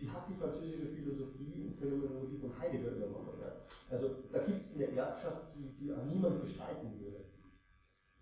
die 0.00 0.08
hat 0.10 0.28
die 0.28 0.34
französische 0.34 0.86
Philosophie 0.86 1.64
und 1.66 1.76
Phänomenologie 1.78 2.38
von 2.38 2.58
Heidegger 2.58 2.90
übernommen. 2.90 3.40
Ja. 3.40 3.52
Also 3.90 4.10
da 4.32 4.40
gibt 4.40 4.64
es 4.64 4.74
eine 4.74 4.96
Erbschaft, 4.96 5.54
die, 5.54 5.68
die 5.80 5.92
auch 5.92 6.04
niemand 6.04 6.42
bestreiten 6.42 7.00
würde. 7.00 7.25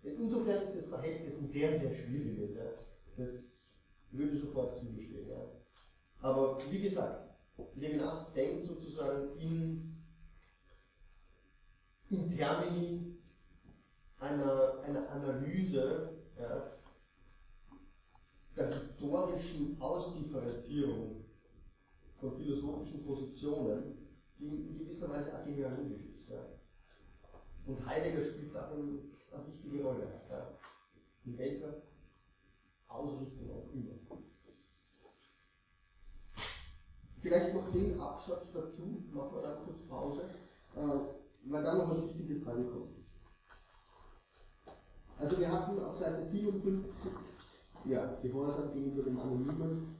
Insofern 0.05 0.61
ist 0.61 0.75
das 0.75 0.87
Verhältnis 0.87 1.37
ein 1.37 1.45
sehr, 1.45 1.77
sehr 1.77 1.93
schwieriges. 1.93 2.55
Ja. 2.55 2.63
Das 3.17 3.59
würde 4.11 4.37
sofort 4.37 4.77
zugestehen. 4.77 5.29
Ja. 5.29 5.41
Aber 6.21 6.59
wie 6.69 6.81
gesagt, 6.81 7.35
Levinas 7.75 8.33
denkt 8.33 8.67
sozusagen 8.67 9.37
in, 9.39 9.95
in 12.09 12.37
Termini 12.37 13.17
einer, 14.19 14.81
einer 14.83 15.09
Analyse 15.09 16.09
ja, 16.39 16.71
der 18.55 18.73
historischen 18.73 19.79
Ausdifferenzierung 19.79 21.25
von 22.19 22.37
philosophischen 22.37 23.05
Positionen, 23.05 23.97
die 24.39 24.45
in 24.45 24.79
gewisser 24.79 25.09
Weise 25.09 25.33
agenealogisch 25.33 26.05
ist. 26.05 26.29
Ja. 26.29 26.45
Und 27.65 27.85
Heidegger 27.85 28.23
spielt 28.23 28.53
darin 28.53 29.11
eine 29.35 29.47
wichtige 29.47 29.83
Rolle. 29.83 30.07
Ja. 30.29 30.47
In 31.25 31.37
welcher 31.37 31.81
Ausrichtung 32.87 33.49
auch 33.51 33.73
immer. 33.73 33.95
Vielleicht 37.21 37.55
noch 37.55 37.67
den 37.71 37.99
Absatz 37.99 38.53
dazu, 38.53 39.03
machen 39.11 39.35
wir 39.35 39.41
dann 39.41 39.65
kurz 39.65 39.81
Pause, 39.87 40.29
äh, 40.75 41.49
weil 41.49 41.63
da 41.63 41.73
noch 41.73 41.89
was 41.89 42.03
Wichtiges 42.03 42.45
reinkommt. 42.45 42.95
Also 45.17 45.39
wir 45.39 45.51
hatten 45.51 45.79
auf 45.79 45.95
Seite 45.95 46.21
57, 46.21 47.11
ja, 47.85 48.17
Gehorsam 48.21 48.73
gegenüber 48.73 49.03
dem 49.03 49.19
Anonymen, 49.19 49.95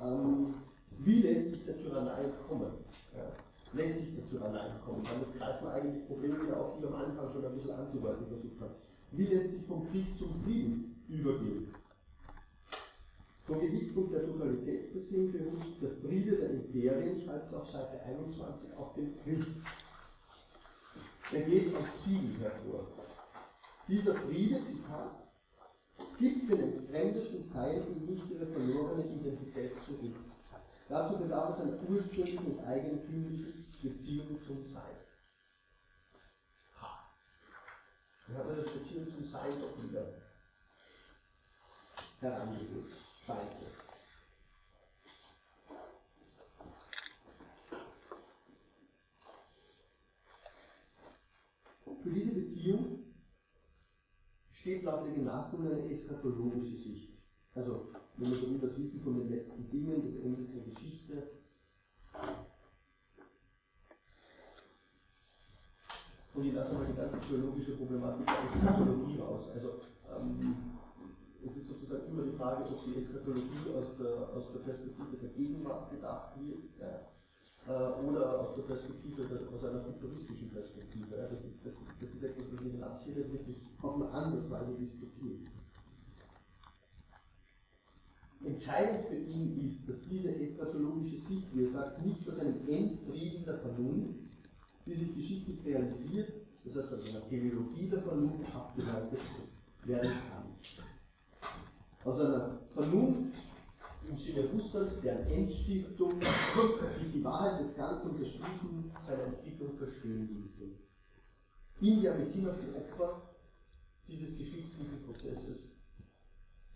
ähm, 0.00 0.52
wie 0.98 1.22
lässt 1.22 1.50
sich 1.50 1.64
der 1.64 1.78
Tyrannei 1.78 2.24
entkommen? 2.24 2.72
Ja, 3.16 3.32
lässt 3.72 3.98
sich 3.98 4.14
der 4.14 4.28
Tyrannei 4.28 4.68
entkommen? 4.68 5.02
Damit 5.04 5.38
greifen 5.38 5.64
wir 5.64 5.72
eigentlich 5.72 6.06
Probleme 6.06 6.42
wieder 6.42 6.60
auf, 6.60 6.76
die 6.76 6.82
wir 6.82 6.88
am 6.88 7.02
Anfang 7.02 7.32
schon 7.32 7.44
ein 7.44 7.54
bisschen 7.54 7.70
anzudeuten 7.72 8.26
versucht 8.26 8.60
haben. 8.60 8.74
Wie 9.12 9.26
lässt 9.26 9.50
sich 9.50 9.66
vom 9.66 9.88
Krieg 9.90 10.06
zum 10.18 10.32
Frieden 10.42 11.04
übergehen? 11.08 11.68
Vom 13.44 13.60
Gesichtspunkt 13.60 14.12
der 14.12 14.26
Totalität 14.26 14.92
gesehen 14.92 15.32
beruht 15.32 15.64
der 15.80 15.90
Friede 16.02 16.36
der 16.36 16.50
Imperien, 16.50 17.18
schreibt 17.18 17.54
auf 17.54 17.70
Seite 17.70 18.02
21, 18.02 18.74
auf 18.74 18.92
dem 18.92 19.16
Krieg. 19.22 19.46
Er 21.32 21.42
geht 21.42 21.74
aus 21.74 22.04
Siegen 22.04 22.36
hervor. 22.40 22.86
Dieser 23.86 24.14
Friede, 24.14 24.62
Zitat, 24.64 25.28
gibt 26.18 26.52
den 26.52 26.60
entfremdeten 26.60 27.42
Seilen 27.42 28.04
nicht 28.06 28.30
ihre 28.30 28.46
verlorene 28.46 29.04
Identität 29.04 29.72
zurück. 29.86 30.14
Dazu 30.88 31.18
bedarf 31.18 31.54
es 31.54 31.60
einer 31.60 31.82
ursprünglichen 31.82 32.38
und 32.38 32.66
eigentümlichen 32.66 33.66
Beziehung 33.82 34.42
zum 34.42 34.64
Sein. 34.64 34.96
Ha. 36.80 37.10
Wir 38.26 38.38
haben 38.38 38.50
eine 38.50 38.62
Beziehung 38.62 39.06
zum 39.10 39.22
Sein 39.22 39.50
doch 39.60 39.82
wieder 39.82 40.14
herangeholt. 42.20 42.90
Scheiße. 43.26 43.70
Für 52.02 52.10
diese 52.10 52.32
Beziehung 52.32 53.14
steht 54.50 54.84
laut 54.84 55.06
Levinas 55.06 55.52
nun 55.52 55.70
eine 55.70 55.90
eschatologische 55.90 56.76
Sicht. 56.76 57.07
Also, 57.58 57.90
wenn 58.16 58.30
wir 58.30 58.38
so 58.38 58.50
will, 58.50 58.60
das 58.62 58.78
Wissen 58.78 59.00
von 59.02 59.18
den 59.18 59.30
letzten 59.30 59.68
Dingen, 59.70 60.06
des 60.06 60.22
Endes 60.22 60.52
der 60.52 60.62
Geschichte. 60.62 61.14
Und 66.34 66.44
ich 66.44 66.54
lasse 66.54 66.74
mal 66.74 66.86
die 66.86 66.96
ganze 66.96 67.18
theologische 67.26 67.72
Problematik 67.72 68.26
der 68.26 68.44
Eschatologie 68.44 69.18
raus. 69.18 69.50
Also, 69.52 69.82
ähm, 70.06 70.54
es 71.44 71.56
ist 71.56 71.66
sozusagen 71.66 72.06
immer 72.06 72.22
die 72.22 72.36
Frage, 72.36 72.62
ob 72.62 72.84
die 72.84 72.94
Eschatologie 72.94 73.74
aus 73.74 73.96
der, 73.98 74.36
aus 74.36 74.52
der 74.52 74.60
Perspektive 74.60 75.16
der 75.20 75.30
Gegenwart 75.30 75.90
gedacht 75.90 76.38
wird. 76.38 76.62
Ja 76.78 77.10
äh, 77.68 78.06
oder 78.06 78.40
aus 78.40 78.54
der 78.54 78.62
Perspektive, 78.62 79.22
aus 79.52 79.64
einer 79.64 79.82
futuristischen 79.82 80.48
Perspektive. 80.50 81.16
Das, 81.16 81.32
ist, 81.44 81.58
das, 81.64 81.74
das 82.00 82.10
ist 82.10 82.22
etwas, 82.22 82.52
was 82.52 82.60
Levinas 82.64 83.04
hier 83.04 83.16
wirklich 83.16 83.56
auf 83.82 83.94
eine 83.96 84.10
andere 84.10 84.50
Weise 84.50 84.72
diskutiert. 84.78 85.50
Entscheidend 88.44 89.08
für 89.08 89.16
ihn 89.16 89.66
ist, 89.66 89.88
dass 89.88 90.00
diese 90.02 90.34
eschatologische 90.36 91.16
Sicht, 91.16 91.48
wie 91.54 91.64
er 91.64 91.72
sagt, 91.72 92.04
nicht 92.06 92.28
aus 92.28 92.38
einem 92.38 92.68
Endfrieden 92.68 93.44
der 93.44 93.58
Vernunft, 93.58 94.14
die 94.86 94.94
sich 94.94 95.14
geschichtlich 95.14 95.64
realisiert, 95.64 96.32
das 96.64 96.76
heißt 96.76 96.92
aus 96.94 97.16
einer 97.16 97.28
Teleologie 97.28 97.88
der 97.88 98.02
Vernunft 98.02 98.54
abgeleitet 98.54 99.20
werden 99.84 100.10
kann. 100.30 100.44
Aus 102.04 102.20
einer 102.20 102.60
Vernunft, 102.68 103.42
im 104.08 104.18
Sinne 104.18 104.50
Husserls, 104.52 105.00
deren 105.00 105.26
Endstiftung 105.30 106.10
sich 106.10 107.12
die 107.12 107.24
Wahrheit 107.24 107.60
des 107.60 107.76
Ganzen 107.76 108.10
und 108.10 108.20
der 108.20 108.26
Stufen 108.26 108.90
seiner 109.06 109.24
Entwicklung 109.24 109.76
verstehen 109.76 110.28
ließe. 110.42 110.70
In 111.80 112.02
ja 112.02 112.14
mit 112.14 112.28
auf 112.48 112.56
die 112.60 112.76
Opfer 112.76 113.22
dieses 114.06 114.38
geschichtlichen 114.38 115.02
Prozesses 115.04 115.58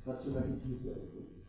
rationalisiert 0.05 0.85
werden. 0.85 1.42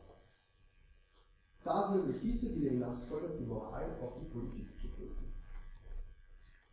Da 1.64 1.96
nämlich 1.96 2.22
diese, 2.22 2.50
die 2.50 2.62
den 2.62 2.84
fordert, 2.84 3.40
die 3.40 3.46
Moral 3.46 3.98
auf 4.02 4.20
die 4.20 4.26
Politik 4.26 4.68
zu 4.80 4.88
drücken. 4.88 5.32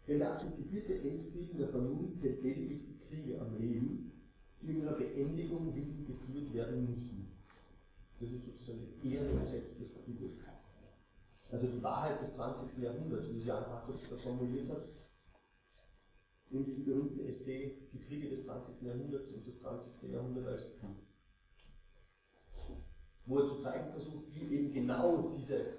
Denn 0.09 0.19
der 0.19 0.33
antizipierte 0.33 0.95
Endfrieden 0.95 1.59
der 1.59 1.69
Vernunft 1.69 2.21
hält 2.23 2.43
lediglich 2.43 2.83
die 2.87 2.99
Kriege 2.99 3.41
am 3.41 3.57
Leben, 3.57 4.11
die 4.61 4.71
in 4.71 4.83
ihrer 4.83 4.97
Beendigung 4.97 5.75
willen 5.75 6.05
geführt 6.05 6.53
werden 6.53 6.91
müssen. 6.91 7.31
Das 8.19 8.31
ist 8.31 8.45
sozusagen 8.45 8.81
das 8.81 9.05
Ehrengesetz 9.05 9.79
des 9.79 9.95
Krieges. 10.05 10.45
Also 11.51 11.67
die 11.67 11.83
Wahrheit 11.83 12.21
des 12.21 12.35
20. 12.35 12.79
Jahrhunderts, 12.79 13.31
wie 13.33 13.41
Jan 13.41 13.69
Markus 13.69 14.09
das 14.09 14.23
formuliert 14.23 14.69
hat, 14.71 14.89
in 16.51 16.65
diesem 16.65 16.85
berühmten 16.85 17.27
Essay 17.27 17.89
Die 17.93 18.01
Kriege 18.01 18.29
des 18.29 18.45
20. 18.45 18.83
Jahrhunderts 18.83 19.29
und 19.29 19.47
das 19.47 19.59
20. 19.61 20.11
Jahrhundert 20.13 20.47
als. 20.47 20.67
Wo 23.31 23.39
er 23.39 23.47
zu 23.47 23.61
zeigen 23.63 23.93
versucht, 23.93 24.25
wie 24.35 24.55
eben 24.55 24.73
genau 24.73 25.31
diese 25.37 25.75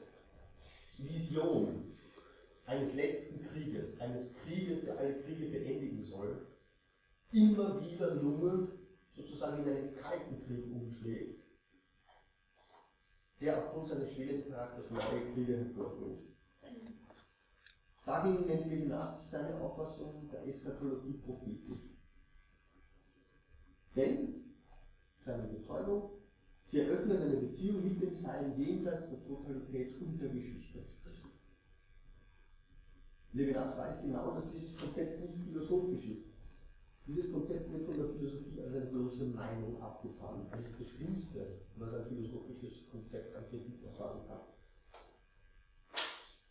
Vision 0.98 1.98
eines 2.65 2.94
letzten 2.94 3.45
Krieges, 3.48 3.99
eines 3.99 4.34
Krieges, 4.38 4.86
der 4.86 4.98
alle 4.98 5.22
Kriege 5.22 5.48
beendigen 5.48 6.03
soll, 6.03 6.48
immer 7.34 7.82
wieder 7.82 8.15
nur 8.15 8.69
sozusagen 9.14 9.64
in 9.64 9.69
einen 9.69 9.95
kalten 9.95 10.41
Krieg 10.45 10.72
umschlägt 10.72 11.41
der 13.41 13.57
aufgrund 13.57 13.88
seines 13.88 14.14
schwelenden 14.14 14.52
Charakters 14.52 14.91
neue 14.91 15.34
Kriege 15.34 15.57
hervorführt. 15.57 16.19
Dagegen 18.06 18.45
nennt 18.45 18.68
Levinas 18.68 19.32
seine 19.32 19.60
Auffassung 19.60 20.30
der 20.30 20.48
Eschatologie 20.48 21.14
prophetisch. 21.14 21.98
Denn, 23.95 24.56
seine 25.26 25.48
Bezeugung, 25.48 26.20
sie 26.72 26.80
eröffnet 26.80 27.22
eine 27.22 27.35
Beziehung 27.35 27.84
mit 27.84 28.02
dem 28.02 28.15
Sein 28.15 28.57
jenseits 28.57 29.10
der 29.10 29.22
Totalität 29.26 30.02
und 30.02 30.22
der 30.22 30.30
Geschichte. 30.30 30.80
Levinas 33.34 33.77
weiß 33.77 34.02
genau, 34.03 34.31
dass 34.31 34.52
dieses 34.52 34.77
Konzept 34.77 35.19
nicht 35.19 35.38
philosophisch 35.45 36.06
ist. 36.06 36.23
Dieses 37.07 37.31
Konzept 37.31 37.72
wird 37.72 37.85
von 37.85 37.95
der 37.95 38.10
Philosophie 38.14 38.61
als 38.61 38.76
eine 38.76 38.85
bloße 38.85 39.26
Meinung 39.26 39.81
abgefahren. 39.81 40.48
Das 40.52 40.61
ist 40.61 40.80
das 40.80 40.89
Schlimmste, 40.89 41.60
was 41.76 41.93
ein 41.93 42.06
philosophisches 42.07 42.89
Konzept 42.89 43.35
an 43.35 43.48
Kritik 43.49 43.81
sagen 43.98 44.19
kann. 44.27 44.41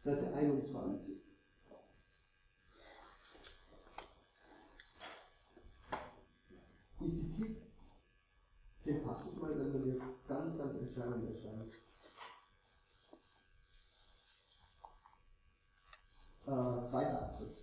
Seite 0.00 0.34
21. 0.34 1.16
Ich 7.02 7.14
zitiere 7.14 7.69
den 8.84 9.02
Passus 9.02 9.36
mal, 9.36 9.58
wenn 9.58 9.72
mir 9.72 10.00
ganz, 10.26 10.56
ganz 10.56 10.74
entscheidend 10.74 11.28
erscheint. 11.28 11.72
Äh, 16.46 16.86
zweiter 16.86 17.22
Absatz. 17.22 17.60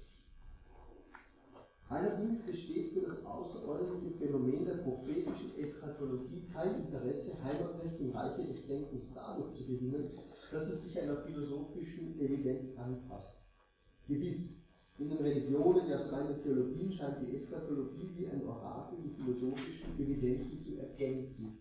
Allerdings 1.89 2.45
besteht 2.45 2.94
für 2.94 3.02
das 3.02 3.26
außerordentliche 3.26 4.18
Phänomen 4.18 4.65
der 4.65 4.77
prophetischen 4.77 5.57
Eschatologie 5.57 6.45
kein 6.52 6.76
Interesse, 6.76 7.41
Heimatrecht 7.41 7.99
im 7.99 8.11
Reiche 8.11 8.45
des 8.45 8.68
Denkens 8.68 9.06
dadurch 9.15 9.56
zu 9.56 9.65
gewinnen, 9.65 10.11
dass 10.52 10.68
es 10.68 10.84
sich 10.84 10.99
einer 10.99 11.18
philosophischen 11.23 12.19
Evidenz 12.19 12.77
anpasst. 12.77 13.38
Gewiss, 14.06 14.49
in 14.99 15.10
den 15.10 15.19
Religionen, 15.19 15.88
ja 15.90 15.99
sogar 15.99 16.22
in 16.22 16.34
den 16.34 16.44
Theologien 16.44 16.91
scheint 16.91 17.22
die 17.22 17.36
Eschatologie 17.36 18.10
wie 18.15 18.28
ein 18.28 18.45
Orakel 18.48 18.98
die 19.03 19.10
philosophischen 19.10 19.94
Evidenzen 19.99 20.64
zu 20.64 20.78
ergänzen. 20.80 21.60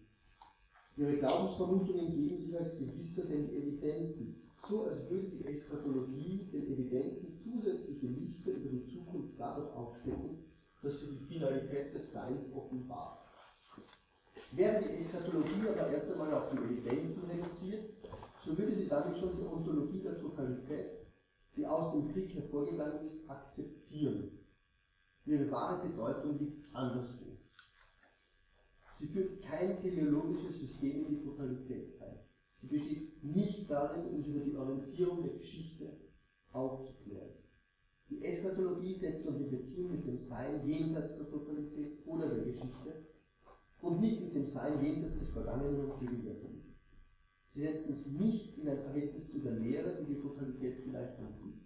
Ihre 0.96 1.16
Glaubensvermutungen 1.16 2.14
geben 2.14 2.38
sich 2.38 2.58
als 2.58 2.78
gewisser 2.78 3.24
die 3.26 3.58
Evidenzen, 3.58 4.42
so 4.66 4.84
als 4.84 5.10
würde 5.10 5.28
die 5.28 5.44
Eschatologie 5.44 6.48
den 6.50 6.72
Evidenzen 6.72 7.36
zusätzliche 7.36 8.06
Lichter 8.06 8.52
über 8.52 8.70
die 8.70 8.86
Zukunft 8.86 9.34
dadurch 9.38 9.70
aufstecken, 9.74 10.38
dass 10.82 11.00
sie 11.00 11.18
die 11.18 11.24
Finalität 11.26 11.94
des 11.94 12.12
Seins 12.12 12.44
offenbart. 12.54 13.18
Wäre 14.52 14.82
die 14.82 14.96
Eschatologie 14.96 15.68
aber 15.68 15.90
erst 15.90 16.10
einmal 16.10 16.32
auf 16.32 16.50
die 16.50 16.56
Evidenzen 16.56 17.30
reduziert, 17.30 17.90
so 18.42 18.56
würde 18.56 18.74
sie 18.74 18.88
damit 18.88 19.18
schon 19.18 19.36
die 19.36 19.44
Ontologie 19.44 20.00
der 20.00 20.18
Totalität 20.18 21.05
die 21.56 21.66
aus 21.66 21.92
dem 21.92 22.12
Krieg 22.12 22.34
hervorgegangen 22.34 23.06
ist, 23.06 23.28
akzeptieren. 23.28 24.30
Ihre 25.24 25.50
wahre 25.50 25.88
Bedeutung 25.88 26.38
liegt 26.38 26.74
anderswo. 26.74 27.36
Sie 28.98 29.06
führt 29.06 29.42
kein 29.42 29.80
teleologisches 29.80 30.58
System 30.58 31.06
in 31.06 31.16
die 31.16 31.24
Totalität 31.24 32.00
ein. 32.00 32.18
Sie 32.60 32.68
besteht 32.68 33.24
nicht 33.24 33.70
darin, 33.70 34.06
uns 34.06 34.26
über 34.26 34.40
die 34.40 34.56
Orientierung 34.56 35.22
der 35.22 35.32
Geschichte 35.32 35.92
aufzuklären. 36.52 37.30
Die 38.08 38.24
Eschatologie 38.24 38.94
setzt 38.94 39.26
um 39.26 39.36
die 39.38 39.56
Beziehung 39.56 39.90
mit 39.90 40.06
dem 40.06 40.18
Sein 40.18 40.66
jenseits 40.66 41.16
der 41.16 41.28
Totalität 41.28 42.06
oder 42.06 42.28
der 42.28 42.44
Geschichte 42.44 43.04
und 43.80 44.00
nicht 44.00 44.20
mit 44.22 44.34
dem 44.34 44.46
Sein 44.46 44.82
jenseits 44.82 45.18
des 45.18 45.28
Vergangenen 45.30 45.90
und 45.90 45.98
Gegenwärtigen. 46.00 46.55
Sie 47.56 47.62
setzen 47.62 47.94
es 47.94 48.06
nicht 48.06 48.58
in 48.58 48.68
ein 48.68 48.82
Verhältnis 48.82 49.30
zu 49.30 49.38
der 49.38 49.52
Lehre, 49.52 49.96
die 49.98 50.12
die 50.12 50.20
Totalität 50.20 50.82
vielleicht 50.84 51.18
anbietet. 51.18 51.62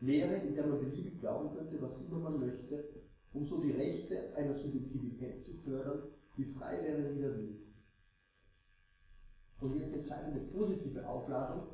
Lehre, 0.00 0.38
in 0.38 0.56
der 0.56 0.66
man 0.66 0.80
beliebig 0.80 1.20
glauben 1.20 1.56
könnte, 1.56 1.80
was 1.80 2.00
immer 2.00 2.18
man 2.18 2.40
möchte, 2.40 2.84
um 3.32 3.46
so 3.46 3.62
die 3.62 3.70
Rechte 3.70 4.34
einer 4.34 4.54
Subjektivität 4.54 5.44
zu 5.44 5.52
fördern, 5.58 6.02
die 6.36 6.46
Freilehre 6.46 7.14
wieder 7.14 7.38
will. 7.38 7.60
Und 9.60 9.76
jetzt 9.76 9.94
entscheidende 9.94 10.40
positive 10.52 11.08
Aufladung. 11.08 11.68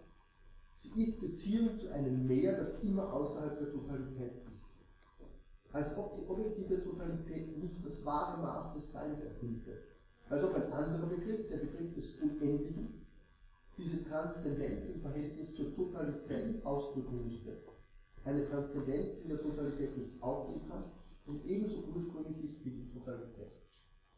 Sie 0.77 1.01
ist 1.01 1.23
Beziehung 1.23 1.79
zu 1.79 1.91
einem 1.93 2.27
Mehr, 2.27 2.59
das 2.59 2.83
immer 2.83 3.11
außerhalb 3.11 3.59
der 3.59 3.73
Totalität 3.73 4.33
ist. 4.53 4.67
Als 5.73 5.97
ob 5.97 6.21
die 6.21 6.27
objektive 6.27 6.85
Totalität 6.85 7.57
nicht 7.57 7.83
das 7.87 8.05
wahre 8.05 8.43
Maß 8.43 8.75
des 8.75 8.93
Seins 8.93 9.23
erfüllte. 9.23 9.79
Als 10.29 10.45
ob 10.45 10.55
ein 10.57 10.71
anderer 10.71 11.07
Begriff, 11.07 11.49
der 11.49 11.57
Begriff 11.57 11.95
des 11.95 12.21
Unendlichen, 12.21 13.04
diese 13.77 14.05
Transzendenz 14.05 14.89
im 14.89 15.01
Verhältnis 15.01 15.55
zur 15.55 15.75
Totalität 15.75 16.65
ausdrücken 16.65 17.25
müsste. 17.25 17.59
Eine 18.25 18.49
Transzendenz, 18.49 19.21
die 19.23 19.29
der 19.29 19.43
Totalität 19.43 19.97
nicht 19.97 20.23
aufgehen 20.23 20.63
kann 20.69 20.85
und 21.27 21.45
ebenso 21.45 21.85
ursprünglich 21.95 22.45
ist 22.45 22.65
wie 22.65 22.71
die 22.71 22.91
Totalität. 22.93 23.53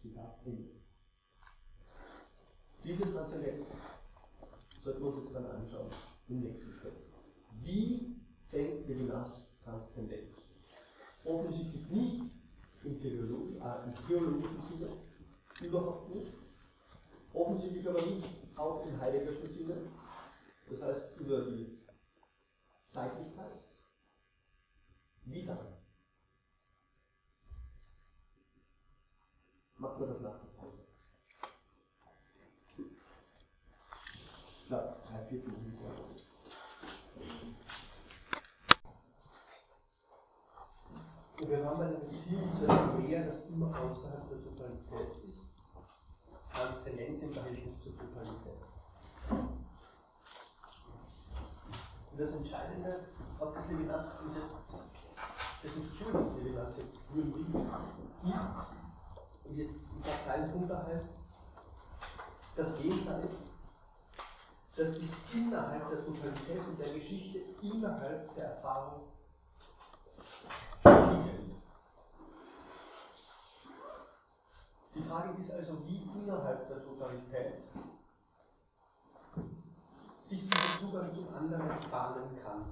Zitat 0.01 0.39
Ende. 0.45 0.71
Diese 2.85 3.03
Transzendenz 3.13 3.69
sollten 4.83 5.01
wir 5.01 5.09
uns 5.09 5.25
jetzt 5.25 5.35
dann 5.35 5.47
anschauen 5.47 5.91
im 6.29 6.41
nächsten 6.41 6.73
Schritt. 6.73 6.93
Wie 7.63 8.17
denkt 8.53 8.89
Levinas 8.89 9.49
Transzendenz? 9.65 10.37
Offensichtlich 11.25 11.91
nicht 11.91 12.23
äh, 12.85 12.89
im 12.89 13.01
theologischen 14.07 14.63
Sinne, 14.69 14.89
überhaupt 15.65 16.15
nicht. 16.15 16.33
Offensichtlich 17.37 17.87
aber 17.87 18.01
nicht 18.01 18.25
auch 18.59 18.83
im 18.87 18.99
heiligersten 18.99 19.53
Sinne, 19.53 19.77
das 20.71 20.81
heißt 20.81 21.17
über 21.19 21.43
die 21.43 21.87
Zeitlichkeit. 22.89 23.53
Wie 25.27 25.45
dann? 25.45 25.59
Macht 29.77 30.01
man 30.01 30.09
das 30.09 30.21
nach 30.21 30.39
der 30.41 30.47
Pause? 30.59 30.87
Ja, 34.71 34.97
drei 35.07 35.25
Viertel 35.27 35.53
ungefähr. 35.53 35.91
Und 41.39 41.51
wir 41.51 41.65
haben 41.67 41.81
eine 41.83 41.97
Beziehung 41.97 42.51
zu 42.59 42.67
einem 42.67 43.07
Meer, 43.07 43.27
das 43.27 43.47
immer 43.49 43.69
außerhalb 43.69 44.27
der. 44.31 44.56
Transzendenz 46.57 47.21
im 47.21 47.33
Verhältnis 47.33 47.83
zur 47.83 47.93
Totalität. 47.99 48.63
Und 52.11 52.19
das 52.19 52.31
Entscheidende, 52.31 53.01
auf 53.39 53.55
das 53.55 53.69
Levinas 53.69 54.17
jetzt, 54.35 54.57
dessen 55.63 55.83
das 56.01 56.37
Levinas 56.37 56.77
jetzt 56.79 57.15
will, 57.15 57.29
ist, 57.29 57.55
und 59.45 59.57
jetzt 59.59 59.85
ein 59.95 60.03
paar 60.03 60.25
Zeilen 60.25 60.51
drunter 60.51 60.87
heißt, 60.87 61.09
das 62.57 62.81
Jenseits, 62.81 63.53
das 64.77 64.97
sich 64.97 65.11
innerhalb 65.35 65.91
der 65.91 66.05
Totalität 66.07 66.67
und 66.67 66.81
der 66.81 66.95
Geschichte, 66.95 67.39
innerhalb 67.61 68.35
der 68.35 68.55
Erfahrung 68.55 69.03
spiegelt. 70.81 71.46
Die 74.97 75.03
Frage 75.03 75.39
ist 75.39 75.53
also, 75.53 75.87
wie 75.87 76.09
innerhalb 76.19 76.69
der 76.69 76.83
Totalität 76.83 77.63
sich 80.25 80.41
dieser 80.41 80.81
Zugang 80.81 81.15
zum 81.15 81.29
anderen 81.35 81.69
bahnen 81.91 82.39
kann. 82.43 82.65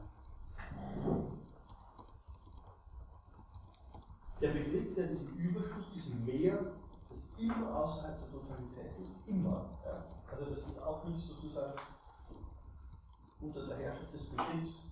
Der 4.40 4.48
Begriff, 4.48 4.94
der 4.94 5.08
diesen 5.08 5.36
Überschuss, 5.36 5.84
diesen 5.94 6.24
Mehr, 6.24 6.58
das 7.08 7.38
immer 7.38 7.76
außerhalb 7.76 8.18
der 8.18 8.30
Totalität 8.30 8.98
ist, 9.00 9.12
immer. 9.26 9.54
Ja. 9.84 9.92
Also 10.32 10.46
das 10.46 10.58
ist 10.58 10.82
auch 10.82 11.04
nicht 11.04 11.26
sozusagen 11.26 11.78
unter 13.42 13.66
der 13.66 13.76
Herrschaft 13.76 14.14
des 14.14 14.26
Begriffs 14.28 14.90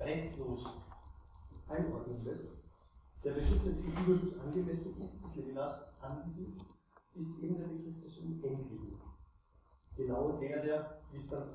restlos 0.00 0.66
einordnen 1.68 2.24
lässt. 2.24 2.67
Der 3.24 3.32
Begriff, 3.32 3.62
der 3.64 3.72
diesem 3.72 3.92
Überschuss 4.04 4.40
angemessen 4.40 4.96
ist, 5.00 5.14
ist 5.14 5.36
Levinas 5.36 5.86
angesehen, 6.00 6.56
ist 7.14 7.38
eben 7.40 7.58
der 7.58 7.66
Begriff 7.66 8.00
des 8.00 8.18
Unendlichen. 8.18 9.00
Genau 9.96 10.26
der, 10.38 10.62
der, 10.62 11.00
wie 11.10 11.18
es 11.18 11.26
dann 11.26 11.48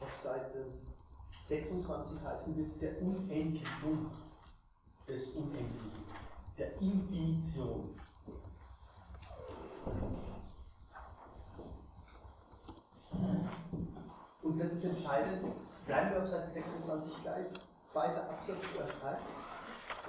auf 0.00 0.16
Seite 0.22 0.66
26 1.44 2.22
heißen 2.22 2.56
wird, 2.56 2.82
der 2.82 3.00
Unendlichung 3.00 4.10
des 5.08 5.28
Unendlichen, 5.28 6.04
der 6.58 6.74
Infinition. 6.82 7.94
Und 14.42 14.58
das 14.58 14.72
ist 14.74 14.84
entscheidend. 14.84 15.54
Bleiben 15.86 16.10
wir 16.10 16.22
auf 16.22 16.28
Seite 16.28 16.50
26 16.50 17.22
gleich. 17.22 17.46
Zweiter 17.90 18.28
Absatz, 18.28 18.58
wo 18.74 18.80
er 18.80 18.88
schreibt, 18.88 19.22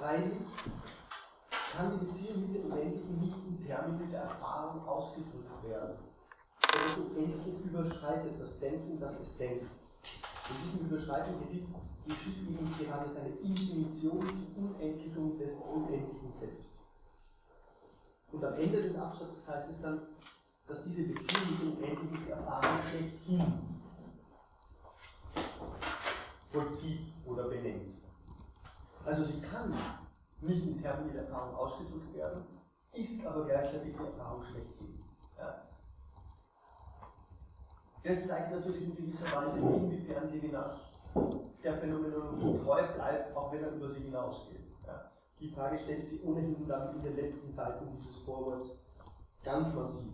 freilich 0.00 0.32
kann 1.76 1.92
die 1.92 2.06
Beziehung 2.06 2.40
mit 2.40 2.54
dem 2.54 2.72
Unendlichen 2.72 3.20
nicht 3.20 3.36
in 3.46 3.66
Terminen 3.66 4.10
der 4.10 4.22
Erfahrung 4.22 4.86
ausgedrückt 4.88 5.68
werden. 5.68 5.98
Denn 6.72 6.82
das 6.88 6.96
Unendliche 6.96 7.50
überschreitet 7.62 8.40
das 8.40 8.58
Denken, 8.60 8.98
das 8.98 9.20
es 9.20 9.36
denkt. 9.36 9.66
In 10.48 10.56
diesem 10.64 10.86
Überschreiten 10.86 11.34
geschieht 12.06 12.38
eben 12.48 12.70
gerade 12.78 13.08
seine 13.08 13.28
Infinition, 13.28 14.26
die 14.26 14.58
Unendlichung 14.58 15.38
des 15.38 15.60
Unendlichen 15.60 16.32
selbst. 16.32 16.64
Und 18.32 18.44
am 18.44 18.54
Ende 18.54 18.82
des 18.82 18.96
Absatzes 18.96 19.48
heißt 19.48 19.70
es 19.70 19.82
dann, 19.82 20.00
dass 20.66 20.82
diese 20.84 21.08
Beziehung 21.08 21.50
mit 21.50 21.60
dem 21.60 21.76
Unendlichen 21.76 22.24
die 22.24 22.30
Erfahrung 22.30 22.78
schlechthin 22.90 23.44
vollzieht 26.50 27.00
oder 27.26 27.48
benennt. 27.48 27.99
Also 29.04 29.24
sie 29.24 29.40
kann 29.40 29.74
nicht 30.42 30.66
in 30.66 30.80
Termini 30.80 31.12
der 31.12 31.22
Erfahrung 31.22 31.54
ausgedrückt 31.56 32.14
werden, 32.14 32.42
ist 32.92 33.24
aber 33.26 33.44
gleichzeitig 33.44 33.94
die 33.96 34.04
Erfahrung 34.04 34.42
schlechthin. 34.42 34.98
Ja. 35.38 35.62
Das 38.02 38.26
zeigt 38.26 38.50
natürlich 38.50 38.82
in 38.82 38.96
gewisser 38.96 39.36
Weise, 39.36 39.58
inwiefern 39.60 40.30
Levinas 40.30 40.72
der 41.62 41.78
Phänomenologie 41.78 42.58
treu 42.64 42.82
bleibt, 42.94 43.36
auch 43.36 43.52
wenn 43.52 43.62
er 43.62 43.72
über 43.72 43.90
sie 43.90 44.00
hinausgeht. 44.00 44.60
Ja. 44.86 45.10
Die 45.38 45.48
Frage 45.48 45.78
stellt 45.78 46.08
sich 46.08 46.24
ohnehin 46.24 46.66
dann 46.66 46.94
in 46.94 47.00
den 47.00 47.16
letzten 47.16 47.50
Seiten 47.50 47.90
dieses 47.96 48.16
Vorworts 48.18 48.78
ganz 49.42 49.74
massiv. 49.74 50.12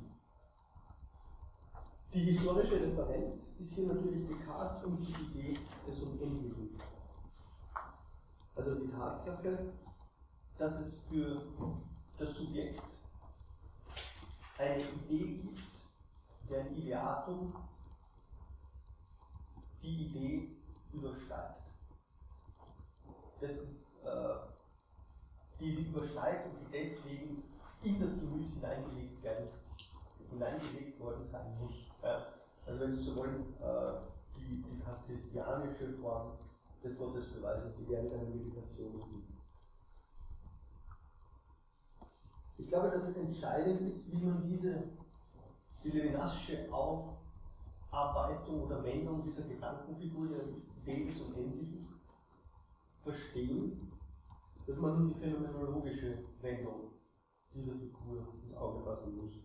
Die 2.12 2.20
historische 2.20 2.80
Referenz 2.80 3.50
ist 3.58 3.72
hier 3.72 3.86
natürlich 3.88 4.26
Descartes 4.26 4.84
und 4.84 4.98
die 5.00 5.38
Idee 5.38 5.58
des 5.86 6.00
Unendlichen. 6.00 6.78
Also 8.56 8.74
die 8.74 8.88
Tatsache, 8.88 9.72
dass 10.56 10.80
es 10.80 11.02
für 11.02 11.42
das 12.18 12.34
Subjekt 12.34 12.82
eine 14.58 14.82
Idee 14.82 15.42
gibt, 15.42 15.60
deren 16.50 16.76
Ideatum 16.76 17.54
die 19.82 20.06
Idee 20.06 20.56
übersteigt. 20.92 21.62
Das 23.40 23.52
ist, 23.52 23.96
äh, 24.06 24.36
die 25.60 25.70
sie 25.74 25.88
übersteigt 25.88 26.46
und 26.46 26.58
die 26.60 26.78
deswegen 26.78 27.42
in 27.82 28.00
das 28.00 28.18
Gemüt 28.18 28.48
hineingelegt, 28.54 29.22
werden, 29.22 29.48
hineingelegt 30.30 30.98
worden 30.98 31.24
sein 31.24 31.58
muss. 31.60 31.74
Ja? 32.02 32.26
Also 32.66 32.80
wenn 32.80 32.96
Sie 32.96 33.04
so 33.04 33.16
wollen, 33.16 33.54
äh, 33.60 34.00
die, 34.36 34.62
die 34.62 34.80
kartesianische 34.80 35.92
Form 35.98 36.32
des 36.86 36.96
Gottesbeweises, 36.96 37.76
die 37.76 37.88
während 37.88 38.12
einer 38.12 38.26
Meditation 38.26 39.00
liegt. 39.12 39.36
Ich 42.58 42.68
glaube, 42.68 42.90
dass 42.90 43.04
es 43.04 43.16
entscheidend 43.16 43.80
ist, 43.82 44.10
wie 44.10 44.24
man 44.24 44.42
diese 44.42 44.82
die 45.82 45.90
Levinasche 45.90 46.66
Aufarbeitung 46.72 48.62
oder 48.62 48.82
Wendung 48.82 49.20
dieser 49.20 49.42
Gedankenfigur 49.42 50.26
der 50.26 50.42
Idee 50.82 51.06
des 51.06 51.20
Unendlichen 51.20 51.86
verstehen, 53.02 53.88
dass 54.66 54.76
man 54.78 55.02
die 55.02 55.14
phänomenologische 55.14 56.18
Wendung 56.40 56.90
dieser 57.54 57.74
Figur 57.74 58.26
ins 58.32 58.56
Auge 58.56 58.82
fassen 58.82 59.16
muss. 59.16 59.38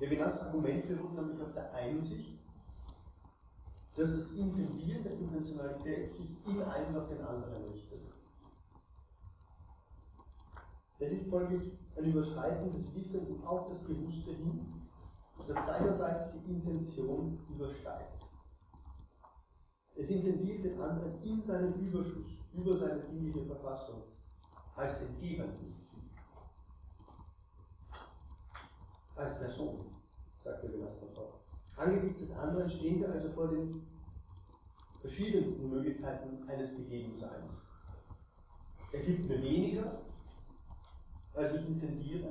Levinas 0.00 0.40
Argument 0.40 0.88
beruht 0.88 1.14
nämlich 1.14 1.40
auf 1.40 1.52
der 1.52 1.72
Einsicht, 1.72 2.35
dass 3.96 4.10
das 4.10 4.32
Intendieren 4.32 5.02
der 5.04 5.12
Intentionalität 5.12 6.12
sich 6.12 6.28
in 6.46 6.62
einen 6.62 6.96
auf 6.96 7.08
den 7.08 7.20
anderen 7.22 7.64
richtet. 7.64 8.00
Es 10.98 11.12
ist 11.12 11.30
folglich 11.30 11.72
ein 11.96 12.04
Überschreiten 12.04 12.70
des 12.72 12.94
Wissens 12.94 13.42
auf 13.46 13.66
das 13.66 13.84
Bewusste 13.84 14.34
hin, 14.34 14.66
das 15.46 15.66
seinerseits 15.66 16.30
die 16.32 16.50
Intention 16.50 17.38
übersteigt. 17.48 18.26
Es 19.94 20.10
intendiert 20.10 20.64
den 20.64 20.80
anderen 20.80 21.22
in 21.22 21.42
seinem 21.42 21.72
Überschuss, 21.74 22.26
über 22.52 22.76
seine 22.76 23.00
dingliche 23.00 23.46
Verfassung, 23.46 24.02
als 24.74 24.98
den 24.98 25.18
Gebenden. 25.20 25.74
Als 29.14 29.38
Person, 29.38 29.78
sagte 30.42 30.70
Velasquez 30.70 31.18
auch. 31.18 31.35
Angesichts 31.76 32.20
des 32.20 32.32
anderen 32.32 32.70
stehen 32.70 33.00
wir 33.00 33.12
also 33.12 33.28
vor 33.30 33.48
den 33.48 33.70
verschiedensten 35.00 35.68
Möglichkeiten 35.68 36.48
eines 36.48 36.74
Gegebenseins. 36.74 37.50
Er 38.92 39.00
gibt 39.00 39.28
mir 39.28 39.42
weniger, 39.42 40.00
als 41.34 41.54
ich 41.54 41.68
intendiere. 41.68 42.28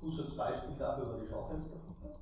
Husserls 0.00 0.34
Beispiel 0.34 0.74
dafür 0.78 1.08
war 1.08 1.18
die 1.20 1.28
Schaufensterpuppe. 1.28 2.12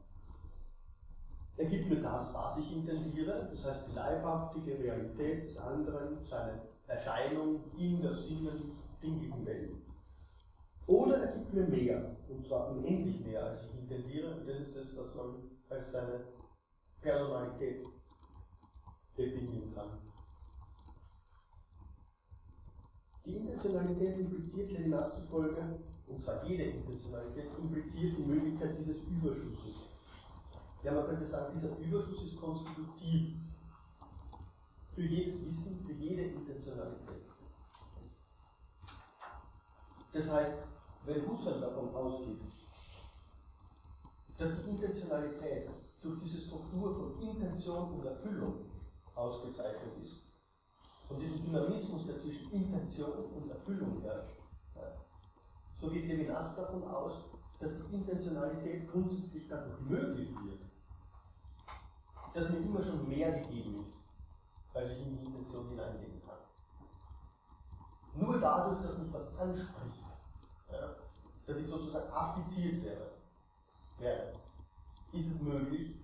Er 1.56 1.66
gibt 1.66 1.88
mir 1.88 2.00
das, 2.00 2.34
was 2.34 2.58
ich 2.58 2.72
intendiere, 2.72 3.48
das 3.52 3.64
heißt 3.64 3.88
die 3.88 3.94
leibhaftige 3.94 4.78
Realität 4.78 5.42
des 5.42 5.56
anderen, 5.56 6.24
seine 6.24 6.62
Erscheinung 6.88 7.60
in 7.78 8.00
der 8.02 8.16
sinnendinglichen 8.16 9.46
Welt. 9.46 9.72
Oder 10.86 11.18
er 11.18 11.32
gibt 11.36 11.52
mir 11.52 11.66
mehr, 11.66 12.16
und 12.28 12.44
zwar 12.44 12.70
unendlich 12.70 13.20
mehr, 13.20 13.44
als 13.44 13.64
ich 13.64 13.78
intendiere. 13.78 14.36
Und 14.36 14.48
das 14.48 14.60
ist 14.60 14.76
das, 14.76 14.96
was 14.96 15.14
man 15.14 15.47
als 15.70 15.92
seine 15.92 16.24
Personalität 17.00 17.88
definieren 19.16 19.74
kann. 19.74 19.90
Die 23.24 23.36
Intentionalität 23.36 24.16
impliziert 24.16 24.70
Levinas 24.70 25.14
zufolge, 25.14 25.80
und 26.06 26.22
zwar 26.22 26.42
jede 26.44 26.64
Intentionalität, 26.64 27.52
impliziert 27.58 28.16
die 28.16 28.22
Möglichkeit 28.22 28.78
dieses 28.78 28.96
Überschusses. 29.02 29.84
Ja, 30.82 30.92
man 30.92 31.04
könnte 31.06 31.26
sagen, 31.26 31.52
dieser 31.54 31.76
Überschuss 31.78 32.22
ist 32.22 32.40
konstitutiv 32.40 33.36
für 34.94 35.02
jedes 35.02 35.44
Wissen, 35.44 35.84
für 35.84 35.92
jede 35.92 36.22
Intentionalität. 36.22 37.24
Das 40.12 40.30
heißt, 40.30 40.54
wenn 41.04 41.28
Husserl 41.28 41.60
davon 41.60 41.94
ausgeht, 41.94 42.40
dass 44.38 44.62
die 44.62 44.70
Intentionalität 44.70 45.68
durch 46.00 46.18
diese 46.22 46.40
Struktur 46.40 46.94
von 46.94 47.20
Intention 47.20 47.94
und 47.94 48.06
Erfüllung 48.06 48.70
ausgezeichnet 49.14 49.92
ist, 50.00 50.28
von 51.08 51.18
diesem 51.18 51.44
Dynamismus, 51.44 52.06
der 52.06 52.20
zwischen 52.20 52.50
Intention 52.52 53.24
und 53.34 53.50
Erfüllung 53.50 54.00
herrscht, 54.02 54.36
so 55.80 55.88
geht 55.90 56.06
Levinas 56.06 56.54
davon 56.54 56.84
aus, 56.84 57.24
dass 57.60 57.76
die 57.78 57.94
Intentionalität 57.94 58.88
grundsätzlich 58.90 59.48
dadurch 59.48 59.80
möglich 59.80 60.30
wird, 60.44 60.60
dass 62.34 62.50
mir 62.50 62.58
immer 62.58 62.82
schon 62.82 63.08
mehr 63.08 63.40
gegeben 63.40 63.74
ist, 63.76 64.04
als 64.74 64.90
ich 64.92 64.98
in 64.98 65.18
die 65.18 65.26
Intention 65.26 65.68
hineingehen 65.68 66.22
kann. 66.22 66.38
Nur 68.14 68.38
dadurch, 68.38 68.82
dass 68.82 68.98
mich 68.98 69.12
was 69.12 69.36
anspricht, 69.38 70.04
ja, 70.70 70.94
dass 71.46 71.58
ich 71.58 71.66
sozusagen 71.66 72.12
appliziert 72.12 72.84
werde, 72.84 73.17
werde, 74.00 74.32
ist 75.12 75.30
es 75.30 75.40
möglich, 75.40 75.96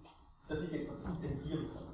dass 0.49 0.61
ich 0.63 0.73
etwas 0.73 1.03
intendieren 1.03 1.71
kann. 1.73 1.87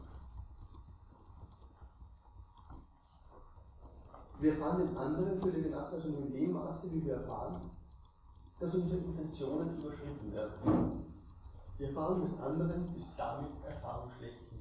Wir 4.41 4.53
erfahren 4.53 4.87
den 4.87 4.97
anderen 4.97 5.43
für 5.43 5.53
den 5.53 5.71
Gast 5.71 5.93
also 5.93 6.09
nur 6.09 6.23
in 6.23 6.33
dem 6.33 6.53
Maße, 6.53 6.91
wie 6.91 7.05
wir 7.05 7.17
erfahren, 7.17 7.53
dass 8.59 8.75
unsere 8.75 8.97
Intentionen 8.97 9.77
überschritten 9.77 10.33
werden. 10.33 11.05
Die 11.79 11.85
Erfahrung 11.85 12.23
des 12.23 12.41
anderen 12.41 12.85
ist 12.97 13.15
damit 13.17 13.51
Erfahrung 13.65 14.11
schlechthin. 14.19 14.61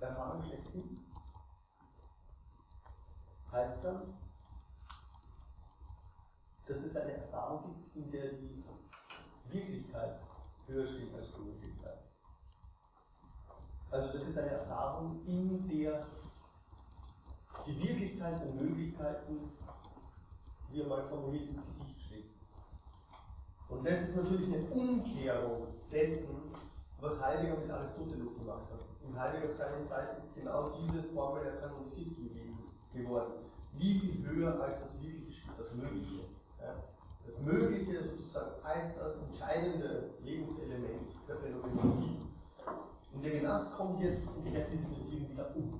Erfahrung 0.00 0.42
schlechthin 0.44 0.98
heißt 3.52 3.84
dann, 3.84 4.14
dass 6.70 6.84
es 6.84 6.96
eine 6.96 7.12
Erfahrung 7.12 7.64
gibt, 7.64 7.96
in 7.96 8.10
der 8.12 8.32
die 8.32 8.62
Wirklichkeit 9.50 10.20
höher 10.68 10.86
steht 10.86 11.12
als 11.14 11.32
die 11.34 11.40
Möglichkeit. 11.40 11.98
Also 13.90 14.14
das 14.14 14.28
ist 14.28 14.38
eine 14.38 14.50
Erfahrung, 14.50 15.20
in 15.26 15.68
der 15.68 16.00
die 17.66 17.82
Wirklichkeit 17.82 18.40
der 18.40 18.66
Möglichkeiten, 18.66 19.50
wie 20.70 20.80
er 20.80 20.86
mal 20.86 21.02
formuliert, 21.08 21.50
im 21.50 21.66
Gesicht 21.66 22.00
steht. 22.00 22.30
Und 23.68 23.84
das 23.84 24.02
ist 24.02 24.16
natürlich 24.16 24.46
eine 24.46 24.64
Umkehrung 24.66 25.66
dessen, 25.90 26.52
was 27.00 27.20
Heidegger 27.20 27.56
mit 27.56 27.70
Aristoteles 27.70 28.38
gemacht 28.38 28.70
hat. 28.72 28.86
In 29.02 29.18
Heideggers 29.18 29.56
seiner 29.56 29.84
Zeit 29.86 30.16
ist 30.18 30.34
genau 30.36 30.70
diese 30.70 31.02
Formel 31.02 31.42
der 31.42 31.56
Kanonizität 31.56 32.32
geworden. 32.92 33.34
Wie 33.72 33.98
viel 33.98 34.24
höher 34.24 34.62
als 34.62 34.78
das 34.78 35.02
Wirkliche 35.02 35.50
das 35.56 35.74
Mögliche. 35.74 36.39
Das 37.26 37.38
Mögliche 37.42 38.02
sozusagen 38.02 38.62
als 38.64 38.96
das 38.96 39.16
entscheidende 39.16 40.10
Lebenselement 40.22 41.12
der 41.28 41.36
Phänomenologie. 41.36 42.18
Und 43.12 43.24
der 43.24 43.32
Genas 43.32 43.76
kommt 43.76 44.00
jetzt 44.00 44.28
kehrt 44.44 44.72
diese 44.72 44.88
Beziehung 44.88 45.30
wieder 45.30 45.54
um. 45.54 45.70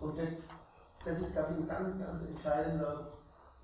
Und 0.00 0.18
das, 0.18 0.42
das 1.04 1.20
ist, 1.20 1.32
glaube 1.32 1.52
ich, 1.52 1.58
ein 1.60 1.68
ganz, 1.68 1.98
ganz 1.98 2.22
entscheidender 2.22 3.12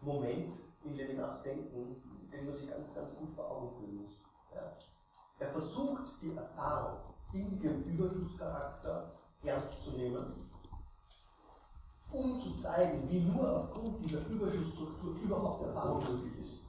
Moment 0.01 0.55
in 0.85 0.95
Levinas 0.95 1.43
Denken, 1.43 1.97
den 2.33 2.47
man 2.47 2.55
sich 2.55 2.71
ganz, 2.71 2.95
ganz 2.95 3.15
gut 3.17 3.29
vor 3.35 3.51
Augen 3.51 3.77
führen 3.77 3.97
muss. 3.97 4.13
Ja. 4.55 4.73
Er 5.39 5.53
versucht, 5.53 6.23
die 6.23 6.35
Erfahrung 6.35 7.01
in 7.35 7.61
ihrem 7.63 7.83
Überschusscharakter 7.83 9.13
ernst 9.43 9.85
zu 9.85 9.91
nehmen, 9.93 10.35
um 12.13 12.41
zu 12.41 12.55
zeigen, 12.57 13.09
wie 13.09 13.21
nur 13.21 13.59
aufgrund 13.59 14.05
dieser 14.05 14.27
Überschussstruktur 14.27 15.15
überhaupt 15.23 15.67
Erfahrung 15.67 15.99
möglich 15.99 16.45
ist. 16.45 16.61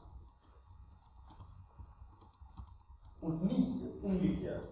Und 3.21 3.43
nicht 3.45 4.03
umgekehrt, 4.03 4.67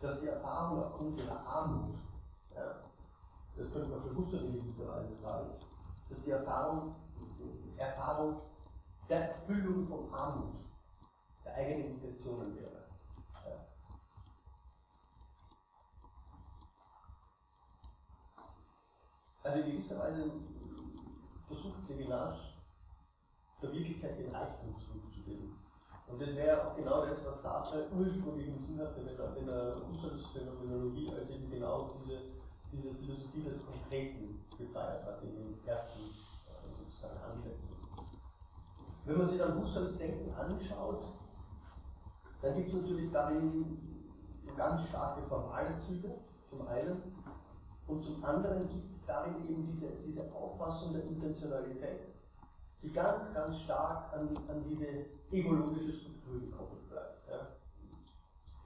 dass 0.00 0.20
die 0.20 0.28
Erfahrung 0.28 0.84
aufgrund 0.84 1.20
ihrer 1.20 1.46
Armut, 1.46 1.96
ja, 2.54 2.80
das 3.56 3.72
könnte 3.72 3.90
man 3.90 4.02
für 4.02 4.14
Husserl 4.14 4.44
in 4.44 4.58
gewisser 4.58 4.88
Weise 4.88 5.16
sagen, 5.16 5.50
dass 6.08 6.22
die 6.22 6.30
Erfahrung, 6.30 6.94
Erfahrung 7.78 8.40
der 9.08 9.28
Erfüllung 9.28 9.86
von 9.86 10.12
Armut, 10.12 10.66
der 11.44 11.54
eigenen 11.54 11.94
Intentionen 11.94 12.56
wäre. 12.56 12.88
Ja. 13.44 13.66
Also 19.46 19.60
in 19.60 19.76
gewisser 19.76 19.98
Weise 20.00 20.24
versucht 21.46 21.88
Levinas 21.88 22.36
der 23.62 23.72
Wirklichkeit 23.72 24.18
den 24.18 24.34
Reichtum 24.34 24.74
zurückzugeben. 24.80 25.54
Und 26.08 26.20
das 26.20 26.34
wäre 26.34 26.64
auch 26.64 26.74
genau 26.74 27.06
das, 27.06 27.24
was 27.24 27.42
Sartre 27.42 27.86
ursprünglich 27.96 28.48
im 28.48 28.60
Sinn 28.60 28.80
hatte, 28.80 29.06
wenn 29.06 29.16
er, 29.16 29.36
wenn 29.36 29.48
er 29.48 29.72
Husserls 29.88 30.26
Phänomenologie 30.32 31.06
als 31.12 31.30
eben 31.30 31.48
genau 31.48 31.86
diese, 32.00 32.22
diese 32.72 32.92
Philosophie 32.96 33.42
des 33.42 33.64
Konkreten 33.64 34.44
gefeiert 34.58 35.04
hat, 35.04 35.22
in 35.22 35.36
den 35.36 35.64
ersten 35.64 36.00
äh, 36.02 36.68
sozusagen 36.76 37.18
Ansätzen. 37.30 37.68
Wenn 39.04 39.18
man 39.18 39.26
sich 39.28 39.38
dann 39.38 39.60
Husserls 39.60 39.96
Denken 39.98 40.34
anschaut, 40.34 41.04
dann 42.42 42.54
gibt 42.54 42.70
es 42.70 42.74
natürlich 42.74 43.12
darin 43.12 43.78
ganz 44.56 44.88
starke 44.88 45.22
formale 45.28 45.78
Züge, 45.86 46.16
zum 46.50 46.66
einen, 46.66 47.00
und 47.88 48.02
zum 48.04 48.24
anderen 48.24 48.60
gibt 48.60 48.92
es 48.92 49.06
darin 49.06 49.44
eben 49.48 49.66
diese, 49.66 49.96
diese 50.04 50.32
Auffassung 50.34 50.92
der 50.92 51.04
Intentionalität, 51.04 52.00
die 52.82 52.90
ganz, 52.92 53.32
ganz 53.32 53.60
stark 53.60 54.12
an, 54.12 54.28
an 54.48 54.64
diese 54.68 55.06
egologische 55.30 55.92
Struktur 55.92 56.40
gekoppelt 56.40 56.88
bleibt. 56.88 57.28
Ja. 57.28 57.46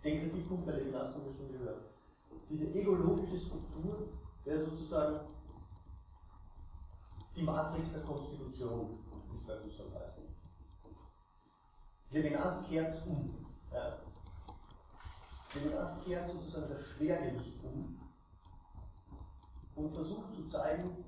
Den 0.02 0.20
Kritikpunkt 0.20 0.66
bei 0.66 0.72
Levinas 0.72 1.14
haben 1.14 1.26
wir 1.26 1.36
schon 1.36 1.52
gehört. 1.52 1.84
Diese 2.48 2.66
egologische 2.74 3.38
Struktur 3.38 3.98
wäre 4.44 4.64
sozusagen 4.64 5.20
die 7.36 7.42
Matrix 7.42 7.92
der 7.92 8.02
Konstitution, 8.02 8.98
es 9.36 9.46
bei 9.46 9.58
Husserl 9.58 9.92
heißt. 9.94 10.18
Levinas 12.10 12.66
kehrt 12.68 13.06
um. 13.06 13.46
Ja. 13.72 13.98
Levinas 15.54 16.04
kehrt 16.04 16.28
sozusagen 16.28 16.68
das 16.68 16.86
Schwergewicht 16.86 17.62
um 17.62 17.99
und 19.74 19.94
versucht 19.94 20.34
zu 20.34 20.48
zeigen, 20.48 21.04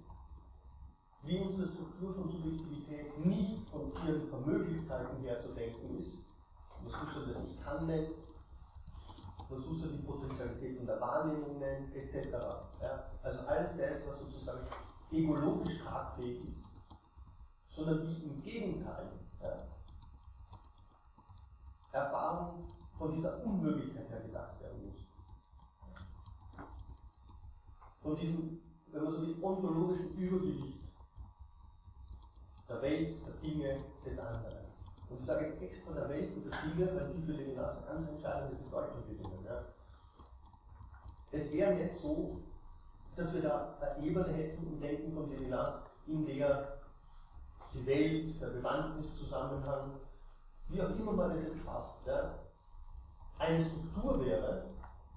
wie 1.23 1.39
unsere 1.39 1.69
Struktur 1.69 2.15
von 2.15 2.31
Subjektivität 2.31 3.19
nicht 3.25 3.69
von 3.71 3.93
ihren 4.07 4.29
Vermöglichkeiten 4.29 5.21
her 5.23 5.41
zu 5.41 5.49
denken 5.55 5.99
ist, 6.01 6.19
was 6.85 7.01
Husserl 7.01 7.33
das 7.33 7.45
Ich 7.45 7.61
kann 7.61 7.87
nennt, 7.87 8.13
was 9.49 9.67
Husserl 9.67 9.93
die 9.93 10.07
Potentialitäten 10.07 10.87
der 10.87 11.01
Wahrnehmung 11.01 11.59
nennt, 11.59 11.95
etc. 11.95 12.33
Ja, 12.81 13.05
also 13.23 13.41
alles 13.41 13.77
das, 13.77 14.09
was 14.09 14.19
sozusagen 14.19 14.67
egologisch 15.13 15.79
tragfähig 15.79 16.45
ist, 16.45 16.71
sondern 17.75 18.07
wie 18.07 18.25
im 18.25 18.43
Gegenteil 18.43 19.13
ja, 19.41 19.57
Erfahrung 21.93 22.67
von 22.99 23.13
dieser 23.13 23.45
Unmöglichkeit 23.45 24.09
her 24.09 24.21
gedacht 24.21 24.61
werden 24.61 24.87
muss. 24.89 25.02
Von 28.03 28.17
diesem, 28.17 28.61
wenn 28.91 29.05
man 29.05 29.13
so 29.13 29.23
will, 29.23 29.37
ontologischen 29.43 30.17
Übergewicht 30.17 30.83
der 32.69 32.83
Welt, 32.83 33.17
der 33.27 33.35
Dinge, 33.35 33.79
des 34.05 34.19
anderen. 34.19 34.67
Und 35.09 35.21
ich 35.21 35.27
sage 35.27 35.47
jetzt 35.47 35.63
extra 35.63 35.93
der 35.93 36.09
Welt 36.09 36.35
und 36.35 36.45
der 36.45 36.61
Dinge, 36.63 37.01
weil 37.01 37.13
die 37.13 37.23
für 37.23 37.33
Levinas 37.33 37.87
ganz 37.87 38.09
entscheidende 38.09 38.57
Bedeutung 38.57 39.03
gewinnen. 39.03 39.45
Ja. 39.45 39.65
Es 41.31 41.53
wäre 41.53 41.75
nicht 41.75 41.95
so, 41.95 42.41
dass 43.15 43.33
wir 43.35 43.43
da 43.43 43.77
eine 43.81 44.07
Ebene 44.07 44.33
hätten 44.33 44.67
im 44.67 44.81
Denken 44.81 45.13
von 45.13 45.31
Levinas, 45.31 45.91
in 46.07 46.25
der 46.25 46.81
die 47.75 47.87
Welt, 47.87 48.41
der 48.41 48.49
Bewandtniszusammenhang, 48.49 50.01
wie 50.69 50.83
auch 50.83 50.91
immer 50.91 51.13
man 51.13 51.31
es 51.33 51.45
jetzt 51.45 51.63
fasst, 51.63 52.07
ja, 52.07 52.39
eine 53.39 53.65
Struktur 53.65 54.25
wäre, 54.25 54.65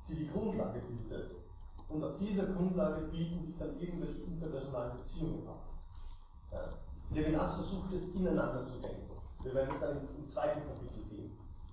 die 0.07 0.15
die 0.15 0.29
Grundlage 0.29 0.79
bildet. 0.79 1.44
Und 1.91 2.03
auf 2.03 2.17
dieser 2.17 2.47
Grundlage 2.47 3.01
bilden 3.07 3.41
sich 3.41 3.55
dann 3.57 3.79
irgendwelche 3.79 4.21
interpersonalen 4.21 4.97
Beziehungen 4.97 5.47
ab. 5.47 5.61
Ja. 6.51 6.69
Levinas 7.11 7.55
versucht 7.55 7.93
es 7.93 8.05
ineinander 8.15 8.65
zu 8.65 8.79
denken. 8.79 9.13
Wir 9.43 9.53
werden 9.53 9.69
es 9.75 9.79
dann 9.79 9.97
im, 10.17 10.27
zweiten 10.27 10.63
Kapitel 10.63 10.99
sehen, 11.01 11.31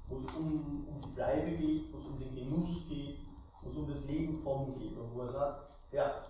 wo 0.08 0.18
es 0.18 0.34
um, 0.34 0.86
um 0.86 1.00
die 1.00 1.08
Bleibe 1.08 1.52
geht, 1.52 1.92
wo 1.92 1.98
es 1.98 2.04
um 2.04 2.18
den 2.18 2.34
Genuss 2.34 2.86
geht, 2.88 3.20
wo 3.62 3.70
es 3.70 3.76
um 3.76 3.88
das 3.88 4.04
Leben 4.04 4.34
von 4.36 4.74
geht 4.76 4.96
und 4.96 5.14
wo 5.14 5.22
er 5.22 5.32
sagt, 5.32 5.78
ja, 5.90 6.22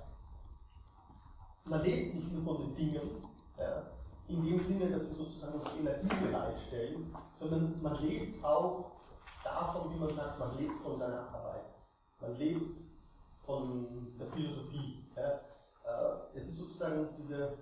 man 1.69 1.83
lebt 1.83 2.15
nicht 2.15 2.33
nur 2.33 2.45
von 2.45 2.63
den 2.63 2.75
Dingen, 2.77 3.11
ja, 3.59 3.83
in 4.29 4.45
dem 4.45 4.61
Sinne, 4.61 4.91
dass 4.91 5.09
sie 5.09 5.17
sozusagen 5.17 5.61
Energie 5.81 6.25
bereitstellen, 6.25 7.13
sondern 7.39 7.75
man 7.83 8.01
lebt 8.03 8.43
auch 8.45 8.93
davon, 9.45 9.93
wie 9.93 9.99
man 9.99 10.15
sagt, 10.15 10.39
man 10.39 10.57
lebt 10.59 10.81
von 10.83 10.99
seiner 10.99 11.27
Arbeit. 11.29 11.65
Man 12.21 12.37
lebt 12.37 12.82
von 13.45 13.87
der 14.19 14.27
Philosophie. 14.29 15.05
Ja. 15.17 15.41
Äh, 15.85 16.39
es 16.39 16.49
ist 16.49 16.59
sozusagen 16.59 17.09
diese 17.19 17.57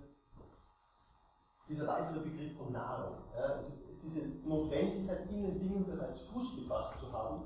dieser 1.70 1.86
weitere 1.86 2.18
Begriff 2.18 2.56
von 2.56 2.72
Nahrung. 2.72 3.14
Ja, 3.36 3.56
es, 3.60 3.68
ist, 3.68 3.90
ist 3.90 4.02
diese 4.02 4.26
Notwendigkeit, 4.44 5.30
in 5.30 5.42
den 5.42 5.58
Dingen 5.60 5.86
bereits 5.86 6.22
Fuß 6.22 6.56
gefasst 6.56 6.98
zu 6.98 7.12
haben, 7.12 7.36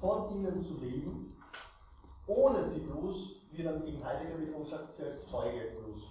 von 0.00 0.30
ihnen 0.30 0.62
zu 0.62 0.74
leben, 0.78 1.28
ohne 2.26 2.64
sie 2.64 2.80
bloß, 2.80 3.16
wie 3.52 3.62
dann 3.62 3.84
gegen 3.84 4.02
Heidegger 4.02 4.40
wiederum 4.40 4.64
sagt, 4.64 4.94
sie 4.94 5.04
als 5.04 5.26
Zeuge 5.26 5.74
bloß 5.76 6.02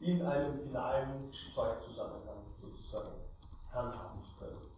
in 0.00 0.22
einem 0.22 0.58
finalen 0.58 1.30
Zeugzusammenhang 1.54 2.42
sozusagen 2.60 3.12
handhaben 3.70 4.24
zu 4.24 4.34
können. 4.36 4.73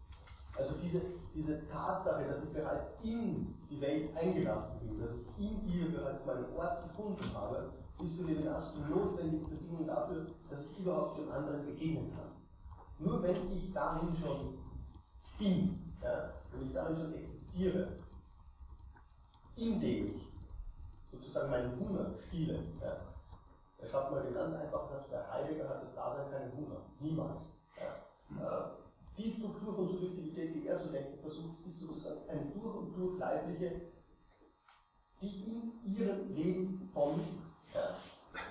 Also 0.58 0.74
diese, 0.82 1.02
diese 1.34 1.66
Tatsache, 1.66 2.24
dass 2.24 2.44
ich 2.44 2.50
bereits 2.50 2.92
in 3.02 3.54
die 3.68 3.80
Welt 3.80 4.10
eingelassen 4.16 4.80
bin, 4.80 4.96
dass 4.96 5.12
ich 5.12 5.38
in 5.38 5.68
ihr 5.68 5.92
bereits 5.92 6.24
meinen 6.24 6.46
Ort 6.56 6.82
gefunden 6.88 7.34
habe, 7.34 7.72
ist 8.02 8.16
für 8.16 8.24
den 8.24 8.40
die 8.40 8.94
notwendige 8.94 9.46
Bedingung 9.46 9.86
dafür, 9.86 10.26
dass 10.50 10.66
ich 10.66 10.78
überhaupt 10.78 11.18
dem 11.18 11.30
anderen 11.30 11.64
begegnen 11.66 12.10
kann. 12.12 12.28
Nur 12.98 13.22
wenn 13.22 13.50
ich 13.50 13.72
darin 13.72 14.14
schon 14.16 14.58
bin, 15.38 15.74
ja, 16.02 16.32
wenn 16.52 16.66
ich 16.66 16.72
darin 16.72 16.96
schon 16.96 17.14
existiere, 17.14 17.88
indem 19.56 20.06
ich 20.06 20.28
sozusagen 21.10 21.50
meinen 21.50 21.78
Hunger 21.78 22.10
spiele, 22.26 22.62
ja, 22.80 22.96
er 23.78 23.86
schreibt 23.86 24.10
mal 24.10 24.22
den 24.22 24.32
ganz 24.32 24.54
einfachen 24.54 24.88
Satz, 24.88 25.08
bei 25.10 25.22
Heidegger 25.32 25.68
hat 25.68 25.82
das 25.82 25.94
Dasein 25.94 26.30
keinen 26.30 26.52
Hunger, 26.52 26.80
niemals. 27.00 27.58
Ja. 27.78 28.42
Äh, 28.42 28.85
die 29.18 29.30
Struktur 29.30 29.74
von 29.74 29.88
Subjektivität, 29.88 30.54
die 30.54 30.66
er 30.66 30.78
zu 30.78 30.88
denken 30.88 31.18
versucht, 31.20 31.66
ist 31.66 31.80
sozusagen 31.80 32.28
eine 32.28 32.50
durch 32.50 32.74
und 32.76 32.96
durch 32.96 33.18
leibliche, 33.18 33.80
die 35.20 35.44
in 35.44 35.94
ihrem 35.94 36.34
Leben 36.34 36.90
von 36.92 37.20
ja, 37.74 37.96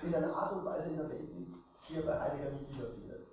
in 0.02 0.14
einer 0.14 0.34
Art 0.34 0.56
und 0.56 0.64
Weise 0.64 0.90
in 0.90 0.96
der 0.96 1.08
Welt 1.08 1.30
ist, 1.38 1.54
die 1.88 1.94
er 1.94 2.02
bei 2.02 2.20
Heidegger 2.20 2.50
nicht 2.50 2.68
wiederfindet. 2.74 3.28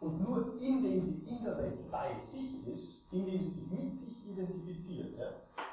Und 0.00 0.20
nur 0.20 0.60
indem 0.60 1.00
sie 1.00 1.22
in 1.28 1.44
der 1.44 1.56
Welt 1.58 1.88
bei 1.90 2.18
sich 2.18 2.66
ist, 2.66 3.12
indem 3.12 3.38
sie 3.38 3.50
sich 3.50 3.70
mit 3.70 3.94
sich 3.94 4.26
identifiziert, 4.26 5.16
ja, 5.16 5.28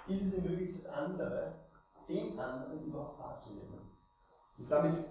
ist 0.07 0.22
es 0.22 0.44
möglich, 0.44 0.76
das 0.76 0.86
andere, 0.86 1.56
den 2.07 2.38
anderen 2.40 2.86
überhaupt 2.86 3.19
wahrzunehmen. 3.19 3.80
Und 4.60 4.69
damit 4.69 5.06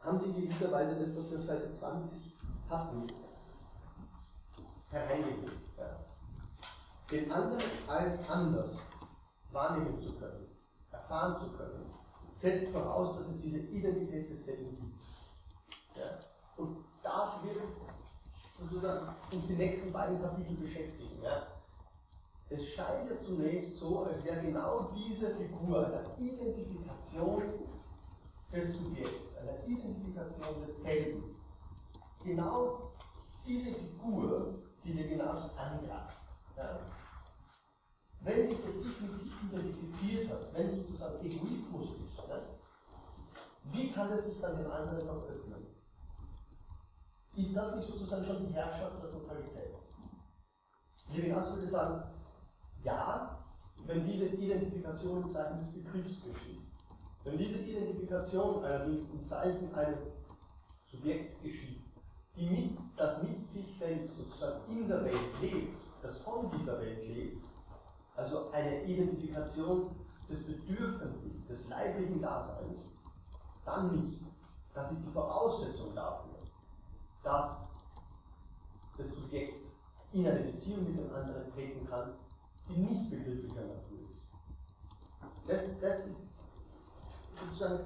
haben 0.00 0.18
sie 0.18 0.26
in 0.26 0.36
gewisser 0.36 0.72
Weise 0.72 0.98
das, 0.98 1.16
was 1.16 1.30
wir 1.30 1.38
auf 1.38 1.44
Seite 1.44 1.72
20 1.72 2.34
hatten, 2.70 3.06
hereingelegt. 4.90 5.70
Ja. 5.78 5.96
Den 7.10 7.30
anderen 7.30 7.62
als 7.86 8.28
anders 8.28 8.78
wahrnehmen 9.52 10.00
zu 10.06 10.14
können, 10.16 10.46
erfahren 10.90 11.36
zu 11.38 11.50
können, 11.56 11.90
setzt 12.34 12.68
voraus, 12.70 13.16
dass 13.16 13.28
es 13.28 13.40
diese 13.40 13.58
Identität 13.58 14.30
desselben 14.30 14.76
gibt. 14.76 15.00
Ja? 15.96 16.18
Und 16.56 16.84
das 17.02 17.42
wird 17.44 17.56
sozusagen 18.58 19.08
uns 19.32 19.46
die 19.46 19.54
nächsten 19.56 19.92
beiden 19.92 20.20
Kapitel 20.20 20.56
beschäftigen. 20.56 21.22
Ja? 21.22 21.46
Es 22.50 22.66
scheint 22.66 23.10
ja 23.10 23.20
zunächst 23.20 23.76
so, 23.76 24.04
als 24.04 24.24
wäre 24.24 24.40
genau 24.40 24.90
diese 24.94 25.34
Figur 25.34 25.86
einer 25.86 26.18
Identifikation 26.18 27.42
des 28.52 28.74
Subjekts, 28.74 29.36
einer 29.36 29.64
Identifikation 29.66 30.64
desselben, 30.66 31.36
genau 32.24 32.90
diese 33.46 33.72
Figur, 33.72 34.54
die 34.84 34.92
Levinas 34.92 35.56
angreift. 35.56 36.16
Ja? 36.56 36.80
wenn 38.20 38.46
sich 38.46 38.60
das 38.62 38.74
sich 38.74 39.32
identifiziert 39.42 40.30
hat, 40.30 40.52
wenn 40.54 40.74
sozusagen 40.74 41.18
Egoismus 41.24 41.92
ist, 41.92 42.28
ne, 42.28 42.40
wie 43.72 43.92
kann 43.92 44.10
es 44.10 44.24
sich 44.24 44.40
dann 44.40 44.56
den 44.56 44.70
anderen 44.70 45.06
noch 45.06 45.24
öffnen? 45.24 45.66
Ist 47.36 47.56
das 47.56 47.76
nicht 47.76 47.88
sozusagen 47.88 48.24
schon 48.24 48.46
die 48.46 48.52
Herrschaft 48.52 49.02
der 49.02 49.10
Totalität? 49.10 49.78
Levinas 51.12 51.52
würde 51.52 51.68
sagen, 51.68 52.02
ja, 52.82 53.38
wenn 53.86 54.04
diese 54.04 54.26
Identifikation 54.26 55.22
im 55.22 55.30
Zeichen 55.30 55.58
des 55.58 55.72
Begriffs 55.72 56.22
geschieht. 56.22 56.62
Wenn 57.24 57.38
diese 57.38 57.58
Identifikation 57.58 58.64
allerdings 58.64 59.04
im 59.04 59.20
Zeichen 59.26 59.72
eines 59.74 60.10
Subjekts 60.90 61.40
geschieht, 61.40 61.82
die 62.38 62.46
mit, 62.46 62.78
das 62.96 63.22
mit 63.22 63.46
sich 63.46 63.76
selbst 63.76 64.16
sozusagen 64.16 64.60
in 64.68 64.88
der 64.88 65.04
Welt 65.04 65.40
lebt, 65.40 65.76
das 66.02 66.18
von 66.18 66.48
dieser 66.50 66.80
Welt 66.80 67.12
lebt, 67.12 67.46
also 68.14 68.50
eine 68.52 68.84
Identifikation 68.84 69.88
des 70.28 70.46
Bedürfenden, 70.46 71.44
des 71.48 71.68
leiblichen 71.68 72.20
Daseins, 72.20 72.78
dann 73.64 73.94
nicht. 73.96 74.20
Das 74.72 74.92
ist 74.92 75.06
die 75.06 75.12
Voraussetzung 75.12 75.92
dafür, 75.94 76.38
dass 77.22 77.70
das 78.96 79.08
Subjekt 79.08 79.66
in 80.12 80.26
eine 80.26 80.40
Beziehung 80.40 80.84
mit 80.84 80.98
dem 80.98 81.12
anderen 81.14 81.52
treten 81.52 81.86
kann, 81.86 82.12
die 82.70 82.78
nicht 82.78 83.10
begrifflicher 83.10 83.62
Natur 83.62 84.00
ist. 84.02 84.22
Das, 85.46 85.80
das 85.80 86.06
ist 86.06 86.44
sozusagen 87.38 87.80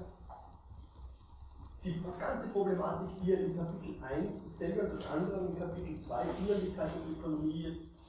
die 1.83 2.01
ganze 2.17 2.47
Problematik 2.47 3.09
hier 3.21 3.39
in 3.39 3.57
Kapitel 3.57 3.95
1 4.03 4.43
dasselbe 4.43 4.83
und 4.83 4.93
das 4.93 5.05
andere 5.07 5.45
in 5.45 5.59
Kapitel 5.59 5.99
2 5.99 6.23
Innerlichkeit 6.39 6.89
und 6.95 7.17
Ökonomie 7.17 7.63
jetzt 7.63 8.03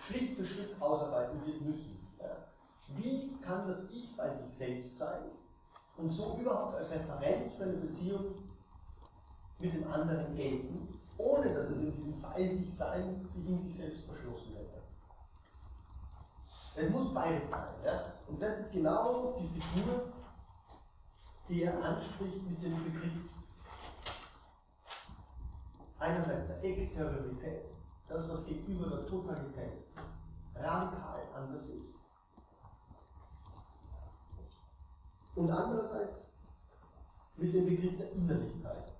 Schritt 0.00 0.36
für 0.36 0.44
Schritt 0.44 0.80
ausarbeiten 0.80 1.44
wird 1.44 1.60
müssen. 1.60 1.98
Ja. 2.20 2.36
Wie 2.96 3.36
kann 3.42 3.66
das 3.66 3.90
Ich 3.90 4.16
bei 4.16 4.32
sich 4.32 4.50
selbst 4.50 4.96
sein 4.96 5.24
und 5.96 6.10
so 6.10 6.38
überhaupt 6.40 6.76
als 6.76 6.90
Referenz 6.90 7.54
für 7.54 7.64
eine 7.64 7.74
Beziehung 7.74 8.34
mit 9.60 9.72
dem 9.72 9.90
anderen 9.90 10.36
gelten, 10.36 10.88
ohne 11.18 11.52
dass 11.52 11.70
es 11.70 11.78
in 11.78 11.92
diesem 11.96 12.22
Bei 12.22 12.46
sich 12.46 12.74
Sein 12.74 13.24
sich 13.26 13.46
in 13.46 13.58
sich 13.58 13.74
selbst 13.74 14.04
verschlossen 14.04 14.54
hätte. 14.54 14.78
Es 16.76 16.90
muss 16.90 17.12
beides 17.12 17.50
sein. 17.50 17.68
Ja? 17.84 18.02
Und 18.28 18.40
das 18.40 18.60
ist 18.60 18.72
genau 18.72 19.36
die 19.40 19.60
Figur, 19.60 20.00
die 21.48 21.62
er 21.62 21.82
anspricht 21.82 22.42
mit 22.48 22.62
dem 22.62 22.84
Begriff 22.84 23.12
einerseits 25.98 26.48
der 26.48 26.64
Exteriorität, 26.64 27.76
das, 28.08 28.28
was 28.28 28.46
gegenüber 28.46 28.88
der 28.88 29.06
Totalität 29.06 29.84
radikal 30.54 31.20
anders 31.34 31.66
ist. 31.66 31.86
Und 35.34 35.50
andererseits 35.50 36.28
mit 37.36 37.54
dem 37.54 37.66
Begriff 37.66 37.96
der 37.96 38.12
Innerlichkeit. 38.12 38.92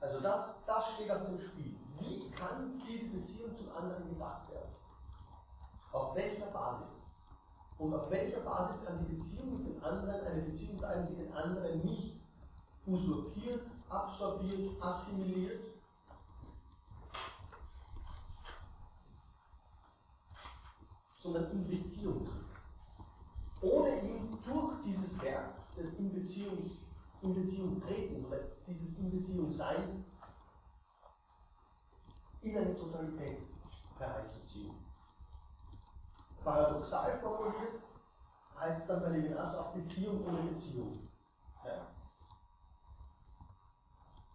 Also 0.00 0.20
das, 0.20 0.54
das 0.66 0.94
steht 0.94 1.10
auf 1.10 1.26
dem 1.26 1.38
Spiel. 1.38 1.76
Wie 1.98 2.30
kann 2.30 2.78
diese 2.88 3.10
Beziehung 3.10 3.56
zum 3.56 3.70
anderen 3.76 4.08
gedacht 4.08 4.50
werden? 4.50 4.71
Auf 5.92 6.14
welcher 6.16 6.46
Basis? 6.46 7.02
Und 7.78 7.94
auf 7.94 8.10
welcher 8.10 8.40
Basis 8.40 8.84
kann 8.84 9.04
die 9.04 9.14
Beziehung 9.14 9.54
mit 9.54 9.66
dem 9.66 9.84
anderen 9.84 10.26
eine 10.26 10.42
Beziehung 10.42 10.78
sein, 10.78 11.04
die 11.06 11.16
den 11.16 11.32
anderen 11.32 11.84
nicht 11.84 12.20
usurpiert, 12.86 13.62
absorbiert, 13.88 14.82
assimiliert, 14.82 15.60
sondern 21.18 21.50
in 21.50 21.68
Beziehung. 21.68 22.28
Ohne 23.60 24.00
ihn 24.00 24.28
durch 24.44 24.82
dieses 24.84 25.22
Werk 25.22 25.54
des 25.76 25.92
in 25.94 26.12
Beziehung, 26.12 26.58
in 27.22 27.32
Beziehung 27.32 27.80
treten 27.80 28.24
oder 28.24 28.38
dieses 28.66 28.96
in 28.98 29.10
Beziehung 29.10 29.52
sein 29.52 30.04
in 32.40 32.56
eine 32.56 32.74
Totalität 32.74 33.38
hereinzuziehen. 33.98 34.91
Paradoxal 36.44 37.18
formuliert 37.20 37.82
heißt 38.58 38.88
dann 38.88 39.02
bei 39.02 39.08
Levinas 39.08 39.54
auch 39.56 39.72
Beziehung 39.72 40.26
ohne 40.26 40.42
Beziehung. 40.42 40.92
Ja. 41.64 41.78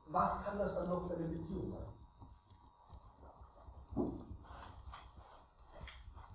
Was 0.08 0.44
kann 0.44 0.58
das 0.58 0.76
dann 0.76 0.90
noch 0.90 1.08
für 1.08 1.16
eine 1.16 1.28
Beziehung 1.28 1.70
sein? 1.70 1.88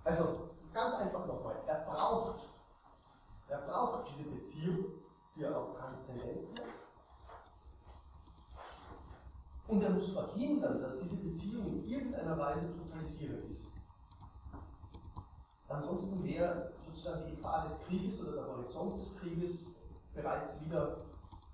Also 0.03 0.49
ganz 0.73 0.95
einfach 0.95 1.25
nochmal, 1.25 1.55
er 1.65 1.79
braucht, 1.85 2.49
er 3.47 3.59
braucht 3.59 4.09
diese 4.09 4.29
Beziehung, 4.29 4.85
die 5.35 5.43
er 5.43 5.57
auch 5.57 5.73
Transzendenz 5.73 6.47
nennt. 6.59 6.73
Und 9.67 9.81
er 9.81 9.91
muss 9.91 10.11
verhindern, 10.11 10.81
dass 10.81 10.99
diese 10.99 11.17
Beziehung 11.17 11.65
in 11.67 11.85
irgendeiner 11.85 12.37
Weise 12.37 12.75
totalisierend 12.75 13.49
ist. 13.49 13.72
Ansonsten 15.73 16.23
wäre 16.23 16.71
sozusagen 16.85 17.25
die 17.25 17.35
Gefahr 17.35 17.63
des 17.63 17.81
Krieges 17.87 18.21
oder 18.21 18.33
der 18.33 18.47
Horizont 18.47 18.93
des 18.93 19.15
Krieges 19.15 19.65
bereits 20.13 20.63
wieder 20.63 20.97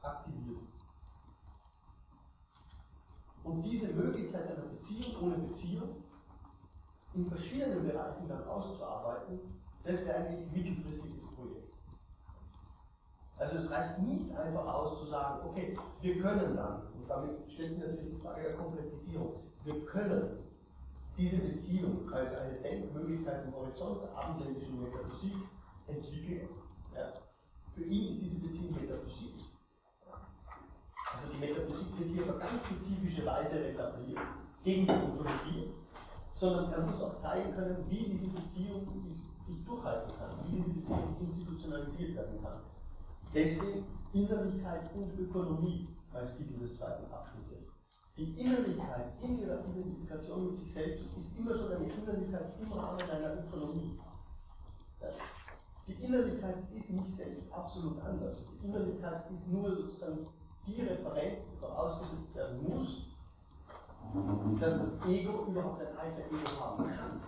aktiviert. 0.01 0.59
Und 3.43 3.63
diese 3.63 3.87
Möglichkeit 3.93 4.51
einer 4.51 4.67
Beziehung 4.67 5.21
ohne 5.21 5.37
Beziehung 5.37 6.03
in 7.13 7.25
verschiedenen 7.25 7.87
Bereichen 7.87 8.27
dann 8.27 8.43
auszuarbeiten, 8.43 9.39
das 9.83 10.05
wäre 10.05 10.17
eigentlich 10.17 10.41
ein 10.41 10.51
mittelfristiges 10.51 11.25
Projekt. 11.31 11.77
Also 13.37 13.55
es 13.55 13.71
reicht 13.71 13.99
nicht 13.99 14.35
einfach 14.35 14.65
aus 14.65 14.99
zu 14.99 15.05
sagen, 15.05 15.47
okay, 15.47 15.73
wir 16.01 16.19
können 16.19 16.57
dann, 16.57 16.87
und 16.93 17.09
damit 17.09 17.49
stellt 17.49 17.71
sich 17.71 17.79
natürlich 17.79 18.15
die 18.17 18.21
Frage 18.21 18.41
der 18.41 18.55
Konkretisierung, 18.55 19.41
wir 19.63 19.85
können 19.85 20.48
diese 21.19 21.41
Beziehung 21.41 22.09
als 22.13 22.33
eine 22.35 22.53
Denkmöglichkeit 22.53 23.45
im 23.45 23.53
Horizont 23.53 24.01
der 24.01 24.17
abendländischen 24.17 24.81
Metaphysik 24.81 25.35
entwickeln. 25.87 26.47
Ja. 26.95 27.11
Für 27.75 27.83
ihn 27.83 28.07
ist 28.07 28.21
diese 28.21 28.39
Beziehung 28.39 28.75
Metaphysik. 28.75 29.33
Also 31.13 31.33
die 31.33 31.39
Metaphysik 31.39 31.99
wird 31.99 32.09
hier 32.11 32.33
auf 32.33 32.39
ganz 32.39 32.63
spezifische 32.65 33.25
Weise 33.25 33.67
etabliert, 33.67 34.19
gegen 34.63 34.85
die 34.85 34.91
Ontologie, 34.91 35.73
sondern 36.35 36.71
er 36.71 36.81
muss 36.85 37.01
auch 37.01 37.17
zeigen 37.17 37.51
können, 37.51 37.83
wie 37.89 38.05
diese 38.05 38.29
Beziehung 38.29 38.87
sich, 39.01 39.15
sich 39.45 39.65
durchhalten 39.65 40.13
kann, 40.17 40.29
wie 40.47 40.55
diese 40.55 40.69
Beziehung 40.69 41.17
institutionalisiert 41.19 42.15
werden 42.15 42.41
kann. 42.41 42.61
Deswegen 43.33 43.83
Innerlichkeit 44.13 44.89
und 44.95 45.19
Ökonomie 45.19 45.83
als 46.13 46.37
Titel 46.37 46.59
des 46.59 46.77
zweiten 46.77 47.11
Abschnittes. 47.11 47.68
Die 48.19 48.37
Innerlichkeit 48.37 49.13
in 49.21 49.39
ihrer 49.39 49.63
Identifikation 49.65 50.47
mit 50.47 50.57
sich 50.57 50.73
selbst 50.73 51.17
ist 51.17 51.37
immer 51.37 51.55
schon 51.55 51.71
eine 51.71 51.89
Innerlichkeit 51.89 52.53
im 52.59 52.73
Rahmen 52.73 52.99
einer 52.99 53.45
Ökonomie. 53.45 53.97
Die 55.87 55.93
Innerlichkeit 56.03 56.57
ist 56.75 56.89
nicht 56.89 57.07
selbst 57.07 57.49
absolut 57.49 57.97
anders. 58.01 58.37
Die 58.43 58.65
Innerlichkeit 58.65 59.31
ist 59.31 59.47
nur 59.47 59.73
sozusagen 59.73 60.27
die 60.67 60.81
Referenz, 60.81 61.49
die 61.49 61.57
vorausgesetzt 61.59 62.35
werden 62.35 62.61
muss, 62.67 63.05
dass 64.59 64.79
das 64.79 65.07
Ego 65.07 65.45
überhaupt 65.45 65.81
ein 65.81 65.97
alter 65.97 66.25
Ego 66.25 66.59
haben 66.59 66.89
kann. 66.89 67.21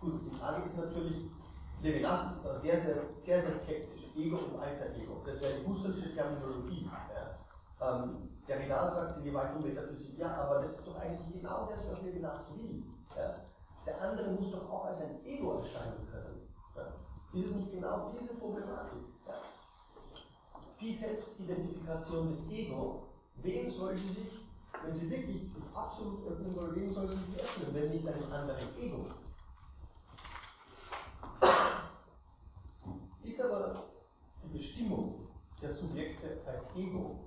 Gut, 0.00 0.20
die 0.24 0.36
Frage 0.36 0.66
ist 0.66 0.76
natürlich, 0.76 1.30
Levinas 1.82 2.32
ist 2.32 2.44
da 2.44 2.58
sehr, 2.58 2.80
sehr, 2.80 2.94
sehr, 3.20 3.40
sehr 3.40 3.52
skeptisch. 3.52 4.06
Ego 4.16 4.38
und 4.38 4.60
alter 4.60 4.94
Ego. 4.94 5.22
Das 5.26 5.40
wäre 5.42 5.58
die 5.58 5.66
Husserlsche 5.66 6.14
Terminologie. 6.14 6.88
Ja. 7.80 8.04
Ähm, 8.04 8.28
Derrida 8.46 8.88
sagt 8.88 9.16
in 9.18 9.24
die 9.24 9.34
Weitung 9.34 9.62
Metaphysik, 9.62 10.18
ja, 10.18 10.34
aber 10.34 10.60
das 10.60 10.78
ist 10.78 10.86
doch 10.86 10.96
eigentlich 10.96 11.32
genau 11.32 11.66
das, 11.66 11.88
was 11.88 12.02
Levinas 12.02 12.56
will. 12.56 12.84
Ja. 13.16 13.34
Der 13.84 14.00
andere 14.00 14.30
muss 14.30 14.50
doch 14.52 14.70
auch 14.70 14.84
als 14.86 15.02
ein 15.02 15.24
Ego 15.24 15.58
erscheinen 15.58 16.06
können. 16.10 16.48
Ja. 16.76 16.82
Ist 17.32 17.50
es 17.50 17.56
nicht 17.56 17.72
genau 17.72 18.12
diese 18.16 18.34
Problematik? 18.34 19.02
Ja 19.26 19.34
die 20.82 20.92
Selbstidentifikation 20.92 22.30
des 22.30 22.48
Ego, 22.50 23.04
wem 23.36 23.70
soll 23.70 23.96
sie 23.96 24.08
sich, 24.08 24.32
wenn 24.82 24.94
sie 24.94 25.08
wirklich 25.08 25.52
sich 25.52 25.62
absolut 25.74 26.26
öffnen 26.26 26.52
soll, 26.52 26.74
wem 26.74 26.92
soll 26.92 27.08
sie 27.08 27.14
sich 27.14 27.40
öffnen, 27.40 27.68
wenn 27.72 27.90
nicht 27.90 28.06
einem 28.06 28.32
anderen 28.32 28.76
Ego? 28.76 29.06
Ist 33.22 33.40
aber 33.40 33.84
die 34.42 34.52
Bestimmung 34.52 35.22
der 35.60 35.72
Subjekte 35.72 36.40
als 36.46 36.64
Ego 36.76 37.20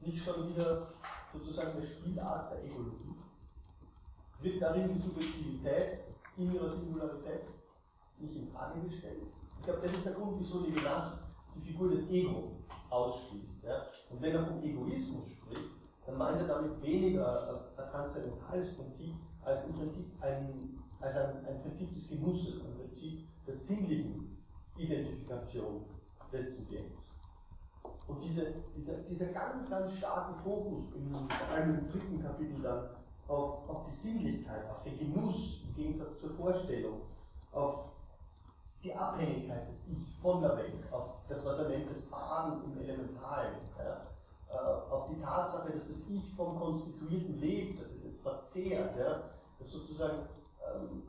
nicht 0.00 0.24
schon 0.24 0.48
wieder 0.48 0.94
sozusagen 1.32 1.76
eine 1.76 1.86
Spielart 1.86 2.52
der 2.52 2.64
Egologie? 2.64 3.14
Wird 4.40 4.62
darin 4.62 4.88
die 4.88 4.98
Subjektivität 4.98 6.04
in 6.36 6.54
ihrer 6.54 6.70
Singularität 6.70 7.42
nicht 8.18 8.36
in 8.36 8.48
Frage 8.48 8.80
gestellt? 8.80 9.22
Ich 9.56 9.62
glaube, 9.62 9.80
das 9.80 9.92
ist 9.92 10.04
der 10.04 10.12
Grund, 10.12 10.38
wieso 10.38 10.60
die 10.60 10.70
Levinas 10.70 11.18
die 11.54 11.60
Figur 11.60 11.90
des 11.90 12.08
Ego 12.08 12.50
ausschließt. 12.90 13.62
Ja? 13.64 13.86
Und 14.10 14.20
wenn 14.20 14.34
er 14.34 14.46
vom 14.46 14.62
Egoismus 14.62 15.32
spricht, 15.32 15.70
dann 16.06 16.18
meint 16.18 16.40
er 16.40 16.48
damit 16.48 16.80
weniger 16.82 17.66
ein 17.76 17.90
transzendentales 17.90 18.76
Prinzip 18.76 19.14
als 19.44 19.64
im 19.64 19.74
Prinzip 19.74 20.06
ein, 20.20 20.76
als 21.00 21.16
ein, 21.16 21.46
ein 21.46 21.62
Prinzip 21.62 21.92
des 21.94 22.08
Genusses, 22.08 22.60
ein 22.60 22.74
Prinzip 22.76 23.26
der 23.46 23.54
sinnlichen 23.54 24.36
Identifikation 24.76 25.84
des 26.32 26.56
Subjekts. 26.56 27.08
Und 28.08 28.22
diese, 28.22 28.54
dieser, 28.76 28.98
dieser 28.98 29.26
ganz, 29.26 29.68
ganz 29.68 29.96
starke 29.96 30.34
Fokus, 30.42 30.92
in, 30.94 31.10
vor 31.10 31.48
allem 31.48 31.70
im 31.70 31.86
dritten 31.86 32.22
Kapitel 32.22 32.62
dann, 32.62 32.88
auf, 33.28 33.68
auf 33.68 33.84
die 33.86 33.94
Sinnlichkeit, 33.94 34.70
auf 34.70 34.82
den 34.84 34.98
Genuss 34.98 35.62
im 35.66 35.74
Gegensatz 35.74 36.20
zur 36.20 36.30
Vorstellung, 36.30 37.00
auf 37.52 37.86
die 38.84 38.94
Abhängigkeit 38.94 39.66
des 39.66 39.84
Ich 39.88 40.06
von 40.22 40.42
der 40.42 40.56
Welt, 40.56 40.92
auf 40.92 41.16
das, 41.28 41.44
was 41.44 41.58
er 41.58 41.68
nennt, 41.68 41.90
das 41.90 42.02
Baden 42.02 42.62
im 42.64 42.80
Elementalen, 42.80 43.54
ja, 43.84 44.00
äh, 44.50 44.92
auf 44.92 45.08
die 45.08 45.20
Tatsache, 45.20 45.72
dass 45.72 45.88
das 45.88 46.02
Ich 46.08 46.34
vom 46.36 46.56
konstituierten 46.56 47.40
Leben, 47.40 47.76
das 47.80 47.90
ist 47.90 48.04
es 48.04 48.18
verzehrt, 48.20 48.96
ja, 48.96 49.22
das 49.58 49.70
sozusagen 49.70 50.22
ähm, 50.74 51.02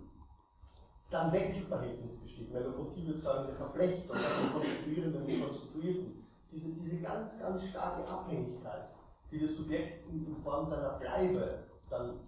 dann 1.09 1.31
Wechselverhältnis 1.31 2.17
besteht. 2.19 2.51
Melokotie 2.51 3.07
würde 3.07 3.19
sagen, 3.19 3.45
eine 3.45 3.55
Verflechtung 3.55 4.17
von 4.17 4.61
Konstituierenden 4.61 5.25
und 5.25 5.47
Konstituierten. 5.47 6.27
Diese, 6.51 6.73
diese 6.73 6.97
ganz, 6.97 7.39
ganz 7.39 7.63
starke 7.67 8.07
Abhängigkeit, 8.09 8.89
die 9.31 9.39
das 9.39 9.51
Subjekt 9.51 10.07
in, 10.09 10.35
Form 10.43 10.67
seiner 10.67 10.91
Bleibe 10.91 11.63
dann 11.89 12.19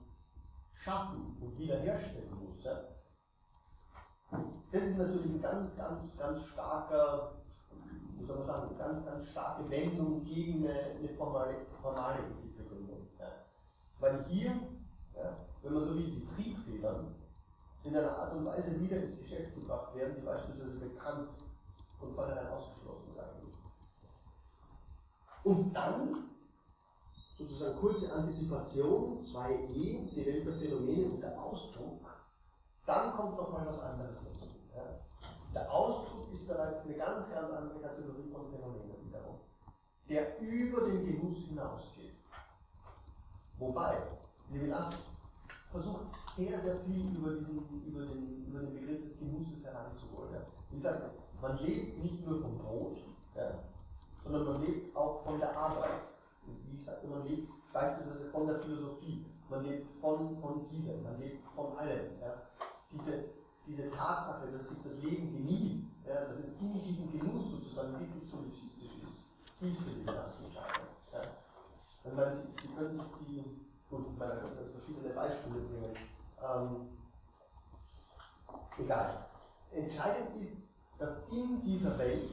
schaffen 0.73 1.37
und 1.41 1.57
wiederherstellen 1.57 2.29
muss. 2.39 2.63
Ja. 2.63 2.81
Das 4.71 4.83
ist 4.83 4.97
natürlich 4.97 5.25
ein 5.25 5.41
ganz, 5.41 5.77
ganz, 5.77 6.15
ganz 6.17 6.45
starker, 6.47 7.33
wie 8.17 8.25
soll 8.25 8.37
man 8.37 8.45
sagen, 8.45 8.77
ganz, 8.77 9.05
ganz 9.05 9.31
starke 9.31 9.69
Wendung 9.69 10.21
gegen 10.21 10.67
eine, 10.67 10.93
eine 10.97 11.09
formale, 11.09 11.65
formale 11.81 12.23
Begründung. 12.57 13.07
Ja. 13.19 13.31
Weil 13.99 14.23
hier, 14.25 14.51
ja, 15.15 15.35
wenn 15.63 15.73
man 15.73 15.83
so 15.83 15.95
will, 15.95 16.11
die 16.11 16.25
Triebfedern 16.35 17.15
in 17.89 17.97
einer 17.97 18.15
Art 18.17 18.33
und 18.33 18.45
Weise 18.45 18.79
wieder 18.79 18.97
ins 18.97 19.17
Geschäft 19.17 19.59
gebracht 19.59 19.95
werden, 19.95 20.15
die 20.15 20.21
beispielsweise 20.21 20.77
bekannt 20.77 21.29
und 22.01 22.13
vornherein 22.13 22.47
ausgeschlossen 22.47 23.13
sein 23.15 23.29
müssen. 23.37 23.51
Und 25.43 25.73
dann, 25.73 26.29
sozusagen 27.37 27.79
kurze 27.79 28.13
Antizipation, 28.13 29.23
2e, 29.23 30.13
die 30.13 30.25
Welt 30.25 30.45
der 30.45 30.53
Phänomene 30.53 31.05
und 31.05 31.21
der 31.21 31.41
Ausdruck, 31.41 32.01
dann 32.85 33.11
kommt 33.13 33.37
noch 33.37 33.51
mal 33.51 33.65
was 33.65 33.81
anderes 33.81 34.17
dazu. 34.23 34.45
Ja. 34.75 34.83
Der 35.53 35.71
Ausdruck 35.71 36.31
ist 36.31 36.47
bereits 36.47 36.85
eine 36.85 36.95
ganz, 36.95 37.31
ganz 37.31 37.51
andere 37.51 37.79
Kategorie 37.79 38.29
von 38.31 38.51
Phänomenen 38.51 39.03
wiederum, 39.03 39.39
der 40.07 40.39
über 40.39 40.81
den 40.85 41.05
Genuss 41.05 41.37
hinausgeht. 41.47 42.13
Wobei, 43.57 43.97
Levinas 44.51 44.97
versucht 45.71 46.07
sehr, 46.39 46.59
sehr 46.59 46.77
viel 46.77 47.05
über, 47.17 47.31
diesen, 47.31 47.57
über, 47.85 48.05
den, 48.05 48.45
über 48.47 48.59
den 48.59 48.73
Begriff 48.73 49.03
des 49.03 49.19
Genusses 49.19 49.65
heranzuholen. 49.65 50.33
Ja. 50.33 50.41
Wie 50.71 50.77
gesagt, 50.77 51.03
man 51.41 51.57
lebt 51.57 52.01
nicht 52.03 52.25
nur 52.25 52.41
vom 52.41 52.57
Brot, 52.57 52.97
ja, 53.35 53.53
sondern 54.23 54.45
man 54.45 54.63
lebt 54.63 54.95
auch 54.95 55.23
von 55.23 55.39
der 55.39 55.55
Arbeit. 55.55 56.01
Wie 56.45 56.75
ich 56.75 56.83
sagte, 56.83 57.07
man 57.07 57.27
lebt 57.27 57.51
beispielsweise 57.73 58.29
von 58.29 58.47
der 58.47 58.59
Philosophie, 58.59 59.25
man 59.49 59.63
lebt 59.65 59.87
von, 59.99 60.39
von 60.39 60.69
diesem, 60.69 61.03
man 61.03 61.19
lebt 61.19 61.45
von 61.55 61.77
allem. 61.77 62.19
Ja. 62.21 62.41
Diese, 62.91 63.25
diese 63.67 63.89
Tatsache, 63.89 64.49
dass 64.51 64.69
sich 64.69 64.77
das 64.83 65.03
Leben 65.03 65.31
genießt, 65.31 65.83
ja, 66.07 66.25
dass 66.25 66.39
es 66.39 66.59
in 66.61 66.81
diesem 66.83 67.11
Genuss 67.11 67.51
sozusagen 67.51 67.99
wirklich 67.99 68.29
solipsistisch 68.29 68.95
ist, 69.03 69.19
die 69.61 69.69
ist 69.69 69.81
für 69.81 69.91
die 69.91 70.07
Entscheidung. 70.07 70.87
Ja. 71.11 71.21
Sie, 72.33 72.47
Sie 72.61 72.73
können 72.73 72.93
sich 72.93 73.03
die, 73.27 73.43
gut, 73.89 74.05
ich 74.11 74.17
meine, 74.17 74.33
ich 74.35 74.41
kann 74.41 74.71
verschiedene 74.71 75.13
Beispiele 75.13 75.59
bringen. 75.59 76.08
Ähm, 76.43 76.87
egal. 78.77 79.25
Entscheidend 79.71 80.35
ist, 80.41 80.63
dass 80.97 81.27
in 81.31 81.61
dieser 81.63 81.97
Welt, 81.97 82.29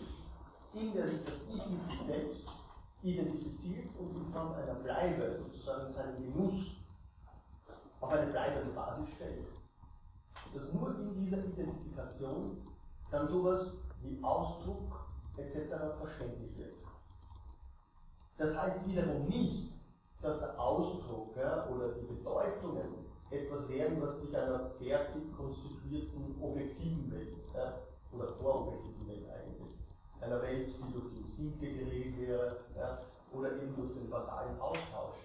in 0.75 0.93
der 0.93 1.09
sich 1.09 1.25
das 1.25 1.35
Ich 1.49 1.67
mit 1.67 1.87
sich 1.87 2.01
selbst 2.03 2.51
identifiziert 3.03 3.89
und 3.99 4.17
in 4.17 4.33
Form 4.33 4.53
einer 4.53 4.75
Bleibe 4.75 5.33
sozusagen 5.33 5.93
seinen 5.93 6.17
Genuss 6.17 6.67
auf 8.01 8.11
eine 8.11 8.27
bleibende 8.27 8.73
Basis 8.73 9.15
stellt, 9.15 9.47
dass 10.55 10.73
nur 10.73 10.99
in 10.99 11.15
dieser 11.15 11.39
Identifikation 11.39 12.63
dann 13.11 13.29
sowas 13.29 13.73
wie 14.03 14.23
Ausdruck 14.23 15.07
etc. 15.37 15.75
verständlich 16.01 16.59
wird. 16.59 16.77
Das 18.39 18.57
heißt 18.57 18.87
wiederum 18.87 19.27
nicht, 19.27 19.73
dass 20.21 20.39
der 20.39 20.59
Ausdruck 20.59 21.37
ja, 21.37 21.67
oder 21.69 21.89
die 21.93 22.05
Bedeutungen 22.05 23.06
etwas 23.31 23.69
werden, 23.71 24.01
was 24.01 24.21
sich 24.21 24.37
einer 24.37 24.71
fertig 24.79 25.23
konstituierten 25.37 26.35
objektiven 26.41 27.11
Welt 27.11 27.37
ja, 27.55 27.79
oder 28.13 28.29
vorobjektiven 28.29 29.09
Welt 29.09 29.27
eigentlich, 29.31 29.77
einer 30.21 30.43
Welt, 30.43 30.69
die 30.69 30.93
durch 30.93 31.17
Instinkte 31.17 31.67
geregelt 31.67 32.19
wäre 32.21 32.49
ja, 32.77 32.99
oder 33.33 33.53
eben 33.57 33.75
durch 33.75 33.93
den 33.95 34.09
basalen 34.09 34.59
Austausch, 34.61 35.17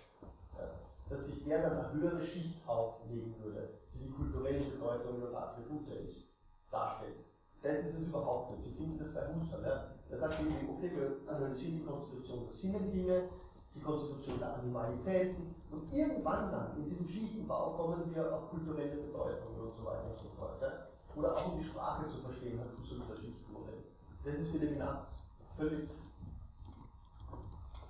dass 1.10 1.26
sich 1.26 1.44
der 1.44 1.62
dann 1.62 1.78
eine 1.78 1.94
höhere 1.94 2.22
Schicht 2.22 2.68
auflegen 2.68 3.36
würde, 3.44 3.70
die 3.94 4.00
die 4.00 4.12
kulturellen 4.12 4.72
Bedeutungen 4.72 5.24
und 5.24 5.36
Attribute 5.36 5.90
ist, 5.90 6.24
darstellt. 6.72 7.18
Das 7.62 7.80
ist 7.80 8.00
es 8.00 8.08
überhaupt 8.08 8.52
nicht. 8.52 8.64
Sie 8.64 8.72
finden 8.72 8.98
das 8.98 9.14
bei 9.14 9.28
Husserl. 9.28 9.64
Ja. 9.64 9.92
Er 10.10 10.18
sagt 10.18 10.40
eben, 10.40 10.70
okay, 10.70 10.92
wir 10.96 11.34
analysieren 11.34 11.80
die 11.80 11.86
Konstitution 11.86 12.46
der 12.46 12.54
Sinnendinge, 12.54 13.30
die 13.76 13.80
Konstitution 13.80 14.40
der 14.40 14.56
Animalitäten 14.56 15.56
und 15.72 15.94
irgendwann 15.94 16.52
dann 16.52 16.78
in 16.78 16.90
diesem 16.90 17.08
Schichtenbau 17.08 17.72
kommen 17.72 18.14
wir 18.14 18.36
auf 18.36 18.50
kulturelle 18.50 18.98
Bedeutungen 18.98 19.62
und 19.62 19.72
so 19.72 19.86
weiter 19.86 20.12
und 20.12 20.20
so 20.20 20.28
fort. 20.30 20.62
Ja. 20.62 20.88
Oder 21.16 21.36
auch 21.36 21.54
um 21.54 21.60
die 21.60 21.64
Sprache 21.64 22.08
zu 22.08 22.18
verstehen, 22.18 22.60
hat 22.60 22.68
Husserl 22.80 23.02
das 23.10 23.20
Schichtenmodell. 23.20 23.84
Das 24.26 24.36
ist 24.36 24.52
für 24.52 24.60
den 24.60 24.78
Nass 24.78 25.24
völlig 25.58 25.90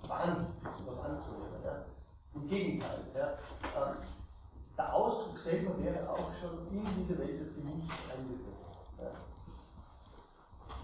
wahnsinnig, 0.06 0.50
sowas 0.78 0.98
anzunehmen. 1.04 1.62
Ja. 1.64 1.84
Im 2.34 2.48
Gegenteil. 2.48 3.04
Ja. 3.14 3.38
Ähm, 3.76 3.96
der 4.76 4.94
Ausdruck 4.94 5.38
selber 5.38 5.78
wäre 5.82 6.08
auch 6.08 6.32
schon 6.40 6.66
in 6.70 6.84
diese 6.96 7.18
Welt 7.18 7.38
des 7.38 7.54
Genusses 7.54 7.90
eingeführt. 8.10 8.52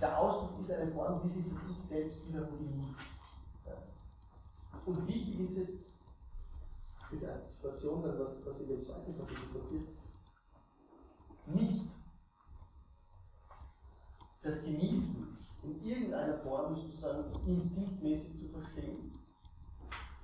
Der 0.00 0.16
Ausdruck 0.16 0.60
ist 0.60 0.70
eine 0.70 0.92
Form, 0.92 1.20
wie 1.24 1.28
sich 1.28 1.44
das 1.44 1.58
Ich 1.70 1.84
selbst 1.84 2.28
wiederum 2.28 2.56
genießt. 2.56 3.07
Und 4.88 5.06
wichtig 5.06 5.40
ist 5.40 5.58
jetzt 5.58 5.94
für 7.10 7.16
die 7.18 7.26
Antizipation, 7.26 8.02
dann 8.02 8.18
was, 8.20 8.46
was 8.46 8.58
in 8.58 8.68
dem 8.68 8.82
zweiten 8.82 9.18
Kapitel 9.18 9.60
passiert, 9.60 9.86
nicht 11.44 11.84
das 14.40 14.62
Genießen 14.62 15.26
in 15.64 15.84
irgendeiner 15.84 16.38
Form 16.38 16.74
sozusagen 16.74 17.30
instinktmäßig 17.46 18.40
zu 18.40 18.48
verstehen, 18.48 19.12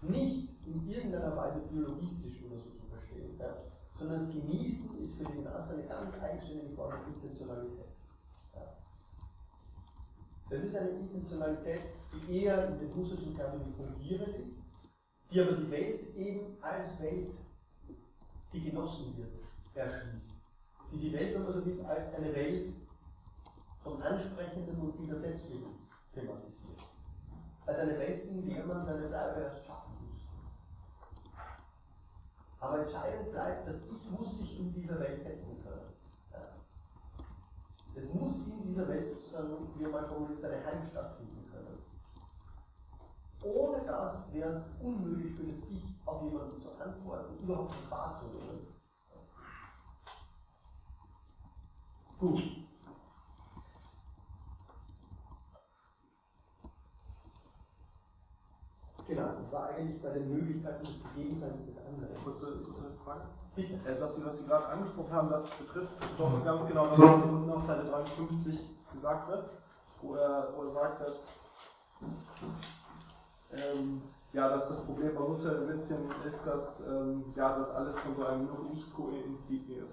nicht 0.01 0.49
in 0.67 0.89
irgendeiner 0.89 1.37
Weise 1.37 1.61
biologistisch 1.71 2.43
oder 2.45 2.57
so 2.57 2.71
zu 2.71 2.87
verstehen, 2.87 3.37
ja, 3.39 3.55
sondern 3.99 4.19
das 4.19 4.31
Genießen 4.31 4.95
ist 4.95 5.17
für 5.17 5.25
den 5.25 5.45
Nas 5.45 5.73
eine 5.73 5.87
ganz 5.87 6.15
eigenständige 6.15 6.75
Form 6.75 6.91
der 6.91 7.07
Intentionalität. 7.07 7.94
Das 10.51 10.63
ist 10.63 10.77
eine 10.77 10.91
Intentionalität, 10.91 11.81
die 12.13 12.43
eher 12.43 12.69
in 12.69 12.79
den 12.79 12.93
russischen 12.93 13.35
Termini 13.35 13.73
fungierend 13.77 14.37
ist, 14.47 14.59
die 15.31 15.41
aber 15.41 15.53
die 15.53 15.71
Welt 15.71 16.15
eben 16.17 16.57
als 16.63 17.01
Welt, 17.01 17.33
die 18.53 18.61
genossen 18.61 19.17
wird, 19.17 19.33
erschließt. 19.75 20.35
Die 20.93 20.99
die 20.99 21.13
Welt, 21.13 21.35
wenn 21.35 21.45
man 21.45 21.53
so 21.53 21.65
will, 21.65 21.83
als 21.87 22.15
eine 22.15 22.35
Welt 22.35 22.73
vom 23.83 24.01
Ansprechenden 24.03 24.81
und 24.81 24.99
Widersetzlichen 25.01 25.75
thematisiert. 26.13 26.85
Als 27.67 27.79
eine 27.79 27.99
Welt, 27.99 28.25
in 28.27 28.47
der 28.47 28.67
man 28.67 28.87
seine 28.87 29.07
Bleibe 29.09 29.41
erst 29.41 29.67
schaffen 29.67 29.95
muss. 30.01 30.21
Aber 32.61 32.81
entscheidend 32.81 33.33
bleibt, 33.33 33.67
dass 33.67 33.81
Ich 33.87 34.11
muss 34.11 34.39
sich 34.39 34.59
in 34.59 34.73
dieser 34.73 35.01
Welt 35.01 35.23
setzen 35.23 35.57
können. 35.63 35.94
Es 37.97 38.13
muss 38.13 38.35
in 38.49 38.63
dieser 38.63 38.89
Welt 38.89 39.07
sozusagen, 39.07 39.57
wie 39.79 39.85
man 39.85 40.09
formuliert, 40.09 40.41
seine 40.41 40.65
Heimstatt 40.65 41.17
finden 41.17 41.49
können. 41.51 41.79
Ohne 43.45 43.85
das 43.85 44.33
wäre 44.33 44.53
es 44.53 44.65
unmöglich 44.83 45.37
für 45.37 45.45
das 45.45 45.57
Ich 45.71 45.85
auf 46.07 46.23
jemanden 46.23 46.61
zu 46.61 46.69
antworten, 46.81 47.39
überhaupt 47.45 47.71
nicht 47.71 47.91
wahrzunehmen. 47.91 48.59
Gut. 52.19 52.43
Genau, 59.07 59.29
und 59.29 59.43
war 59.55 59.69
eigentlich 59.69 60.03
bei 60.03 60.11
den 60.11 60.35
Möglichkeiten 60.35 60.85
des 60.85 61.01
Gegenseins 61.15 61.65
des 61.65 61.77
anderen. 61.87 62.25
Kurze, 62.25 62.59
kurze 62.65 62.91
Frage. 63.05 63.23
Bitte. 63.55 63.75
Äh, 63.75 64.01
was, 64.01 64.17
Sie, 64.17 64.25
was 64.25 64.39
Sie 64.39 64.47
gerade 64.47 64.67
angesprochen 64.67 65.13
haben, 65.13 65.31
das 65.31 65.49
betrifft 65.51 65.93
doch 66.19 66.45
ganz 66.45 66.67
genau 66.67 66.87
das, 66.87 66.99
was 66.99 67.25
unten 67.25 67.51
auf 67.51 67.65
Seite 67.65 67.85
53 67.85 68.59
gesagt 68.93 69.29
wird, 69.29 69.51
wo 70.03 70.15
er, 70.17 70.53
wo 70.57 70.65
er 70.65 70.73
sagt, 70.73 71.01
dass, 71.03 71.29
ähm, 73.53 74.03
ja, 74.33 74.49
dass 74.49 74.69
das 74.69 74.85
Problem 74.85 75.15
bei 75.15 75.21
Husserl 75.21 75.63
ein 75.63 75.69
bisschen 75.69 76.11
ist, 76.29 76.45
dass, 76.45 76.81
ähm, 76.89 77.33
ja, 77.37 77.57
dass 77.57 77.71
alles 77.71 77.99
von 78.01 78.17
so 78.17 78.27
einem 78.27 78.49
nicht 78.73 78.91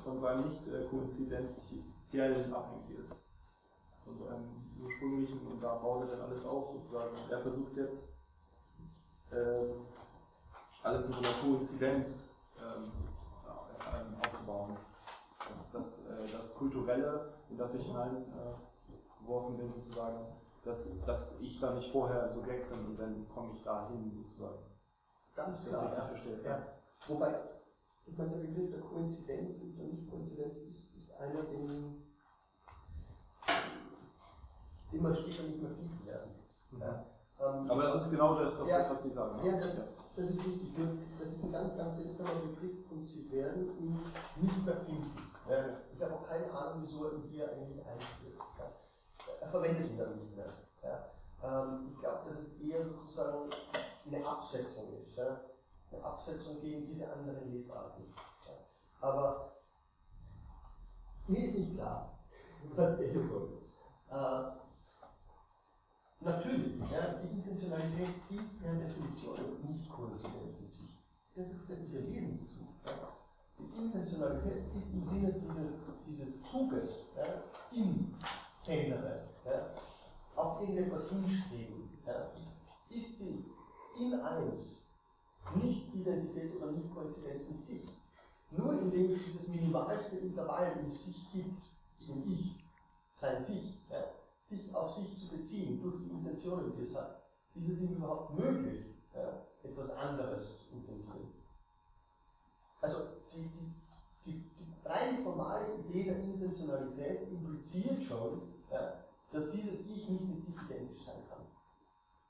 von 0.04 0.20
so 0.20 0.26
einem 0.26 0.48
nicht 0.48 0.68
äh, 0.68 0.86
koinzidenziellen 0.90 2.54
abhängig 2.54 3.00
ist. 3.00 3.16
Von 4.04 4.18
so 4.18 4.26
einem 4.26 4.50
ursprünglichen 4.84 5.46
und 5.46 5.62
da 5.62 5.76
baut 5.76 6.02
er 6.02 6.18
dann 6.18 6.22
alles 6.22 6.44
auf 6.46 6.72
sozusagen. 6.74 7.12
Er 7.30 7.40
versucht 7.42 7.78
jetzt 7.78 8.11
ähm, 9.34 9.86
alles 10.84 11.06
in 11.06 11.14
so 11.14 11.20
einer 11.20 11.34
Koinzidenz 11.42 12.32
ähm, 12.60 12.92
aufzubauen. 14.26 14.78
Das, 15.50 15.72
das, 15.72 16.00
äh, 16.06 16.32
das 16.32 16.56
Kulturelle, 16.56 17.34
in 17.50 17.58
das 17.58 17.74
sich 17.74 17.86
hinein 17.86 18.26
äh, 18.34 19.28
bin, 19.58 19.72
sozusagen, 19.74 20.26
dass, 20.64 21.04
dass 21.06 21.40
ich 21.40 21.60
da 21.60 21.74
nicht 21.74 21.92
vorher 21.92 22.24
ein 22.24 22.34
Subjekt 22.34 22.70
bin 22.70 22.86
und 22.86 23.00
dann 23.00 23.28
komme 23.30 23.54
ich 23.54 23.64
da 23.64 23.90
hin, 23.90 24.12
sozusagen. 24.12 24.60
Ganz 25.36 25.64
klar. 25.66 25.92
ich 25.92 25.98
Ja. 25.98 26.06
verstehe. 26.08 26.44
Ja. 26.44 26.68
Wobei, 27.08 27.40
ich 28.06 28.18
meine, 28.18 28.32
der 28.32 28.40
Begriff 28.40 28.72
der 28.72 28.82
Koinzidenz 28.82 29.60
und 29.62 29.78
der 29.78 29.86
Nicht-Koinzidenz 29.88 30.58
ist, 30.58 30.96
ist 30.96 31.14
einer, 31.20 31.44
den 34.92 35.02
man 35.02 35.16
später 35.16 35.44
nicht 35.44 35.62
mehr 35.62 35.72
finden 35.72 36.06
werden. 36.06 36.32
Ja. 36.80 37.11
Ähm, 37.42 37.72
Aber 37.72 37.84
das 37.84 38.04
ist 38.06 38.12
genau 38.12 38.36
das, 38.36 38.56
doch 38.58 38.68
Ja. 38.68 38.80
das 38.80 38.92
was 38.92 39.04
Sie 39.04 39.10
sagen. 39.12 39.38
ne? 39.42 39.48
Ja, 39.52 39.60
das 39.60 39.74
ist, 39.74 39.88
das 40.16 40.30
ist 40.30 40.46
richtig. 40.46 40.74
Das 41.20 41.28
ist 41.30 41.44
ein 41.44 41.52
ganz, 41.52 41.76
ganz 41.78 41.98
seltsamer 41.98 42.40
Begriff 42.42 42.92
und 42.92 43.06
Sie 43.08 43.32
werden 43.32 43.78
ihn 43.80 44.00
nicht 44.42 44.66
mehr 44.66 44.78
finden. 44.78 45.12
Ja. 45.50 45.66
Ich 45.94 46.02
habe 46.02 46.14
auch 46.14 46.28
keine 46.28 46.52
Ahnung, 46.52 46.82
wieso 46.84 47.06
er 47.06 47.14
ihn 47.14 47.24
hier 47.24 47.50
eigentlich 47.52 47.86
einführt. 47.86 48.38
Ja. 48.60 48.66
Er 49.42 49.48
verwendet 49.50 49.90
ihn 49.90 49.98
dann 49.98 50.16
nicht 50.16 50.36
mehr. 50.36 50.54
Ja. 50.84 51.06
Ähm, 51.44 51.88
ich 51.94 52.00
glaube, 52.00 52.30
dass 52.30 52.40
es 52.40 52.60
eher 52.62 52.84
sozusagen 52.84 53.50
eine 54.06 54.26
Absetzung 54.28 54.94
ist. 55.02 55.18
Ja. 55.18 55.42
Eine 55.92 56.04
Absetzung 56.06 56.62
gegen 56.62 56.86
diese 56.86 57.12
anderen 57.12 57.52
Lesarten. 57.52 58.04
Ja. 58.46 58.54
Aber 59.08 59.56
mir 61.28 61.44
ist 61.44 61.58
nicht 61.58 61.74
klar, 61.76 62.20
was 62.76 63.00
er 63.00 63.12
hier 63.12 63.26
soll. 63.26 63.50
Äh, 64.12 64.62
Natürlich, 66.24 66.80
ja, 66.92 67.16
die 67.24 67.36
Intentionalität 67.36 68.10
ist 68.30 68.62
per 68.62 68.74
Definition 68.76 69.38
nicht 69.68 69.90
Koinzidenz 69.90 70.60
mit 70.62 70.72
sich. 70.72 70.96
Das 71.36 71.52
ist, 71.52 71.68
das 71.68 71.80
ist 71.80 71.94
ihr 71.94 72.08
Wesenszug. 72.08 72.68
Ja. 72.86 72.92
Die 73.58 73.86
Intentionalität 73.86 74.64
ist 74.76 74.94
im 74.94 75.10
Sinne 75.10 75.34
dieses, 75.34 75.88
dieses 76.06 76.42
Zuges 76.44 77.08
ja, 77.18 77.42
im 77.76 78.14
Innere, 78.68 79.30
ja, 79.46 79.72
auf 80.36 80.62
irgendetwas 80.62 81.10
hinstreben. 81.10 81.90
Ja, 82.06 82.32
ist 82.90 83.18
sie 83.18 83.44
in 84.00 84.14
eins 84.14 84.84
nicht 85.56 85.92
Identität 85.96 86.56
oder 86.56 86.72
nicht 86.72 86.94
Koinzidenz 86.94 87.50
mit 87.50 87.64
sich. 87.64 87.90
Nur 88.52 88.80
indem 88.80 89.14
es 89.14 89.26
dieses 89.26 89.48
minimalste 89.48 90.18
Intervall 90.18 90.78
in 90.84 90.92
sich 90.92 91.32
gibt, 91.32 91.64
im 92.08 92.32
Ich, 92.32 92.64
sein 93.16 93.42
Sich, 93.42 93.80
ja, 93.90 94.04
sich 94.52 94.76
auf 94.76 94.94
sich 94.94 95.18
zu 95.18 95.28
beziehen, 95.30 95.82
durch 95.82 95.98
die 95.98 96.10
Intentionen, 96.10 96.74
die 96.76 96.84
es 96.84 96.96
hat, 96.96 97.22
ist 97.56 97.70
es 97.70 97.80
ihm 97.80 97.96
überhaupt 97.96 98.38
möglich, 98.38 98.86
ja, 99.16 99.46
etwas 99.64 99.90
anderes 99.96 100.60
zu 100.60 100.76
intendieren. 100.76 101.32
Also 102.82 102.98
die, 103.32 103.44
die, 103.44 103.74
die, 104.26 104.32
die 104.32 104.88
rein 104.88 105.24
formale 105.24 105.76
Idee 105.76 106.04
der 106.04 106.18
Intentionalität 106.18 107.30
impliziert 107.32 108.02
schon, 108.02 108.42
ja, 108.72 108.94
dass 109.32 109.52
dieses 109.52 109.82
Ich 109.88 110.10
nicht 110.10 110.28
mit 110.28 110.42
sich 110.42 110.56
identisch 110.56 111.06
sein 111.06 111.24
kann. 111.30 111.46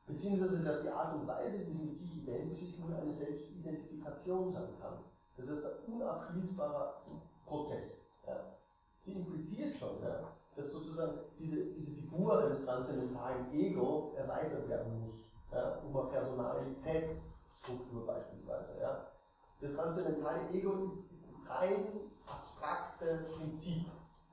Beziehungsweise, 0.06 0.64
dass 0.64 0.84
die 0.84 0.90
Art 0.90 1.16
und 1.16 1.28
Weise, 1.28 1.66
wie 1.66 1.72
es 1.72 1.80
mit 1.80 1.96
sich 1.96 2.18
identisch 2.18 2.62
ist, 2.64 2.80
nur 2.80 2.96
eine 2.96 3.14
Selbstidentifikation 3.14 4.52
sein 4.52 4.70
kann. 4.80 5.00
Das 5.38 5.48
ist 5.48 5.64
ein 5.64 5.94
unabschließbarer 5.94 7.02
Prozess. 7.46 7.94
Ja. 8.28 8.58
Sie 9.00 9.14
impliziert 9.14 9.76
schon, 9.76 10.02
ja, 10.04 10.34
dass 10.56 10.72
sozusagen 10.72 11.20
diese, 11.40 11.66
diese 11.74 11.92
Figur 11.92 12.44
eines 12.44 12.64
transzendentalen 12.66 13.52
Ego 13.54 14.14
erweitert 14.18 14.68
werden 14.68 15.00
muss, 15.00 15.16
ja, 15.52 15.80
um 15.80 15.96
eine 15.98 16.10
Personalitätsstruktur 16.10 18.06
beispielsweise. 18.06 18.80
Ja. 18.80 19.08
Das 19.62 19.74
transzendentale 19.74 20.50
Ego 20.50 20.84
ist, 20.84 21.12
ist 21.12 21.28
das 21.28 21.50
rein 21.50 21.86
abstrakte 22.26 23.28
Prinzip, 23.36 23.86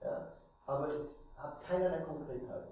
ja, 0.02 0.32
aber 0.66 0.88
es 0.88 1.26
hat 1.36 1.62
keinerlei 1.64 2.00
Konkretheit. 2.00 2.68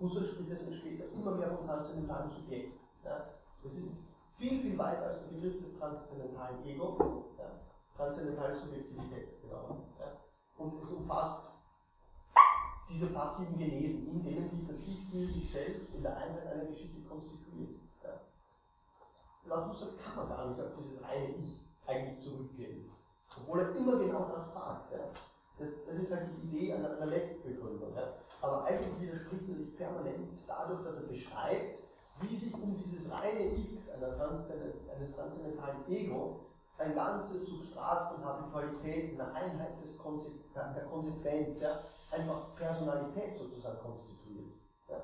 Husserl 0.00 0.26
spricht 0.26 0.50
deswegen 0.50 0.72
später 0.72 1.04
immer 1.12 1.32
mehr 1.32 1.54
vom 1.56 1.66
transzendentalen 1.66 2.30
Subjekt. 2.30 2.78
Ja. 3.04 3.26
Das 3.62 3.74
ist 3.74 4.02
viel, 4.36 4.60
viel 4.60 4.76
weiter 4.76 5.06
als 5.06 5.20
der 5.20 5.36
Begriff 5.36 5.62
des 5.62 5.78
transzendentalen 5.78 6.64
Ego, 6.66 7.26
ja. 7.38 7.50
transzendentale 7.96 8.56
Subjektivität, 8.56 9.40
genau. 9.42 9.76
Ja. 10.00 10.18
Und 10.58 10.80
es 10.80 10.90
umfasst 10.90 11.51
diese 12.92 13.06
passiven 13.06 13.58
Genesen, 13.58 14.06
in 14.08 14.22
denen 14.22 14.48
sich 14.48 14.66
das 14.68 14.78
für 15.10 15.26
sich 15.26 15.50
selbst 15.50 15.94
in 15.94 16.02
der 16.02 16.16
Einheit 16.16 16.46
einer 16.46 16.66
Geschichte 16.66 17.00
konstituiert. 17.08 17.80
Ja. 18.02 18.20
Laut 19.46 19.70
Husserl 19.70 19.90
kann 19.96 20.16
man 20.16 20.28
gar 20.28 20.48
nicht 20.48 20.60
auf 20.60 20.72
dieses 20.78 21.02
eine 21.04 21.28
Ich 21.36 21.60
eigentlich 21.86 22.20
zurückgehen. 22.20 22.90
Obwohl 23.40 23.60
er 23.60 23.76
immer 23.76 23.98
genau 23.98 24.28
das 24.34 24.54
sagt. 24.54 24.92
Ja. 24.92 24.98
Das, 25.58 25.68
das 25.86 25.96
ist 25.96 26.14
halt 26.14 26.28
die 26.28 26.48
Idee 26.48 26.74
einer, 26.74 26.96
einer 26.96 27.06
Letztbegründung. 27.06 27.94
Ja. 27.94 28.14
Aber 28.40 28.64
eigentlich 28.64 29.00
widerspricht 29.00 29.48
er 29.48 29.56
sich 29.56 29.76
permanent 29.76 30.28
dadurch, 30.46 30.82
dass 30.82 30.96
er 30.96 31.08
beschreibt, 31.08 31.82
wie 32.20 32.36
sich 32.36 32.54
um 32.54 32.76
dieses 32.76 33.10
reine 33.10 33.56
X 33.56 33.90
Transzendent, 33.98 34.74
eines 34.94 35.14
transzendentalen 35.14 35.88
Ego 35.88 36.40
ein 36.78 36.94
ganzes 36.94 37.46
Substrat 37.46 38.12
von 38.12 38.24
Habitualität, 38.24 39.18
einer 39.18 39.34
Einheit 39.34 39.80
des 39.80 39.98
Konse 39.98 40.30
der 40.54 40.84
Konsequenz, 40.84 41.60
ja, 41.60 41.80
einfach 42.12 42.54
Personalität 42.54 43.36
sozusagen 43.36 43.78
konstituiert. 43.80 44.52
Ja. 44.88 44.96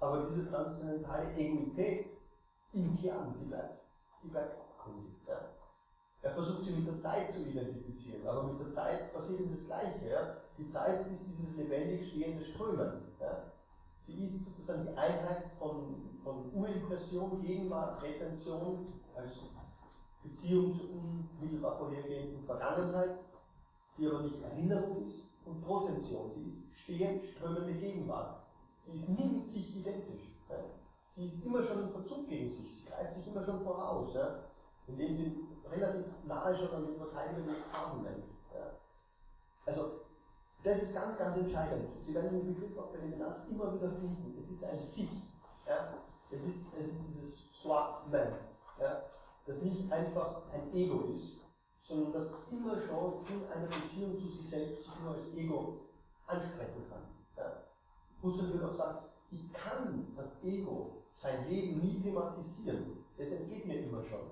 Aber 0.00 0.26
diese 0.26 0.48
transzendentale 0.50 1.34
Egoität 1.36 2.06
im 2.72 2.96
Kern, 2.96 3.34
die 3.38 3.44
bleibt, 3.44 3.82
die 4.22 4.28
bleibt 4.28 4.58
abgründig. 4.58 5.14
Ja. 5.28 5.38
Er 6.22 6.30
versucht 6.30 6.64
sie 6.64 6.72
mit 6.72 6.86
der 6.86 6.98
Zeit 6.98 7.32
zu 7.32 7.40
identifizieren, 7.40 8.26
aber 8.26 8.44
mit 8.44 8.60
der 8.60 8.70
Zeit 8.70 9.12
passiert 9.12 9.40
das 9.52 9.66
Gleiche. 9.66 10.08
Ja. 10.08 10.36
Die 10.56 10.68
Zeit 10.68 11.06
ist 11.08 11.26
dieses 11.26 11.56
lebendig 11.56 12.08
stehende 12.08 12.42
Strömen. 12.42 13.02
Sie 14.00 14.24
ist 14.24 14.44
sozusagen 14.44 14.82
die 14.82 14.96
Einheit 14.96 15.44
von, 15.58 16.18
von 16.24 16.52
Urimpression, 16.52 17.40
Gegenwart, 17.40 18.02
Retention 18.02 18.92
als 19.14 19.38
Beziehung 20.22 20.74
zur 20.74 20.90
unmittelbar 20.90 21.78
vorhergehenden 21.78 22.44
Vergangenheit, 22.44 23.16
die 23.96 24.06
aber 24.06 24.22
nicht 24.22 24.42
Erinnerung 24.42 25.04
ist, 25.06 25.31
und 25.46 25.62
Protention. 25.62 26.30
Sie 26.34 26.44
ist 26.44 26.74
stehend 26.74 27.24
strömende 27.24 27.74
Gegenwart. 27.74 28.42
Sie 28.80 28.92
ist 28.92 29.08
nie 29.08 29.28
mit 29.28 29.48
sich 29.48 29.76
identisch. 29.76 30.22
Ja. 30.48 30.56
Sie 31.10 31.24
ist 31.24 31.44
immer 31.44 31.62
schon 31.62 31.82
im 31.82 31.90
Verzug 31.90 32.28
gegen 32.28 32.50
sich. 32.50 32.80
Sie 32.80 32.86
greift 32.86 33.14
sich 33.14 33.26
immer 33.28 33.44
schon 33.44 33.62
voraus, 33.62 34.14
ja. 34.14 34.44
indem 34.86 35.16
sie 35.16 35.46
relativ 35.70 36.06
nahe 36.26 36.54
schon 36.54 36.70
an 36.70 36.94
etwas 36.94 37.14
Heiliges 37.14 37.54
haben 37.72 38.02
nennt. 38.02 38.24
Ja. 38.54 38.72
Also, 39.66 40.00
das 40.64 40.82
ist 40.82 40.94
ganz, 40.94 41.18
ganz 41.18 41.36
entscheidend. 41.36 41.88
Sie 42.06 42.14
werden 42.14 42.30
den 42.30 42.54
Begriff 42.54 42.78
auch 42.78 42.92
bei 42.92 42.98
Levinas 42.98 43.46
immer 43.48 43.74
wieder 43.74 43.90
finden. 43.90 44.36
Es 44.38 44.50
ist 44.50 44.64
ein 44.64 44.80
Sich. 44.80 45.10
Ja. 45.66 45.94
Es, 46.30 46.44
ist, 46.44 46.72
es 46.78 46.86
ist 46.86 47.06
dieses 47.06 47.52
Soi-Man, 47.62 48.32
ja. 48.80 49.02
das 49.46 49.60
nicht 49.60 49.92
einfach 49.92 50.42
ein 50.52 50.72
Ego 50.72 51.12
ist, 51.14 51.41
sondern 51.92 52.12
das 52.12 52.26
immer 52.50 52.80
schon 52.80 53.24
in 53.28 53.52
einer 53.52 53.66
Beziehung 53.66 54.18
zu 54.18 54.28
sich 54.28 54.48
selbst 54.48 54.84
sich 54.84 55.00
nur 55.00 55.14
als 55.14 55.28
Ego 55.34 55.80
ansprechen 56.26 56.88
kann. 56.88 57.02
Ja. 57.36 57.64
Husserl 58.22 58.52
wird 58.52 58.64
auch 58.64 58.74
sagen, 58.74 58.98
ich 59.30 59.52
kann 59.52 60.06
das 60.16 60.42
Ego, 60.42 61.02
sein 61.14 61.48
Leben 61.48 61.80
nie 61.80 62.00
thematisieren. 62.00 63.04
Es 63.18 63.32
entgeht 63.32 63.66
mir 63.66 63.80
immer 63.80 64.02
schon. 64.02 64.30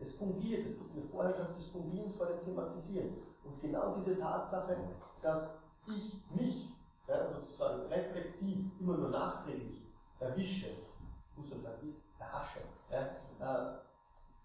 Es 0.00 0.16
fungiert, 0.16 0.66
es 0.66 0.78
gibt 0.78 0.92
eine 0.92 1.06
Vorherrschaft 1.06 1.56
des 1.56 1.68
Fungierens 1.68 2.16
vor 2.16 2.26
dem 2.26 2.44
Thematisieren. 2.44 3.16
Und 3.44 3.60
genau 3.60 3.94
diese 3.96 4.18
Tatsache, 4.18 4.76
dass 5.22 5.56
ich 5.86 6.20
mich 6.34 6.72
ja, 7.06 7.32
sozusagen 7.32 7.82
reflexiv 7.86 8.66
immer 8.80 8.96
nur 8.96 9.10
nachträglich 9.10 9.82
erwische, 10.18 10.70
Husserl 11.36 11.60
sagt, 11.60 11.84
erhasche, 12.18 12.60
ja, 12.90 13.02
äh, 13.38 13.78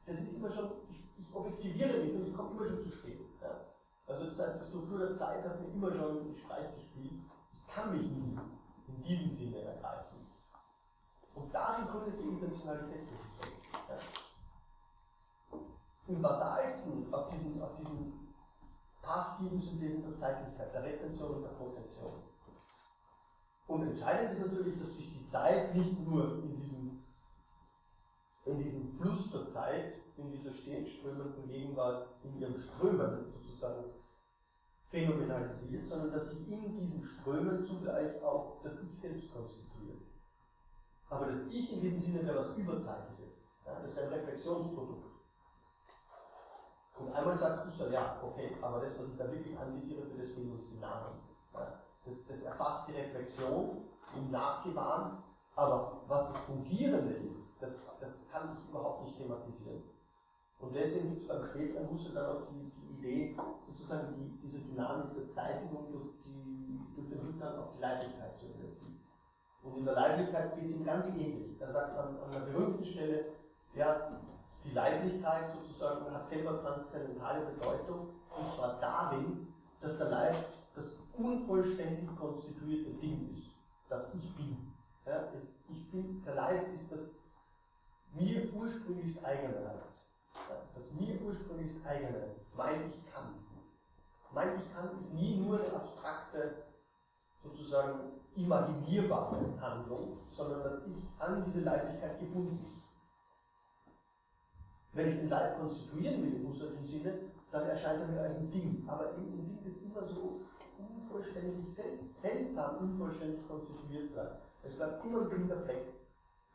das 0.05 0.19
ist 0.19 0.37
immer 0.37 0.51
schon, 0.51 0.69
objektiviere 1.35 1.97
mich 1.99 2.13
und 2.13 2.27
ich 2.27 2.33
komme 2.35 2.51
immer 2.51 2.65
schon 2.65 2.83
zu 2.83 2.89
spät. 2.89 3.19
Ja. 3.41 3.49
Also 4.07 4.25
das 4.25 4.39
heißt, 4.39 4.61
die 4.61 4.69
Struktur 4.69 4.99
der 4.99 5.13
Zeit 5.13 5.43
hat 5.43 5.61
mir 5.61 5.73
immer 5.73 5.91
schon 5.91 6.19
einen 6.19 6.31
Streich 6.31 6.75
gespielt. 6.75 7.13
Ich 7.53 7.67
kann 7.67 7.97
mich 7.97 8.09
nie 8.09 8.37
in 8.87 9.03
diesem 9.03 9.31
Sinne 9.31 9.61
ergreifen. 9.61 10.27
Und 11.35 11.53
darin 11.53 11.87
gründet 11.87 12.19
die 12.19 12.27
Intentionalität. 12.27 13.07
Ja. 13.89 13.97
Im 16.07 16.21
basalsten 16.21 17.13
auf 17.13 17.29
diesen, 17.29 17.61
auf 17.61 17.75
diesen 17.77 18.35
passiven 19.01 19.61
Synthesen 19.61 20.03
der 20.03 20.15
Zeitlichkeit, 20.15 20.73
der 20.73 20.83
Retention 20.83 21.35
und 21.35 21.43
der 21.43 21.49
Potention. 21.49 22.23
Und 23.67 23.83
entscheidend 23.83 24.33
ist 24.33 24.45
natürlich, 24.45 24.77
dass 24.79 24.95
sich 24.95 25.11
die 25.11 25.25
Zeit 25.27 25.75
nicht 25.75 25.99
nur 26.05 26.43
in 26.43 26.55
diesem, 26.61 26.92
in 28.45 28.57
diesem 28.57 28.87
Fluss 28.97 29.31
der 29.31 29.47
Zeit, 29.47 29.93
in 30.17 30.31
dieser 30.31 30.51
stets 30.51 30.89
strömenden 30.89 31.47
Gegenwart, 31.47 32.07
in 32.23 32.39
ihrem 32.39 32.59
Strömen 32.59 33.25
sozusagen 33.33 33.85
phänomenalisiert, 34.89 35.87
sondern 35.87 36.11
dass 36.11 36.29
sich 36.29 36.47
in 36.51 36.77
diesen 36.77 37.03
Strömen 37.03 37.65
zugleich 37.65 38.21
auch 38.21 38.61
das 38.63 38.73
Ich 38.83 38.99
selbst 38.99 39.33
konstituiert. 39.33 40.01
Aber 41.09 41.27
das 41.27 41.47
Ich 41.47 41.73
in 41.73 41.81
diesem 41.81 42.01
Sinne 42.01 42.25
wäre 42.25 42.39
was 42.39 42.57
Überzeitliches. 42.57 43.43
Ja, 43.65 43.79
das 43.81 43.95
wäre 43.95 44.07
ein 44.07 44.13
Reflexionsprodukt. 44.13 45.13
Und 46.99 47.11
einmal 47.11 47.35
sagt 47.35 47.65
Husserl, 47.65 47.91
ja, 47.91 48.21
okay, 48.23 48.55
aber 48.61 48.81
das, 48.81 48.99
was 48.99 49.07
ich 49.07 49.17
da 49.17 49.31
wirklich 49.31 49.57
anvisiere, 49.57 50.05
für 50.05 50.17
das 50.17 50.31
fehlen 50.31 50.51
uns 50.51 50.69
die 50.69 50.79
Namen. 50.79 51.19
Ja. 51.53 51.79
Das, 52.05 52.27
das 52.27 52.43
erfasst 52.43 52.87
die 52.87 52.93
Reflexion 52.93 53.81
im 54.15 54.29
Nachgewahren, 54.29 55.23
aber 55.55 56.03
was 56.07 56.27
das 56.27 56.37
Fungierende 56.45 57.13
ist, 57.13 57.52
das, 57.63 57.97
das 57.99 58.29
kann 58.29 58.49
ich 58.53 58.69
überhaupt 58.69 59.05
nicht 59.05 59.17
thematisieren. 59.17 59.81
Und 60.59 60.75
deswegen 60.75 61.09
gibt 61.09 61.21
es 61.21 61.27
beim 61.27 61.43
späteren 61.43 61.89
Husserl 61.89 62.13
dann 62.13 62.25
auch 62.35 62.41
die, 62.51 62.71
die 62.71 62.93
Idee, 62.99 63.35
sozusagen 63.67 64.13
die, 64.15 64.37
diese 64.43 64.59
Dynamik 64.59 65.13
der 65.15 65.29
Zeitigung 65.29 65.91
durch, 65.91 66.11
die, 66.25 66.79
durch 66.95 67.09
den 67.09 67.19
Rückgang 67.19 67.57
auf 67.57 67.69
die 67.75 67.81
Leiblichkeit 67.81 68.37
zu 68.37 68.45
übersetzen. 68.47 68.99
Und 69.63 69.77
in 69.77 69.85
der 69.85 69.93
Leiblichkeit 69.93 70.55
geht 70.55 70.65
es 70.65 70.75
ihm 70.75 70.85
ganz 70.85 71.07
ähnlich. 71.07 71.59
Er 71.59 71.71
sagt 71.71 71.97
an, 71.97 72.17
an 72.17 72.35
einer 72.35 72.45
berühmten 72.45 72.83
Stelle, 72.83 73.25
ja, 73.75 74.11
die 74.63 74.71
Leiblichkeit 74.71 75.51
sozusagen 75.51 76.13
hat 76.13 76.27
selber 76.27 76.61
transzendentale 76.61 77.45
Bedeutung, 77.45 78.09
und 78.37 78.51
zwar 78.55 78.79
darin, 78.79 79.47
dass 79.81 79.97
der 79.97 80.09
Leib 80.09 80.35
das 80.75 80.99
unvollständig 81.17 82.07
konstituierte 82.17 82.91
Ding 83.01 83.29
ist, 83.29 83.51
das 83.89 84.13
ich 84.15 84.35
bin. 84.35 84.57
Ja, 85.05 85.27
es, 85.35 85.63
ich 85.69 85.91
bin. 85.91 86.23
Der 86.25 86.35
Leib 86.35 86.71
ist 86.73 86.89
das 86.89 87.22
mir 88.13 88.53
ursprünglichst 88.53 89.23
eigene 89.23 89.69
heißt 89.69 89.89
es. 89.89 90.05
Das 90.75 90.91
mir 90.93 91.19
ursprünglichst 91.21 91.85
eigene, 91.85 92.35
mein 92.55 92.87
Ich 92.87 93.13
kann. 93.13 93.35
Mein 94.33 94.57
Ich 94.57 94.73
kann 94.73 94.97
ist 94.97 95.13
nie 95.13 95.37
nur 95.37 95.59
eine 95.59 95.73
abstrakte, 95.73 96.63
sozusagen 97.43 97.99
imaginierbare 98.35 99.37
Handlung, 99.61 100.17
sondern 100.31 100.63
das 100.63 100.79
ist 100.85 101.09
an 101.19 101.43
diese 101.45 101.61
Leiblichkeit 101.61 102.19
gebunden. 102.19 102.65
Wenn 104.93 105.09
ich 105.09 105.15
den 105.15 105.29
Leib 105.29 105.59
konstituieren 105.59 106.21
will 106.23 106.35
im 106.35 106.49
Husserlschen 106.49 106.85
Sinne, 106.85 107.19
dann 107.51 107.67
erscheint 107.67 108.01
er 108.01 108.07
mir 108.07 108.21
als 108.21 108.35
ein 108.35 108.49
Ding. 108.51 108.83
Aber 108.87 109.09
ein 109.09 109.31
Ding, 109.31 109.59
das 109.63 109.77
immer 109.77 110.05
so 110.05 110.41
unvollständig, 110.77 111.75
seltsam 112.01 112.77
unvollständig 112.77 113.47
konstituiert 113.47 114.13
bleibt. 114.13 114.41
Es 114.63 114.75
bleibt 114.75 115.03
immer 115.05 115.21
ein 115.21 115.29
blinder 115.29 115.57
Fleck, 115.57 115.85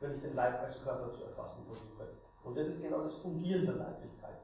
wenn 0.00 0.14
ich 0.14 0.20
den 0.20 0.34
Leib 0.34 0.60
als 0.60 0.82
Körper 0.82 1.12
zu 1.12 1.24
erfassen 1.24 1.64
versuche. 1.66 2.08
Und 2.44 2.56
das 2.56 2.68
ist 2.68 2.82
genau 2.82 3.00
das 3.00 3.16
Fungieren 3.16 3.66
der 3.66 3.76
Leiblichkeit. 3.76 4.38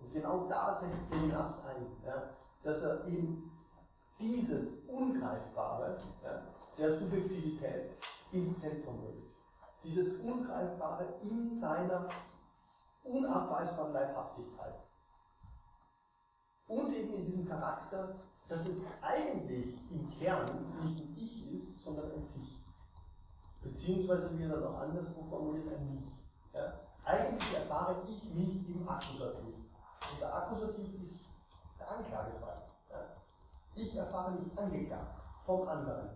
Und 0.00 0.12
genau 0.12 0.46
da 0.48 0.74
setzt 0.74 1.10
Levinas 1.10 1.64
ein, 1.66 1.86
ja, 2.04 2.30
dass 2.62 2.82
er 2.82 3.06
eben 3.06 3.50
dieses 4.18 4.84
Ungreifbare 4.88 5.96
ja, 6.22 6.42
der 6.76 6.92
Subjektivität 6.92 7.92
ins 8.32 8.58
Zentrum 8.58 9.00
rückt. 9.00 9.34
Dieses 9.84 10.18
Ungreifbare 10.18 11.06
in 11.22 11.54
seiner 11.54 12.08
unabweisbaren 13.04 13.92
Leibhaftigkeit. 13.92 14.74
Und 16.66 16.92
eben 16.92 17.14
in 17.14 17.24
diesem 17.24 17.48
Charakter, 17.48 18.16
dass 18.48 18.68
es 18.68 18.84
eigentlich 19.02 19.78
im 19.90 20.10
Kern 20.18 20.44
nicht 20.82 21.00
ein 21.00 21.14
Ich 21.16 21.52
ist, 21.54 21.80
sondern 21.80 22.12
ein 22.12 22.22
Sich. 22.22 22.57
Beziehungsweise, 23.62 24.30
wie 24.36 24.42
er 24.42 24.50
dann 24.50 24.66
auch 24.66 24.80
anderswo 24.80 25.22
formuliert, 25.24 25.68
ein 25.74 25.94
Mich. 25.94 26.12
Ja? 26.54 26.72
Eigentlich 27.04 27.54
erfahre 27.54 28.02
ich 28.06 28.34
mich 28.34 28.68
im 28.68 28.88
Akkusativ. 28.88 29.54
Und 30.10 30.20
der 30.20 30.34
Akkusativ 30.34 31.02
ist 31.02 31.20
der 31.78 31.90
Anklagefall. 31.90 32.54
Ja? 32.90 33.04
Ich 33.74 33.96
erfahre 33.96 34.32
mich 34.32 34.58
angeklagt 34.58 35.20
vom 35.44 35.66
anderen. 35.66 36.10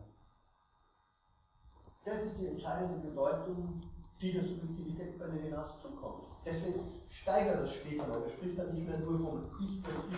Das 2.05 2.23
ist 2.23 2.39
die 2.39 2.49
entscheidende 2.49 3.09
Bedeutung, 3.09 3.81
die 4.21 4.33
der 4.33 4.43
Subjektivität 4.43 5.19
bei 5.19 5.27
Levinas 5.27 5.81
zukommt. 5.81 6.25
Deswegen 6.45 7.01
steigert 7.09 7.61
das 7.61 7.75
später 7.75 8.07
noch. 8.07 8.23
Er 8.23 8.29
spricht 8.29 8.59
dann 8.59 8.73
nicht 8.73 8.87
mehr 8.87 8.99
nur 8.99 9.19
vom 9.19 9.43
Ich, 9.61 9.83
das 9.83 10.09
sich 10.09 10.17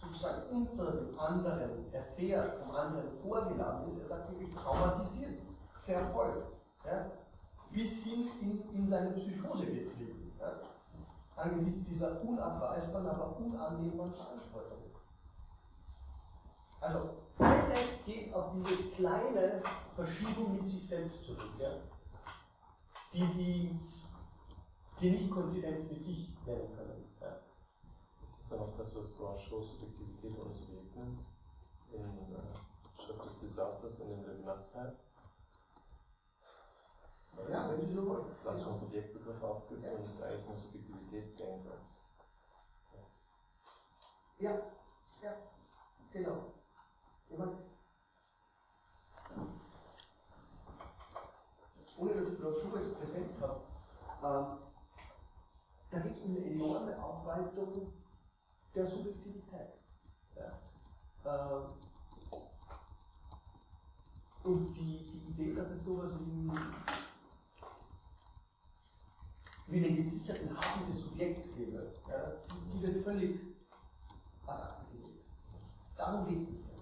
sozusagen 0.00 0.42
unter 0.50 0.92
dem 0.92 1.18
anderen 1.18 1.92
erfährt, 1.92 2.60
vom 2.60 2.70
anderen 2.72 3.10
vorgeladen 3.12 3.88
ist. 3.88 4.00
Er 4.00 4.06
sagt 4.06 4.30
wirklich 4.30 4.54
traumatisiert, 4.54 5.42
verfolgt. 5.92 6.56
Ja? 6.84 7.10
Bis 7.70 8.02
hin 8.04 8.28
in, 8.40 8.62
in 8.74 8.88
seine 8.88 9.12
Psychose 9.12 9.66
getrieben. 9.66 10.32
Ja? 10.38 10.60
Angesichts 11.36 11.88
dieser 11.88 12.20
unabweisbaren, 12.22 13.06
aber 13.06 13.36
unannehmbaren 13.38 14.14
Verantwortung. 14.14 14.78
Also, 16.80 17.10
alles 17.38 18.04
geht 18.06 18.32
auf 18.34 18.52
diese 18.54 18.90
kleine 18.90 19.62
Verschiebung 19.92 20.56
mit 20.56 20.68
sich 20.68 20.86
selbst 20.86 21.24
zurück, 21.24 21.50
ja? 21.58 21.70
die 23.12 23.26
sie 23.26 23.80
die 25.00 25.10
nicht 25.10 25.30
Konfidenz 25.30 25.90
mit 25.90 26.04
sich 26.04 26.28
nennen 26.44 26.74
können. 26.76 27.04
Ja. 27.20 27.36
Das 28.20 28.40
ist 28.40 28.50
dann 28.52 28.60
auch 28.60 28.76
das, 28.76 28.96
was 28.96 29.12
Bradshaw 29.12 29.62
Subjektivität 29.62 30.32
Subjekt 30.32 30.96
nennt, 30.96 31.20
in 31.92 32.34
äh, 32.34 33.02
Schrift 33.04 33.24
des 33.24 33.38
Desasters 33.38 34.00
in 34.00 34.08
den 34.08 34.24
Levinas-Teil. 34.24 34.96
Ja, 37.50 37.70
wenn 37.70 37.80
Sie 37.80 37.94
so 37.94 38.06
wollen. 38.06 38.26
Was 38.44 38.62
schon 38.62 38.74
Subjektbegriff 38.74 39.42
aufgibt 39.42 39.84
ja. 39.84 39.92
und 39.92 40.22
eigentlich 40.22 40.48
nur 40.48 40.56
Subjektivität 40.56 41.38
denkt 41.38 41.70
als. 41.70 41.98
Ja, 44.38 44.52
ja, 45.22 45.34
genau. 46.12 46.52
Ich 47.28 47.38
meine, 47.38 47.58
ohne 51.98 52.14
dass 52.14 52.28
ich 52.28 52.38
Broschüre 52.38 52.80
jetzt 52.80 52.98
präsent 52.98 53.40
habe, 53.40 53.60
ähm, 54.22 54.58
da 55.90 55.98
geht 56.00 56.16
es 56.16 56.24
eine 56.24 56.44
enorme 56.44 57.02
Aufweitung 57.02 57.92
der 58.74 58.86
Subjektivität. 58.86 59.74
Ja. 60.36 60.58
Ähm, 61.24 61.74
und 64.44 64.74
die, 64.74 65.10
die 65.10 65.30
Idee, 65.30 65.54
dass 65.54 65.70
es 65.70 65.84
sowas 65.84 66.12
wie, 66.20 66.48
wie 69.68 69.84
einen 69.84 69.96
gesicherten 69.96 70.56
Hafen 70.56 70.90
des 70.90 71.00
Subjekts 71.00 71.54
gäbe, 71.54 71.92
ja, 72.08 72.32
die, 72.72 72.82
wird 72.82 73.04
völlig 73.04 73.38
acta 74.46 74.76
Darum 75.96 76.26
geht 76.28 76.38
es 76.38 76.48
nicht 76.48 76.64
mehr. 76.64 76.76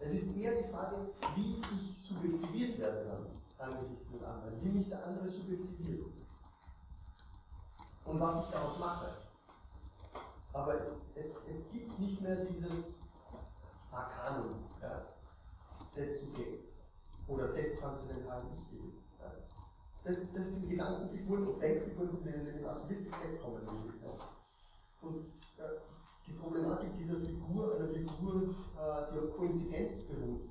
Es 0.00 0.12
ist 0.12 0.36
eher 0.36 0.62
die 0.62 0.68
Frage, 0.68 0.96
wie 1.34 1.60
ich 1.60 2.06
subjektiviert 2.06 2.78
werden 2.78 3.08
kann 3.08 3.26
angesichts 3.58 4.10
des 4.10 4.22
anderen, 4.22 4.62
wie 4.62 4.68
mich 4.68 4.88
der 4.88 5.04
andere 5.06 5.28
subjektiviert 5.28 6.06
und 8.04 8.20
was 8.20 8.44
ich 8.44 8.50
daraus 8.50 8.78
mache. 8.78 9.16
Aber 10.52 10.80
es, 10.80 10.88
es, 11.14 11.26
es 11.48 11.70
gibt 11.70 11.98
nicht 11.98 12.20
mehr 12.20 12.44
dieses 12.44 12.96
Arkanum 13.90 14.50
ja, 14.82 15.06
des 15.96 16.20
Subjekts 16.20 16.80
oder 17.26 17.48
des 17.48 17.74
transzendentalen 17.76 18.46
Ich-Bildes. 18.54 19.03
Das, 20.04 20.32
das 20.34 20.54
sind 20.54 20.68
Gedankenfiguren 20.68 21.46
und 21.48 21.62
Denkfiguren, 21.62 22.10
die 22.22 22.28
in 22.28 22.44
den 22.44 22.62
wirklich 22.62 23.14
wegkommen. 23.24 23.62
Und 25.00 25.26
äh, 25.56 25.80
die 26.26 26.32
Problematik 26.32 26.90
dieser 26.98 27.20
Figur, 27.20 27.76
einer 27.76 27.86
Figur, 27.86 28.54
äh, 28.76 29.12
die 29.12 29.18
auf 29.18 29.36
Koinzidenz 29.36 30.04
beruht, 30.04 30.42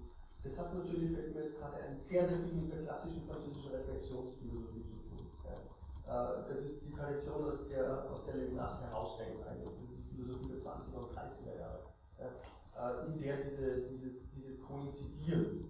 das 0.44 0.58
hat 0.58 0.74
natürlich, 0.74 1.14
fällt 1.14 1.36
mir 1.36 1.44
jetzt 1.44 1.60
gerade 1.60 1.78
ein, 1.84 1.96
sehr, 1.96 2.28
sehr 2.28 2.40
viel 2.40 2.54
mit 2.54 2.72
der 2.74 2.82
klassischen 2.84 3.22
französischen 3.28 3.72
Reflexionsphilosophie 3.76 4.84
zu 4.90 4.98
tun. 4.98 5.28
Ja. 5.46 6.40
Äh, 6.40 6.50
das 6.50 6.58
ist 6.58 6.82
die 6.82 6.92
Tradition, 6.92 7.46
aus 7.46 7.68
der, 7.68 8.12
aus 8.12 8.26
der 8.26 8.36
Levinas 8.36 8.82
herausdenkt, 8.82 9.46
eigentlich, 9.46 9.76
die 9.78 10.16
Philosophie 10.16 10.50
der 10.50 10.64
20er 10.64 10.96
und 10.96 11.16
30er 11.16 11.60
Jahre, 11.60 11.84
ja, 12.18 13.02
in 13.06 13.22
der 13.22 13.38
diese, 13.38 13.82
dieses, 13.84 14.32
dieses 14.32 14.62
Koinzidieren 14.64 15.62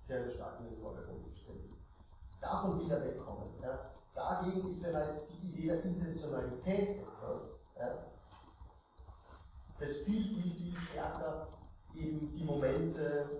sehr 0.00 0.28
stark 0.28 0.58
in 0.58 0.66
den 0.66 0.76
Vordergrund 0.80 1.24
gestellt 1.30 1.81
Davon 2.42 2.78
will 2.78 2.90
er 2.90 3.02
wegkommen. 3.02 3.48
Ja. 3.62 3.78
Dagegen 4.14 4.68
ist 4.68 4.82
bereits 4.82 5.26
die 5.28 5.48
Idee 5.48 5.68
der 5.68 5.84
Intentionalität 5.84 7.00
etwas, 7.00 7.58
ja, 7.78 8.12
das 9.78 9.96
viel, 10.04 10.34
viel, 10.34 10.54
viel 10.54 10.76
stärker 10.76 11.48
eben 11.94 12.32
die 12.36 12.44
Momente 12.44 13.30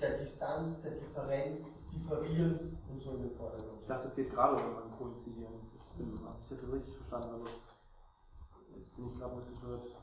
der 0.00 0.18
Distanz, 0.18 0.82
der 0.82 0.92
Differenz, 0.92 1.72
des 1.74 1.90
Differierens 1.90 2.62
und 2.88 3.02
so 3.02 3.10
in 3.12 3.22
den 3.22 3.36
Vordergrund. 3.36 3.78
Ich 3.80 3.86
dachte, 3.88 4.08
es 4.08 4.14
geht 4.14 4.30
gerade 4.30 4.56
um 4.56 4.76
ein 4.76 4.96
Koinzidieren. 4.96 5.54
Habe 6.24 6.38
ich 6.44 6.48
das 6.48 6.72
richtig 6.72 6.94
verstanden? 6.96 7.28
Also, 7.30 7.46
jetzt 8.76 8.94
bin 8.94 9.08
ich 9.08 9.18
gerade 9.18 9.32
ein 9.32 9.38
bisschen 9.38 9.56
verwirrt. 9.56 9.96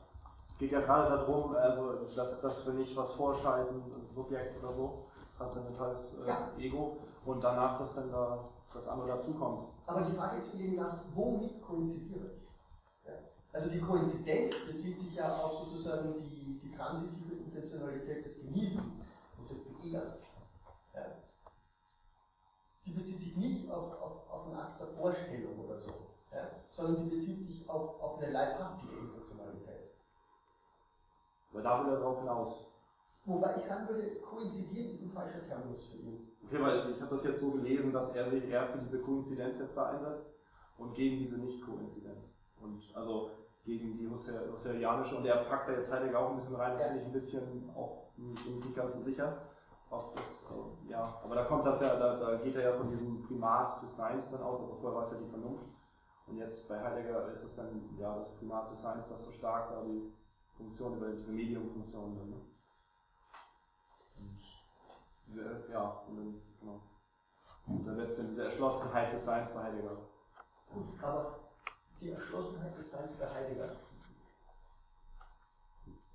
Es 0.48 0.58
geht 0.58 0.72
ja 0.72 0.80
gerade 0.80 1.16
darum, 1.16 1.54
also, 1.56 1.94
dass, 2.14 2.40
dass 2.40 2.66
wir 2.66 2.74
nicht 2.74 2.94
was 2.96 3.12
vorschalten, 3.14 3.82
ein 3.82 4.14
Subjekt 4.14 4.62
oder 4.62 4.72
so, 4.72 5.02
transzendentales 5.36 6.14
äh, 6.14 6.28
ja. 6.28 6.50
Ego, 6.58 6.98
und 7.26 7.42
danach, 7.42 7.78
dass 7.78 7.94
dann 7.94 8.10
da 8.10 8.44
das 8.72 8.86
andere 8.86 9.08
dazukommt. 9.08 9.68
Aber 9.86 10.02
die 10.02 10.16
Frage 10.16 10.36
ist 10.36 10.50
für 10.50 10.58
den 10.58 10.76
Gast, 10.76 11.04
womit 11.14 11.60
koinzidiere 11.62 12.26
ich? 12.26 13.06
Ja. 13.06 13.14
Also 13.52 13.68
die 13.68 13.80
Koinzidenz 13.80 14.54
bezieht 14.66 14.98
sich 14.98 15.14
ja 15.14 15.36
auf 15.36 15.64
sozusagen 15.64 16.22
die, 16.22 16.60
die 16.62 16.72
transitive 16.76 17.34
Intentionalität 17.34 18.24
des 18.24 18.40
Genießens 18.42 19.02
und 19.38 19.50
des 19.50 19.64
Begehrens. 19.64 20.18
Ja. 20.94 21.02
Die 22.84 22.92
bezieht 22.92 23.18
sich 23.18 23.36
nicht 23.36 23.70
auf, 23.70 24.00
auf, 24.00 24.30
auf 24.30 24.46
einen 24.46 24.56
Akt 24.56 24.80
der 24.80 24.88
Vorstellung 24.88 25.58
oder 25.64 25.78
so, 25.78 25.90
ja, 26.32 26.48
sondern 26.72 26.96
sie 26.96 27.16
bezieht 27.16 27.42
sich 27.42 27.68
auf, 27.68 28.00
auf 28.00 28.18
eine 28.18 28.30
leibhaftige 28.30 28.96
Intentionalität. 28.96 29.90
Aber 31.52 31.62
da 31.62 31.84
will 31.84 31.92
er 31.92 31.98
darauf 31.98 32.18
hinaus. 32.18 32.66
Wobei 33.26 33.56
ich 33.56 33.64
sagen 33.64 33.88
würde, 33.88 34.16
koinzidieren 34.20 34.90
ist 34.90 35.02
ein 35.02 35.10
falscher 35.10 35.42
Terminus 35.42 35.88
für 35.88 35.96
ihn. 35.98 36.30
Okay, 36.44 36.62
weil 36.62 36.92
ich 36.92 37.00
habe 37.02 37.16
das 37.16 37.24
jetzt 37.24 37.40
so 37.40 37.50
gelesen, 37.50 37.92
dass 37.92 38.14
er 38.14 38.30
sich 38.30 38.48
eher 38.48 38.68
für 38.68 38.78
diese 38.78 39.00
Koinzidenz 39.00 39.58
jetzt 39.58 39.76
da 39.76 39.90
einsetzt 39.90 40.30
und 40.78 40.94
gegen 40.94 41.18
diese 41.18 41.38
Nicht-Koinzidenz. 41.38 42.22
Und 42.60 42.82
also 42.94 43.30
gegen 43.64 43.98
die 43.98 44.08
Husserlianische, 44.08 45.16
und 45.16 45.26
er 45.26 45.38
packt 45.44 45.68
da 45.68 45.72
jetzt 45.72 45.92
Heidegger 45.92 46.20
auch 46.20 46.30
ein 46.30 46.36
bisschen 46.36 46.54
rein, 46.54 46.74
das 46.74 46.82
Ja. 46.82 46.86
finde 46.86 47.00
ich 47.00 47.06
ein 47.06 47.12
bisschen, 47.12 47.70
auch 47.74 48.04
nicht 48.16 48.76
ganz 48.76 48.94
so 48.94 49.00
sicher. 49.00 49.42
Ob 49.90 50.14
das, 50.16 50.46
äh, 50.50 50.90
ja, 50.90 51.20
aber 51.22 51.34
da 51.34 51.44
kommt 51.44 51.66
das 51.66 51.80
ja, 51.80 51.96
da, 51.96 52.16
da 52.16 52.36
geht 52.36 52.54
er 52.56 52.70
ja 52.70 52.72
von 52.76 52.90
diesem 52.90 53.22
Primat 53.22 53.82
des 53.82 53.96
Seins 53.96 54.30
dann 54.30 54.42
aus, 54.42 54.60
also 54.60 54.74
vorher 54.76 54.98
war 54.98 55.04
es 55.06 55.12
ja 55.12 55.18
die 55.18 55.30
Vernunft. 55.30 55.64
Und 56.28 56.36
jetzt 56.36 56.68
bei 56.68 56.80
Heidegger 56.80 57.28
ist 57.32 57.42
es 57.42 57.54
dann 57.56 57.88
ja 57.98 58.16
das 58.18 58.34
Primat 58.36 58.70
des 58.70 58.82
Seins, 58.82 59.06
das 59.08 59.24
so 59.24 59.32
stark 59.32 59.70
da 59.70 59.82
die 59.84 60.12
Funktion 60.56 60.96
über 60.96 61.10
diese 61.10 61.32
Mediumfunktion 61.32 62.16
dann. 62.16 62.30
Ne? 62.30 62.36
Diese, 65.26 65.64
ja, 65.70 66.02
und 66.08 66.16
dann, 66.16 66.42
genau. 66.60 66.80
Und 67.66 67.86
dann 67.86 67.96
letztendlich 67.96 68.36
diese 68.36 68.44
Erschlossenheit 68.46 69.12
des 69.12 69.24
Seins 69.24 69.52
bei 69.52 69.62
Heidegger. 69.62 69.96
Gut, 70.72 71.02
aber 71.02 71.38
die 72.00 72.10
Erschlossenheit 72.10 72.76
des 72.78 72.90
Seins 72.90 73.12
bei 73.14 73.26
Heidegger. 73.28 73.76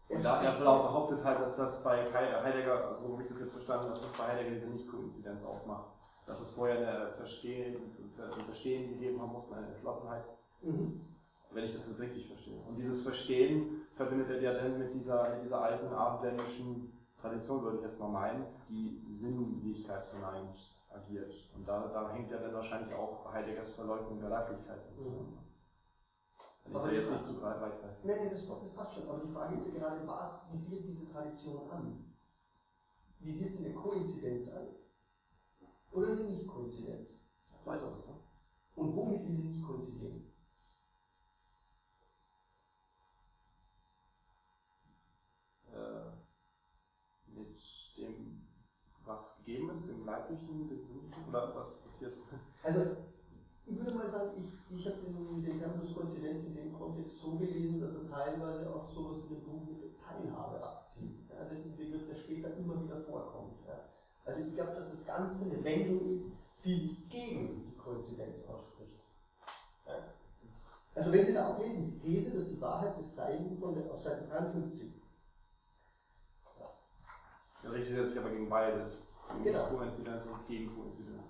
Und 0.09 0.25
da 0.25 0.41
er 0.43 0.59
behauptet 0.59 1.23
halt, 1.23 1.39
dass 1.39 1.55
das 1.55 1.83
bei 1.83 2.03
Heidegger, 2.05 2.97
so 2.97 3.13
habe 3.13 3.23
ich 3.23 3.29
das 3.29 3.39
jetzt 3.39 3.53
verstanden, 3.53 3.89
dass 3.89 4.01
das 4.01 4.11
bei 4.17 4.25
Heidegger 4.25 4.51
diese 4.51 4.67
Nicht-Koinzidenz 4.67 5.43
ausmacht. 5.43 5.85
Dass 6.25 6.41
es 6.41 6.51
vorher 6.51 6.77
eine 6.77 7.13
Verstehen, 7.13 7.75
ein 7.75 8.45
Verstehen 8.45 8.89
gegeben 8.89 9.21
haben 9.21 9.31
muss, 9.31 9.51
eine 9.51 9.67
Entschlossenheit. 9.67 10.23
Mhm. 10.61 11.01
Wenn 11.51 11.65
ich 11.65 11.73
das 11.73 11.87
jetzt 11.87 11.99
richtig 11.99 12.27
verstehe. 12.27 12.61
Und 12.67 12.77
dieses 12.77 13.03
Verstehen 13.03 13.81
verbindet 13.95 14.29
er 14.29 14.41
ja 14.41 14.53
dann 14.53 14.77
mit 14.77 14.93
dieser, 14.93 15.35
mit 15.35 15.43
dieser 15.43 15.61
alten 15.61 15.93
abendländischen 15.93 17.00
Tradition, 17.21 17.63
würde 17.63 17.77
ich 17.77 17.83
jetzt 17.83 17.99
mal 17.99 18.09
meinen, 18.09 18.45
die 18.67 18.99
sinnlichkeitsverneint 19.13 20.57
agiert. 20.89 21.33
Und 21.55 21.67
da, 21.67 21.87
da 21.87 22.11
hängt 22.11 22.29
ja 22.29 22.37
dann 22.37 22.53
wahrscheinlich 22.53 22.93
auch 22.93 23.31
Heideggers 23.31 23.73
Verleugnung 23.73 24.19
der 24.19 24.29
Leiblichkeit 24.29 24.83
zusammen. 24.95 25.37
Wenn 26.65 26.85
ich 26.87 26.91
jetzt 26.93 27.11
nicht 27.11 27.25
zu 27.25 27.41
weit 27.41 27.61
weiß. 27.61 27.73
Nein, 28.03 28.17
nein, 28.19 28.29
das, 28.31 28.47
das 28.47 28.73
passt 28.73 28.95
schon. 28.95 29.09
Aber 29.09 29.19
die 29.19 29.31
Frage 29.31 29.55
ist 29.55 29.67
ja 29.73 29.79
gerade, 29.79 30.07
was 30.07 30.51
visiert 30.51 30.83
diese 30.85 31.11
Tradition 31.11 31.69
an? 31.69 32.05
Visiert 33.19 33.53
sie 33.53 33.65
eine 33.65 33.73
Koinzidenz 33.75 34.47
an? 34.49 34.67
Oder 35.91 36.07
eine 36.07 36.23
Nicht-Koinzidenz? 36.23 37.09
Zweiteres, 37.63 38.07
ne? 38.07 38.13
Und 38.75 38.95
womit 38.95 39.23
will 39.27 39.35
sie 39.35 39.43
nicht 39.43 39.63
koinzidieren? 39.63 40.31
äh, 45.73 46.11
mit 47.27 47.57
dem, 47.97 48.47
was 49.05 49.40
gegeben 49.51 49.69
ist, 49.71 49.87
dem 49.87 50.05
Leiblichen, 50.05 50.69
oder 51.29 51.55
was 51.55 51.81
passiert? 51.81 52.13
Also, 52.63 52.97
ich 53.65 53.77
würde 53.77 53.95
mal 53.95 54.09
sagen, 54.09 54.31
ich, 54.37 54.77
ich 54.77 54.85
habe 54.85 54.97
den, 54.97 55.43
den 55.43 55.59
Terminus 55.59 55.93
Koinzidenz 55.93 56.45
in 56.45 56.55
dem 56.55 56.73
Kontext 56.73 57.19
so 57.19 57.37
gelesen, 57.37 57.79
dass 57.79 57.95
er 57.95 58.09
teilweise 58.09 58.73
auch 58.73 58.89
sowas 58.89 59.23
in 59.23 59.35
dem 59.35 59.43
Buch 59.43 59.65
mit 59.67 59.99
Teilhabe 59.99 60.63
abzieht. 60.63 61.29
Ja, 61.29 61.45
das 61.45 61.59
ist 61.59 61.73
ein 61.73 61.77
Begriff, 61.77 62.07
der 62.07 62.15
später 62.15 62.55
immer 62.57 62.81
wieder 62.83 63.01
vorkommt. 63.01 63.59
Ja. 63.67 63.79
Also 64.25 64.41
ich 64.41 64.53
glaube, 64.53 64.73
dass 64.73 64.91
das 64.91 65.05
Ganze 65.05 65.45
eine 65.45 65.63
Wendung 65.63 66.09
ist, 66.11 66.25
die 66.63 66.75
sich 66.75 67.09
gegen 67.09 67.63
die 67.65 67.77
Koinzidenz 67.77 68.45
ausspricht. 68.47 68.99
Ja. 69.87 69.93
Also 70.93 71.11
wenn 71.11 71.25
Sie 71.25 71.33
da 71.33 71.53
auch 71.53 71.59
lesen, 71.59 71.91
die 71.91 71.99
These, 71.99 72.31
dass 72.31 72.49
die 72.49 72.59
Wahrheit 72.59 72.97
des 72.99 73.15
Seins 73.15 73.57
von 73.59 73.73
der, 73.73 73.91
auf 73.91 74.01
Seite 74.01 74.27
53 74.27 74.91
Ja, 77.63 77.69
richtet 77.69 77.97
er 77.97 78.07
sich 78.07 78.19
aber 78.19 78.29
gegen 78.29 78.49
beide. 78.49 78.91
Genau. 79.43 79.65
Koinzidenz 79.69 80.25
und 80.25 80.47
gegen 80.47 80.75
Koinzidenz. 80.75 81.23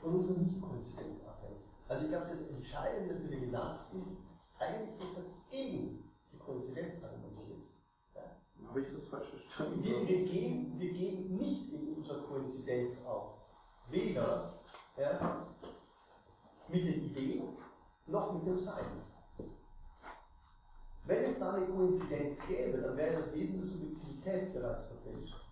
von 0.00 0.14
unserer 0.14 0.38
Nicht-Koinzidenz 0.38 1.24
abhängt. 1.26 1.60
Also 1.88 2.04
ich 2.04 2.10
glaube, 2.10 2.26
das 2.28 2.48
Entscheidende 2.48 3.14
für 3.16 3.28
den 3.28 3.48
Glas 3.48 3.92
ist 3.92 4.22
eigentlich, 4.58 4.96
dass 4.98 5.18
er 5.18 5.24
gegen 5.50 6.04
die 6.32 6.38
Koinzidenz 6.38 7.02
argumentiert. 7.02 7.62
Ja. 8.14 8.68
Habe 8.68 8.80
ich 8.80 8.88
das 8.92 9.04
falsch 9.04 9.28
verstanden? 9.28 9.82
Wir, 9.84 10.06
wir, 10.08 10.24
geben, 10.24 10.78
wir 10.78 10.92
geben 10.92 11.36
nicht 11.36 11.72
in 11.72 11.94
unserer 11.94 12.22
Koinzidenz 12.22 13.04
auf. 13.04 13.34
Weder 13.90 14.54
ja, 14.96 15.46
mit 16.68 16.84
den 16.84 17.04
Ideen 17.04 17.56
noch 18.06 18.34
mit 18.34 18.46
dem 18.46 18.58
Sein. 18.58 18.84
Wenn 21.04 21.24
es 21.24 21.38
da 21.38 21.54
eine 21.54 21.66
Koinzidenz 21.66 22.38
gäbe, 22.46 22.78
dann 22.78 22.96
wäre 22.96 23.14
das 23.14 23.32
Wesen 23.32 23.60
der 23.60 23.70
Subjektivität 23.70 24.52
bereits 24.52 24.86
verfälscht. 24.86 25.47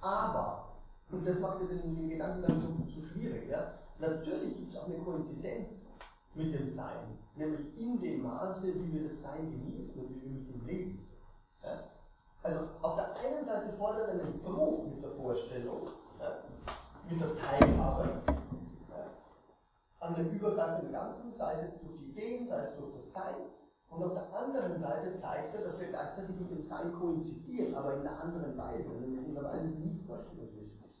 Aber, 0.00 0.68
und 1.10 1.26
das 1.26 1.38
macht 1.40 1.60
ja 1.60 1.66
den, 1.66 1.96
den 1.96 2.08
Gedankengang 2.08 2.60
so, 2.60 3.00
so 3.00 3.06
schwierig, 3.06 3.48
ja, 3.48 3.74
natürlich 3.98 4.56
gibt 4.56 4.70
es 4.70 4.78
auch 4.78 4.86
eine 4.86 4.98
Koinzidenz 4.98 5.86
mit 6.34 6.54
dem 6.54 6.68
Sein, 6.68 7.18
nämlich 7.36 7.78
in 7.78 8.00
dem 8.00 8.22
Maße, 8.22 8.74
wie 8.74 8.92
wir 8.92 9.08
das 9.08 9.20
Sein 9.20 9.50
genießen 9.50 10.02
und 10.02 10.14
wie 10.14 10.22
wir 10.22 10.30
mit 10.30 10.48
ihm 10.48 10.66
leben. 10.66 11.08
Ja. 11.62 11.80
Also 12.42 12.60
auf 12.80 12.94
der 12.94 13.08
einen 13.18 13.44
Seite 13.44 13.72
fordert 13.76 14.08
er 14.08 14.14
einen 14.14 14.40
Bruch 14.40 14.86
mit 14.86 15.02
der 15.02 15.10
Vorstellung, 15.10 15.88
ja, 16.18 16.38
mit 17.10 17.20
der 17.20 17.36
Teilhabe 17.36 18.22
ja, 18.26 19.10
an 20.00 20.14
dem 20.14 20.30
übergreifenden 20.30 20.92
Ganzen, 20.92 21.30
sei 21.30 21.52
es 21.52 21.62
jetzt 21.62 21.82
durch 21.82 21.98
die 21.98 22.10
Ideen, 22.10 22.46
sei 22.46 22.62
es 22.62 22.76
durch 22.76 22.94
das 22.94 23.12
Sein. 23.12 23.34
Und 23.90 24.04
auf 24.04 24.12
der 24.12 24.32
anderen 24.32 24.78
Seite 24.78 25.16
zeigt 25.16 25.54
er, 25.54 25.62
dass 25.62 25.80
wir 25.80 25.88
gleichzeitig 25.88 26.36
mit 26.38 26.50
dem 26.50 26.62
Sein 26.62 26.92
koinzidieren, 26.92 27.74
aber 27.74 27.94
in 27.94 28.00
einer 28.06 28.22
anderen 28.22 28.56
Weise, 28.56 28.88
nämlich 28.88 29.26
in 29.26 29.36
einer 29.36 29.48
Weise, 29.48 29.66
die 29.68 29.84
nicht 29.84 30.06
vorstellungsmäßig 30.06 30.80
ist. 30.84 30.94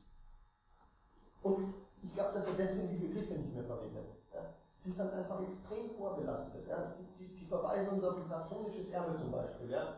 Und 1.42 1.74
ich 2.02 2.12
glaube, 2.14 2.34
dass 2.34 2.46
er 2.46 2.54
deswegen 2.54 2.88
die 2.88 3.06
Begriffe 3.06 3.34
nicht 3.34 3.54
mehr 3.54 3.64
verwendet. 3.64 4.06
Ja. 4.34 4.40
Die 4.84 4.90
sind 4.90 5.12
einfach 5.12 5.40
extrem 5.42 5.90
vorbelastet. 5.90 6.66
Ja. 6.68 6.94
Die, 6.98 7.24
die, 7.24 7.36
die 7.36 7.46
verweisen 7.46 8.04
auf 8.04 8.16
ein 8.16 8.26
platonisches 8.26 8.90
Erbe 8.90 9.14
zum 9.16 9.30
Beispiel. 9.30 9.70
Ja. 9.70 9.94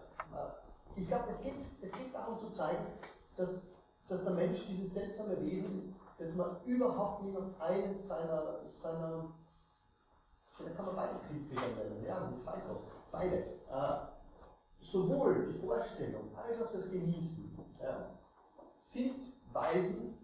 Ich 0.94 1.08
glaube, 1.08 1.24
es 1.28 1.42
geht, 1.42 1.54
es 1.80 1.92
geht 1.92 2.14
darum 2.14 2.38
zu 2.38 2.50
zeigen, 2.50 2.84
dass, 3.36 3.74
dass 4.08 4.22
der 4.22 4.32
Mensch 4.34 4.66
dieses 4.66 4.92
seltsame 4.92 5.40
Wesen 5.40 5.74
ist, 5.74 5.94
das 6.18 6.36
man 6.36 6.56
überhaupt 6.66 7.22
nicht 7.24 7.36
auf 7.36 7.60
eines 7.60 8.06
seiner, 8.06 8.60
seiner 8.66 9.24
da 10.64 10.70
kann 10.70 10.86
man 10.86 10.96
beide 10.96 11.20
Triebfedern 11.26 11.74
nennen, 11.76 12.04
ja, 12.04 12.28
sind 12.28 12.42
Falco, 12.44 12.82
beide. 13.10 13.36
Äh, 13.70 14.12
sowohl 14.80 15.52
die 15.52 15.58
Vorstellung 15.58 16.36
als 16.36 16.60
auch 16.60 16.72
das 16.72 16.90
Genießen 16.90 17.58
ja, 17.80 18.18
sind 18.78 19.32
Weisen, 19.52 20.18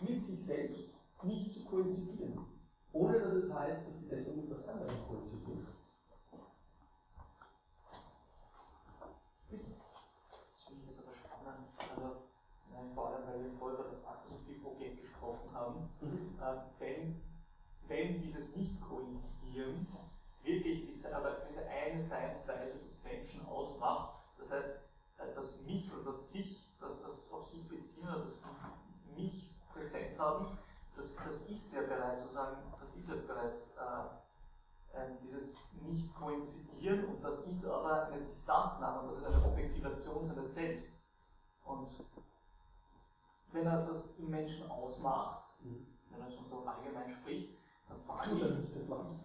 mit 0.00 0.22
sich 0.22 0.44
selbst 0.44 0.90
nicht 1.22 1.52
zu 1.54 1.64
koinzidieren. 1.64 2.38
Ohne 2.92 3.20
dass 3.20 3.34
es 3.34 3.52
heißt, 3.52 3.86
dass 3.86 3.98
sie 3.98 4.08
deswegen 4.08 4.48
mit 4.48 4.50
was 4.50 4.68
anderem 4.68 4.96
koinzidieren. 5.08 5.66
Das 9.50 10.62
finde 10.66 10.82
ich 10.82 10.86
jetzt 10.86 11.06
aber 11.06 11.14
spannend. 11.14 11.68
Also, 11.78 12.92
vor 12.94 13.08
allem, 13.08 13.26
weil 13.26 13.44
wir 13.44 13.58
vorher 13.58 13.78
über 13.78 13.88
das 13.88 14.06
Akkusuphi-Problem 14.06 14.96
gesprochen 14.96 15.52
haben. 15.52 15.90
Mhm. 16.00 16.38
Äh, 16.40 16.56
wenn, 16.78 17.22
wenn 17.88 18.20
dieses 18.22 18.56
Nicht-Koinzidieren 18.56 19.35
wirklich 19.56 20.86
diese, 20.86 21.08
diese 21.48 21.66
eine 21.68 22.00
Seinsweise 22.00 22.78
des 22.78 23.02
Menschen 23.02 23.46
ausmacht, 23.46 24.14
das 24.38 24.50
heißt, 24.50 24.68
äh, 25.18 25.34
das 25.34 25.62
Mich 25.66 25.92
und 25.92 26.06
das 26.06 26.32
Sich, 26.32 26.70
das, 26.80 27.02
das 27.02 27.32
auf 27.32 27.46
sich 27.46 27.68
beziehen 27.68 28.08
oder 28.08 28.20
das 28.20 28.38
Mich 29.16 29.54
präsent 29.72 30.18
haben, 30.18 30.58
das, 30.96 31.16
das 31.16 31.48
ist 31.48 31.74
ja 31.74 31.82
bereits 31.82 32.22
sozusagen, 32.22 32.56
das 32.80 32.96
ist 32.96 33.08
ja 33.08 33.16
bereits 33.26 33.76
äh, 33.76 34.98
äh, 34.98 35.16
dieses 35.22 35.58
Nicht-Koinzidieren 35.82 37.04
und 37.06 37.22
das 37.22 37.46
ist 37.46 37.66
aber 37.66 38.06
eine 38.06 38.22
Distanznahme 38.24 39.08
das 39.08 39.18
ist 39.18 39.26
eine 39.26 39.44
Objektivation 39.44 40.24
seines 40.24 40.54
Selbst. 40.54 40.92
Und 41.64 41.88
wenn 43.52 43.66
er 43.66 43.86
das 43.86 44.16
im 44.18 44.30
Menschen 44.30 44.70
ausmacht, 44.70 45.44
Mhm. 45.62 45.86
wenn 46.10 46.20
er 46.20 46.30
schon 46.30 46.46
so 46.48 46.64
allgemein 46.64 47.10
spricht, 47.10 47.55
dann 47.88 48.62
ich 48.62 48.74
das 48.74 48.88
machen. 48.88 49.20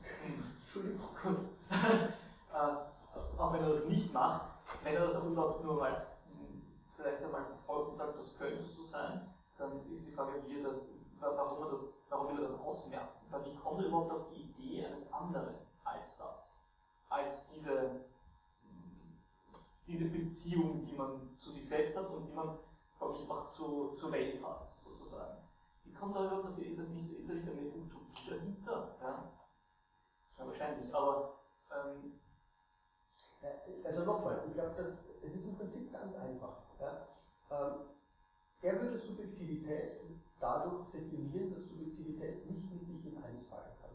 Entschuldigung, 0.59 1.01
gut. 1.23 1.39
äh, 1.71 3.39
auch 3.39 3.53
wenn 3.53 3.61
er 3.61 3.69
das 3.69 3.87
nicht 3.87 4.13
macht, 4.13 4.45
wenn 4.83 4.95
er 4.95 5.05
das 5.05 5.15
aber 5.15 5.27
überhaupt 5.27 5.63
nur 5.63 5.75
mal 5.75 5.91
mh, 5.91 6.61
vielleicht 6.95 7.23
einmal 7.23 7.45
verfolgt 7.45 7.91
und 7.91 7.97
sagt, 7.97 8.17
das 8.17 8.37
könnte 8.37 8.63
so 8.63 8.83
sein, 8.83 9.21
dann 9.57 9.91
ist 9.91 10.05
die 10.05 10.11
Frage, 10.11 10.33
wie 10.45 10.59
er 10.59 10.69
das, 10.69 10.89
warum, 11.19 11.63
er 11.63 11.69
das, 11.71 11.93
warum 12.09 12.29
will 12.29 12.43
er 12.43 12.49
das 12.49 12.59
ausmerzen? 12.59 13.27
Weil 13.31 13.45
wie 13.45 13.55
kommt 13.55 13.81
er 13.81 13.87
überhaupt 13.87 14.11
auf 14.11 14.27
die 14.29 14.41
Idee 14.41 14.85
eines 14.85 15.11
anderen 15.11 15.55
als 15.83 16.17
das? 16.17 16.61
Als 17.09 17.49
diese, 17.53 17.91
diese 19.87 20.09
Beziehung, 20.09 20.85
die 20.85 20.93
man 20.95 21.35
zu 21.37 21.51
sich 21.51 21.67
selbst 21.67 21.97
hat 21.97 22.09
und 22.09 22.25
die 22.25 22.33
man, 22.33 22.57
glaube 22.97 23.17
ich, 23.17 23.29
auch 23.29 23.49
zu, 23.49 23.91
zur 23.93 24.11
Welt 24.11 24.41
hat, 24.45 24.65
sozusagen. 24.65 25.37
Wie 25.83 25.93
kommt 25.93 26.15
er 26.15 26.25
überhaupt 26.25 26.47
auf 26.47 26.55
die, 26.55 26.63
ist, 26.63 26.79
das 26.79 26.89
nicht, 26.89 27.11
ist 27.11 27.29
da 27.29 27.33
nicht 27.33 27.49
eine 27.49 27.67
Utopie 27.67 28.00
dahinter? 28.27 28.83
Ja? 29.01 29.23
Ja, 30.39 30.47
wahrscheinlich, 30.47 30.93
aber 30.93 31.21
ähm, 31.71 32.07
Ja, 33.41 33.49
Also 33.85 34.01
nochmal, 34.01 34.39
ich 34.45 34.53
glaube, 34.53 34.71
es 35.23 35.35
ist 35.35 35.45
im 35.45 35.53
Prinzip 35.55 35.91
ganz 35.93 36.15
einfach. 36.17 36.53
Ja? 36.79 36.95
Ähm, 37.51 37.77
er 38.61 38.79
würde 38.81 38.97
Subjektivität 38.99 39.89
dadurch 40.39 40.77
definieren, 40.93 41.51
dass 41.51 41.63
Subjektivität 41.67 42.45
nicht 42.45 42.71
mit 42.71 42.87
sich 42.87 43.05
in 43.05 43.17
eins 43.19 43.43
fallen 43.45 43.71
kann. 43.81 43.91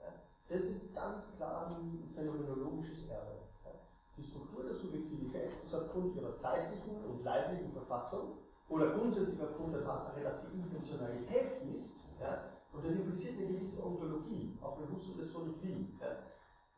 Ja? 0.00 0.12
Das 0.48 0.68
ist 0.68 0.94
ganz 0.94 1.32
klar 1.36 1.66
ein 1.66 2.10
phänomenologisches 2.14 3.08
Erbe. 3.08 3.32
Ja? 3.66 3.72
Die 4.16 4.24
Struktur 4.24 4.64
der 4.64 4.74
Subjektivität 4.74 5.50
ist 5.64 5.74
aufgrund 5.74 6.14
ihrer 6.14 6.36
zeitlichen 6.38 7.04
und 7.04 7.22
leiblichen 7.24 7.72
Verfassung 7.72 8.30
oder 8.70 8.88
grundsätzlich 8.88 9.42
aufgrund 9.42 9.74
der 9.74 9.82
Tatsache, 9.82 10.22
dass 10.22 10.40
sie 10.40 10.48
Intentionalität 10.48 11.46
ist, 11.62 11.86
ja, 12.20 12.38
und 12.72 12.84
das 12.84 12.94
impliziert 12.94 13.38
eine 13.38 13.46
gewisse 13.46 13.84
Ontologie, 13.84 14.58
auch 14.62 14.78
wenn 14.78 14.90
Husserl 14.94 15.16
das 15.18 15.32
so 15.32 15.40
nicht 15.40 15.62
will. 15.62 15.86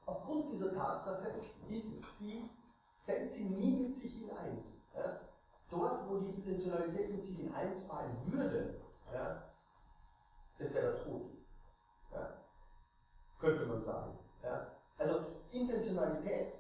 Aufgrund 0.06 0.50
dieser 0.50 0.74
Tatsache 0.74 1.32
ist 1.68 2.18
sie, 2.18 2.48
fällt 3.04 3.32
sie 3.32 3.44
nie 3.44 3.84
mit 3.84 3.94
sich 3.94 4.22
in 4.22 4.30
eins. 4.36 4.76
Ja. 4.94 5.20
Dort, 5.70 6.08
wo 6.08 6.16
die 6.16 6.30
Intentionalität 6.30 7.12
mit 7.12 7.24
sich 7.24 7.38
in 7.38 7.52
eins 7.52 7.84
fallen 7.84 8.16
würde, 8.32 8.74
ja, 9.12 9.42
das 10.58 10.74
wäre 10.74 10.92
der 10.92 11.02
Tod. 11.04 11.22
Ja. 12.12 12.34
Könnte 13.38 13.66
man 13.66 13.82
sagen. 13.84 14.16
Also 14.98 15.24
Intentionalität 15.52 16.52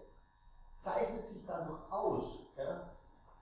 zeichnet 0.78 1.26
sich 1.26 1.44
dadurch 1.46 1.80
aus, 1.92 2.38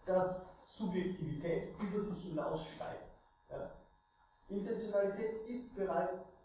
dass 0.06 0.46
Subjektivität 0.66 1.78
über 1.80 2.00
sich 2.00 2.22
hinaussteigt. 2.22 3.08
Ja. 3.50 3.70
Intentionalität 4.48 5.46
ist 5.46 5.74
bereits 5.74 6.38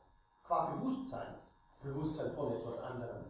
qua 0.43 0.75
Bewusstsein, 0.75 1.35
Bewusstsein 1.81 2.31
von 2.35 2.53
etwas 2.53 2.77
anderem. 2.79 3.25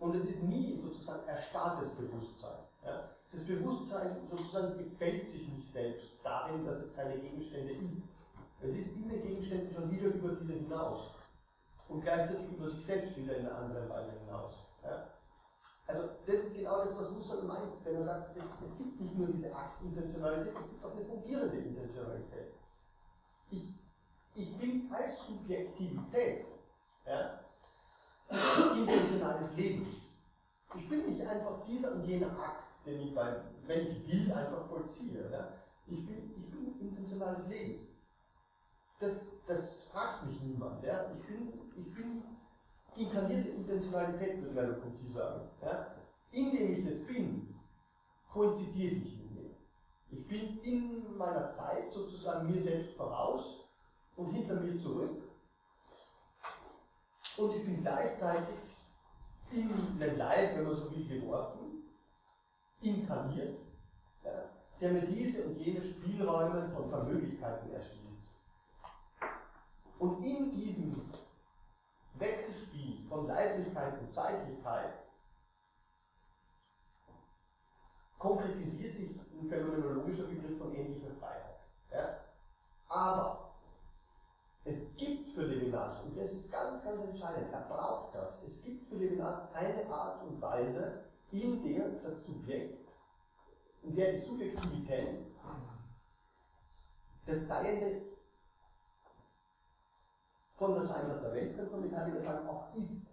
Und 0.00 0.14
es 0.14 0.24
ist 0.24 0.42
nie 0.42 0.80
sozusagen 0.80 1.26
erstarrtes 1.26 1.90
Bewusstsein. 1.90 2.58
Ja. 2.84 3.10
Das 3.32 3.46
Bewusstsein 3.46 4.16
sozusagen 4.28 4.78
gefällt 4.78 5.28
sich 5.28 5.48
nicht 5.48 5.70
selbst 5.70 6.12
darin, 6.22 6.64
dass 6.64 6.78
es 6.78 6.94
seine 6.94 7.18
Gegenstände 7.18 7.72
ist. 7.74 8.04
Es 8.60 8.74
ist 8.74 8.96
in 8.96 9.08
den 9.08 9.22
Gegenständen 9.22 9.72
schon 9.72 9.90
wieder 9.90 10.06
über 10.06 10.34
diese 10.34 10.54
hinaus 10.54 11.10
und 11.88 12.02
gleichzeitig 12.02 12.48
über 12.50 12.68
sich 12.68 12.84
selbst 12.84 13.16
wieder 13.16 13.36
in 13.36 13.46
einer 13.46 13.58
anderen 13.58 13.88
Weise 13.88 14.12
hinaus. 14.24 14.54
Ja. 14.82 15.08
Also 15.86 16.08
das 16.26 16.36
ist 16.36 16.56
genau 16.56 16.84
das, 16.84 16.98
was 16.98 17.10
Husserl 17.10 17.42
meint, 17.44 17.72
wenn 17.84 17.96
er 17.96 18.04
sagt, 18.04 18.36
es, 18.36 18.44
es 18.44 18.76
gibt 18.76 19.00
nicht 19.00 19.16
nur 19.16 19.28
diese 19.28 19.54
Aktintentionalität, 19.54 20.54
es 20.54 20.68
gibt 20.68 20.84
auch 20.84 20.92
eine 20.92 21.04
fungierende 21.04 21.56
Intentionalität. 21.56 22.52
Ich, 23.50 23.64
ich 24.38 24.56
bin 24.56 24.90
als 24.92 25.26
Subjektivität 25.26 26.46
ja, 27.06 27.40
intentionales 28.76 29.56
Leben. 29.56 29.86
Ich 30.76 30.88
bin 30.88 31.06
nicht 31.06 31.26
einfach 31.26 31.64
dieser 31.66 31.92
und 31.92 32.04
jener 32.04 32.30
Akt, 32.38 32.64
den 32.86 33.00
ich, 33.00 33.14
bei, 33.14 33.40
wenn 33.66 33.88
ich 33.88 34.12
will, 34.12 34.32
einfach 34.32 34.68
vollziehe. 34.68 35.28
Ja. 35.32 35.48
Ich, 35.86 36.06
bin, 36.06 36.34
ich 36.36 36.50
bin 36.50 36.78
intentionales 36.78 37.48
Leben. 37.48 37.88
Das, 39.00 39.26
das 39.46 39.84
fragt 39.84 40.26
mich 40.26 40.40
niemand. 40.40 40.84
Ja. 40.84 41.06
Ich, 41.10 41.26
bin, 41.26 41.52
ich 41.74 41.94
bin 41.94 42.22
inkarnierte 42.96 43.48
Intentionalität, 43.48 44.42
würde 44.42 44.54
Merleau-Ponty 44.54 45.10
sagen. 45.10 45.48
Ja? 45.62 45.86
Indem 46.30 46.72
ich 46.72 46.84
das 46.84 47.06
bin, 47.06 47.54
koinzidiere 48.30 48.94
ich 48.96 49.16
mit 49.16 49.30
mir. 49.32 49.50
Ich 50.10 50.28
bin 50.28 50.60
in 50.62 51.16
meiner 51.16 51.50
Zeit 51.52 51.90
sozusagen 51.90 52.50
mir 52.50 52.60
selbst 52.60 52.94
voraus 52.96 53.67
und 54.18 54.32
hinter 54.32 54.56
mir 54.56 54.78
zurück. 54.78 55.22
Und 57.36 57.54
ich 57.54 57.64
bin 57.64 57.82
gleichzeitig 57.82 58.56
in 59.52 59.98
den 59.98 60.18
Leib, 60.18 60.56
wenn 60.56 60.64
man 60.64 60.76
so 60.76 60.90
will, 60.90 61.06
geworfen, 61.06 61.84
inkarniert, 62.80 63.60
ja, 64.24 64.50
der 64.80 64.92
mir 64.92 65.06
diese 65.06 65.44
und 65.44 65.56
jene 65.56 65.80
Spielräume 65.80 66.68
von 66.74 66.90
Vermöglichkeiten 66.90 67.70
erschließt. 67.70 68.04
Und 70.00 70.24
in 70.24 70.50
diesem 70.52 71.10
Wechselspiel 72.14 73.06
von 73.08 73.28
Leiblichkeit 73.28 74.00
und 74.00 74.12
Zeitlichkeit 74.12 74.94
konkretisiert 78.18 78.94
sich 78.94 79.10
ein 79.10 79.48
phänomenologischer 79.48 80.24
Begriff 80.24 80.58
von 80.58 80.74
ähnlicher 80.74 81.14
Freiheit. 81.20 81.60
Ja? 81.92 82.18
Aber 82.88 83.47
es 84.68 84.94
gibt 84.96 85.30
für 85.32 85.42
Levinas, 85.42 86.02
und 86.02 86.16
das 86.16 86.32
ist 86.32 86.52
ganz, 86.52 86.84
ganz 86.84 87.02
entscheidend, 87.02 87.52
er 87.52 87.62
braucht 87.62 88.14
das, 88.14 88.42
es 88.44 88.62
gibt 88.62 88.86
für 88.88 88.96
Levinas 88.96 89.52
eine 89.54 89.86
Art 89.88 90.22
und 90.24 90.40
Weise, 90.42 91.04
in 91.32 91.62
der 91.62 91.88
das 92.02 92.24
Subjekt, 92.24 92.88
in 93.82 93.94
der 93.94 94.12
die 94.12 94.18
Subjektivität 94.18 95.18
das 97.28 97.46
Seiende 97.46 98.02
von 100.56 100.74
der 100.74 100.82
Scheinheit 100.82 101.22
der 101.22 101.32
Welt, 101.34 101.56
könnte 101.56 101.72
man 101.72 101.82
mit 101.82 101.94
Heidegger 101.94 102.22
sagen, 102.22 102.48
auch 102.48 102.74
ist. 102.74 103.06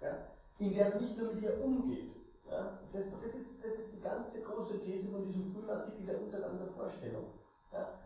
Ja? 0.00 0.28
In 0.58 0.74
der 0.74 0.86
es 0.86 1.00
nicht 1.00 1.16
nur 1.16 1.32
mit 1.32 1.42
ihr 1.42 1.64
umgeht. 1.64 2.12
Ja? 2.48 2.78
Das, 2.92 3.10
das, 3.10 3.34
ist, 3.34 3.64
das 3.64 3.74
ist 3.76 3.92
die 3.92 4.00
ganze 4.00 4.42
große 4.42 4.78
These 4.80 5.08
von 5.08 5.24
diesem 5.26 5.52
frühen 5.52 5.70
Artikel 5.70 6.04
der 6.04 6.20
Untergang 6.20 6.58
der 6.58 6.68
Vorstellung. 6.68 7.24
Ja? 7.72 7.98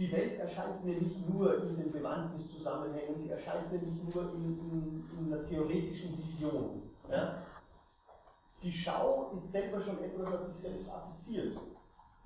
Die 0.00 0.10
Welt 0.10 0.40
erscheint 0.40 0.82
mir 0.82 0.94
nicht 0.94 1.28
nur 1.28 1.62
in 1.62 1.76
den 1.76 1.92
Bewandtniszusammenhängen, 1.92 3.18
sie 3.18 3.30
erscheint 3.30 3.70
mir 3.70 3.78
nicht 3.78 4.14
nur 4.14 4.32
in, 4.32 4.58
in, 4.58 5.10
in 5.18 5.32
einer 5.32 5.44
theoretischen 5.44 6.16
Vision. 6.16 6.90
Ja? 7.10 7.36
Die 8.62 8.72
Schau 8.72 9.30
ist 9.34 9.52
selber 9.52 9.78
schon 9.78 10.02
etwas, 10.02 10.32
was 10.32 10.46
sich 10.46 10.56
selbst 10.56 10.88
affiziert. 10.88 11.54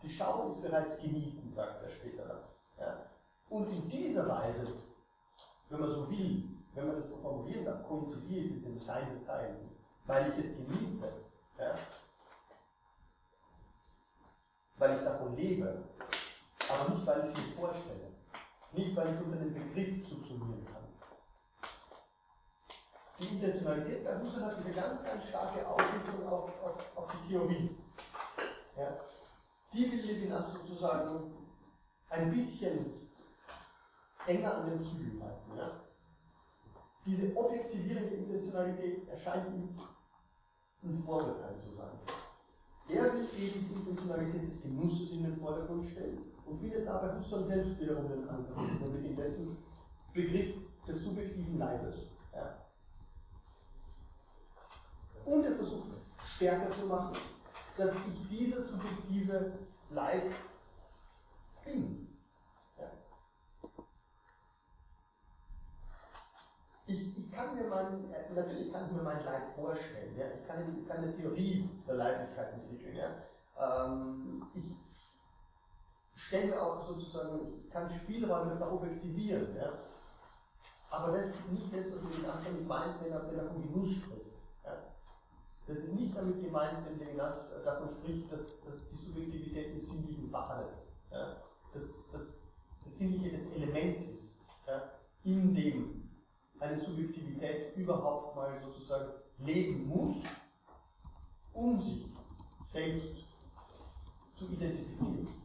Die 0.04 0.08
Schau 0.08 0.48
ist 0.48 0.62
bereits 0.62 1.00
genießen, 1.00 1.52
sagt 1.52 1.82
er 1.82 1.88
später. 1.88 2.44
Ja? 2.78 3.06
Und 3.50 3.68
in 3.72 3.88
dieser 3.88 4.28
Weise 4.28 4.68
wenn 5.74 5.80
man 5.80 5.90
so 5.90 6.10
will, 6.10 6.44
wenn 6.74 6.86
man 6.86 6.96
das 6.96 7.08
so 7.08 7.16
formulieren 7.16 7.64
darf, 7.64 7.86
koinzidiert 7.86 8.52
mit 8.52 8.64
dem 8.64 8.78
Sein 8.78 9.10
des 9.10 9.26
Sein, 9.26 9.56
weil 10.06 10.30
ich 10.30 10.38
es 10.38 10.56
genieße, 10.56 11.08
ja? 11.58 11.74
weil 14.78 14.96
ich 14.96 15.02
davon 15.02 15.36
lebe, 15.36 15.82
aber 16.70 16.94
nicht, 16.94 17.06
weil 17.06 17.24
ich 17.24 17.38
es 17.38 17.46
mir 17.46 17.52
vorstelle, 17.60 18.10
nicht, 18.72 18.96
weil 18.96 19.08
ich 19.08 19.16
es 19.16 19.22
unter 19.22 19.38
den 19.38 19.54
Begriff 19.54 20.08
subsumieren 20.08 20.64
kann. 20.66 20.82
Die 23.20 23.28
Intentionalität 23.28 24.04
bei 24.04 24.20
Husserl 24.20 24.46
hat 24.46 24.58
diese 24.58 24.72
ganz, 24.72 25.04
ganz 25.04 25.28
starke 25.28 25.66
Ausrichtung 25.66 26.26
auf, 26.26 26.50
auf, 26.62 26.96
auf 26.96 27.12
die 27.12 27.28
Theorie. 27.28 27.70
Ja? 28.76 28.98
Die 29.72 29.90
will 29.90 30.00
Levinas 30.00 30.52
sozusagen 30.52 31.32
ein 32.10 32.32
bisschen 32.32 33.08
enger 34.26 34.56
an 34.56 34.70
den 34.70 34.82
Zügeln 34.82 35.22
halten. 35.22 35.56
Ja? 35.56 35.70
Diese 37.06 37.36
objektivierende 37.36 38.14
Intentionalität 38.14 39.08
erscheint 39.08 39.46
ihm 39.54 39.78
ein 40.82 41.02
Vorurteil 41.04 41.56
zu 41.58 41.76
sein. 41.76 41.98
Er 42.88 43.12
will 43.12 43.28
eben 43.38 43.68
die 43.68 43.74
Intentionalität 43.74 44.46
des 44.46 44.62
Genusses 44.62 45.10
in 45.12 45.22
den 45.24 45.36
Vordergrund 45.38 45.86
stellen 45.86 46.33
und 46.46 46.60
findet 46.60 46.86
dabei 46.86 47.18
Husserl 47.18 47.44
selbst 47.44 47.78
wiederum 47.80 48.08
den 48.08 48.28
Anfang, 48.28 48.78
nämlich 48.80 49.04
in 49.04 49.16
dessen 49.16 49.56
Begriff 50.12 50.54
des 50.86 51.02
subjektiven 51.02 51.58
Leibes. 51.58 52.06
Ja? 52.34 52.56
Und 55.24 55.44
er 55.44 55.56
versucht 55.56 55.90
stärker 56.36 56.70
zu 56.70 56.86
machen, 56.86 57.16
dass 57.76 57.92
ich 57.94 58.28
dieser 58.28 58.62
subjektive 58.62 59.52
Leib 59.90 60.32
bin. 61.64 62.04
ich, 66.86 67.18
ich 67.18 67.32
kann 67.32 67.54
mir 67.54 67.64
mein, 67.68 68.10
natürlich 68.34 68.72
kann 68.72 68.86
ich 68.86 68.92
mir 68.92 69.02
mein 69.02 69.24
Leib 69.24 69.54
vorstellen, 69.54 70.16
ja? 70.16 70.26
ich, 70.28 70.46
kann, 70.46 70.76
ich 70.78 70.86
kann 70.86 70.98
eine 70.98 71.16
Theorie 71.16 71.68
der 71.86 71.94
Leiblichkeit 71.94 72.52
entwickeln. 72.54 72.96
Ja? 72.96 73.86
Ähm, 73.86 74.46
ich 74.54 74.76
stelle 76.26 76.60
auch 76.60 76.86
sozusagen, 76.86 77.68
kann 77.70 77.88
Spielräume 77.88 78.60
objektivieren. 78.70 79.56
Ja? 79.56 79.72
Aber 80.90 81.12
das 81.12 81.30
ist 81.30 81.52
nicht 81.52 81.72
das, 81.74 81.92
was 81.92 82.02
Levinas 82.02 82.38
damit 82.44 82.66
meint, 82.66 83.02
wenn 83.02 83.12
er, 83.12 83.26
wenn 83.30 83.38
er 83.38 83.46
von 83.46 83.62
Genuss 83.62 83.96
spricht. 83.96 84.32
Ja? 84.64 84.76
Das 85.66 85.78
ist 85.78 85.94
nicht 85.94 86.16
damit 86.16 86.42
gemeint, 86.42 86.78
wenn 86.86 86.98
Levinas 86.98 87.50
davon 87.64 87.88
spricht, 87.88 88.32
dass, 88.32 88.60
dass 88.62 88.88
die 88.90 88.96
Subjektivität 88.96 89.74
im 89.74 89.84
Sinnlichen 89.84 90.30
badet. 90.30 90.72
Ja? 91.10 91.36
Dass, 91.72 92.10
dass 92.12 92.34
das 92.84 92.98
Sinnliche 92.98 93.36
das 93.36 93.50
Element 93.52 94.16
ist, 94.16 94.38
ja? 94.66 94.82
in 95.24 95.54
dem 95.54 96.08
eine 96.60 96.78
Subjektivität 96.78 97.76
überhaupt 97.76 98.36
mal 98.36 98.58
sozusagen 98.62 99.12
leben 99.38 99.86
muss, 99.88 100.16
um 101.52 101.78
sich 101.80 102.06
selbst 102.68 103.26
zu 104.34 104.46
identifizieren. 104.46 105.43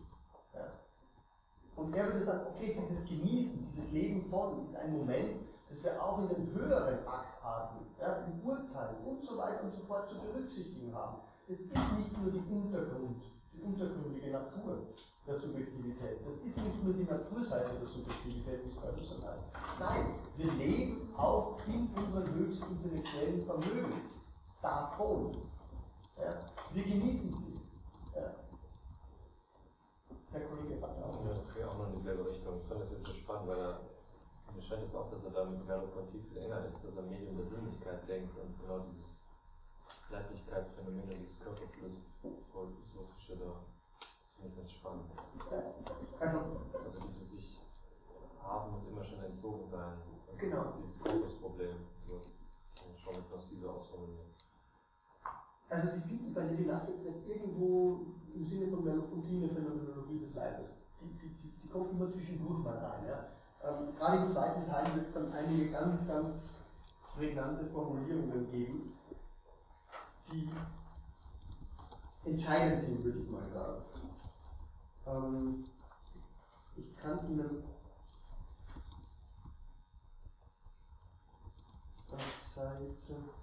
Und 1.80 1.96
er 1.96 2.06
würde 2.06 2.26
sagen, 2.26 2.48
okay, 2.54 2.76
dieses 2.78 3.06
Genießen, 3.08 3.64
dieses 3.64 3.92
Leben 3.92 4.30
von 4.30 4.64
ist 4.66 4.76
ein 4.76 4.98
Moment, 4.98 5.40
das 5.70 5.84
wir 5.84 6.04
auch 6.04 6.20
in 6.20 6.28
den 6.28 6.54
höheren 6.54 7.08
Aktarten, 7.08 7.86
ja, 8.00 8.26
im 8.26 8.46
Urteil 8.46 8.96
und 9.06 9.24
so 9.24 9.38
weiter 9.38 9.64
und 9.64 9.74
so 9.74 9.82
fort 9.88 10.10
zu 10.10 10.16
berücksichtigen 10.20 10.94
haben. 10.94 11.22
Es 11.48 11.62
ist 11.62 11.74
nicht 11.74 12.22
nur 12.22 12.32
die 12.32 12.44
Untergrund, 12.52 13.24
die 13.54 13.62
untergründige 13.62 14.32
Natur 14.32 14.78
der 15.26 15.36
Subjektivität. 15.36 16.20
Das 16.26 16.38
ist 16.46 16.58
nicht 16.58 16.84
nur 16.84 16.94
die 16.94 17.04
Naturseite 17.04 17.72
der 17.80 17.88
Subjektivität, 17.88 18.66
wie 18.66 18.70
es 18.70 18.76
bei 18.76 18.90
uns 18.90 19.26
heißt. 19.26 19.80
Nein, 19.80 20.06
wir 20.36 20.52
leben 20.54 21.10
auch 21.16 21.56
in 21.68 21.88
unserem 21.96 22.36
höchst 22.36 22.62
intellektuellen 22.70 23.42
Vermögen 23.42 23.94
davon. 24.62 25.32
Ja? 26.18 26.30
Wir 26.74 26.84
genießen 26.84 27.34
sie. 27.34 27.54
Ja? 28.16 28.49
Der 30.34 30.42
Kollege 30.42 30.86
auch. 30.86 31.26
Ja, 31.26 31.34
das 31.34 31.54
geht 31.54 31.64
auch 31.66 31.78
noch 31.78 31.88
in 31.88 31.96
dieselbe 31.96 32.28
Richtung. 32.30 32.60
Ich 32.62 32.68
fand 32.68 32.82
das 32.82 32.92
jetzt 32.92 33.06
so 33.06 33.14
spannend, 33.14 33.48
weil 33.50 33.60
er, 33.60 33.82
mir 34.56 34.62
scheint 34.62 34.84
es 34.84 34.96
auch, 34.96 35.10
dass 35.10 35.24
er 35.24 35.32
damit 35.32 35.66
Merleau-Ponty 35.66 36.20
viel 36.20 36.38
enger 36.38 36.66
ist, 36.66 36.84
dass 36.84 36.96
er 36.96 37.04
Medium 37.04 37.36
der 37.38 37.46
Sinnlichkeit 37.46 38.08
denkt 38.08 38.38
und 38.38 38.60
genau 38.60 38.80
dieses 38.92 39.26
Leiblichkeitsphänomen, 40.10 41.10
dieses 41.20 41.40
körperphilosophische 41.40 43.38
da, 43.38 43.64
das 44.00 44.34
finde 44.34 44.50
ich 44.50 44.56
ganz 44.56 44.72
spannend. 44.72 45.12
Also, 46.20 46.38
Also 46.74 47.00
dieses 47.04 47.32
sich 47.32 47.60
haben 48.42 48.74
und 48.76 48.88
immer 48.88 49.04
schon 49.04 49.24
entzogen 49.24 49.66
sein. 49.66 49.98
Also 50.28 50.40
Genau. 50.42 50.74
Dieses 50.80 50.98
Fokusproblem, 50.98 51.76
du 52.08 52.20
hast 52.20 52.40
schon 52.98 53.16
mit 53.16 53.30
Nossive 53.32 53.70
ausformuliert. 53.72 54.29
Also 55.70 55.88
Sie 55.90 56.02
finden 56.02 56.34
bei 56.34 56.44
Levinas 56.44 56.88
jetzt 56.88 57.06
nicht 57.06 57.28
irgendwo 57.28 58.00
im 58.34 58.46
Sinne 58.46 58.68
von 58.68 58.84
Merleau-Ponty 58.84 59.38
eine 59.38 59.50
Phänomenologie 59.50 60.20
des 60.20 60.34
Leibes. 60.34 60.70
Die, 61.00 61.06
die, 61.22 61.30
die, 61.30 61.52
die 61.62 61.68
kommt 61.68 61.92
immer 61.92 62.10
zwischendurch 62.10 62.60
mal 62.64 62.78
rein. 62.78 63.06
Ja? 63.06 63.26
Ähm, 63.64 63.96
gerade 63.96 64.18
im 64.24 64.30
zweiten 64.30 64.66
Teil 64.68 64.94
wird 64.96 65.06
es 65.06 65.14
dann 65.14 65.32
einige 65.32 65.70
ganz, 65.70 66.08
ganz 66.08 66.56
prägnante 67.14 67.66
Formulierungen 67.66 68.50
geben, 68.52 68.94
die 70.32 70.50
entscheidend 72.26 72.82
sind, 72.82 73.04
würde 73.04 73.20
ich 73.20 73.30
mal 73.30 73.48
sagen. 73.50 73.84
Ähm, 75.06 75.64
ich 76.76 76.98
kann 76.98 77.20
Ihnen 77.30 77.64
auf 82.12 82.56
Seite 82.56 83.39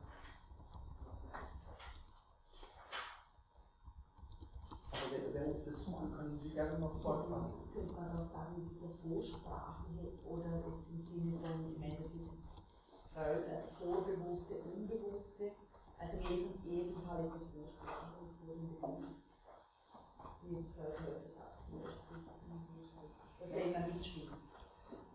Ich 5.07 5.65
das 5.65 5.85
suche, 5.85 6.09
können 6.11 6.41
Sie 6.43 6.51
gerne 6.51 6.79
noch 6.81 6.99
fortfahren. 6.99 7.53
Könnte 7.73 7.95
man 7.95 8.19
auch 8.19 8.27
sagen, 8.27 8.61
ist 8.61 8.83
das 8.83 8.95
Vorsprachliche 8.97 10.13
oder 10.27 10.51
jetzt 10.67 10.91
im 10.91 11.01
Sinne 11.01 11.39
von, 11.39 11.71
ich 11.71 11.79
meine, 11.79 11.95
das 11.95 12.13
ist 12.13 12.33
also 13.15 13.43
Vorbewusste, 13.79 14.55
Unbewusste, 14.75 15.53
also 15.99 16.17
in 16.17 16.23
jedem, 16.23 16.53
jedem 16.65 17.01
Fall 17.03 17.25
etwas 17.25 17.45
Vorsprachliches 17.45 18.41
wurde. 18.45 18.61
Wie 20.43 20.63
Freud 20.75 20.95
heute 20.99 21.29
sagt, 21.31 21.71
zum 21.71 21.83
Beispiel, 21.83 22.19
dass 23.39 23.55
er 23.55 23.65
immer 23.65 23.95
mitspielt. 23.95 24.31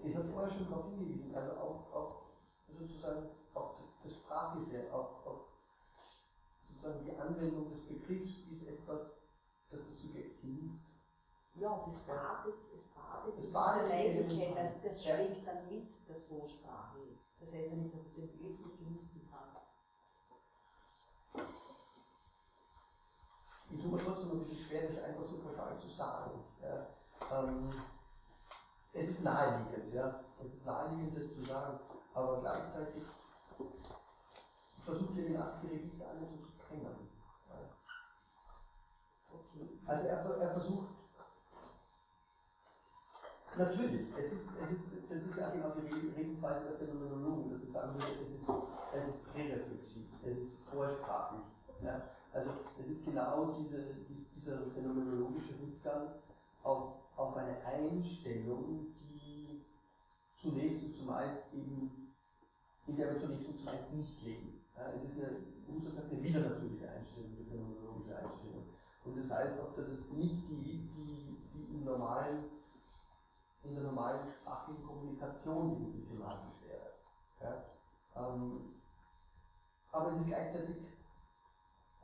Ich 0.03 0.15
habe 0.15 0.25
vorher 0.25 0.49
schon 0.49 0.69
darauf 0.69 0.85
hingewiesen, 0.85 1.35
also 1.35 1.51
auch, 1.51 1.93
auch 1.93 2.21
sozusagen 2.79 3.29
auch 3.53 3.75
das, 3.77 3.87
das 4.03 4.13
Sprachliche, 4.13 4.91
auch, 4.91 5.25
auch 5.25 5.45
sozusagen 6.67 7.05
die 7.05 7.15
Anwendung 7.17 7.69
des 7.69 7.81
Begriffs 7.81 8.47
ist 8.51 8.67
etwas, 8.67 9.01
das 9.15 9.20
Ja, 11.55 11.83
das 11.85 11.99
badet, 12.01 12.55
das 12.73 12.83
badet, 12.95 13.37
Das 13.37 13.51
badet 13.51 13.89
Leiblichkeit, 13.89 14.57
das, 14.57 14.81
das 14.81 15.05
Ja. 15.05 15.15
schwingt 15.15 15.47
dann 15.47 15.67
mit, 15.67 15.87
das 16.07 16.23
Vorsprachliche. 16.23 17.17
Das 17.39 17.53
heißt 17.53 17.71
ja 17.71 17.75
nicht, 17.77 17.93
dass 17.93 18.05
du 18.05 18.21
den 18.21 18.39
wirklich 18.41 18.77
genießen 18.77 19.27
kannst. 19.29 19.57
Ich 23.69 23.81
tue 23.81 23.91
mir 23.91 24.03
trotzdem 24.03 24.31
ein 24.31 24.39
bisschen 24.39 24.57
schwer, 24.65 24.89
das 24.89 25.03
einfach 25.03 25.25
so 25.25 25.37
pauschal 25.37 25.77
zu 25.79 25.87
sagen. 25.89 26.43
Ja. 26.61 26.87
Ähm, 27.31 27.69
es 28.93 29.07
ist 29.09 29.23
naheliegend, 29.23 29.93
ja. 29.93 30.23
Es 30.43 30.53
ist 30.53 30.65
naheliegend, 30.65 31.17
das 31.17 31.33
zu 31.33 31.43
sagen, 31.43 31.79
aber 32.13 32.39
gleichzeitig 32.41 33.03
versucht 34.83 35.15
Levinas 35.15 35.61
die 35.61 35.67
Register 35.67 36.09
alle 36.09 36.25
so 36.25 36.37
zu 36.37 36.57
trennen. 36.67 37.10
Also 39.87 40.05
er, 40.05 40.17
er 40.39 40.49
versucht, 40.49 40.87
natürlich, 43.57 44.05
es 44.17 44.31
ist, 44.31 44.49
es 44.61 44.69
ist, 44.71 44.83
das 45.09 45.21
ist 45.25 45.37
ja 45.37 45.49
genau 45.49 45.69
die 45.71 45.81
Re- 45.81 46.15
Redensweise 46.15 46.63
der 46.63 46.73
Phänomenologen, 46.73 47.51
sagen 47.73 47.93
würden, 47.95 48.15
es 48.21 48.31
ist, 48.31 48.49
es 48.93 49.07
ist 49.07 49.23
präreflexiv, 49.31 50.05
es 50.23 50.37
ist 50.37 50.57
vorsprachlich. 50.69 51.41
Ja? 51.81 52.01
Also 52.33 52.51
es 52.77 52.87
ist 52.87 53.03
genau 53.05 53.45
diese, 53.57 53.79
dies- 54.07 54.29
dieser 54.35 54.61
phänomenologische 54.73 55.53
Rückgang 55.59 56.07
auf, 56.63 56.85
auf 57.17 57.35
eine 57.35 57.57
Einstellung, 57.65 58.85
die 58.99 59.59
zunächst 60.41 60.83
und 60.83 60.95
zumeist 60.95 61.53
eben, 61.53 62.07
in 62.87 62.95
der 62.97 63.09
wir 63.09 63.19
zunächst 63.19 63.47
und 63.47 63.57
zumeist 63.57 63.91
nicht 63.91 64.21
leben. 64.21 64.53
Ja? 64.77 64.89
Es 64.91 65.03
ist 65.03 65.17
eine, 65.17 65.35
Husserl 65.67 65.93
sagt, 65.93 66.11
eine 66.11 66.21
widernatürliche 66.23 66.89
Einstellung, 66.89 67.31
eine 67.35 67.43
phänomenologische 67.45 68.15
Einstellung. 68.15 68.63
Und 69.03 69.17
das 69.17 69.31
heißt 69.31 69.59
auch, 69.59 69.73
dass 69.75 69.87
es 69.87 70.11
nicht 70.11 70.47
die 70.47 70.73
ist, 70.73 70.93
die, 70.95 71.37
die 71.53 71.75
im 71.75 71.85
normalen, 71.85 72.51
in 73.63 73.73
der 73.73 73.83
normalen 73.83 74.27
sprachlichen 74.27 74.85
Kommunikation 74.85 75.71
irgendwie 75.73 76.05
thematisch 76.05 76.61
wäre. 76.61 76.91
Ja? 77.41 77.63
Ähm, 78.15 78.75
aber 79.91 80.11
es 80.11 80.19
ist 80.19 80.27
gleichzeitig 80.27 80.75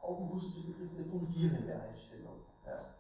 auch 0.01 0.19
im 0.19 0.33
Husserlschen 0.33 0.73
Begriff 0.73 0.91
eine 0.95 1.05
fundierende 1.05 1.81
Einstellung. 1.81 2.39
Ja? 2.65 2.95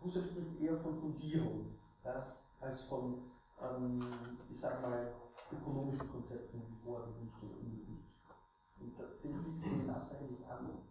Husserl 0.00 0.24
spricht 0.24 0.60
eher 0.60 0.76
von 0.78 0.98
Fundierung 1.00 1.74
ja? 2.04 2.36
als 2.60 2.82
von, 2.82 3.30
ähm, 3.60 4.38
ich 4.48 4.60
sag 4.60 4.80
mal, 4.80 5.12
ökonomischen 5.50 6.08
Konzepten 6.10 6.62
vorbewusst 6.84 7.42
oder 7.42 7.56
unbewusst. 7.60 8.10
Und 8.78 8.98
da, 8.98 9.04
den 9.22 9.44
ist 9.46 9.62
Levinas 9.62 10.12
eigentlich 10.12 10.46
an. 10.48 10.89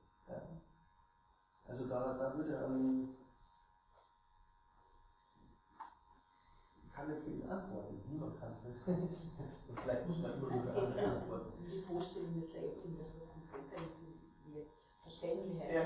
Ja? 1.69 1.75
Also 1.75 1.85
da, 1.85 2.13
da 2.17 2.35
würde 2.35 2.53
ähm, 2.65 3.09
ich 6.83 6.93
kann 6.93 7.07
nicht 7.07 7.21
für 7.23 7.29
ihn 7.29 7.49
antworten, 7.49 8.01
niemand 8.09 8.39
kann. 8.39 8.53
Und 9.67 9.79
vielleicht 9.81 10.05
muss 10.07 10.19
man 10.19 10.33
immer 10.33 10.47
Es 10.55 10.63
diese 10.63 10.75
andere 10.75 11.05
antworten. 11.05 11.53
die 11.69 11.81
Vorstellung 11.81 12.35
des 12.35 12.53
Lebens, 12.53 12.97
dass 12.97 13.13
das 13.13 13.27
konkreter 13.29 13.81
wird, 14.51 14.65
verständlicher, 15.03 15.71
Ja. 15.71 15.83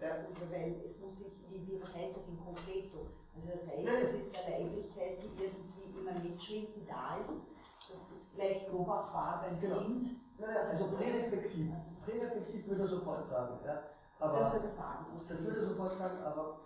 Ja. 0.00 0.10
also, 0.10 0.50
weil 0.50 0.80
es 0.84 0.98
muss 1.00 1.18
sich, 1.18 1.32
wie, 1.50 1.66
wie, 1.66 1.80
was 1.82 1.94
heißt 1.94 2.14
das 2.14 2.26
in 2.28 2.38
konkreto? 2.38 3.06
Also 3.34 3.50
das 3.50 3.66
heißt, 3.66 3.86
Ja. 3.86 4.00
das 4.00 4.14
ist 4.14 4.38
eine 4.38 4.48
Leiblichkeit, 4.48 5.20
die 5.20 5.42
irgendwie 5.42 5.98
immer 6.00 6.12
mitschwingt, 6.12 6.74
die 6.76 6.84
da 6.86 7.16
ist, 7.16 7.40
das 7.88 8.10
ist 8.10 8.32
gleich 8.34 8.64
beobachtbar 8.66 9.40
beim 9.40 9.58
Genau. 9.60 9.78
Kind, 9.78 10.06
Naja, 10.38 10.60
also 10.62 10.86
präreflexiv. 10.88 11.70
Präreflexiv 12.04 12.66
würde 12.66 12.82
er 12.82 12.88
sofort 12.88 13.28
sagen. 13.28 13.58
Ja. 13.64 13.82
Aber 14.20 14.38
das 14.38 14.52
würde 14.52 14.66
ich 14.66 14.72
sagen. 14.72 15.04
das 15.28 15.44
würde 15.44 15.64
sofort 15.64 15.96
sagen, 15.98 16.18
aber 16.22 16.56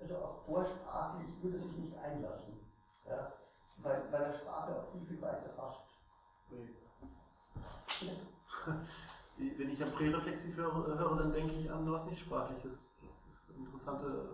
also 0.00 0.14
auch 0.16 0.34
vorsprachlich 0.46 1.28
würde 1.42 1.58
sich 1.58 1.76
nicht 1.76 1.96
einlassen. 1.98 2.58
Ja. 3.08 3.30
Weil, 3.78 4.02
weil 4.10 4.22
er 4.22 4.32
Sprache 4.32 4.74
auch 4.76 4.90
viel, 4.92 5.06
viel 5.06 5.22
weiter 5.22 5.50
fasst. 5.56 5.80
Die- 6.50 6.74
Wenn 9.58 9.70
ich 9.70 9.82
an 9.82 9.90
präreflexiv 9.92 10.56
höre, 10.56 10.98
höre, 10.98 11.16
dann 11.16 11.32
denke 11.32 11.54
ich 11.54 11.70
an 11.70 11.90
was 11.90 12.06
nicht 12.06 12.20
Sprachliches. 12.20 12.88
Das 13.02 13.26
ist 13.32 13.50
eine 13.50 13.64
interessante 13.64 14.24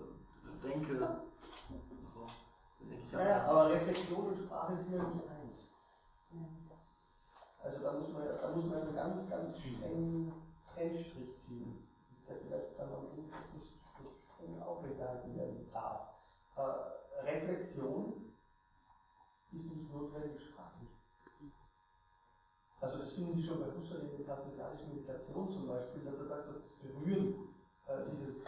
Denke. 0.65 0.95
So, 2.15 2.27
dann 2.81 2.89
denke 2.89 3.05
ich 3.07 3.15
an 3.15 3.21
Naja, 3.23 3.45
aber 3.45 3.69
Reflexion 3.71 4.27
und 4.27 4.37
Sprache 4.37 4.75
sind 4.77 4.93
ja 4.93 5.03
nicht 5.03 5.29
eins. 5.29 5.65
Ja. 6.31 6.39
Also 7.63 7.83
da 7.83 7.93
muss 7.93 8.09
man, 8.09 8.25
ja- 8.25 8.33
da 8.41 8.49
muss 8.49 8.65
man 8.67 8.81
einen 8.83 8.95
ganz, 8.95 9.29
ganz 9.29 9.59
strengen 9.59 10.33
Trennstrich 10.75 11.29
ziehen, 11.45 11.86
der 12.29 12.37
vielleicht 12.37 12.79
dann 12.79 12.93
am 12.93 13.07
Ende 13.11 13.23
nicht 13.53 14.63
aufgehalten 14.63 15.37
werden 15.37 15.69
darf. 15.73 16.09
Äh, 16.57 17.25
Reflexion 17.25 18.33
ist 19.53 19.75
nicht 19.75 19.93
notwendig 19.93 20.41
sprachlich. 20.41 20.91
Also 22.81 22.99
das 22.99 23.13
finden 23.15 23.33
Sie 23.33 23.43
schon 23.43 23.61
bei 23.61 23.75
Husserl 23.75 24.03
in 24.03 24.17
der 24.17 24.27
kartesianischen 24.27 24.89
Meditation 24.89 25.51
zum 25.51 25.67
Beispiel, 25.67 26.05
dass 26.05 26.19
er 26.19 26.27
sagt, 26.27 26.49
dass 26.49 26.59
das 26.59 26.73
Berühren, 26.75 27.49
äh, 27.87 28.11
dieses, 28.11 28.45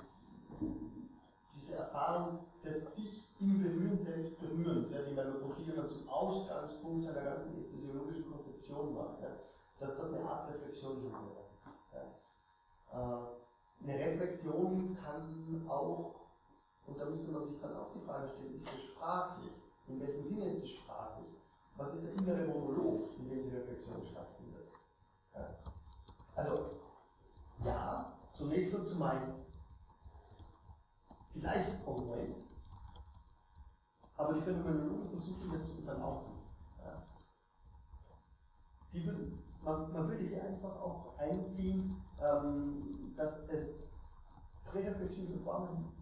diese 1.56 1.74
Erfahrung 1.74 2.40
des 2.62 2.94
sich 2.94 3.24
im 3.40 3.62
Berühren 3.62 3.98
selbst 3.98 4.38
Berührens, 4.38 4.90
ja, 4.90 5.02
die 5.02 5.14
Melopophie 5.14 5.72
dann 5.74 5.88
zum 5.88 6.08
Ausgangspunkt 6.08 7.04
seiner 7.04 7.22
ganzen 7.22 7.56
ästhesiologischen 7.56 8.30
Konzeption 8.30 8.94
macht, 8.94 9.20
ja, 9.22 9.30
dass 9.78 9.96
das 9.96 10.12
eine 10.12 10.28
Art 10.28 10.52
Reflexion 10.52 11.00
schon 11.00 11.12
wäre. 11.12 12.12
Ja. 12.92 13.28
Äh, 13.28 13.47
eine 13.82 13.98
Reflexion 13.98 14.96
kann 15.02 15.66
auch, 15.68 16.14
und 16.86 16.98
da 16.98 17.04
müsste 17.04 17.30
man 17.30 17.44
sich 17.44 17.60
dann 17.60 17.76
auch 17.76 17.92
die 17.92 18.00
Frage 18.00 18.28
stellen, 18.28 18.54
ist 18.54 18.66
das 18.66 18.82
sprachlich? 18.82 19.52
In 19.86 20.00
welchem 20.00 20.24
Sinne 20.24 20.46
ist 20.46 20.64
es 20.64 20.70
sprachlich? 20.70 21.28
Was 21.76 21.94
ist 21.94 22.04
der 22.04 22.14
innere 22.14 22.46
Monolog, 22.46 23.16
in 23.18 23.28
dem 23.28 23.44
die 23.44 23.56
Reflexion 23.56 24.04
stattfindet? 24.04 24.68
Ja. 25.34 25.54
Also, 26.34 26.70
ja, 27.64 28.12
zunächst 28.32 28.74
und 28.74 28.86
zumeist 28.86 29.30
vielleicht 31.32 31.84
kongruent, 31.84 32.36
aber 34.16 34.34
die 34.34 34.40
Phänomenologen 34.40 35.08
versuchen 35.08 35.52
das 35.52 35.66
zu 35.66 35.76
unterlaufen. 35.76 36.34
Ja. 36.78 37.02
Die 38.92 39.06
würden, 39.06 39.38
man, 39.62 39.92
man 39.92 40.08
würde 40.08 40.24
hier 40.24 40.42
einfach 40.42 40.80
auch 40.80 41.18
einziehen, 41.18 41.94
ähm, 42.20 42.80
dass 43.16 43.48
es 43.48 43.90
präreflexive 44.64 45.38
Formen 45.38 45.92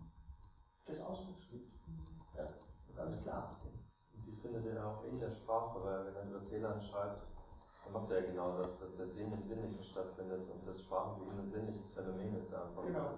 des 0.86 1.00
Ausdrucks 1.00 1.48
gibt. 1.50 1.72
Ja, 2.36 2.46
ganz 2.96 3.22
klar. 3.22 3.50
Und 4.12 4.26
die 4.26 4.32
findet 4.36 4.66
er 4.66 4.86
auch 4.86 5.04
in 5.04 5.18
der 5.18 5.30
Sprache, 5.30 5.82
weil 5.84 6.06
wenn 6.06 6.16
er 6.16 6.28
über 6.28 6.40
Seeland 6.40 6.82
schreibt, 6.84 7.22
dann 7.84 7.92
macht 7.92 8.10
er 8.10 8.20
ja 8.20 8.26
genau 8.26 8.58
das, 8.58 8.78
dass 8.78 8.96
der 8.96 9.06
Sinn 9.06 9.32
im 9.32 9.42
Sinnlichen 9.42 9.84
stattfindet 9.84 10.48
und 10.50 10.66
das 10.66 10.82
Sprache 10.82 11.20
für 11.20 11.32
ihn 11.32 11.38
ein 11.38 11.48
sinnliches 11.48 11.94
Phänomen 11.94 12.36
ist 12.36 12.52
einfach. 12.52 12.82
Genau. 12.84 13.10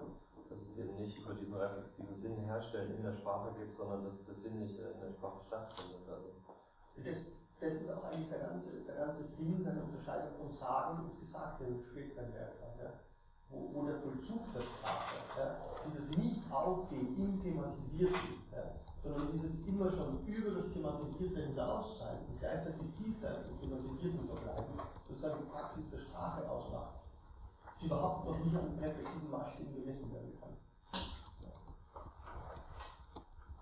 Dass 0.49 0.61
es 0.61 0.77
eben 0.77 0.95
nicht 0.95 1.17
über 1.19 1.33
diesen 1.33 1.57
reflexiven 1.57 2.15
Sinn 2.15 2.37
herstellen 2.39 2.95
in 2.95 3.03
der 3.03 3.13
Sprache 3.13 3.53
gibt, 3.59 3.75
sondern 3.75 4.03
dass 4.03 4.25
das 4.25 4.41
Sinnliche 4.41 4.81
in 4.81 4.99
der 4.99 5.11
Sprache 5.11 5.43
stattfindet. 5.45 6.07
Also. 6.07 6.29
Das 6.95 7.05
ist, 7.05 7.38
das 7.59 7.73
ist 7.73 7.91
auch 7.91 8.03
eigentlich 8.05 8.29
der 8.29 8.39
ganze, 8.39 8.71
der 8.87 8.95
ganze 8.95 9.23
Sinn 9.23 9.61
seiner 9.63 9.83
Unterscheidung 9.83 10.31
von 10.37 10.51
Sagen 10.51 11.03
und 11.03 11.19
Gesagtem 11.19 11.81
später 11.83 12.21
Werk. 12.33 12.55
Ja? 12.79 12.91
Wo, 13.49 13.69
wo 13.73 13.85
der 13.85 13.99
Vollzug 13.99 14.53
der 14.53 14.61
Sprache, 14.61 15.19
ja? 15.37 15.57
dieses 15.85 16.15
Nicht-Aufgehen 16.17 17.17
im 17.17 17.41
Thematisierten, 17.41 18.39
ja? 18.51 18.63
sondern 19.03 19.31
dieses 19.33 19.67
immer 19.67 19.89
schon 19.89 20.15
über 20.27 20.51
das 20.51 20.71
Thematisierte 20.71 21.45
hinaus 21.45 21.99
sein 21.99 22.17
und 22.29 22.39
gleichzeitig 22.39 22.87
diesseits 22.97 23.49
im 23.49 23.61
Thematisierten 23.61 24.25
verbleiben, 24.25 24.79
sozusagen 25.03 25.39
die 25.43 25.51
Praxis 25.51 25.89
der 25.89 25.99
Sprache 25.99 26.49
ausmacht, 26.49 26.95
die 27.81 27.87
überhaupt 27.87 28.25
noch 28.25 28.39
nicht 28.39 28.55
an 28.55 28.77
reflexiven 28.79 29.31
Maßstäben 29.31 29.73
gemessen 29.73 30.13
werden 30.13 30.33
kann. 30.39 30.55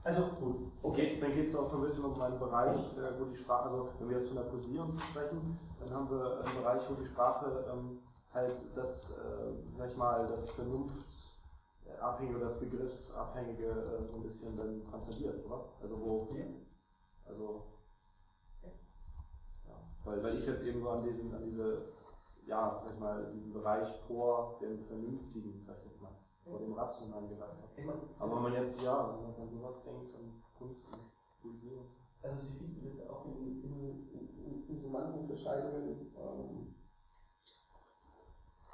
Also 0.08 0.28
gut. 0.40 0.72
Okay, 0.84 1.20
dann 1.20 1.34
geht 1.34 1.50
es 1.50 1.56
auch 1.56 1.70
so 1.70 1.76
ein 1.76 1.82
bisschen 1.82 2.06
um 2.06 2.22
einen 2.22 2.40
Bereich, 2.40 2.80
äh, 2.98 3.20
wo 3.20 3.26
die 3.26 3.36
Sprache, 3.36 3.70
also 3.70 3.90
wenn 4.00 4.08
wir 4.10 4.16
jetzt 4.20 4.30
von 4.30 4.38
der 4.38 4.46
so 4.46 5.02
sprechen, 5.02 5.60
dann 5.82 5.94
haben 5.94 6.10
wir 6.10 6.46
einen 6.46 6.56
Bereich, 6.56 6.82
wo 6.90 6.94
die 6.94 7.08
Sprache 7.08 7.66
ähm, 7.70 8.00
halt 8.34 8.56
das, 8.74 9.10
äh, 9.10 9.52
sag 9.78 9.92
ich 9.92 9.98
mal, 9.98 10.26
das 10.30 10.54
Vernunftabhängige 10.54 12.38
oder 12.38 12.46
das 12.46 12.58
Begriffsabhängige 12.58 13.66
äh, 13.66 14.08
so 14.08 14.16
ein 14.16 14.24
bisschen 14.24 14.56
dann 14.56 14.82
transzendiert, 14.90 15.46
oder? 15.46 15.66
Also 15.82 16.00
wo, 16.00 16.30
also, 17.26 17.64
ja, 19.66 19.76
weil, 20.06 20.24
weil 20.24 20.38
ich 20.38 20.48
jetzt 20.48 20.64
eben 20.64 20.80
so 20.80 20.90
an 20.90 21.04
diesen, 21.04 21.36
an 21.36 21.44
diese, 21.44 21.82
ja, 22.46 22.82
sag 22.82 22.94
ich 22.94 23.00
mal, 23.02 23.30
diesen 23.34 23.52
Bereich 23.52 23.90
vor 24.08 24.58
dem 24.62 24.86
Vernünftigen, 24.86 25.66
sag 25.68 25.80
ich 25.80 25.92
jetzt 25.92 25.97
vor 26.50 26.60
dem 26.60 26.74
Rationalen 26.74 27.30
gedacht. 27.30 27.58
Aber 28.20 28.36
wenn 28.36 28.44
man 28.44 28.54
jetzt, 28.54 28.82
ja, 28.82 29.14
wenn 29.14 29.32
man 29.32 29.42
an 29.42 29.50
sowas 29.50 29.84
denkt, 29.84 30.16
an 30.16 30.44
Kunst 30.58 30.82
und 31.44 31.60
so. 31.62 31.86
Also 32.24 32.42
Sie 32.42 32.58
finden 32.58 32.98
das 32.98 33.08
auch 33.10 33.26
in, 33.26 33.64
in, 33.64 34.10
in, 34.44 34.68
in 34.68 34.82
so 34.82 34.90
manchen 34.90 35.20
Unterscheidungen, 35.22 36.12
ähm, 36.18 36.76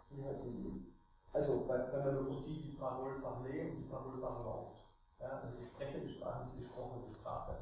wie 0.09 0.23
heißen 0.23 0.55
die? 0.55 0.93
Also 1.33 1.65
bei, 1.67 1.77
bei 1.77 2.05
Melodia 2.05 2.39
die 2.45 2.77
Parole 2.77 3.15
parlée 3.15 3.71
und 3.71 3.77
die 3.77 3.89
Parole 3.89 4.21
parlante. 4.21 4.73
Ja, 5.19 5.41
also 5.41 5.57
die 5.59 5.65
sprechende 5.65 6.09
Sprache 6.09 6.43
und 6.43 6.53
die 6.53 6.63
gesprochene 6.63 7.11
Sprache. 7.11 7.55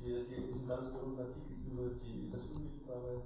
Die, 0.00 0.26
die 0.26 0.40
berühmten 0.40 0.70
Artikel 0.70 1.54
über 1.64 1.94
die, 2.02 2.30
das 2.30 2.42
unmittelbare 2.42 3.22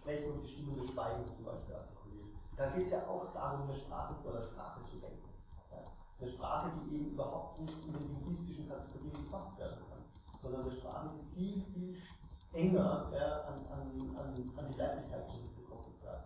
Sprechen 0.00 0.32
und 0.32 0.42
die 0.42 0.48
Stimme 0.48 0.76
des 0.76 0.90
Schweigens 0.90 1.36
zum 1.36 1.44
Beispiel. 1.44 1.76
Da 2.60 2.66
geht 2.66 2.82
es 2.82 2.90
ja 2.90 3.08
auch 3.08 3.32
darum, 3.32 3.62
eine 3.62 3.74
Sprache 3.74 4.14
vor 4.22 4.32
der 4.32 4.44
Sprache 4.44 4.80
zu 4.84 4.98
denken. 4.98 5.30
Eine 6.20 6.28
Sprache, 6.28 6.70
die 6.76 6.94
eben 6.94 7.06
überhaupt 7.06 7.58
nicht 7.58 7.86
in 7.86 7.94
den 7.94 8.02
linguistischen 8.12 8.68
Kategorien 8.68 9.14
gefasst 9.14 9.58
werden 9.58 9.78
kann, 9.88 10.04
sondern 10.42 10.60
eine 10.60 10.72
Sprache, 10.72 11.08
die 11.08 11.24
viel, 11.34 11.62
viel 11.64 11.96
enger 12.52 13.10
ja, 13.14 13.44
an, 13.48 13.54
an, 13.72 13.80
an, 14.18 14.34
an 14.58 14.70
die 14.70 14.76
Leiblichkeit 14.78 15.26
zurückgekoppelt 15.26 16.02
wird. 16.02 16.20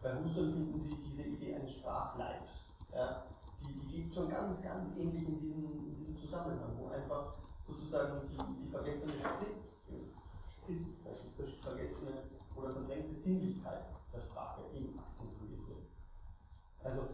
Bei 0.00 0.14
Husserl 0.16 0.52
finden 0.54 0.78
Sie 0.78 0.96
diese 1.02 1.22
Idee 1.24 1.56
eines 1.56 1.72
Sprachleibs. 1.72 2.48
Ja? 2.94 3.24
Die, 3.60 3.74
die 3.74 3.88
geht 3.88 4.14
schon 4.14 4.30
ganz, 4.30 4.62
ganz 4.62 4.96
ähnlich 4.96 5.28
in 5.28 5.38
diesem, 5.38 5.64
in 5.64 5.96
diesem 5.96 6.16
Zusammenhang, 6.16 6.78
wo 6.78 6.88
einfach 6.88 7.34
sozusagen 7.66 8.26
die, 8.26 8.64
die 8.64 8.70
vergessene 8.70 9.12
Schrift, 9.12 9.68
das 11.36 11.50
vergessene 11.60 12.14
oder 12.56 12.70
verdrängte 12.70 13.14
Sinnlichkeit 13.14 13.84
der 14.12 14.20
Sprache 14.20 14.62
eben 14.74 14.98
akzentuiert 14.98 15.66
wird. 15.68 15.86
Also 16.88 17.08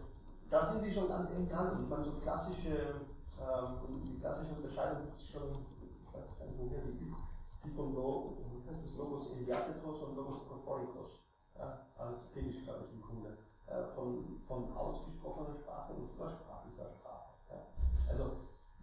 da 0.49 0.71
sind 0.71 0.85
die 0.85 0.91
schon 0.91 1.07
ganz 1.07 1.31
eng 1.31 1.49
dran. 1.49 1.83
Ich 1.83 1.89
meine, 1.89 2.05
so 2.05 2.11
klassische, 2.13 2.95
ähm, 3.39 4.03
die 4.07 4.15
klassische 4.15 4.55
Unterscheidung 4.55 5.03
es 5.15 5.27
schon, 5.27 5.51
ich 5.51 6.13
weiß 6.13 6.39
gar 6.39 6.45
nicht, 6.45 6.59
woher 6.59 6.81
die 6.81 7.11
ist, 7.11 7.23
die 7.65 7.69
vom 7.71 7.93
Logos, 7.93 8.31
das 8.65 8.95
Logos 8.95 9.31
Eliaketos 9.31 10.01
und 10.01 10.15
Logos 10.15 10.45
Prophorikos. 10.47 11.19
Ja, 11.57 11.87
aristotelisch, 11.97 12.63
glaube 12.63 12.85
ich, 12.85 12.93
im 12.93 13.01
Grunde. 13.01 13.37
Äh, 13.67 13.83
von, 13.95 14.39
von 14.47 14.71
ausgesprochener 14.77 15.55
Sprache 15.55 15.93
und 15.93 16.09
vorsprachlicher 16.17 16.89
Sprache. 16.89 17.31
Ja. 17.49 17.55
Also, 18.09 18.31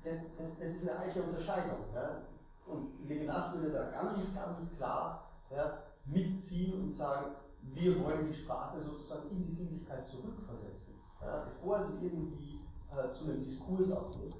das, 0.02 0.16
das, 0.36 0.48
das, 0.58 0.70
ist 0.72 0.88
eine 0.88 0.98
alte 0.98 1.22
Unterscheidung. 1.22 1.84
Ja. 1.94 2.22
Und 2.66 3.08
Levinas 3.08 3.52
würde 3.54 3.70
da 3.70 3.90
ganz, 3.90 4.34
ganz 4.34 4.76
klar 4.76 5.30
ja, 5.50 5.78
mitziehen 6.06 6.82
und 6.82 6.94
sagen, 6.94 7.36
wir 7.74 8.04
wollen 8.04 8.26
die 8.26 8.34
Sprache 8.34 8.80
sozusagen 8.82 9.30
in 9.30 9.44
die 9.44 9.52
Sinnlichkeit 9.52 10.08
zurückversetzen, 10.08 10.94
ja, 11.20 11.44
bevor 11.44 11.82
sie 11.82 12.04
irgendwie 12.04 12.60
äh, 12.90 13.12
zu 13.12 13.24
einem 13.24 13.44
Diskurs 13.44 13.90
aufgeht, 13.90 14.36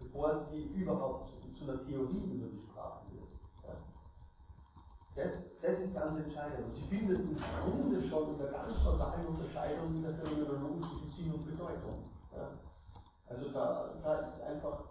bevor 0.00 0.34
sie 0.34 0.64
überhaupt 0.74 1.30
zu 1.56 1.64
einer 1.64 1.82
Theorie 1.84 2.24
über 2.34 2.48
die 2.48 2.60
Sprache 2.60 3.00
wird. 3.12 3.28
Ja. 3.64 3.74
Das, 5.16 5.58
das 5.60 5.78
ist 5.80 5.94
ganz 5.94 6.16
entscheidend. 6.16 6.66
Und 6.66 6.72
Sie 6.72 6.82
finden 6.82 7.12
es 7.12 7.20
im 7.20 7.36
Grunde 7.36 8.02
schon 8.02 8.32
in 8.32 8.38
der 8.38 8.52
ganz 8.52 8.78
basalen 8.84 9.26
Unterscheidung 9.26 9.94
der 10.02 10.14
Phänomenologie 10.14 10.80
zwischen 10.80 11.10
Sinn 11.10 11.32
und 11.32 11.46
Bedeutung. 11.46 12.02
Ja. 12.36 12.50
Also 13.28 13.50
da, 13.50 13.90
da 14.02 14.20
ist 14.20 14.42
einfach 14.42 14.84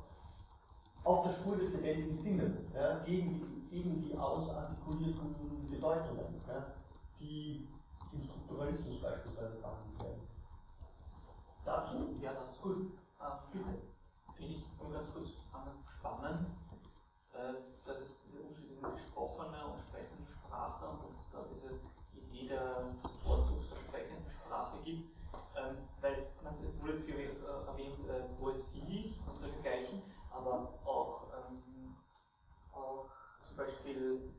auf 1.04 1.24
der 1.24 1.34
Spur 1.34 1.56
des 1.58 1.72
lebendigen 1.72 2.18
Sinnes, 2.18 2.54
ja, 2.74 3.00
gegen, 3.06 3.68
gegen 3.70 4.02
die 4.02 4.18
ausartikulierten 4.18 5.36
Bedeutungen, 5.70 6.36
ja, 6.48 6.66
die 7.20 7.70
im 8.12 8.24
Strukturalismus 8.26 9.02
beispielsweise 9.02 9.58
behandelt 9.62 10.00
werden. 10.00 10.30
Dazu? 11.66 12.18
Ja, 12.22 12.34
dazu. 12.34 12.62
Gut. 12.64 12.94
Ähm, 13.22 13.82
Finde 14.36 14.54
ich 14.54 14.78
ganz 14.80 15.14
kurz 15.14 15.30
spannend, 16.00 16.50
äh, 17.34 17.54
dass 17.86 17.98
es 18.00 18.22
diese 18.26 18.40
unterschiedliche 18.44 18.82
gesprochene 18.92 19.68
und 19.74 19.82
sprechende 19.88 20.28
Sprache 20.40 20.90
und 20.90 21.04
dass 21.04 21.12
es 21.12 21.32
da 21.32 21.46
diese 21.54 21.82
Idee 22.14 22.50
der, 22.50 22.94
des 23.04 23.18
Vorzugs 23.24 23.70
der 23.70 23.78
sprechenden 23.88 24.32
Sprache 24.32 24.84
gibt. 24.84 25.16
Ähm, 25.56 25.90
weil 26.02 26.34
man, 26.44 26.64
es 26.66 26.80
wurde 26.82 26.94
jetzt 26.96 27.06
viel 27.06 27.16
äh, 27.18 27.68
erwähnt, 27.68 28.08
äh, 28.10 28.36
Poesie 28.40 29.24
und 29.28 29.40
so 29.40 29.48
dergleichen, 29.48 30.04
aber 30.30 30.80
auch, 30.86 31.32
ähm, 31.50 31.98
auch 32.72 33.10
zum 33.48 33.58
Beispiel 33.58 34.36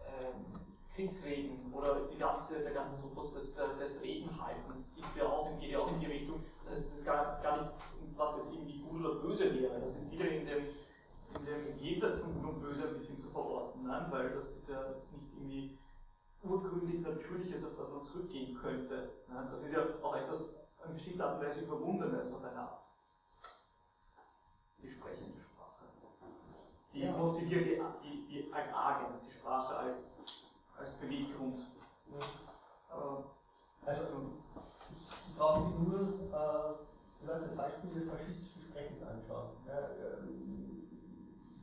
ähm, 0.00 0.78
Kriegsreden 0.98 1.72
oder 1.72 2.08
die 2.12 2.18
ganze, 2.18 2.60
der 2.64 2.72
ganze 2.72 3.00
Topos 3.00 3.32
des, 3.32 3.54
des 3.54 4.02
Redenhaltens 4.02 4.96
ist 4.96 5.16
ja 5.16 5.26
auch, 5.26 5.56
geht 5.60 5.70
ja 5.70 5.78
auch 5.78 5.92
in 5.92 6.00
die 6.00 6.06
Richtung, 6.06 6.42
dass 6.68 6.80
es 6.80 7.04
gar, 7.04 7.40
gar 7.40 7.60
nichts, 7.60 7.80
was 8.16 8.36
jetzt 8.38 8.52
irgendwie 8.52 8.80
gut 8.80 9.04
oder 9.04 9.14
böse 9.20 9.54
wäre. 9.54 9.80
Das 9.80 9.92
ist 9.92 10.10
wieder 10.10 10.28
in 10.28 10.44
dem, 10.44 10.64
in 11.36 11.44
dem 11.46 11.78
Jenseits 11.78 12.18
von 12.18 12.34
Gut 12.34 12.52
und 12.52 12.60
Böse 12.62 12.88
ein 12.88 12.94
bisschen 12.94 13.16
zu 13.16 13.30
verorten, 13.30 13.86
nein? 13.86 14.10
weil 14.10 14.30
das 14.30 14.56
ist 14.56 14.68
ja 14.70 14.90
jetzt 14.90 15.12
nichts 15.12 15.34
irgendwie 15.34 15.78
urgründig 16.42 17.00
Natürliches, 17.00 17.64
auf 17.64 17.76
das 17.76 17.90
man 17.90 18.04
zurückgehen 18.04 18.58
könnte. 18.58 19.10
Nein? 19.28 19.46
Das 19.52 19.62
ist 19.62 19.72
ja 19.72 19.84
auch 20.02 20.16
etwas 20.16 20.52
in 20.84 20.94
bestimmter 20.94 21.28
Art 21.28 21.38
und 21.40 21.46
Weise 21.46 21.60
Überwundenes 21.60 22.34
auf 22.34 22.42
eine 22.42 22.58
Art. 22.58 22.82
Die 24.82 24.90
sprechende 24.90 25.40
Sprache. 25.40 25.84
Die 26.92 27.02
ja. 27.02 27.12
motiviert 27.12 27.66
die, 27.66 27.80
die, 28.02 28.26
die 28.26 28.52
als 28.52 28.74
Agens, 28.74 29.20
die 29.24 29.32
Sprache 29.32 29.76
als 29.76 30.18
als 30.78 30.92
Beweggrund. 30.94 31.60
Ja. 32.12 33.24
Also, 33.86 34.04
ich 35.28 35.36
brauche 35.36 35.62
sich 35.62 35.78
nur 35.78 36.00
äh, 36.32 37.56
Beispiele 37.56 38.06
faschistischen 38.06 38.62
Sprechens 38.62 39.02
anschauen. 39.02 39.50
Ähm, 39.68 40.88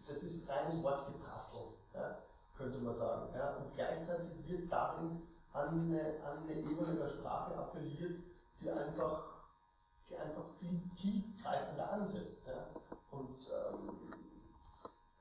das 0.08 0.24
ist 0.24 0.48
reines 0.50 0.84
Wortgeprastel, 0.84 1.62
ja, 1.94 2.18
könnte 2.58 2.78
man 2.80 2.94
sagen. 2.94 3.30
Ja, 3.36 3.56
und 3.56 3.74
gleichzeitig 3.74 4.48
wird 4.48 4.72
darin 4.72 5.22
an 5.54 5.70
eine, 5.70 6.24
an 6.24 6.44
eine 6.44 6.54
Ebene 6.54 6.96
der 6.96 7.10
Sprache 7.10 7.56
appelliert, 7.58 8.20
die 8.62 8.70
einfach, 8.70 9.24
die 10.10 10.18
einfach 10.18 10.46
viel 10.60 10.80
tiefgreifender 10.96 11.92
ansetzt. 11.92 12.48
Ja. 12.48 12.68
Und 13.12 13.40
ähm, 13.50 13.90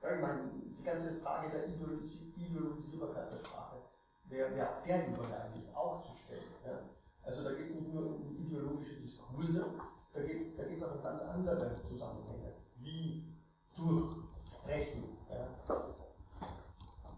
ich 0.00 0.20
meine, 0.20 0.50
die 0.76 0.82
ganze 0.82 1.14
Frage 1.20 1.50
der 1.50 1.68
Ideologisierbarkeit 1.68 3.32
der 3.32 3.38
Sprache 3.38 3.73
wer, 4.28 4.54
wer 4.54 4.66
hat 4.66 4.86
der 4.86 5.08
die 5.08 5.14
eigentlich 5.14 5.74
aufzustellen? 5.74 6.42
Ja? 6.64 6.78
Also 7.22 7.44
da 7.44 7.52
geht 7.52 7.64
es 7.64 7.74
nicht 7.74 7.92
nur 7.92 8.06
um 8.06 8.36
ideologische 8.36 8.96
Diskurse, 8.96 9.64
da 10.12 10.22
geht 10.22 10.42
es 10.42 10.56
da 10.56 10.64
geht's 10.64 10.82
auch 10.82 10.94
um 10.96 11.02
ganz 11.02 11.22
andere 11.22 11.80
Zusammenhänge, 11.88 12.52
wie 12.76 13.34
durch 13.76 14.14
Sprechen 14.52 15.04
ja, 15.28 15.48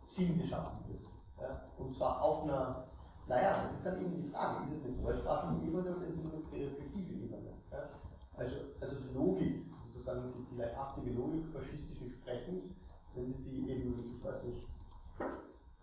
Sinn 0.08 0.38
geschaffen 0.38 0.84
wird. 0.88 1.02
Ja? 1.40 1.72
Und 1.78 1.92
zwar 1.92 2.22
auf 2.22 2.44
einer, 2.44 2.86
naja, 3.26 3.64
das 3.64 3.72
ist 3.74 3.86
dann 3.86 4.00
eben 4.00 4.22
die 4.22 4.28
Frage, 4.30 4.70
ist 4.70 4.78
es 4.78 4.84
eine 4.86 4.96
deutschsprachige 5.02 5.66
Ebene 5.66 5.80
oder 5.80 6.06
ist 6.06 6.18
es 6.18 6.18
eine 6.18 6.64
repressive 6.64 7.12
Ebene? 7.12 7.50
Ja? 7.70 7.90
Also, 8.36 8.56
also 8.80 8.96
die 9.00 9.14
Logik, 9.14 9.66
sozusagen 9.92 10.32
die, 10.32 10.54
die 10.54 10.56
leibhaftige 10.56 11.10
Logik 11.10 11.46
faschistischen 11.52 12.10
Sprechens, 12.10 12.64
wenn 13.14 13.24
Sie 13.24 13.42
sie 13.42 13.70
eben, 13.70 14.14
ich 14.18 14.24
weiß 14.24 14.44
nicht, 14.44 14.68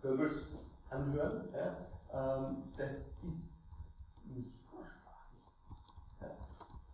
Goebbels 0.00 0.63
anhören, 0.94 1.48
ja, 1.52 1.76
ähm, 2.12 2.62
das 2.76 3.18
ist 3.22 3.54
nicht 4.24 4.52
vorsprachlich. 4.70 5.42
Ja. 6.20 6.28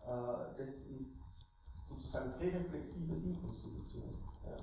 Äh, 0.06 0.54
das 0.56 0.74
ist 0.74 1.88
sozusagen 1.88 2.32
präreflexive 2.34 3.14
Inkonstitution. 3.14 4.10
Ja. 4.44 4.56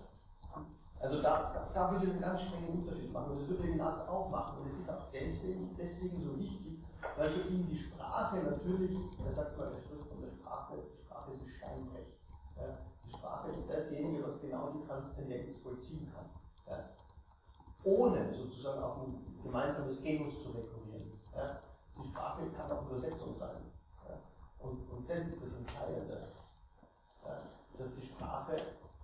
Also 1.00 1.22
da, 1.22 1.54
da, 1.54 1.70
da 1.74 1.92
würde 1.92 2.06
ich 2.06 2.12
einen 2.12 2.22
ganz 2.22 2.42
strengen 2.42 2.80
Unterschied 2.80 3.14
machen 3.14 3.30
und 3.30 3.38
das 3.38 3.48
würde 3.48 3.64
Levinas 3.64 4.08
auch 4.08 4.30
machen. 4.30 4.60
Und 4.60 4.70
es 4.70 4.80
ist 4.80 4.90
auch 4.90 5.12
deswegen, 5.14 5.76
deswegen 5.78 6.24
so 6.24 6.38
wichtig, 6.38 6.80
weil 7.16 7.30
für 7.30 7.48
ihn 7.50 7.68
die 7.68 7.78
Sprache 7.78 8.38
natürlich, 8.38 8.98
er 9.26 9.36
sagt 9.36 9.58
mal, 9.58 9.68
er 9.68 9.80
spricht 9.80 10.08
von 10.08 10.22
der 10.22 10.32
Sprache, 10.32 10.74
die 10.92 10.98
Sprache 10.98 11.32
ist 11.34 11.42
ein 11.42 11.48
Steinbrecht. 11.48 12.18
Ja. 12.58 12.78
Die 13.06 13.12
Sprache 13.12 13.52
ist 13.52 13.70
dasjenige, 13.70 14.28
was 14.28 14.42
genau 14.42 14.72
die 14.72 14.86
Transzendenz 14.88 15.58
vollziehen 15.60 16.12
kann. 16.12 16.26
Ja. 16.68 16.97
Ohne 17.88 18.34
sozusagen 18.34 18.84
auf 18.84 18.98
ein 18.98 19.40
gemeinsames 19.42 20.02
Genus 20.02 20.34
zu 20.44 20.52
rekurrieren. 20.54 21.10
Ja. 21.34 21.46
Die 21.98 22.08
Sprache 22.10 22.50
kann 22.50 22.70
auch 22.70 22.86
Übersetzung 22.90 23.34
sein. 23.40 23.56
Ja. 24.10 24.16
Und, 24.60 24.90
und 24.92 25.10
das 25.10 25.20
ist 25.22 25.42
das 25.42 25.56
Entscheidende. 25.56 26.28
Dass 27.78 27.94
die 27.94 28.06
Sprache 28.06 28.58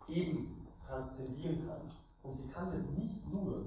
eben 0.10 0.68
transzendieren 0.86 1.66
kann. 1.66 1.82
Und 2.24 2.36
sie 2.36 2.48
kann 2.48 2.72
das 2.72 2.90
nicht 2.92 3.26
nur 3.32 3.66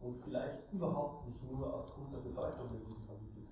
und 0.00 0.14
vielleicht 0.22 0.72
überhaupt 0.72 1.26
nicht 1.26 1.42
nur 1.50 1.74
aufgrund 1.74 2.12
der 2.12 2.18
Bedeutung, 2.18 2.68
die 2.68 2.94
sie 2.94 3.02
vermittelt. 3.06 3.48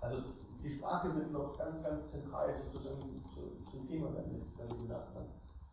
Also 0.00 0.22
die 0.62 0.70
Sprache 0.70 1.14
wird 1.14 1.30
noch 1.30 1.56
ganz, 1.56 1.82
ganz 1.82 2.10
zentral 2.10 2.54
sozusagen 2.54 3.16
zu, 3.26 3.70
zum 3.70 3.86
Thema 3.86 4.12
werden 4.14 4.42
den 4.78 4.88
Lastern. 4.88 5.26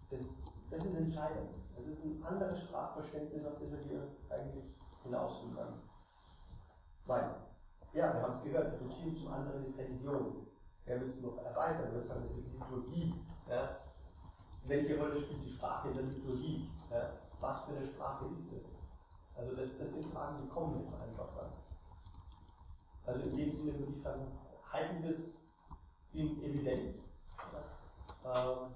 Das, 0.09 0.21
das 0.69 0.85
ist 0.85 0.95
entscheidend. 0.95 1.49
Das 1.81 1.89
ist 1.89 2.03
ein 2.03 2.23
anderes 2.23 2.59
Sprachverständnis, 2.59 3.43
auf 3.43 3.59
das 3.59 3.89
wir 3.89 4.07
eigentlich 4.29 4.65
hinausgehen 5.01 5.55
kann. 5.55 5.81
Weil, 7.05 7.35
ja, 7.93 8.13
wir 8.13 8.21
haben 8.21 8.37
es 8.37 8.43
gehört, 8.43 8.79
Beziehung 8.79 9.17
zum 9.17 9.33
anderen 9.33 9.63
ist 9.63 9.77
Religion. 9.79 10.45
Er 10.85 11.01
will 11.01 11.09
es 11.09 11.21
noch 11.21 11.37
erweitern, 11.43 11.87
er 11.87 11.93
wird 11.93 12.07
sagen, 12.07 12.21
das 12.23 12.37
ist 12.37 12.53
Liturgie. 12.53 13.15
Ja? 13.47 13.77
Welche 14.65 14.99
Rolle 14.99 15.17
spielt 15.17 15.43
die 15.43 15.49
Sprache 15.49 15.87
in 15.87 15.93
der 15.95 16.03
Liturgie? 16.03 16.69
Ja? 16.91 17.13
Was 17.39 17.65
für 17.65 17.75
eine 17.75 17.87
Sprache 17.87 18.25
ist 18.25 18.51
es? 18.53 18.63
Also 19.35 19.55
das, 19.55 19.75
das 19.79 19.91
sind 19.91 20.05
Fragen, 20.13 20.43
die 20.43 20.49
kommen 20.49 20.75
jetzt 20.75 20.93
einfach 20.93 21.29
dann. 21.39 21.49
Also 23.07 23.21
in 23.21 23.33
dem 23.33 23.57
Sinne 23.57 23.79
würde 23.79 23.91
ich 23.91 24.03
sagen, 24.03 24.27
halten 24.71 25.01
wir 25.01 25.11
es 25.11 25.35
in 26.13 26.43
Evidenz. 26.43 26.97
Ja? 28.23 28.53
Ähm, 28.53 28.71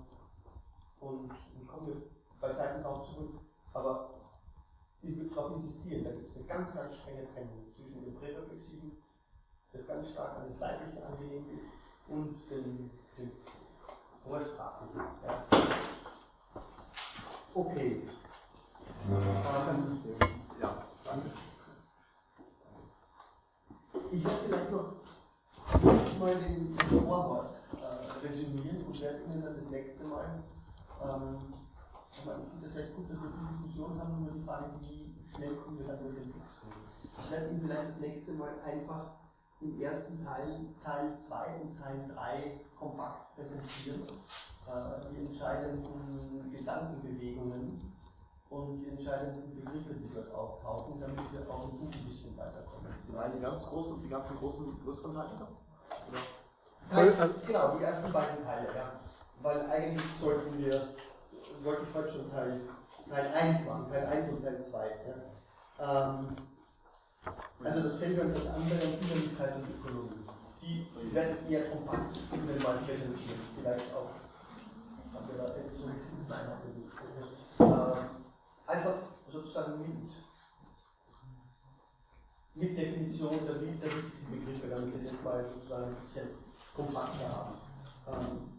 und, 1.02 1.30
und 1.30 1.68
kommen 1.68 1.86
wir 1.86 2.14
bei 2.45 2.53
Zeiten 2.53 2.84
darauf 2.84 3.09
zurück. 3.09 3.39
Aber 3.73 4.09
ich 5.01 5.17
würde 5.17 5.30
darauf 5.30 5.55
insistieren, 5.55 6.03
da 6.05 6.11
gibt 6.11 6.30
es 6.30 6.35
eine 6.35 6.45
ganz, 6.45 6.73
ganz 6.73 6.95
strenge 6.95 7.26
Trennung 7.34 7.65
zwischen 7.76 8.03
dem 8.03 8.15
Präreflexiven, 8.15 8.91
das 9.73 9.88
ganz 9.88 10.09
stark 10.11 10.38
an 10.38 10.47
das 10.47 10.59
Leibliche 10.59 11.05
angelehnt 11.05 11.51
ist, 11.51 11.73
und 12.07 12.49
dem, 12.51 12.91
dem 13.17 13.32
Vorsprachlichen. 14.24 15.01
Ja. 15.25 15.45
Okay. 17.53 18.09
Ja, 20.61 20.83
danke. 21.03 21.32
ich 24.11 24.24
werde 24.24 24.40
vielleicht 24.45 24.72
noch 24.72 24.93
mal 26.19 26.35
den 26.35 26.75
Vorwort 26.77 27.56
äh, 27.82 28.25
resümieren 28.25 28.85
und 28.85 29.01
werde 29.01 29.24
Ihnen 29.24 29.43
dann 29.43 29.56
das 29.56 29.69
nächste 29.72 30.03
Mal, 30.06 30.43
ähm, 31.03 31.65
ich 32.18 32.26
meine, 32.26 32.44
ich 32.44 32.50
finde 32.50 32.66
es 32.66 32.74
vielleicht 32.74 32.95
gut, 32.95 33.10
dass 33.10 33.22
wir 33.22 33.30
die 33.30 33.48
Diskussion 33.53 34.00
haben, 34.00 34.24
nur 34.24 34.32
die 34.32 34.44
Frage 34.44 34.66
ist, 34.72 34.90
wie 34.90 35.30
schnell 35.35 35.56
kommen 35.56 35.80
wir 35.80 35.85
den 35.95 36.16
Text 36.16 36.64
Ich 37.03 37.32
werde 37.32 37.50
Ihnen 37.50 37.61
vielleicht 37.61 37.90
das 37.90 38.00
nächste 38.00 38.32
Mal 38.34 38.53
einfach 38.64 39.06
im 39.61 39.82
ersten 39.82 40.24
Teil, 40.24 40.68
Teil 40.84 41.18
2 41.18 41.61
und 41.61 41.77
Teil 41.77 42.06
3 42.14 42.60
kompakt 42.77 43.35
präsentieren, 43.35 44.03
äh, 44.68 45.11
die 45.11 45.26
entscheidenden 45.26 46.52
Gedankenbewegungen 46.52 47.77
und 48.50 48.77
die 48.77 48.90
entscheidenden 48.90 49.56
Begriffe, 49.56 49.94
die 49.94 50.14
dort 50.14 50.32
auftauchen, 50.34 51.00
damit 51.00 51.32
wir 51.34 51.50
auch 51.50 51.64
im 51.66 51.80
Buch 51.80 51.94
ein 51.94 52.06
bisschen 52.06 52.38
weiterkommen. 52.38 52.94
Sie 53.06 53.14
meinen 53.14 53.34
die 53.35 53.42
ganz 53.42 53.66
großen, 53.68 54.02
die 54.02 54.10
ganzen 54.10 54.38
großen 54.38 54.80
größeren? 54.84 55.16
Teil, 56.90 57.34
genau, 57.48 57.77
die 57.77 57.84
ersten 57.84 58.11
beiden 58.11 58.44
Teile, 58.44 58.68
ja. 58.76 59.00
Weil 59.42 59.69
eigentlich 59.69 60.06
sollten 60.19 60.58
wir, 60.58 60.90
wollte 61.66 61.85
heute 61.94 62.10
schon 62.10 62.32
Teil, 62.32 62.61
Teil 63.10 63.27
1 63.34 63.66
machen, 63.66 63.90
Teil 63.90 64.06
1 64.06 64.30
und 64.30 64.44
Teil 64.44 64.64
2. 64.64 64.88
Ja. 65.80 66.08
Ähm, 66.08 66.35
also 67.64 67.82
dasselbe 67.82 68.22
und 68.22 68.35
das 68.35 68.48
andere 68.48 68.80
und 68.85 69.02
Innerlichkeit 69.02 69.56
und 69.56 69.69
Ökonomie. 69.69 70.26
Die 70.61 71.14
werden 71.14 71.38
eher 71.50 71.69
kompakt 71.69 72.16
Ihnen 72.34 72.61
mal 72.61 72.77
präsentieren. 72.77 73.40
Vielleicht 73.58 73.94
auch, 73.94 74.10
haben 75.14 75.27
wir 75.27 75.38
da 75.38 75.53
so 75.77 75.85
eine 75.85 75.95
äh, 77.60 77.95
Einfach 78.68 78.95
sozusagen 79.32 79.80
mit, 79.82 80.11
mit 82.56 82.77
Definition 82.77 83.45
der, 83.45 83.56
der 83.56 83.95
wichtigsten 83.95 84.32
Begriffe, 84.32 84.68
damit 84.68 84.94
Sie 84.94 85.03
das 85.06 85.22
mal 85.24 85.45
sozusagen 85.53 85.85
ein 85.85 85.95
bisschen 85.95 86.30
kompakter 86.76 87.30
haben. 87.30 87.56
Ähm, 88.08 88.55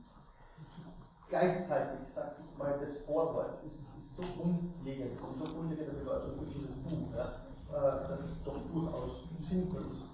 gleichzeitig 1.29 2.09
sagt 2.09 2.41
ich 2.45 2.59
mal, 2.59 2.79
das 2.81 2.99
Vorwort 3.01 3.65
ist, 3.65 3.81
ist 3.99 4.17
so 4.17 4.23
grundlegend 4.23 5.21
und 5.21 5.39
so 5.39 5.55
grundlegende 5.55 5.93
Bedeutung 5.93 6.39
für 6.39 6.45
dieses 6.47 6.77
Buch. 6.77 7.15
Ja 7.15 7.33
äh, 7.73 8.09
dass 8.09 8.21
es 8.21 8.45
doch 8.45 8.57
durchaus 8.73 9.11
sinnvoll 9.49 9.83
ist, 9.91 10.05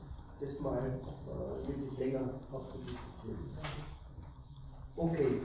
das 0.40 0.60
mal 0.60 0.78
äh, 0.78 1.68
wirklich 1.68 1.98
länger 1.98 2.20
auszudiskutieren. 2.50 3.38
Okay. 4.96 5.40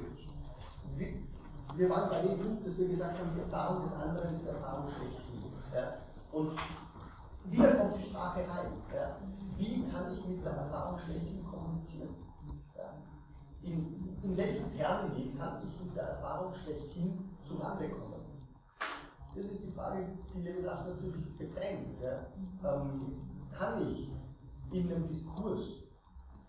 Wir 1.76 1.90
waren 1.90 2.10
bei 2.10 2.22
dem 2.22 2.40
Punkt, 2.40 2.66
dass 2.66 2.78
wir 2.78 2.88
gesagt 2.88 3.20
haben, 3.20 3.32
die 3.36 3.42
Erfahrung 3.42 3.84
des 3.84 3.94
anderen 3.94 4.36
ist 4.36 4.48
Erfahrung 4.48 4.90
schlechthin. 4.90 5.44
Ja? 5.74 5.98
Und 6.32 6.52
wieder 7.46 7.76
kommt 7.76 7.98
die 7.98 8.04
Sprache 8.04 8.40
rein. 8.40 8.72
Ja? 8.94 9.18
Wie 9.58 9.84
kann 9.92 10.12
ich 10.12 10.26
mit 10.26 10.44
der 10.44 10.54
Erfahrung 10.54 10.98
schlechthin 11.00 11.46
kommunizieren? 11.46 12.16
In, 13.68 14.18
in 14.24 14.38
welchen 14.38 14.72
Termini 14.74 15.34
kann 15.38 15.62
ich 15.66 15.86
mit 15.86 15.96
der 15.96 16.04
Erfahrung 16.04 16.54
schlechthin 16.56 17.20
zurande 17.46 17.90
kommen? 17.90 18.24
Das 19.36 19.46
ist 19.46 19.64
die 19.66 19.72
Frage, 19.72 20.08
die 20.34 20.42
Levinas 20.42 20.86
natürlich 20.88 21.36
bedrängt. 21.36 22.02
Ja. 22.02 22.16
Ähm, 22.64 22.98
kann 23.52 23.92
ich 23.92 24.10
in 24.72 24.92
einem 24.92 25.08
Diskurs, 25.10 25.64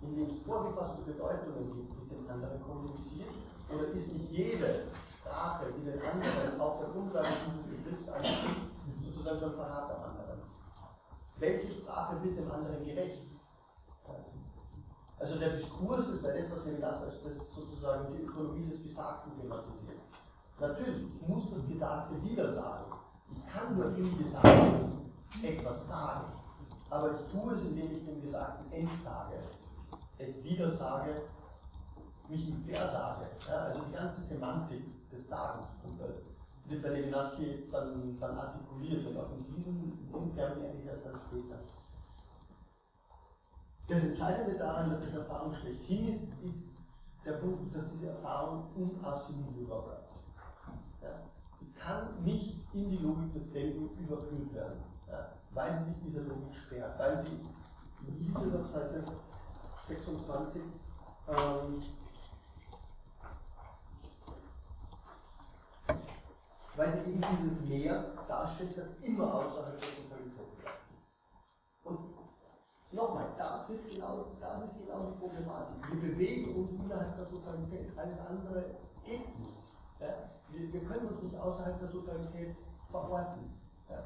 in 0.02 0.14
dem 0.14 0.30
es 0.30 0.42
vorgefasste 0.42 1.02
Bedeutungen 1.02 1.62
gibt, 1.62 1.98
mit 1.98 2.18
dem 2.18 2.30
anderen 2.30 2.62
kommunizieren? 2.62 3.34
Oder 3.68 3.84
ist 3.88 4.12
nicht 4.12 4.30
jede 4.30 4.84
Sprache, 5.12 5.66
die 5.76 5.90
den 5.90 6.00
anderen 6.00 6.60
auf 6.60 6.78
der 6.78 6.88
Grundlage 6.88 7.28
dieses 7.47 7.66
Begriffs 7.66 8.08
anspricht, 8.08 8.62
sozusagen 9.05 9.44
ein 9.44 9.56
Verrat 9.56 10.00
am 10.00 10.10
anderen? 10.10 10.42
Welche 11.38 11.70
Sprache 11.72 12.22
wird 12.22 12.38
dem 12.38 12.50
anderen 12.50 12.84
gerecht? 12.84 13.38
Also 15.20 15.36
der 15.36 15.50
Diskurs 15.50 16.08
ist 16.08 16.26
ja 16.26 16.32
das, 16.32 16.50
was 16.50 16.64
Levinas 16.64 17.02
als 17.02 17.22
das 17.22 17.52
sozusagen 17.52 18.12
die 18.12 18.22
Ökonomie 18.22 18.66
des 18.66 18.82
Gesagten 18.82 19.32
thematisiert. 19.40 19.98
Natürlich, 20.60 21.06
ich 21.06 21.28
muss 21.28 21.50
das 21.50 21.66
Gesagte 21.66 22.22
wieder 22.22 22.52
sagen. 22.55 22.84
Ich 23.32 23.47
kann 23.47 23.76
nur 23.76 23.86
im 23.97 24.18
Gesagten 24.18 25.12
etwas 25.42 25.88
sagen. 25.88 26.32
Aber 26.90 27.10
ich 27.10 27.30
tue 27.30 27.52
es, 27.55 27.62
indem 27.62 27.90
ich 27.90 28.05
dem 28.05 28.22
Gesagten 28.22 28.72
entsage, 28.72 29.38
es 30.18 30.42
wieder 30.42 30.70
sage, 30.70 31.14
mich 32.28 32.48
im 32.48 32.64
Versage. 32.64 33.26
Ja, 33.48 33.56
also 33.64 33.82
die 33.82 33.92
ganze 33.92 34.22
Semantik 34.22 34.82
des 35.10 35.28
Sagens 35.28 35.66
wird 36.68 36.82
bei 36.82 36.88
Levinas 36.90 37.36
hier 37.36 37.55
jetzt 37.55 37.72
dann, 37.72 38.18
dann 38.20 38.38
artikuliert 38.38 39.06
und 39.06 39.16
auch 39.16 39.30
in 39.32 39.38
diesem 39.55 40.34
Termin 40.34 40.64
eigentlich 40.64 40.86
erst 40.86 41.06
dann 41.06 41.18
später. 41.18 41.58
Das 43.89 44.02
Entscheidende 44.02 44.58
daran, 44.58 44.91
dass 44.91 45.02
es 45.07 45.15
Erfahrung 45.15 45.55
schlechthin 45.55 46.12
ist, 46.12 46.34
ist 46.42 46.83
der 47.25 47.33
Punkt, 47.33 47.75
dass 47.75 47.89
diese 47.89 48.10
Erfahrung 48.10 48.65
unassimilierbar 48.76 49.83
bleibt. 49.83 50.15
Ja. 51.00 51.23
Sie 51.58 51.73
kann 51.73 52.23
nicht 52.23 52.58
in 52.75 52.91
die 52.91 53.02
Logik 53.02 53.33
desselben 53.33 53.89
überführt 53.99 54.52
werden, 54.52 54.78
ja, 55.10 55.33
weil 55.52 55.78
sie 55.78 55.86
sich 55.86 56.02
dieser 56.02 56.20
Logik 56.25 56.55
sperrt, 56.55 56.99
weil 56.99 57.18
sie, 57.18 57.41
wie 58.02 58.25
hieß 58.25 58.36
es 58.36 58.55
auf 58.55 58.67
Seite 58.67 59.02
26, 59.89 60.62
ähm, 61.28 61.83
weil 66.76 66.92
sie 66.92 67.10
eben 67.10 67.25
dieses 67.33 67.67
Meer 67.67 68.05
darstellt, 68.28 68.76
das 68.76 68.86
immer 69.00 69.33
außerhalb 69.33 69.81
der 69.81 69.89
Totalität 69.89 70.58
bleibt. 70.58 70.78
Und 71.84 72.17
nochmal, 72.92 73.34
das, 73.36 73.68
wird 73.68 73.91
genau, 73.91 74.26
das 74.41 74.62
ist 74.62 74.78
genau 74.78 75.10
die 75.10 75.18
Problematik. 75.18 75.92
Wir 75.92 76.10
bewegen 76.10 76.55
uns 76.55 76.70
innerhalb 76.73 77.17
der 77.17 77.28
Totalität, 77.28 77.99
alles 77.99 78.18
andere 78.18 78.76
geht 79.05 79.39
nicht. 79.39 79.50
Ja? 80.00 80.31
Wir, 80.50 80.73
wir, 80.73 80.84
können 80.84 81.07
uns 81.07 81.23
nicht 81.23 81.36
außerhalb 81.36 81.78
der 81.78 81.91
Totalität 81.91 82.57
verorten. 82.91 83.50
Ja? 83.91 84.05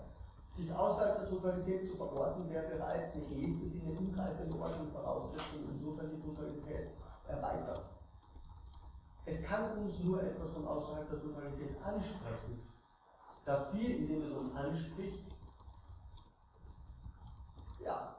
Sich 0.56 0.72
außerhalb 0.72 1.18
der 1.18 1.28
Totalität 1.28 1.86
zu 1.86 1.96
verorten, 1.96 2.50
wäre 2.50 2.76
bereits 2.76 3.14
eine 3.14 3.24
Geste, 3.26 3.66
die 3.66 3.80
eine 3.80 3.98
umgreifende 3.98 4.58
Ordnung 4.60 4.90
voraussetzt 4.90 5.54
und 5.54 5.70
insofern 5.70 6.10
die 6.10 6.20
Totalität 6.20 6.90
erweitert. 7.28 7.90
Es 9.24 9.42
kann 9.44 9.78
uns 9.78 10.00
nur 10.00 10.20
etwas 10.22 10.50
von 10.50 10.66
außerhalb 10.66 11.08
der 11.08 11.20
Totalität 11.20 11.80
ansprechen, 11.82 12.60
dass 13.44 13.72
wir, 13.74 13.96
indem 13.96 14.22
es 14.22 14.32
uns 14.32 14.54
anspricht, 14.54 15.24
ja, 17.80 18.16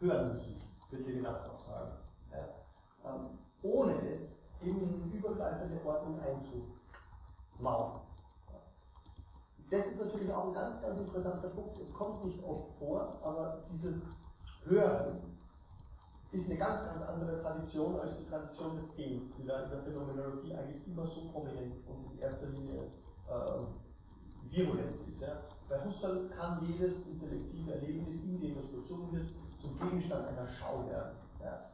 hören 0.00 0.32
müssen, 0.32 0.58
wird 0.90 1.06
Levinas 1.06 1.48
auch 1.50 1.60
sagen. 1.60 1.92
Ja. 2.32 3.14
Ähm, 3.14 3.38
ohne 3.62 4.10
es 4.10 4.38
in 4.60 5.12
übergreifende 5.12 5.84
Ordnung 5.84 6.20
einzumauern. 6.20 8.00
Das 9.70 9.86
ist 9.86 10.00
natürlich 10.00 10.32
auch 10.32 10.48
ein 10.48 10.54
ganz, 10.54 10.80
ganz 10.80 11.00
interessanter 11.00 11.48
Punkt. 11.48 11.78
Es 11.78 11.92
kommt 11.92 12.24
nicht 12.24 12.42
oft 12.42 12.72
vor, 12.78 13.10
aber 13.22 13.64
dieses 13.70 14.02
Hören 14.64 15.18
ist 16.32 16.46
eine 16.46 16.58
ganz, 16.58 16.84
ganz 16.84 17.02
andere 17.02 17.40
Tradition 17.40 17.98
als 18.00 18.18
die 18.18 18.24
Tradition 18.24 18.76
des 18.76 18.96
Sehens, 18.96 19.36
die 19.36 19.44
da 19.44 19.64
in 19.64 19.70
der 19.70 19.80
Phänomenologie 19.80 20.54
eigentlich 20.54 20.86
immer 20.86 21.06
so 21.06 21.28
prominent 21.32 21.74
und 21.86 22.12
in 22.12 22.18
erster 22.18 22.46
Linie 22.46 22.88
äh, 23.28 24.50
virulent 24.50 24.96
ist. 25.08 25.20
Ja. 25.20 25.38
Bei 25.68 25.84
Husserl 25.84 26.28
kann 26.30 26.64
jedes 26.66 27.06
intellektive 27.06 27.74
Erlebnis, 27.74 28.16
in 28.22 28.40
dem 28.40 28.58
es 28.58 28.66
vollzogen 28.70 29.12
wird, 29.12 29.32
zum 29.60 29.78
Gegenstand 29.78 30.28
einer 30.28 30.46
Schau 30.48 30.88
werden. 30.88 31.16
Ja. 31.42 31.70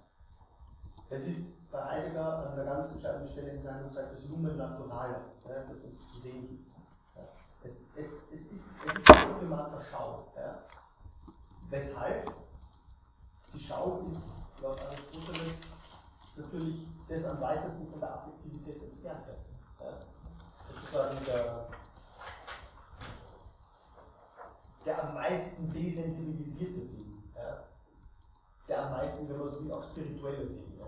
Es 1.10 1.26
ist 1.26 1.70
bei 1.70 1.84
Heidegger 1.84 2.50
an 2.50 2.52
einer 2.52 2.64
ganz 2.64 2.92
entscheidenden 2.92 3.28
Stelle 3.28 3.50
in 3.50 3.62
seinem 3.62 3.92
Zeit 3.92 4.12
das 4.12 4.24
Lumen 4.24 4.56
Natural, 4.56 5.10
ja, 5.48 5.60
das 5.60 5.76
uns 5.82 6.12
zu 6.12 6.20
sehen 6.20 6.48
gibt. 6.48 6.68
Ja. 7.16 7.22
Es, 7.62 7.72
es, 7.96 8.06
es, 8.32 8.52
ist, 8.52 8.70
es 8.86 8.94
ist 8.94 9.10
ein 9.10 9.38
Primat 9.38 9.72
der 9.72 9.84
Schau. 9.90 10.32
Ja. 10.36 10.50
Weshalb? 11.70 12.32
Die 13.52 13.60
Schau 13.60 14.06
ist 14.10 14.20
laut 14.60 14.80
Aristoteles 14.82 15.54
natürlich 16.36 16.86
das 17.08 17.24
am 17.24 17.40
weitesten 17.40 17.86
von 17.88 18.00
der 18.00 18.14
Affektivität 18.14 18.82
entfernte. 18.82 19.36
Ja. 19.80 19.98
Sozusagen 20.72 21.24
der, 21.26 21.68
der 24.84 25.04
am 25.04 25.14
meisten 25.14 25.68
desensibilisierte 25.68 26.80
Sinn. 26.80 27.22
Ja. 27.36 27.64
Der 28.68 28.84
am 28.84 28.92
meisten, 28.92 29.28
wenn 29.28 29.38
man 29.38 29.52
so 29.52 29.64
will, 29.64 29.72
auch 29.72 29.84
spirituelle 29.90 30.46
Sinn. 30.46 30.78
Ja. 30.78 30.86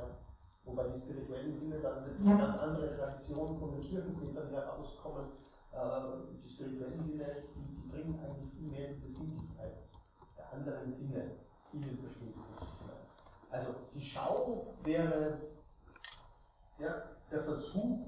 Wobei 0.64 0.88
die 0.88 1.00
spirituellen 1.00 1.54
Sinne 1.54 1.78
dann, 1.80 2.04
das 2.04 2.14
ist 2.14 2.26
eine 2.26 2.38
ganz 2.38 2.60
andere 2.60 2.94
Tradition 2.94 3.58
von 3.58 3.72
den 3.72 3.82
Kirchenvätern 3.82 4.50
herauskommen. 4.50 5.26
Äh, 5.72 5.78
die 6.42 6.48
spirituellen 6.48 6.98
Sinne, 6.98 7.44
die, 7.54 7.74
die, 7.74 7.88
bringen 7.88 8.18
eigentlich 8.20 8.52
viel 8.52 8.70
mehr 8.70 8.88
diese 8.94 9.10
Sinnlichkeit 9.10 9.76
der 10.36 10.52
anderen 10.52 10.90
Sinne 10.90 11.30
in 11.72 11.82
den 11.82 11.98
Verständnis. 11.98 12.44
Also 13.50 13.74
die 13.94 14.02
Schau 14.02 14.74
wäre 14.82 15.38
ja, 16.78 17.02
der 17.30 17.44
Versuch, 17.44 18.06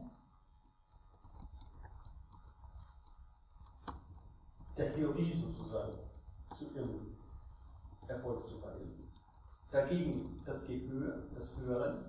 der 4.76 4.92
Theorie 4.92 5.32
sozusagen 5.32 5.92
zu 6.56 6.64
ihrem 6.74 7.16
Erfolg 8.08 8.46
zu 8.48 8.58
verhelfen. 8.60 9.07
Dagegen 9.70 10.36
das 10.46 10.66
Gehör, 10.66 11.24
das 11.38 11.56
Hören, 11.58 12.04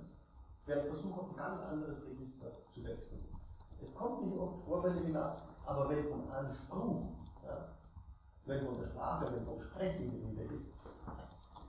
wäre 0.65 0.81
ein 0.81 1.13
auf 1.13 1.29
ein 1.31 1.35
ganz 1.35 1.61
anderes 1.61 2.05
Register 2.05 2.47
zu 2.73 2.83
wechseln. 2.85 3.25
Es 3.81 3.93
kommt 3.93 4.25
nicht 4.25 4.37
oft 4.37 4.63
vor 4.65 4.81
bei 4.81 4.89
Levinas, 4.89 5.43
aber 5.65 5.89
wenn 5.89 6.07
von 6.07 6.29
Anspruch, 6.29 7.15
ja, 7.43 7.75
wenn 8.45 8.61
von 8.61 8.75
der 8.75 8.87
Sprache, 8.87 9.25
wenn 9.33 9.45
von 9.45 9.61
Sprechen 9.61 10.07
die 10.07 10.39
Rede 10.39 10.55
ist, 10.55 10.71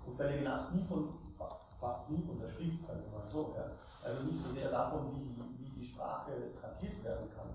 und 0.07 0.17
bei 0.17 0.31
Levinas 0.31 0.73
nie 0.73 0.85
von, 0.85 1.09
fast 1.81 2.09
nie 2.10 2.23
von 2.23 2.39
der 2.39 2.49
Schrift, 2.49 2.85
sagen 2.85 3.02
wir 3.10 3.19
mal 3.19 3.28
so, 3.28 3.55
ja, 3.57 3.67
also 4.05 4.23
nicht 4.25 4.44
so 4.44 4.52
sehr 4.52 4.70
davon, 4.70 5.12
wie 5.12 5.25
die, 5.25 5.59
wie 5.59 5.81
die 5.81 5.86
Sprache 5.86 6.52
tradiert 6.60 7.02
werden 7.02 7.28
kann, 7.35 7.49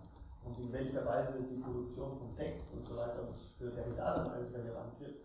und 0.43 0.59
in 0.59 0.73
welcher 0.73 1.05
Weise 1.05 1.37
die 1.37 1.61
Produktion 1.61 2.11
von 2.11 2.35
Text 2.35 2.71
und 2.73 2.85
so 2.85 2.97
weiter, 2.97 3.27
was 3.29 3.39
für 3.57 3.71
Derrida 3.71 4.13
dann 4.13 4.27
alles 4.27 4.53
relevant 4.53 4.99
wird, 4.99 5.15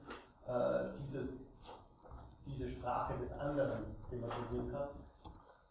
äh, 0.47 0.97
dieses, 1.03 1.50
diese 2.47 2.69
Sprache 2.69 3.19
des 3.19 3.33
anderen 3.39 3.97
thematisieren 4.09 4.71
kann, 4.71 4.89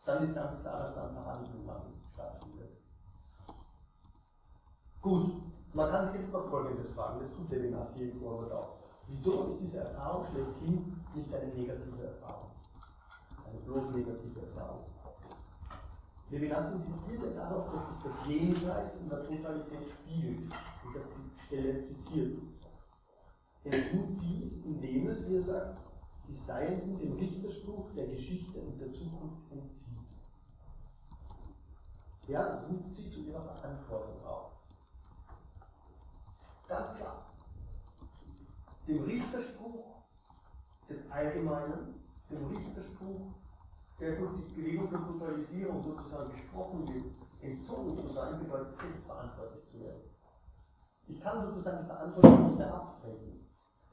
dann 0.06 0.24
ist 0.24 0.34
ganz 0.34 0.60
klar, 0.62 0.80
dass 0.80 0.96
da 0.96 1.08
ein 1.08 1.14
Verhandlungsmann 1.14 1.82
stattfindet. 2.12 2.78
Gut, 5.02 5.32
man 5.74 5.92
kann 5.92 6.12
sich 6.12 6.22
jetzt 6.22 6.34
noch 6.34 6.50
Folgendes 6.50 6.92
fragen, 6.92 7.20
das 7.20 7.34
tut 7.36 7.52
der 7.52 7.64
im 7.64 8.20
Vorwort 8.20 8.52
auch. 8.52 8.78
Wieso 9.08 9.44
ist 9.44 9.60
diese 9.62 9.80
Erfahrung 9.80 10.26
schlechthin 10.26 11.02
nicht 11.16 11.34
eine 11.34 11.48
negative 11.54 12.08
Erfahrung? 12.08 12.52
Eine 13.46 13.60
bloß 13.60 13.90
negative 13.96 14.42
Erfahrung. 14.48 14.86
Levinas 16.30 16.74
insistiert 16.74 17.24
ja 17.24 17.30
darauf, 17.32 17.72
dass 17.72 17.88
sich 17.88 18.04
das 18.04 18.28
Jenseits 18.28 18.96
in 18.98 19.10
der 19.10 19.26
Totalität 19.26 19.90
spiegelt. 19.90 20.42
Ich 20.42 20.96
habe 20.96 21.10
die 21.18 21.46
Stelle 21.46 21.84
zitiert. 21.88 22.42
Er 23.64 23.84
tut 23.84 24.22
dies, 24.22 24.66
indem 24.66 25.08
es, 25.08 25.28
wie 25.28 25.36
er 25.38 25.44
sagt, 25.44 25.82
die 26.30 26.36
Seienden 26.36 27.00
dem 27.00 27.14
Richterspruch 27.14 27.92
der 27.98 28.08
Geschichte 28.08 28.60
und 28.60 28.80
der 28.80 28.94
Zukunft 28.94 29.52
entzieht. 29.52 29.98
Ja, 32.28 32.50
das 32.50 32.70
ruft 32.70 32.94
sie 32.94 33.10
zu 33.10 33.22
ihrer 33.22 33.42
Verantwortung 33.42 34.24
auf. 34.24 34.52
Ganz 36.68 36.96
klar. 36.96 37.26
Dem 38.88 39.04
Richterspruch 39.04 40.04
des 40.88 41.10
Allgemeinen, 41.10 41.96
dem 42.30 42.46
Richterspruch 42.46 43.34
der 44.00 44.16
durch 44.16 44.32
die 44.48 44.54
Bewegung 44.54 44.90
der 44.90 45.00
Totalisierung 45.00 45.84
sozusagen 45.84 46.32
gesprochen 46.32 46.88
wird, 46.88 47.16
entzogen 47.42 47.98
zu 47.98 48.08
sein, 48.08 48.40
bedeutet 48.40 48.80
selbst 48.80 49.06
verantwortlich 49.06 49.66
zu 49.66 49.80
werden. 49.82 50.02
Ich 51.08 51.20
kann 51.20 51.44
sozusagen 51.44 51.80
die 51.80 51.86
Verantwortung 51.86 52.46
nicht 52.46 52.58
mehr 52.60 52.74
abtreten. 52.74 53.39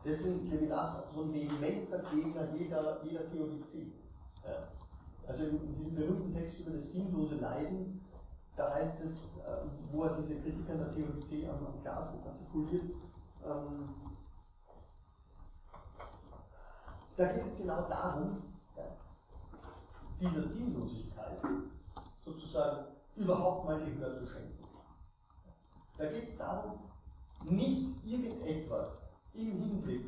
Deswegen 0.06 0.38
ist 0.38 0.50
Levinas 0.52 1.02
so 1.16 1.24
ein 1.24 1.34
vehementer 1.34 1.98
Gegner 2.10 2.48
jeder, 2.54 3.04
jeder 3.04 3.28
Theodizee. 3.28 3.92
Ja. 4.46 4.60
Also 5.26 5.42
in, 5.42 5.60
in, 5.64 5.76
diesem 5.78 5.96
berühmten 5.96 6.32
Text 6.32 6.60
über 6.60 6.70
das 6.70 6.92
sinnlose 6.92 7.34
Leiden, 7.34 8.00
da 8.54 8.72
heißt 8.72 9.00
es, 9.00 9.38
äh, 9.38 9.66
wo 9.90 10.04
er 10.04 10.16
diese 10.16 10.36
Kritik 10.36 10.70
an 10.70 10.78
der 10.78 10.90
Theodizee 10.92 11.48
am, 11.48 11.66
am 11.66 11.82
Glas 11.82 12.14
artikuliert, 12.24 12.84
ähm, 13.44 13.88
da 17.16 17.32
geht 17.32 17.44
es 17.44 17.58
genau 17.58 17.82
darum, 17.88 18.42
dieser 20.20 20.42
Sinnlosigkeit 20.42 21.38
sozusagen 22.24 22.86
überhaupt 23.16 23.66
mal 23.66 23.78
Gehör 23.78 24.16
zu 24.18 24.26
schenken. 24.26 24.58
Da 25.98 26.06
geht 26.06 26.28
es 26.28 26.36
darum, 26.36 26.78
nicht 27.50 28.04
irgendetwas 28.04 29.05
im 29.36 29.60
Hinblick 29.60 30.04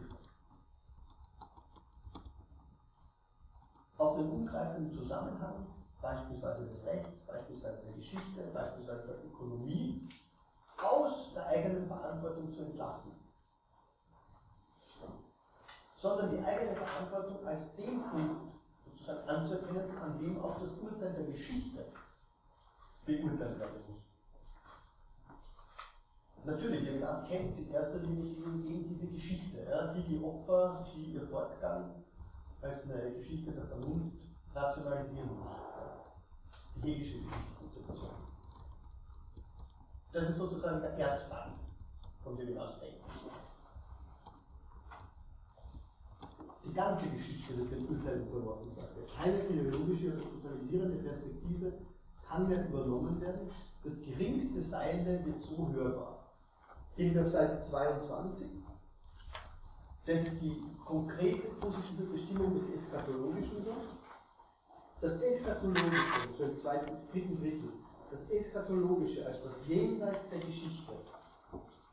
auf 3.98 4.16
den 4.16 4.30
umgreifenden 4.30 4.92
Zusammenhang, 4.92 5.66
beispielsweise 6.00 6.66
des 6.66 6.84
Rechts, 6.86 7.26
beispielsweise 7.26 7.82
der 7.84 7.92
Geschichte, 7.94 8.42
beispielsweise 8.54 9.06
der 9.06 9.24
Ökonomie, 9.24 10.08
aus 10.82 11.34
der 11.34 11.46
eigenen 11.46 11.86
Verantwortung 11.88 12.52
zu 12.52 12.62
entlassen, 12.62 13.12
sondern 15.96 16.30
die 16.30 16.44
eigene 16.44 16.76
Verantwortung 16.76 17.46
als 17.46 17.74
den 17.74 18.02
Punkt 18.10 18.48
anzuerkennen, 19.26 19.98
an 19.98 20.18
dem 20.18 20.40
auch 20.42 20.60
das 20.60 20.70
Urteil 20.78 21.12
der 21.14 21.32
Geschichte 21.32 21.84
beurteilt 23.04 23.58
werden 23.58 23.82
muss. 23.88 24.07
Natürlich, 26.44 26.82
Levinas 26.82 27.28
kämpft 27.28 27.58
in 27.58 27.70
erster 27.70 27.98
Linie 27.98 28.24
gegen 28.62 28.88
diese 28.88 29.08
Geschichte, 29.08 29.66
ja, 29.68 29.92
die 29.92 30.02
die 30.02 30.24
Opfer, 30.24 30.86
die 30.94 31.12
ihr 31.12 31.26
Fortgang 31.28 31.90
als 32.62 32.84
eine 32.84 33.12
Geschichte 33.12 33.52
der 33.52 33.66
Vernunft 33.66 34.12
rationalisieren 34.54 35.28
muss. 35.28 35.56
Die 36.76 36.92
hegische 36.92 37.18
Geschichtskonzeption. 37.18 38.10
Das 40.12 40.30
ist 40.30 40.36
sozusagen 40.36 40.80
der 40.80 40.98
Erzfeind 40.98 41.54
von 42.24 42.38
Levinas 42.38 42.80
Denken. 42.80 42.98
Die 46.64 46.74
ganze 46.74 47.08
Geschichte 47.08 47.56
wird 47.56 47.72
den 47.72 47.88
Urteilen 47.88 48.28
unterworfen, 48.28 48.72
er. 48.76 49.22
Keine 49.22 49.38
philologische 49.40 50.12
oder 50.12 50.22
totalisierende 50.22 50.96
Perspektive 50.98 51.72
kann 52.26 52.48
mehr 52.48 52.68
übernommen 52.68 53.20
werden. 53.24 53.48
Das 53.84 54.02
geringste 54.02 54.62
Seiende 54.62 55.24
wird 55.24 55.42
so 55.42 55.68
hörbar. 55.72 56.17
In 56.98 57.14
der 57.14 57.30
Seite 57.30 57.60
22, 57.60 58.48
das 60.04 60.22
ist 60.22 60.40
die 60.42 60.56
konkrete 60.84 61.46
positive 61.60 62.02
Bestimmung 62.02 62.58
des 62.58 62.74
Eskatologischen. 62.74 63.64
Das 65.00 65.22
Eskatologische, 65.22 65.92
so 66.36 66.42
im 66.42 66.58
zweiten, 66.58 66.96
dritten 67.12 67.40
Drittel, 67.40 67.72
das 68.10 68.28
Eschatologische 68.30 69.24
als 69.24 69.44
das 69.44 69.52
Jenseits 69.68 70.28
der 70.30 70.40
Geschichte 70.40 70.92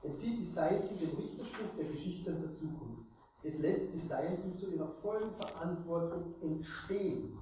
entzieht 0.01 0.39
die 0.39 0.45
Seiten 0.45 0.97
dem 0.97 1.15
Richterspruch 1.17 1.75
der 1.77 1.85
Geschichte 1.85 2.31
der 2.31 2.55
Zukunft. 2.55 3.03
Es 3.43 3.59
lässt 3.59 3.93
die 3.93 3.99
Seiten 3.99 4.57
zu 4.57 4.71
ihrer 4.71 4.87
vollen 5.03 5.35
Verantwortung 5.35 6.33
entstehen. 6.41 7.37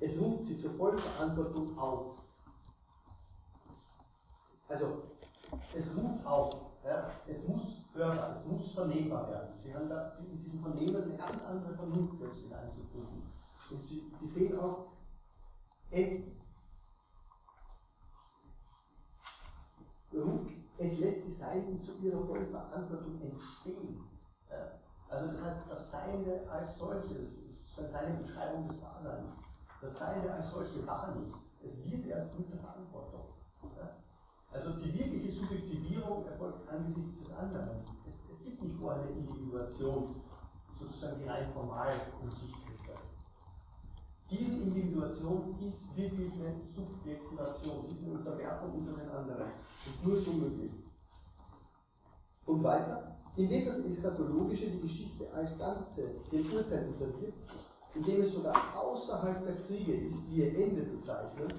Es 0.00 0.18
ruft 0.18 0.46
sie 0.46 0.58
zur 0.58 0.74
vollen 0.74 0.98
Verantwortung 0.98 1.78
auf. 1.78 2.16
Also, 4.68 5.13
es 5.74 5.96
ruft 5.96 6.26
auf. 6.26 6.54
Ja? 6.84 7.10
Es 7.26 7.48
muss 7.48 7.84
hörbar, 7.94 8.36
es 8.36 8.46
muss 8.46 8.72
vernehmbar 8.72 9.30
werden. 9.30 9.54
Sie 9.62 9.74
haben 9.74 9.88
da 9.88 10.16
in 10.18 10.42
diesem 10.42 10.60
Vernehmen 10.60 11.02
eine 11.02 11.16
ganz 11.16 11.42
andere 11.44 11.74
Vernunft 11.74 12.18
plötzlich 12.18 12.54
einzufügen. 12.54 13.22
Und 13.70 13.82
Sie, 13.82 14.12
Sie 14.18 14.26
sehen 14.26 14.58
auch, 14.58 14.92
es 15.90 16.34
es 20.78 20.98
lässt 20.98 21.26
die 21.26 21.30
Seiten 21.30 21.80
zu 21.80 21.92
ihrer 22.02 22.24
vollen 22.26 22.46
Verantwortung 22.46 23.20
entstehen. 23.20 24.04
Ja? 24.50 24.78
Also 25.08 25.32
das 25.32 25.42
heißt, 25.42 25.70
das 25.70 25.90
Seine 25.90 26.50
als 26.50 26.78
solches, 26.78 27.30
das 27.76 27.92
seine 27.92 28.16
Beschreibung 28.16 28.68
des 28.68 28.80
Daseins, 28.80 29.32
das 29.80 29.98
Seine 29.98 30.32
als 30.32 30.50
solche 30.50 30.86
war 30.86 31.14
nicht. 31.14 31.34
Es 31.62 31.90
wird 31.90 32.06
erst 32.06 32.38
mit 32.38 32.52
der 32.52 32.58
Verantwortung. 32.58 33.34
Ja? 33.76 34.03
Also 34.54 34.70
die 34.70 34.96
wirkliche 34.96 35.32
Subjektivierung 35.32 36.24
erfolgt 36.26 36.68
angesichts 36.68 37.22
des 37.22 37.32
anderen. 37.32 37.70
Es, 38.08 38.22
es 38.32 38.44
gibt 38.44 38.62
nicht 38.62 38.76
vorher 38.80 39.02
eine 39.02 39.10
Individuation, 39.10 40.06
sozusagen 40.78 41.18
die 41.18 41.28
rein 41.28 41.52
formal 41.52 41.92
und 42.22 42.30
sichtlich 42.30 42.86
wird. 42.86 42.98
Diese 44.30 44.52
Individuation 44.62 45.56
ist 45.60 45.96
wirklich 45.96 46.32
eine 46.34 46.54
Subjektivation, 46.74 47.86
ist 47.88 48.04
eine 48.04 48.12
Unterwerfung 48.12 48.72
unter 48.74 48.92
den 48.92 49.10
anderen. 49.10 49.50
Ist 49.86 50.06
nur 50.06 50.20
so 50.20 50.30
möglich. 50.30 50.72
Und 52.46 52.62
weiter, 52.62 53.16
indem 53.36 53.66
das 53.66 53.78
Eschatologische 53.78 54.70
die 54.70 54.80
Geschichte 54.80 55.26
als 55.34 55.58
Ganze 55.58 56.14
dem 56.30 56.52
Urteil 56.52 56.88
unterwirft, 56.88 57.38
indem 57.96 58.20
es 58.20 58.32
sogar 58.32 58.54
außerhalb 58.76 59.44
der 59.44 59.56
Kriege 59.66 59.94
ist, 60.06 60.22
die 60.30 60.38
ihr 60.38 60.56
Ende 60.56 60.82
bezeichnen, 60.82 61.52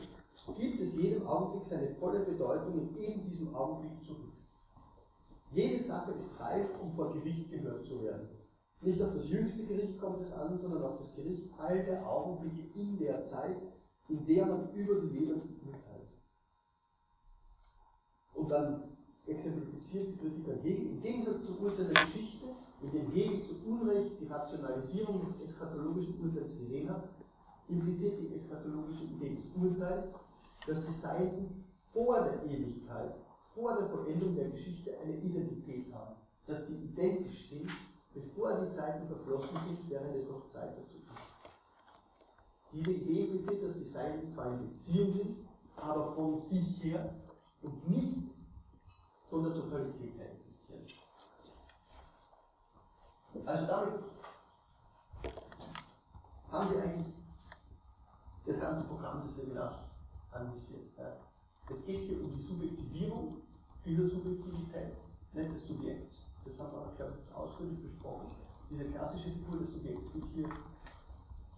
gibt 0.53 0.79
es 0.79 0.95
jedem 0.95 1.25
Augenblick 1.27 1.65
seine 1.65 1.95
volle 1.95 2.19
Bedeutung 2.19 2.79
in 2.79 2.95
eben 2.97 3.23
diesem 3.29 3.55
Augenblick 3.55 4.03
zurück. 4.05 4.33
Jede 5.51 5.81
Sache 5.81 6.11
ist 6.11 6.39
reif, 6.39 6.69
um 6.81 6.91
vor 6.91 7.13
Gericht 7.13 7.49
gehört 7.49 7.85
zu 7.85 8.03
werden. 8.03 8.27
Nicht 8.81 9.01
auf 9.01 9.13
das 9.13 9.29
jüngste 9.29 9.63
Gericht 9.65 9.99
kommt 9.99 10.21
es 10.21 10.31
an, 10.33 10.57
sondern 10.57 10.83
auf 10.83 10.97
das 10.99 11.15
Gericht 11.15 11.49
all 11.57 11.83
der 11.83 12.05
Augenblicke 12.07 12.79
in 12.79 12.97
der 12.99 13.23
Zeit, 13.23 13.57
in 14.09 14.25
der 14.25 14.45
man 14.45 14.71
über 14.73 15.01
die 15.01 15.17
Lebenden 15.17 15.59
urteilt. 15.65 16.09
Und 18.35 18.49
dann 18.51 18.83
exemplifiziert 19.25 20.07
die 20.07 20.17
Kritik 20.17 20.47
an 20.49 20.59
Hegel 20.61 20.87
im 20.87 21.01
Gegensatz 21.01 21.45
zum 21.45 21.57
Urteil 21.57 21.85
der 21.85 22.03
Geschichte, 22.03 22.45
in 22.81 22.91
dem 22.91 23.11
Hegel 23.11 23.41
zu 23.41 23.55
Unrecht 23.65 24.19
die 24.19 24.27
Rationalisierung 24.27 25.25
des 25.25 25.49
eschatologischen 25.49 26.19
Urteils 26.21 26.57
gesehen 26.59 26.89
hat, 26.89 27.05
impliziert 27.67 28.19
die 28.19 28.35
eschatologische 28.35 29.05
Idee 29.05 29.35
des 29.35 29.45
Urteils, 29.55 30.13
dass 30.67 30.85
die 30.85 30.93
Seiten 30.93 31.63
vor 31.93 32.21
der 32.23 32.43
Ewigkeit, 32.43 33.15
vor 33.53 33.75
der 33.77 33.87
Vollendung 33.87 34.35
der 34.35 34.49
Geschichte 34.49 34.91
eine 35.01 35.13
Identität 35.13 35.93
haben, 35.93 36.15
dass 36.47 36.67
sie 36.67 36.75
identisch 36.75 37.49
sind, 37.49 37.69
bevor 38.13 38.61
die 38.61 38.69
Zeiten 38.69 39.07
verflossen 39.07 39.57
sind, 39.65 39.89
während 39.89 40.15
es 40.15 40.27
noch 40.27 40.49
Zeit 40.51 40.77
dazu 40.77 40.97
ist. 40.97 41.09
Diese 42.71 42.91
Idee 42.91 43.25
impliziert, 43.25 43.63
dass 43.63 43.77
die 43.77 43.89
Seiten 43.89 44.29
zwar 44.29 44.47
in 44.47 44.69
Beziehung 44.69 45.13
sind, 45.13 45.37
aber 45.77 46.13
von 46.13 46.39
sich 46.39 46.83
her 46.83 47.13
und 47.61 47.89
nicht 47.89 48.31
von 49.29 49.43
der 49.43 49.53
Totalität 49.53 50.17
her 50.17 50.31
existieren. 50.31 50.85
Also 53.45 53.65
damit 53.65 53.93
haben 56.51 56.71
wir 56.71 56.83
eigentlich 56.83 57.15
das 58.45 58.59
ganze 58.59 58.87
Programm 58.87 59.23
des 59.25 59.37
Webinars 59.37 59.94
anvisiert. 60.35 60.97
Ja. 60.97 61.17
Es 61.69 61.85
geht 61.85 62.01
hier 62.01 62.17
um 62.17 62.31
die 62.33 62.41
Subjektivierung 62.41 63.29
dieser 63.85 64.09
Subjektivität, 64.09 64.93
nicht 65.33 65.53
des 65.53 65.67
Subjekts. 65.67 66.17
Das 66.45 66.59
haben 66.59 66.71
wir, 66.71 66.93
glaube 66.95 67.17
ich, 67.23 67.33
ausführlich 67.33 67.81
besprochen. 67.81 68.27
Diese 68.69 68.85
klassische 68.85 69.31
Figur 69.31 69.59
des 69.59 69.73
Subjekts 69.73 70.13
wird 70.13 70.25
hier 70.33 70.49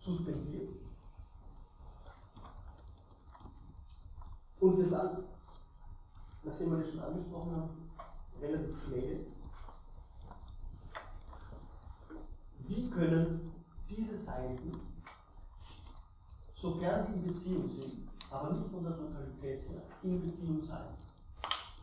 suspendiert. 0.04 0.70
Und 4.60 4.78
wir 4.78 4.90
sagen, 4.90 5.24
nachdem 6.44 6.72
wir 6.72 6.78
das 6.78 6.90
schon 6.90 7.00
angesprochen 7.02 7.56
haben, 7.56 7.70
relativ 8.42 8.86
schnell 8.86 9.12
jetzt, 9.12 9.38
wie 12.68 12.90
können 12.90 13.52
diese 13.90 14.18
Seiten, 14.18 14.72
sofern 16.56 17.02
sie 17.02 17.14
in 17.14 17.28
Beziehung 17.28 17.70
sind, 17.70 18.08
aber 18.32 18.54
nicht 18.54 18.70
von 18.70 18.84
der 18.84 18.98
Totalität 18.98 19.70
her, 19.70 19.82
in 20.04 20.22
Beziehung 20.22 20.64
sein. 20.64 20.88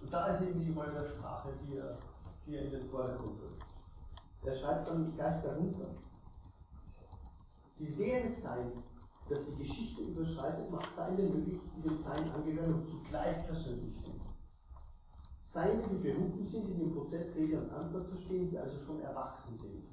Und 0.01 0.13
da 0.13 0.27
ist 0.27 0.43
eben 0.43 0.61
die 0.61 0.73
Rolle 0.73 0.93
der 0.93 1.07
Sprache, 1.07 1.51
die 1.63 1.77
er, 1.77 1.99
die 2.47 2.57
er 2.57 2.65
in 2.65 2.71
den 2.73 2.83
Vordergrund 2.91 3.41
rückt. 3.41 3.65
Er 4.45 4.55
schreibt 4.55 4.89
dann 4.89 5.15
gleich 5.15 5.43
darunter, 5.43 5.89
die 7.79 7.85
Idee 7.85 8.23
des 8.23 8.43
Seins, 8.43 8.83
dass 9.29 9.47
die 9.47 9.63
Geschichte 9.63 10.03
überschreitet, 10.03 10.71
macht 10.71 10.95
Seine 10.95 11.23
möglich, 11.23 11.61
die 11.77 11.83
dem 11.83 12.03
Sein 12.03 12.31
angehören 12.31 12.75
und 12.75 12.89
zugleich 12.89 13.47
persönlich 13.47 13.97
sind. 14.05 14.21
Seine, 15.45 15.83
die 15.83 15.97
berufen 15.97 16.47
sind, 16.47 16.69
in 16.69 16.79
dem 16.79 16.93
Prozess 16.93 17.35
Rede 17.35 17.59
und 17.61 17.71
Antwort 17.71 18.09
zu 18.11 18.17
stehen, 18.19 18.51
die 18.51 18.59
also 18.59 18.77
schon 18.85 19.01
erwachsen 19.01 19.57
sind. 19.57 19.85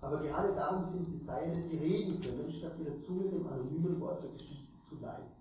Aber 0.00 0.20
gerade 0.22 0.54
darum 0.54 0.84
sind 0.92 1.04
sie 1.06 1.18
Seine, 1.18 1.52
die 1.52 1.76
reden 1.76 2.20
können, 2.20 2.50
statt 2.50 2.72
ihre 2.78 3.00
Zunge 3.02 3.28
dem 3.28 3.46
anonymen 3.46 4.00
Wort 4.00 4.22
der 4.22 4.30
Geschichte 4.30 4.68
zu 4.88 4.96
leihen. 4.96 5.37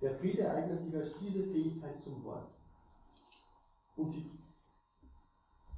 Der 0.00 0.14
Friede 0.18 0.50
eignet 0.50 0.80
sich 0.80 0.94
als 0.94 1.10
diese 1.20 1.44
Fähigkeit 1.44 2.02
zum 2.02 2.24
Wort. 2.24 2.48
Und 3.96 4.12
die 4.12 4.30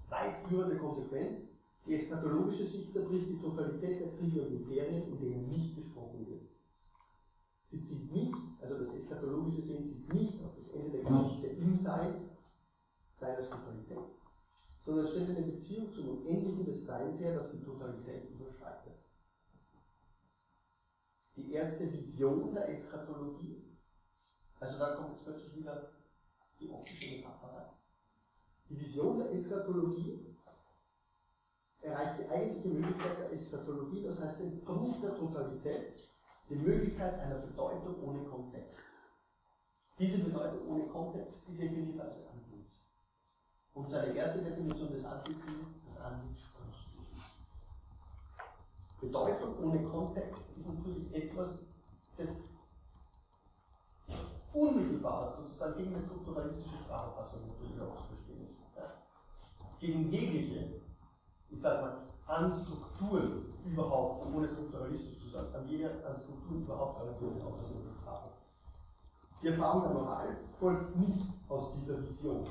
weitführende 0.08 0.76
Konsequenz, 0.76 1.42
die 1.86 1.94
eschatologische 1.94 2.68
Sicht 2.68 2.92
zerbricht 2.92 3.28
die 3.28 3.40
Totalität 3.40 4.00
der 4.00 4.12
Kriege 4.12 4.42
und 4.42 4.52
Imperien, 4.52 5.08
in 5.08 5.18
denen 5.18 5.48
nicht 5.48 5.74
gesprochen 5.74 6.24
wird. 6.28 6.42
Sie 7.66 7.82
zieht 7.82 8.12
nicht, 8.12 8.34
also 8.60 8.84
das 8.84 8.94
eschatologische 8.94 9.62
Sehen 9.62 9.84
zieht 9.84 10.14
nicht 10.14 10.44
auf 10.44 10.54
das 10.56 10.68
Ende 10.68 10.98
der 10.98 11.10
Geschichte 11.10 11.46
im 11.46 11.82
Sein, 11.82 12.14
seiner 13.18 13.50
Totalität, 13.50 13.98
sondern 14.84 15.06
stellt 15.06 15.30
eine 15.30 15.46
Beziehung 15.46 15.92
zum 15.94 16.08
Unendlichen 16.08 16.66
des 16.66 16.84
Seins 16.84 17.18
her, 17.18 17.34
das 17.34 17.50
die 17.52 17.64
Totalität 17.64 18.30
überschreitet. 18.30 18.92
Die 21.36 21.52
erste 21.52 21.90
Vision 21.92 22.52
der 22.52 22.68
Eschatologie, 22.68 23.71
also 24.62 24.78
da 24.78 24.94
kommt 24.94 25.10
jetzt 25.12 25.24
plötzlich 25.24 25.56
wieder 25.56 25.90
die 26.60 26.70
optische 26.70 27.16
Metapher 27.16 27.48
rein. 27.48 27.66
Die 28.68 28.80
Vision 28.80 29.18
der 29.18 29.32
Eschatologie 29.32 30.36
erreicht 31.82 32.20
die 32.20 32.28
eigentliche 32.30 32.68
Möglichkeit 32.68 33.18
der 33.18 33.32
Eschatologie, 33.32 34.04
das 34.04 34.20
heißt 34.20 34.38
den 34.38 34.64
Punkt 34.64 35.02
der 35.02 35.16
Totalität, 35.16 36.08
die 36.48 36.54
Möglichkeit 36.54 37.18
einer 37.18 37.40
Bedeutung 37.40 38.02
ohne 38.04 38.24
Kontext. 38.24 38.74
Diese 39.98 40.18
Bedeutung 40.18 40.68
ohne 40.68 40.84
Kontext, 40.86 41.42
die 41.48 41.56
definiert 41.56 42.00
als 42.00 42.26
Antlitz. 42.26 42.86
Und 43.74 43.90
seine 43.90 44.14
erste 44.14 44.42
Definition 44.42 44.92
des 44.92 45.04
Antlitzes 45.04 45.42
ist, 45.42 45.86
das 45.86 46.00
Antlitz 46.04 46.38
spricht. 46.38 46.62
Bedeutung 49.00 49.58
ohne 49.58 49.82
Kontext 49.82 50.56
ist 50.56 50.68
natürlich 50.68 51.12
etwas, 51.14 51.64
das 52.16 52.28
unmittelbar 54.54 55.34
sozusagen 55.36 55.76
gegen 55.78 55.94
eine 55.94 56.04
strukturalistische 56.04 56.76
Sprachfassung 56.84 57.40
zu 57.58 57.86
verstehen. 58.08 58.56
Ja? 58.76 58.84
Gegen 59.80 60.10
jegliche, 60.10 60.80
ich 61.50 61.60
sag 61.60 61.80
mal, 61.80 62.02
an 62.26 62.52
Strukturen 62.62 63.46
überhaupt, 63.64 64.26
ohne 64.34 64.48
strukturalistisch 64.48 65.20
zu 65.20 65.30
sein, 65.30 65.44
an 65.54 65.68
jede 65.68 65.88
an 66.06 66.16
Strukturen 66.16 66.62
überhaupt 66.62 67.04
natürliche 67.04 67.46
Auffassung 67.46 67.82
der 67.84 68.00
Sprache. 68.00 68.30
Die 69.42 69.48
Erfahrung 69.48 69.82
der 69.82 69.92
Moral 69.92 70.36
folgt 70.60 70.96
nicht 70.96 71.26
aus 71.48 71.72
dieser 71.74 72.00
Vision. 72.00 72.46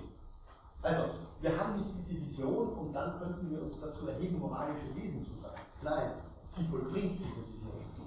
Also, 0.84 1.04
wir 1.42 1.58
haben 1.58 1.78
nicht 1.78 1.90
diese 1.98 2.22
Vision 2.22 2.70
und 2.70 2.94
dann 2.94 3.12
könnten 3.12 3.50
wir 3.50 3.62
uns 3.62 3.80
dazu 3.80 4.08
erheben, 4.08 4.40
moralische 4.40 4.96
Wesen 4.96 5.26
zu 5.26 5.32
sein. 5.42 5.62
Nein, 5.84 6.12
sie 6.50 6.64
vollbringt 6.66 7.20
diese 7.20 7.48
Vision. 7.48 8.01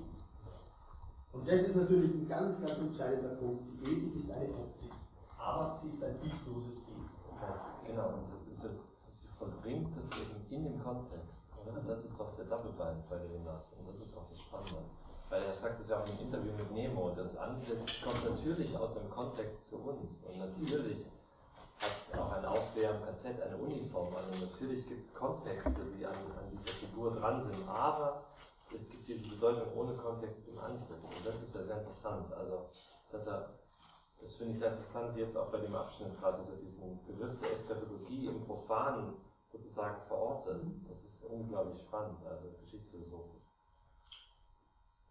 Und 1.34 1.48
das 1.48 1.62
ist 1.62 1.74
natürlich 1.74 2.14
ein 2.14 2.28
ganz, 2.28 2.60
ganz 2.60 2.78
entscheidender 2.78 3.34
Punkt. 3.34 3.62
Die 3.80 3.90
Ethik 3.90 4.14
ist 4.16 4.30
eine 4.30 4.54
Optik, 4.54 4.92
aber 5.36 5.76
sie 5.76 5.90
ist 5.90 6.02
ein 6.04 6.14
bildloses 6.14 6.86
Sehen. 6.86 7.10
Genau, 7.86 8.08
und 8.08 8.32
das 8.32 8.46
ist 8.46 8.62
ja, 8.62 8.70
sie 8.70 9.28
vollbringt 9.36 9.90
das 9.96 10.18
eben 10.18 10.46
in 10.48 10.64
dem 10.64 10.82
Kontext. 10.82 11.50
Oder? 11.60 11.80
Das 11.84 12.04
ist 12.04 12.18
doch 12.18 12.34
der 12.36 12.44
Bind 12.44 12.76
bei 12.78 13.16
Levinas 13.16 13.74
und 13.78 13.88
das 13.88 14.00
ist 14.00 14.16
auch 14.16 14.28
das 14.30 14.40
Spannende. 14.40 14.88
Weil 15.28 15.42
er 15.42 15.54
sagt 15.54 15.80
es 15.80 15.88
ja 15.88 16.00
auch 16.00 16.08
im 16.08 16.26
Interview 16.26 16.52
mit 16.56 16.70
Nemo, 16.72 17.10
das 17.16 17.36
Antlitz 17.36 18.02
kommt 18.02 18.24
natürlich 18.24 18.76
aus 18.76 18.94
dem 18.94 19.10
Kontext 19.10 19.68
zu 19.68 19.78
uns 19.78 20.24
und 20.24 20.38
natürlich 20.38 21.06
hat 21.80 22.20
auch 22.20 22.32
ein 22.32 22.44
Aufseher 22.44 22.94
am 22.94 23.02
KZ 23.02 23.42
eine 23.42 23.56
Uniform 23.56 24.08
an 24.14 24.24
und 24.32 24.40
natürlich 24.40 24.86
gibt 24.88 25.04
es 25.04 25.14
Kontexte, 25.14 25.80
die 25.98 26.06
an, 26.06 26.14
an 26.14 26.50
dieser 26.52 26.72
Figur 26.74 27.10
dran 27.10 27.42
sind, 27.42 27.68
aber 27.68 28.22
es 28.74 28.90
gibt 28.90 29.08
diese 29.08 29.28
Bedeutung 29.28 29.72
ohne 29.76 29.94
Kontext 29.94 30.48
im 30.48 30.58
Antlitz 30.58 31.04
und 31.04 31.26
das 31.26 31.42
ist 31.42 31.54
ja 31.54 31.62
sehr 31.62 31.78
interessant, 31.78 32.32
also 32.32 32.70
dass 33.10 33.26
er 33.26 33.48
das 34.24 34.36
finde 34.36 34.52
ich 34.54 34.58
sehr 34.58 34.72
interessant 34.72 35.16
jetzt 35.18 35.36
auch 35.36 35.50
bei 35.50 35.58
dem 35.58 35.74
Abschnitt 35.74 36.18
gerade, 36.18 36.38
dass 36.38 36.48
er 36.48 36.56
diesen 36.56 36.98
Begriff 37.04 37.38
der 37.40 37.52
Eskatologie 37.52 38.26
im 38.26 38.42
Profanen 38.46 39.12
sozusagen 39.52 40.00
verortet. 40.08 40.62
Das 40.88 41.04
ist 41.04 41.24
unglaublich 41.26 41.78
spannend, 41.82 42.16
also 42.24 42.48
geschichtsphilosophisch. 42.62 43.44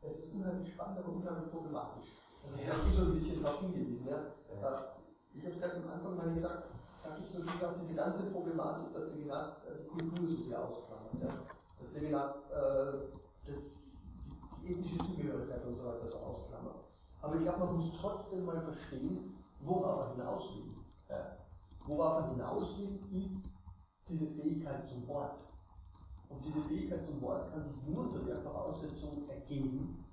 Es 0.01 0.17
ist 0.17 0.33
unheimlich 0.33 0.73
spannend, 0.73 0.97
aber 0.97 1.09
unheimlich 1.09 1.51
problematisch. 1.51 2.09
Also 2.43 2.59
ich 2.59 2.67
habe 2.67 2.81
so 2.91 3.01
ein 3.03 3.13
bisschen 3.13 3.43
darauf 3.43 3.61
hingewiesen. 3.61 4.07
Ja? 4.07 4.17
Ja. 4.61 4.95
Ich 5.35 5.45
habe 5.45 5.55
es 5.55 5.61
ganz 5.61 5.75
am 5.75 5.91
Anfang 5.91 6.17
mal 6.17 6.33
gesagt, 6.33 6.69
da 7.03 7.15
gibt 7.15 7.29
es 7.29 7.33
natürlich 7.37 7.63
auch 7.63 7.79
diese 7.79 7.93
ganze 7.93 8.23
Problematik, 8.23 8.93
dass 8.93 9.07
Levinas 9.13 9.65
äh, 9.65 9.77
die 9.83 9.87
Kultur 9.87 10.27
so 10.27 10.43
sehr 10.43 10.59
ausklammert. 10.59 11.13
Ja? 11.21 11.29
Dass 11.79 11.93
Levinas 11.93 12.51
äh, 12.51 13.22
das, 13.45 13.61
die 14.61 14.71
ethnische 14.71 14.97
Zugehörigkeit 14.97 15.65
und 15.65 15.75
so 15.75 15.85
weiter 15.85 16.11
so 16.11 16.17
ausklammert. 16.17 16.87
Aber 17.21 17.35
ich 17.35 17.41
glaube, 17.41 17.65
man 17.65 17.75
muss 17.77 17.91
trotzdem 17.99 18.45
mal 18.45 18.61
verstehen, 18.61 19.33
worauf 19.61 20.07
er 20.07 20.15
hinaus 20.15 20.43
will. 20.55 20.73
Ja? 21.09 21.37
Worauf 21.85 22.21
er 22.21 22.29
hinaus 22.29 22.77
will, 22.77 22.99
ist 23.11 23.49
diese 24.09 24.27
Fähigkeit 24.27 24.87
zum 24.89 25.07
Wort. 25.07 25.43
Und 26.29 26.43
diese 26.45 26.61
Fähigkeit 26.63 27.05
zum 27.05 27.21
Wort 27.21 27.51
kann 27.51 27.63
sich 27.65 27.83
nur 27.87 28.05
unter 28.05 28.19
der 28.19 28.39
Voraussetzung 28.39 29.11
ergeben, 29.29 30.03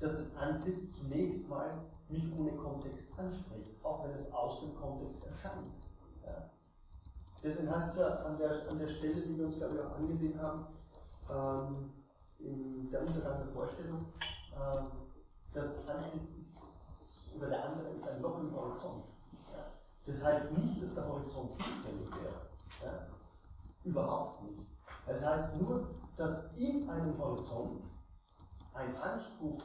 dass 0.00 0.12
das 0.12 0.36
Antlitz 0.36 0.92
zunächst 0.98 1.48
mal 1.48 1.70
mich 2.08 2.24
ohne 2.38 2.52
Kontext 2.52 3.06
anspricht, 3.16 3.72
auch 3.82 4.04
wenn 4.04 4.14
es 4.14 4.30
aus 4.32 4.60
dem 4.60 4.74
Kontext 4.76 5.24
erscheint. 5.24 5.70
Ja. 6.24 6.50
Deswegen 7.42 7.70
heißt 7.70 7.90
es 7.90 7.96
ja 7.96 8.08
an 8.24 8.38
der, 8.38 8.70
an 8.70 8.78
der 8.78 8.88
Stelle, 8.88 9.20
die 9.22 9.38
wir 9.38 9.46
uns, 9.46 9.56
glaube 9.56 9.76
ich, 9.76 9.82
auch 9.82 9.94
angesehen 9.96 10.40
haben, 10.40 10.66
ähm, 11.30 11.92
in 12.46 12.90
der 12.90 13.00
Untergang 13.00 13.40
der 13.40 13.48
Vorstellung, 13.48 14.06
ähm, 14.54 14.86
das 15.52 15.88
Antlitz 15.88 16.28
ist, 16.38 16.58
oder 17.36 17.48
der 17.48 17.64
andere 17.64 17.90
ist 17.90 18.08
ein 18.08 18.22
Loch 18.22 18.38
im 18.38 18.54
Horizont. 18.54 19.04
Ja. 19.52 19.64
Das 20.06 20.24
heißt 20.24 20.52
nicht, 20.52 20.82
dass 20.82 20.94
der 20.94 21.08
Horizont 21.08 21.52
zufällig 21.52 22.10
wäre. 22.22 22.40
Ja. 22.82 23.06
Überhaupt 23.84 24.42
nicht. 24.42 24.60
Das 25.06 25.22
heißt 25.22 25.60
nur, 25.60 25.88
dass 26.16 26.52
in 26.56 26.88
einem 26.88 27.16
Horizont 27.18 27.84
ein 28.74 28.96
Anspruch 28.96 29.62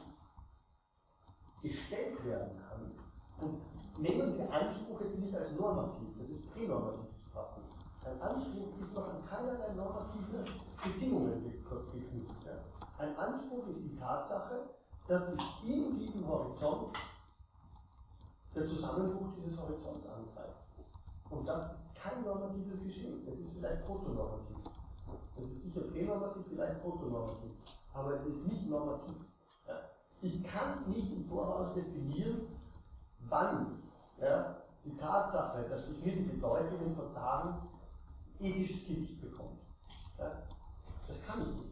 gestellt 1.62 2.24
werden 2.24 2.50
kann. 2.68 2.92
Und 3.40 3.60
nehmen 3.98 4.32
Sie 4.32 4.42
Anspruch 4.42 5.00
jetzt 5.00 5.18
nicht 5.18 5.34
als 5.34 5.52
normativ, 5.52 6.08
das 6.18 6.30
ist 6.30 6.52
pränormativ 6.52 7.08
fassen. 7.32 7.62
Ein 8.04 8.20
Anspruch 8.20 8.78
ist 8.80 8.94
noch 8.94 9.08
an 9.08 9.24
keinerlei 9.28 9.72
normative 9.74 10.44
Bedingungen 10.82 11.42
geknüpft. 11.42 11.92
Ein 13.02 13.16
Anspruch 13.16 13.66
ist 13.66 13.80
die 13.80 13.96
Tatsache, 13.98 14.60
dass 15.08 15.32
sich 15.32 15.42
in 15.66 15.98
diesem 15.98 16.28
Horizont 16.28 16.96
der 18.54 18.64
Zusammenbruch 18.64 19.32
dieses 19.36 19.58
Horizonts 19.58 20.06
anzeigt. 20.06 20.54
Und 21.28 21.48
das 21.48 21.72
ist 21.72 21.94
kein 21.96 22.22
normatives 22.22 22.80
Geschehen, 22.84 23.26
das 23.26 23.34
ist 23.38 23.54
vielleicht 23.54 23.84
protonormativ. 23.84 24.56
Das 25.34 25.46
ist 25.46 25.62
sicher 25.64 25.80
pränormativ, 25.80 26.44
vielleicht 26.48 26.80
protonormativ. 26.80 27.50
Aber 27.92 28.14
es 28.14 28.24
ist 28.24 28.46
nicht 28.46 28.70
normativ. 28.70 29.16
Ja. 29.66 29.80
Ich 30.20 30.44
kann 30.44 30.88
nicht 30.88 31.12
im 31.12 31.24
Voraus 31.24 31.74
definieren, 31.74 32.46
wann 33.28 33.82
ja, 34.20 34.58
die 34.84 34.96
Tatsache, 34.96 35.64
dass 35.68 35.88
sich 35.88 36.04
mir 36.04 36.12
die 36.12 36.36
Bedeutungen 36.36 36.94
versagen, 36.94 37.56
ethisches 38.38 38.86
Gewicht 38.86 39.20
bekommt. 39.20 39.58
Ja. 40.20 40.40
Das 41.08 41.16
kann 41.26 41.40
ich 41.40 41.60
nicht. 41.60 41.71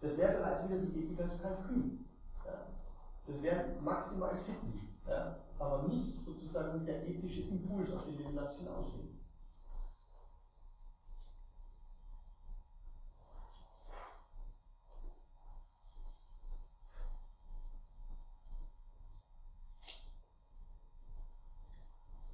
Das 0.00 0.16
wäre 0.16 0.38
bereits 0.38 0.64
wieder 0.64 0.78
die 0.78 1.04
Ethik 1.04 1.20
als 1.20 1.42
Kalkül. 1.42 1.98
Ja. 2.44 2.66
Das 3.26 3.42
wäre 3.42 3.64
maximal 3.80 4.36
Sitten, 4.36 4.96
ja. 5.06 5.36
aber 5.58 5.88
nicht 5.88 6.24
sozusagen 6.24 6.86
der 6.86 7.06
ethische 7.08 7.42
Impuls, 7.42 7.92
auf 7.92 8.04
den 8.04 8.18
wir 8.18 8.26
hinaus 8.26 8.92
sind. 8.92 9.18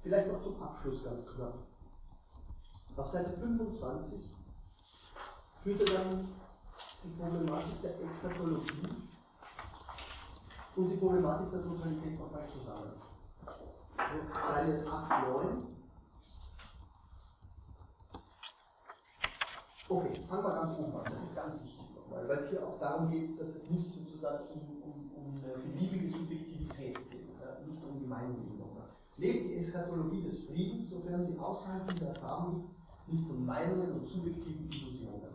Vielleicht 0.03 0.31
noch 0.31 0.43
zum 0.43 0.61
Abschluss 0.61 1.03
ganz 1.03 1.25
knapp. 1.25 1.59
Auf 2.95 3.07
Seite 3.07 3.31
25 3.31 4.29
führt 5.63 5.89
er 5.89 5.95
dann 5.95 6.29
die 7.05 7.21
Problematik 7.21 7.81
der 7.81 8.01
Eskatologie 8.01 8.87
und 10.75 10.89
die 10.89 10.97
Problematik 10.97 11.51
der 11.51 11.63
Totalität 11.63 12.19
nochmal 12.19 12.47
zusammen. 12.51 12.91
Seite 14.33 14.87
8, 14.87 15.27
9. 15.27 15.67
Okay, 19.87 20.23
fangen 20.27 20.43
wir 20.43 20.53
ganz 20.53 20.79
oben 20.79 20.95
an. 20.95 21.05
Das 21.05 21.21
ist 21.21 21.35
ganz 21.35 21.55
wichtig 21.63 21.95
nochmal, 21.95 22.27
weil 22.27 22.37
es 22.37 22.49
hier 22.49 22.65
auch 22.65 22.79
darum 22.79 23.11
geht, 23.11 23.39
dass 23.39 23.49
es 23.49 23.69
nicht 23.69 23.89
sozusagen 23.89 24.45
um, 24.49 24.81
um, 24.81 25.11
um 25.15 25.43
eine 25.43 25.53
beliebige 25.63 26.09
Subjektivität 26.09 26.95
geht, 27.11 27.67
nicht 27.67 27.83
um 27.83 28.01
Gemeinwesen 28.01 28.55
lebt 29.17 29.49
die 29.49 29.55
Eschatologie 29.55 30.23
des 30.23 30.43
Friedens, 30.45 30.89
sofern 30.89 31.25
sie 31.25 31.37
außerhalb 31.37 31.87
dieser 31.93 32.07
Erfahrung 32.07 32.69
nicht 33.07 33.25
von 33.25 33.45
Meinungen 33.45 33.93
und 33.93 34.07
subjektiven 34.07 34.69
Illusionen. 34.69 35.34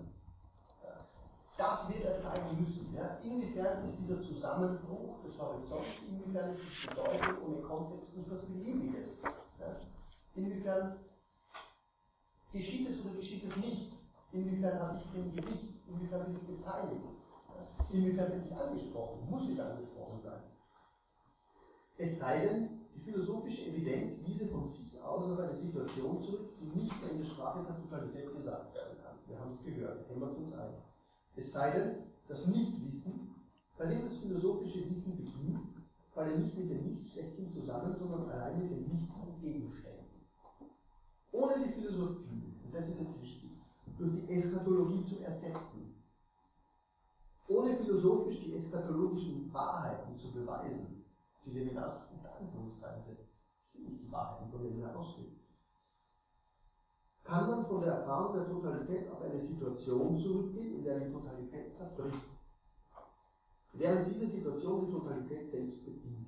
Das 1.60 1.86
wird 1.90 2.06
er 2.06 2.18
zeigen 2.18 2.58
müssen. 2.58 2.88
Ja? 2.96 3.18
Inwiefern 3.22 3.84
ist 3.84 3.98
dieser 3.98 4.22
Zusammenbruch 4.22 5.20
des 5.22 5.38
Horizonts, 5.38 6.00
inwiefern 6.08 6.52
ist 6.52 6.60
die 6.64 6.86
Bedeutung 6.88 7.36
ohne 7.44 7.60
Kontext 7.60 8.16
nicht 8.16 8.30
was 8.30 8.46
Beliebiges? 8.46 9.18
Ja? 9.22 9.76
Inwiefern 10.36 10.96
geschieht 12.50 12.88
es 12.88 13.04
oder 13.04 13.14
geschieht 13.14 13.44
es 13.44 13.56
nicht? 13.56 13.92
Inwiefern 14.32 14.80
habe 14.80 14.96
ich 14.96 15.12
den 15.12 15.36
Gewicht? 15.36 15.86
Inwiefern 15.86 16.24
bin 16.24 16.36
ich 16.36 16.56
beteiligt? 16.56 17.04
Ja? 17.04 17.84
Inwiefern 17.90 18.30
bin 18.30 18.42
ich 18.46 18.56
angesprochen? 18.56 19.28
Muss 19.28 19.50
ich 19.50 19.62
angesprochen 19.62 20.18
sein? 20.24 20.40
Es 21.98 22.20
sei 22.20 22.40
denn, 22.40 22.70
die 22.94 23.00
philosophische 23.00 23.66
Evidenz 23.66 24.14
wiese 24.26 24.46
von 24.46 24.66
sich 24.66 24.98
aus 25.02 25.24
auf 25.24 25.38
eine 25.38 25.54
Situation 25.54 26.22
zurück, 26.22 26.54
die 26.58 26.80
nicht 26.80 26.94
in 27.02 27.18
der 27.18 27.26
Sprache 27.26 27.66
der 27.68 27.76
Totalität 27.76 28.34
gesagt 28.34 28.74
werden 28.74 28.96
kann. 29.04 29.18
Wir 29.26 29.38
haben 29.38 29.50
es 29.50 29.62
gehört, 29.62 30.08
wir 30.08 30.38
uns 30.38 30.54
ein. 30.54 30.89
Es 31.36 31.52
sei 31.52 31.70
denn, 31.70 31.96
das 32.28 32.46
Nichtwissen, 32.46 33.28
bei 33.78 33.86
dem 33.86 34.04
das 34.04 34.18
philosophische 34.18 34.80
Wissen 34.90 35.16
beginnt, 35.16 35.58
falle 36.12 36.36
nicht 36.36 36.56
mit 36.56 36.70
dem 36.70 36.84
Nichts 36.84 37.12
schlechthin 37.12 37.52
zusammen, 37.52 37.96
sondern 37.98 38.28
allein 38.30 38.58
mit 38.58 38.70
dem 38.70 38.88
Nichts 38.88 39.14
entgegenstellen. 39.14 40.04
Ohne 41.32 41.60
die 41.64 41.72
Philosophie, 41.72 42.42
und 42.64 42.74
das 42.74 42.88
ist 42.88 42.98
jetzt 42.98 43.20
wichtig, 43.20 43.50
durch 43.96 44.12
die 44.12 44.34
Eschatologie 44.34 45.04
zu 45.06 45.20
ersetzen, 45.20 45.88
ohne 47.48 47.74
philosophisch 47.76 48.40
die 48.40 48.52
eschatologischen 48.52 49.52
Wahrheiten 49.52 50.18
zu 50.18 50.28
beweisen, 50.30 50.94
die 51.44 51.50
Levinas 51.50 51.94
unter 52.10 52.34
Anführungszeichen 52.36 53.02
setzt, 53.02 53.26
sind 53.72 53.86
nicht 53.86 54.02
die 54.02 54.12
Wahrheiten, 54.12 54.48
von 54.50 54.62
denen 54.62 54.80
er 54.80 54.94
ausgeht. 54.94 55.29
Kann 57.30 57.48
man 57.48 57.64
von 57.64 57.80
der 57.80 57.92
Erfahrung 57.92 58.34
der 58.34 58.48
Totalität 58.48 59.08
auf 59.08 59.22
eine 59.22 59.40
Situation 59.40 60.18
zurückgehen, 60.18 60.78
in 60.78 60.82
der 60.82 60.98
die 60.98 61.12
Totalität 61.12 61.72
zerbricht, 61.76 62.18
während 63.72 64.10
diese 64.10 64.26
Situation 64.26 64.86
die 64.86 64.90
Totalität 64.90 65.46
selbst 65.46 65.84
bedingt. 65.84 66.26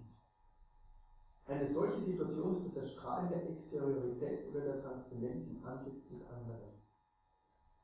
Eine 1.49 1.67
solche 1.67 1.99
Situation 1.99 2.55
ist 2.55 2.67
das 2.67 2.85
Erstrahlen 2.85 3.31
der 3.31 3.51
Exteriorität 3.51 4.49
oder 4.49 4.61
der 4.61 4.81
Transzendenz 4.81 5.49
im 5.49 5.65
Antlitz 5.65 6.07
des 6.07 6.21
anderen. 6.29 6.71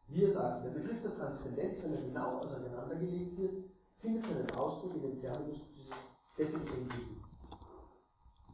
Wie 0.06 0.22
er 0.22 0.30
sagt, 0.30 0.64
der 0.66 0.70
Begriff 0.70 1.02
der 1.02 1.16
Transzendenz, 1.16 1.82
wenn 1.82 1.94
er 1.94 2.02
genau 2.02 2.38
auseinandergelegt 2.38 3.36
wird, 3.36 3.64
findet 3.98 4.26
seinen 4.26 4.50
Ausdruck 4.52 4.94
in 4.94 5.02
dem 5.02 5.20
Terminus 5.20 5.60
dessen 6.38 6.60
Entwicklung. 6.68 7.24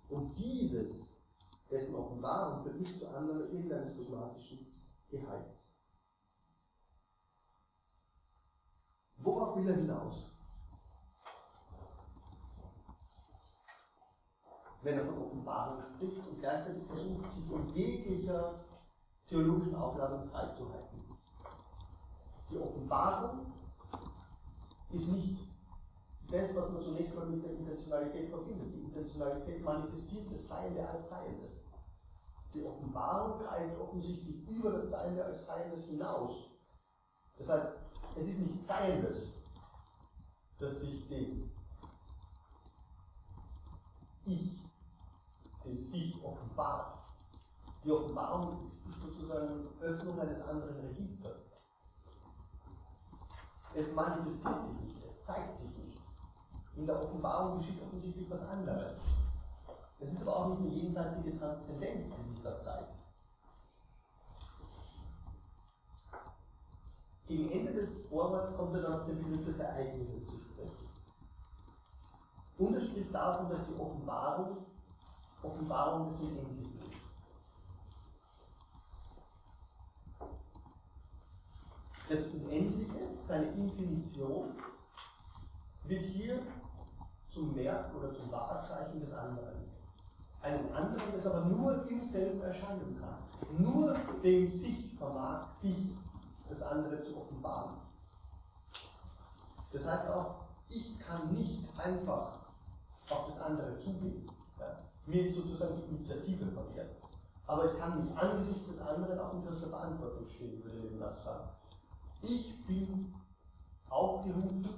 Und 0.09 0.39
dieses, 0.39 1.14
dessen 1.75 1.97
Offenbarung 1.97 2.63
führt 2.63 2.79
nicht 2.79 3.01
zur 3.01 3.09
Annahme 3.09 3.47
irgendeines 3.47 3.97
dogmatischen 3.97 4.65
Geheils. 5.09 5.67
Worauf 9.17 9.57
will 9.57 9.69
er 9.69 9.75
hinaus? 9.75 10.31
Wenn 14.83 14.99
er 14.99 15.05
von 15.05 15.19
Offenbarung 15.21 15.79
spricht 15.81 16.29
und 16.29 16.39
gleichzeitig 16.39 16.85
versucht, 16.87 17.33
sich 17.33 17.45
von 17.47 17.67
jeglicher 17.75 18.65
theologischen 19.27 19.75
Aufladung 19.75 20.29
freizuhalten. 20.29 21.03
Die 22.51 22.59
Offenbarung 22.59 23.47
ist 24.93 25.11
nicht 25.11 25.49
das, 26.31 26.55
was 26.55 26.73
man 26.73 26.85
zunächst 26.85 27.17
mal 27.17 27.27
mit 27.27 27.43
der 27.43 27.51
Intentionalität 27.51 28.29
verbindet. 28.29 28.73
Die 28.75 28.83
Intentionalität 28.83 29.65
manifestiert 29.65 30.31
das 30.31 30.47
Seiende 30.47 30.89
als 30.89 31.09
Seiendes. 31.09 31.64
Die 32.55 32.65
Offenbarung 32.65 33.41
greift 33.41 33.77
offensichtlich 33.81 34.47
über 34.49 34.71
das 34.71 34.89
Seiende 34.89 35.25
als 35.25 35.45
Seiendes 35.45 35.87
hinaus. 35.87 36.51
Das 37.37 37.49
heißt, 37.49 37.79
es 38.17 38.29
ist 38.29 38.39
nicht 38.39 38.63
Seiendes, 38.63 39.33
das 40.59 40.81
sich 40.81 41.09
dem 41.09 41.51
Ich, 44.27 44.63
dem 45.65 45.77
Sich 45.77 46.25
offenbart. 46.25 46.99
Die 47.85 47.91
Offenbarung 47.91 48.61
ist 48.61 49.01
sozusagen 49.01 49.69
Öffnung 49.81 50.21
eines 50.21 50.41
anderen 50.43 50.79
Registers. 50.87 51.43
Es 53.75 53.93
manifestiert 53.93 54.63
sich 54.63 54.81
nicht, 54.81 55.05
es 55.05 55.25
zeigt 55.25 55.59
sich 55.59 55.77
nicht. 55.77 56.01
In 56.77 56.87
der 56.87 56.99
Offenbarung 57.03 57.59
geschieht 57.59 57.83
offensichtlich 57.83 58.31
was 58.31 58.43
anderes. 58.49 58.95
Es 60.05 60.13
ist 60.13 60.23
aber 60.23 60.37
auch 60.37 60.49
nicht 60.49 60.61
eine 60.61 60.83
jenseitige 60.83 61.39
Transzendenz, 61.39 62.09
die 62.11 62.35
sich 62.35 62.43
da 62.43 62.61
zeigt. 62.61 63.03
Gegen 67.27 67.51
Ende 67.51 67.73
des 67.73 68.05
Vorworts 68.07 68.55
kommt 68.55 68.75
er 68.75 68.83
dann 68.83 68.95
auf 68.97 69.07
den 69.07 69.17
Begriff 69.23 69.47
des 69.47 69.59
Ereignisses 69.59 70.27
zu 70.27 70.39
sprechen. 70.39 70.85
Spricht 72.81 73.15
davon, 73.15 73.49
dass 73.49 73.67
die 73.67 73.81
Offenbarung 73.81 74.59
Offenbarung 75.43 76.09
des 76.09 76.21
Unendlichen 76.21 76.79
ist. 76.81 77.01
Das 82.09 82.35
Unendliche, 82.35 83.09
seine 83.19 83.47
Infinition, 83.53 84.55
wird 85.85 86.03
hier 86.03 86.39
zum 87.31 87.55
Merk 87.55 87.95
oder 87.95 88.15
zum 88.15 88.31
Wahrzeichen 88.31 89.01
des 89.01 89.13
anderen. 89.13 89.74
Eines 90.45 90.71
anderen, 90.73 91.13
das 91.15 91.27
aber 91.27 91.47
nur 91.47 91.89
im 91.89 92.07
selben 92.11 92.43
erscheinen 92.43 93.01
kann. 93.01 93.17
Nur 93.59 93.97
dem 94.23 94.51
sich 94.51 94.93
vermag, 94.95 95.51
sich 95.51 95.95
das 96.51 96.61
andere 96.61 97.03
zu 97.03 97.17
offenbaren. 97.17 97.77
Das 99.73 99.87
heißt 99.87 100.09
auch, 100.11 100.35
ich 100.69 100.99
kann 101.01 101.33
nicht 101.33 101.65
einfach 101.79 102.33
auf 103.09 103.27
das 103.29 103.41
andere 103.41 103.79
zugehen. 103.81 104.27
Ja? 104.61 104.67
Mir 105.07 105.27
ist 105.27 105.37
sozusagen 105.37 105.77
die 105.77 105.97
Initiative 105.97 106.47
verwehrt. 106.49 106.91
Aber 107.47 107.65
ich 107.65 107.79
kann 107.79 108.05
mich 108.05 108.17
angesichts 108.17 108.69
des 108.69 108.81
anderen 108.83 109.19
auch 109.19 109.33
unter 109.33 109.51
der 109.51 109.69
Verantwortung 109.69 110.29
stehen, 110.29 110.63
würde 110.63 110.77
Levinas 110.77 111.25
sagen. 111.25 111.49
Ich 112.23 112.67
bin 112.67 113.15
aufgerufen, 113.89 114.69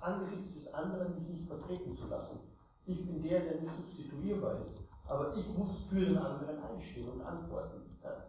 angesichts 0.00 0.54
des 0.54 0.74
anderen 0.74 1.14
mich 1.14 1.28
nicht 1.28 1.48
vertreten 1.48 1.96
zu 1.96 2.04
lassen. 2.06 2.38
Ich 2.86 3.04
bin 3.06 3.22
der, 3.22 3.40
der 3.40 3.60
nicht 3.60 3.76
substituierbar 3.76 4.60
ist. 4.60 4.83
Aber 5.08 5.36
ich 5.36 5.46
muss 5.56 5.82
für 5.88 6.06
den 6.06 6.16
anderen 6.16 6.62
einstehen 6.62 7.08
und 7.10 7.22
antworten. 7.22 7.82
Ja? 8.02 8.24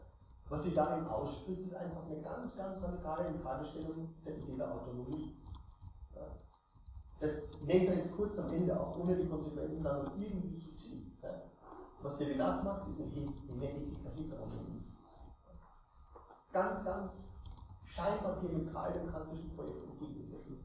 Was 0.49 0.63
sie 0.63 0.73
darin 0.73 1.07
ausspricht, 1.07 1.61
ist 1.61 1.73
einfach 1.73 2.05
eine 2.05 2.21
ganz, 2.21 2.55
ganz 2.55 2.81
radikale 2.81 3.27
Infragestellung 3.29 4.13
der 4.25 4.37
Idee 4.37 4.57
der 4.57 4.73
Autonomie. 4.73 5.35
Ja? 6.15 6.27
Das 7.19 7.61
nennt 7.65 7.89
er 7.89 7.95
jetzt 7.95 8.15
kurz 8.15 8.37
am 8.37 8.47
Ende 8.49 8.79
auch, 8.79 8.95
ohne 8.97 9.15
die 9.15 9.27
Konsequenzen 9.27 9.83
dann 9.83 10.03
irgendwie 10.19 10.59
zu 10.59 10.75
ziehen. 10.75 11.17
Ja? 11.23 11.41
Was 12.01 12.17
der 12.17 12.27
Velas 12.27 12.63
macht, 12.63 12.87
ist 12.89 12.99
eine 12.99 13.67
Heteronomie. 13.67 14.83
Ganz, 16.51 16.83
ganz 16.85 17.29
scheinbar 17.85 18.39
diametral 18.41 18.93
dem 18.93 19.11
kantischen 19.11 19.55
Projekt 19.55 19.83
entgegensetzen. 19.83 20.59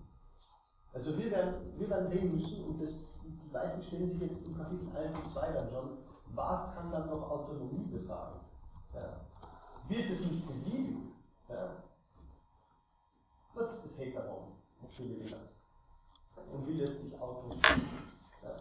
Also 0.93 1.17
wir 1.17 1.31
werden, 1.31 1.79
wir 1.79 1.89
werden 1.89 2.09
sehen 2.09 2.37
müssen, 2.37 2.65
und 2.65 2.83
das, 2.83 3.10
die 3.51 3.55
Weichen 3.55 3.83
stellen 3.83 4.09
sich 4.09 4.21
jetzt 4.21 4.47
im 4.47 4.57
Kapitel 4.57 4.97
1 4.97 5.17
und 5.17 5.33
2 5.33 5.53
dann 5.53 5.71
schon, 5.71 5.99
was 6.35 6.75
kann 6.75 6.93
dann 6.93 7.09
noch 7.09 7.31
Autonomie 7.31 7.89
besagen? 7.89 8.41
Ja. 8.95 9.21
Wird 9.89 10.11
es 10.11 10.21
nicht 10.21 10.47
beliebig? 10.47 11.13
Ja. 11.49 11.83
Was 13.55 13.73
ist 13.73 13.85
das 13.85 13.99
Levinas? 13.99 15.41
Und 16.53 16.67
wie 16.69 16.75
lässt 16.75 17.01
sich 17.01 17.21
autonom? 17.21 17.61
Ja. 18.43 18.57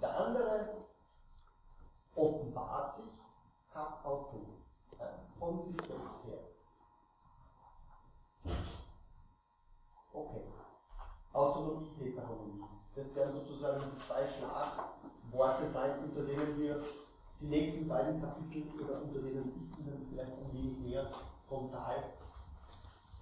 Der 0.00 0.20
andere 0.20 0.68
offenbart 2.14 2.92
sich, 2.92 3.10
hat 3.74 4.04
Auto, 4.04 4.46
ja, 5.00 5.08
von 5.38 5.64
sich 5.64 5.76
selbst 5.76 6.24
her. 6.26 6.38
Okay. 10.12 10.44
Autonomie, 11.32 11.90
Heteronomie. 11.98 12.43
Das 12.96 13.14
werden 13.16 13.34
sozusagen 13.34 13.82
zwei 13.98 14.24
Schlagworte 14.26 15.68
sein, 15.68 15.98
unter 16.04 16.22
denen 16.22 16.58
wir 16.58 16.80
die 17.40 17.46
nächsten 17.46 17.88
beiden 17.88 18.20
Kapitel 18.20 18.62
oder 18.80 19.02
unter 19.02 19.20
denen 19.20 19.52
ich 19.60 19.78
Ihnen 19.78 20.06
vielleicht 20.10 20.32
ein 20.32 20.52
wenig 20.52 20.78
mehr 20.78 21.06
frontal, 21.48 22.04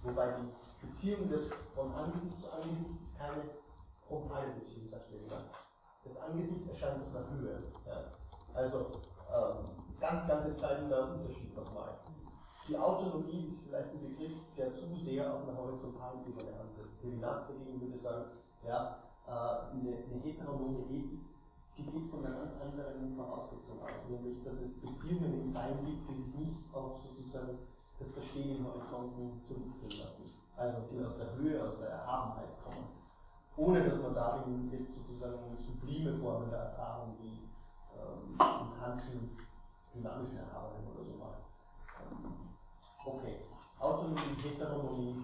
wobei 0.03 0.33
die 0.33 0.85
Beziehung 0.85 1.29
des 1.29 1.47
von 1.73 1.91
Angesicht 1.93 2.41
zu 2.41 2.51
Angesicht 2.51 3.01
ist 3.01 3.17
keine 3.17 3.41
frontale 4.07 4.51
Beziehung, 4.51 4.89
sagt 4.89 5.11
Levinas. 5.11 5.43
Das 6.03 6.17
Angesicht 6.21 6.69
erscheint 6.69 7.01
auf 7.01 7.11
der 7.13 7.29
Höhe. 7.31 7.63
Ja. 7.87 8.03
Also 8.53 8.91
ähm, 9.33 9.65
ganz, 9.99 10.27
ganz 10.27 10.45
entscheidender 10.45 11.13
Unterschied 11.13 11.55
nochmal. 11.55 11.97
Die 12.67 12.77
Autonomie 12.77 13.47
ist 13.47 13.63
vielleicht 13.65 13.91
ein 13.91 14.01
Begriff, 14.01 14.37
der 14.55 14.73
zu 14.75 14.95
sehr 15.03 15.33
auf 15.33 15.47
einer 15.47 15.57
horizontalen 15.57 16.19
Ebene 16.27 16.51
ansetzt. 16.59 17.01
Levinas 17.01 17.47
dagegen 17.47 17.81
würde 17.81 17.99
sagen, 17.99 18.25
ja, 18.65 19.03
eine, 19.27 19.89
eine 19.97 20.19
heteronome 20.21 20.79
Ethik, 20.89 21.21
die 21.77 21.83
geht 21.83 22.09
von 22.11 22.25
einer 22.25 22.35
ganz 22.35 22.53
anderen 22.61 23.15
Voraussetzung 23.15 23.81
aus, 23.81 24.09
nämlich 24.09 24.43
dass 24.43 24.61
es 24.61 24.81
Beziehungen 24.81 25.41
im 25.41 25.49
Sein 25.51 25.85
gibt, 25.85 26.09
die 26.09 26.21
sich 26.21 26.35
nicht 26.39 26.75
auf 26.75 27.01
sozusagen 27.01 27.57
das 27.99 28.11
Verstehen 28.11 28.57
in 28.57 28.65
Horizonten 28.65 29.41
zurückführen 29.47 29.99
lassen. 29.99 30.29
Also 30.55 30.85
die 30.91 31.03
aus 31.03 31.17
der 31.17 31.33
Höhe, 31.35 31.63
aus 31.63 31.79
der 31.79 31.89
Erhabenheit 31.89 32.61
kommen. 32.63 32.87
Ohne 33.55 33.83
dass 33.83 34.01
man 34.01 34.13
darin 34.13 34.69
jetzt 34.71 34.93
sozusagen 34.93 35.55
sublime 35.55 36.17
Formen 36.17 36.49
der 36.49 36.73
Erfahrung 36.73 37.15
wie 37.21 37.49
ähm, 37.95 38.37
Kantschen 38.79 39.37
dynamischen 39.93 40.37
Erfahrungen 40.37 40.87
oder 40.93 41.03
so 41.05 41.17
macht. 41.17 41.43
Okay. 43.05 43.45
Autonomie, 43.79 44.41
Heteronomie, 44.41 45.23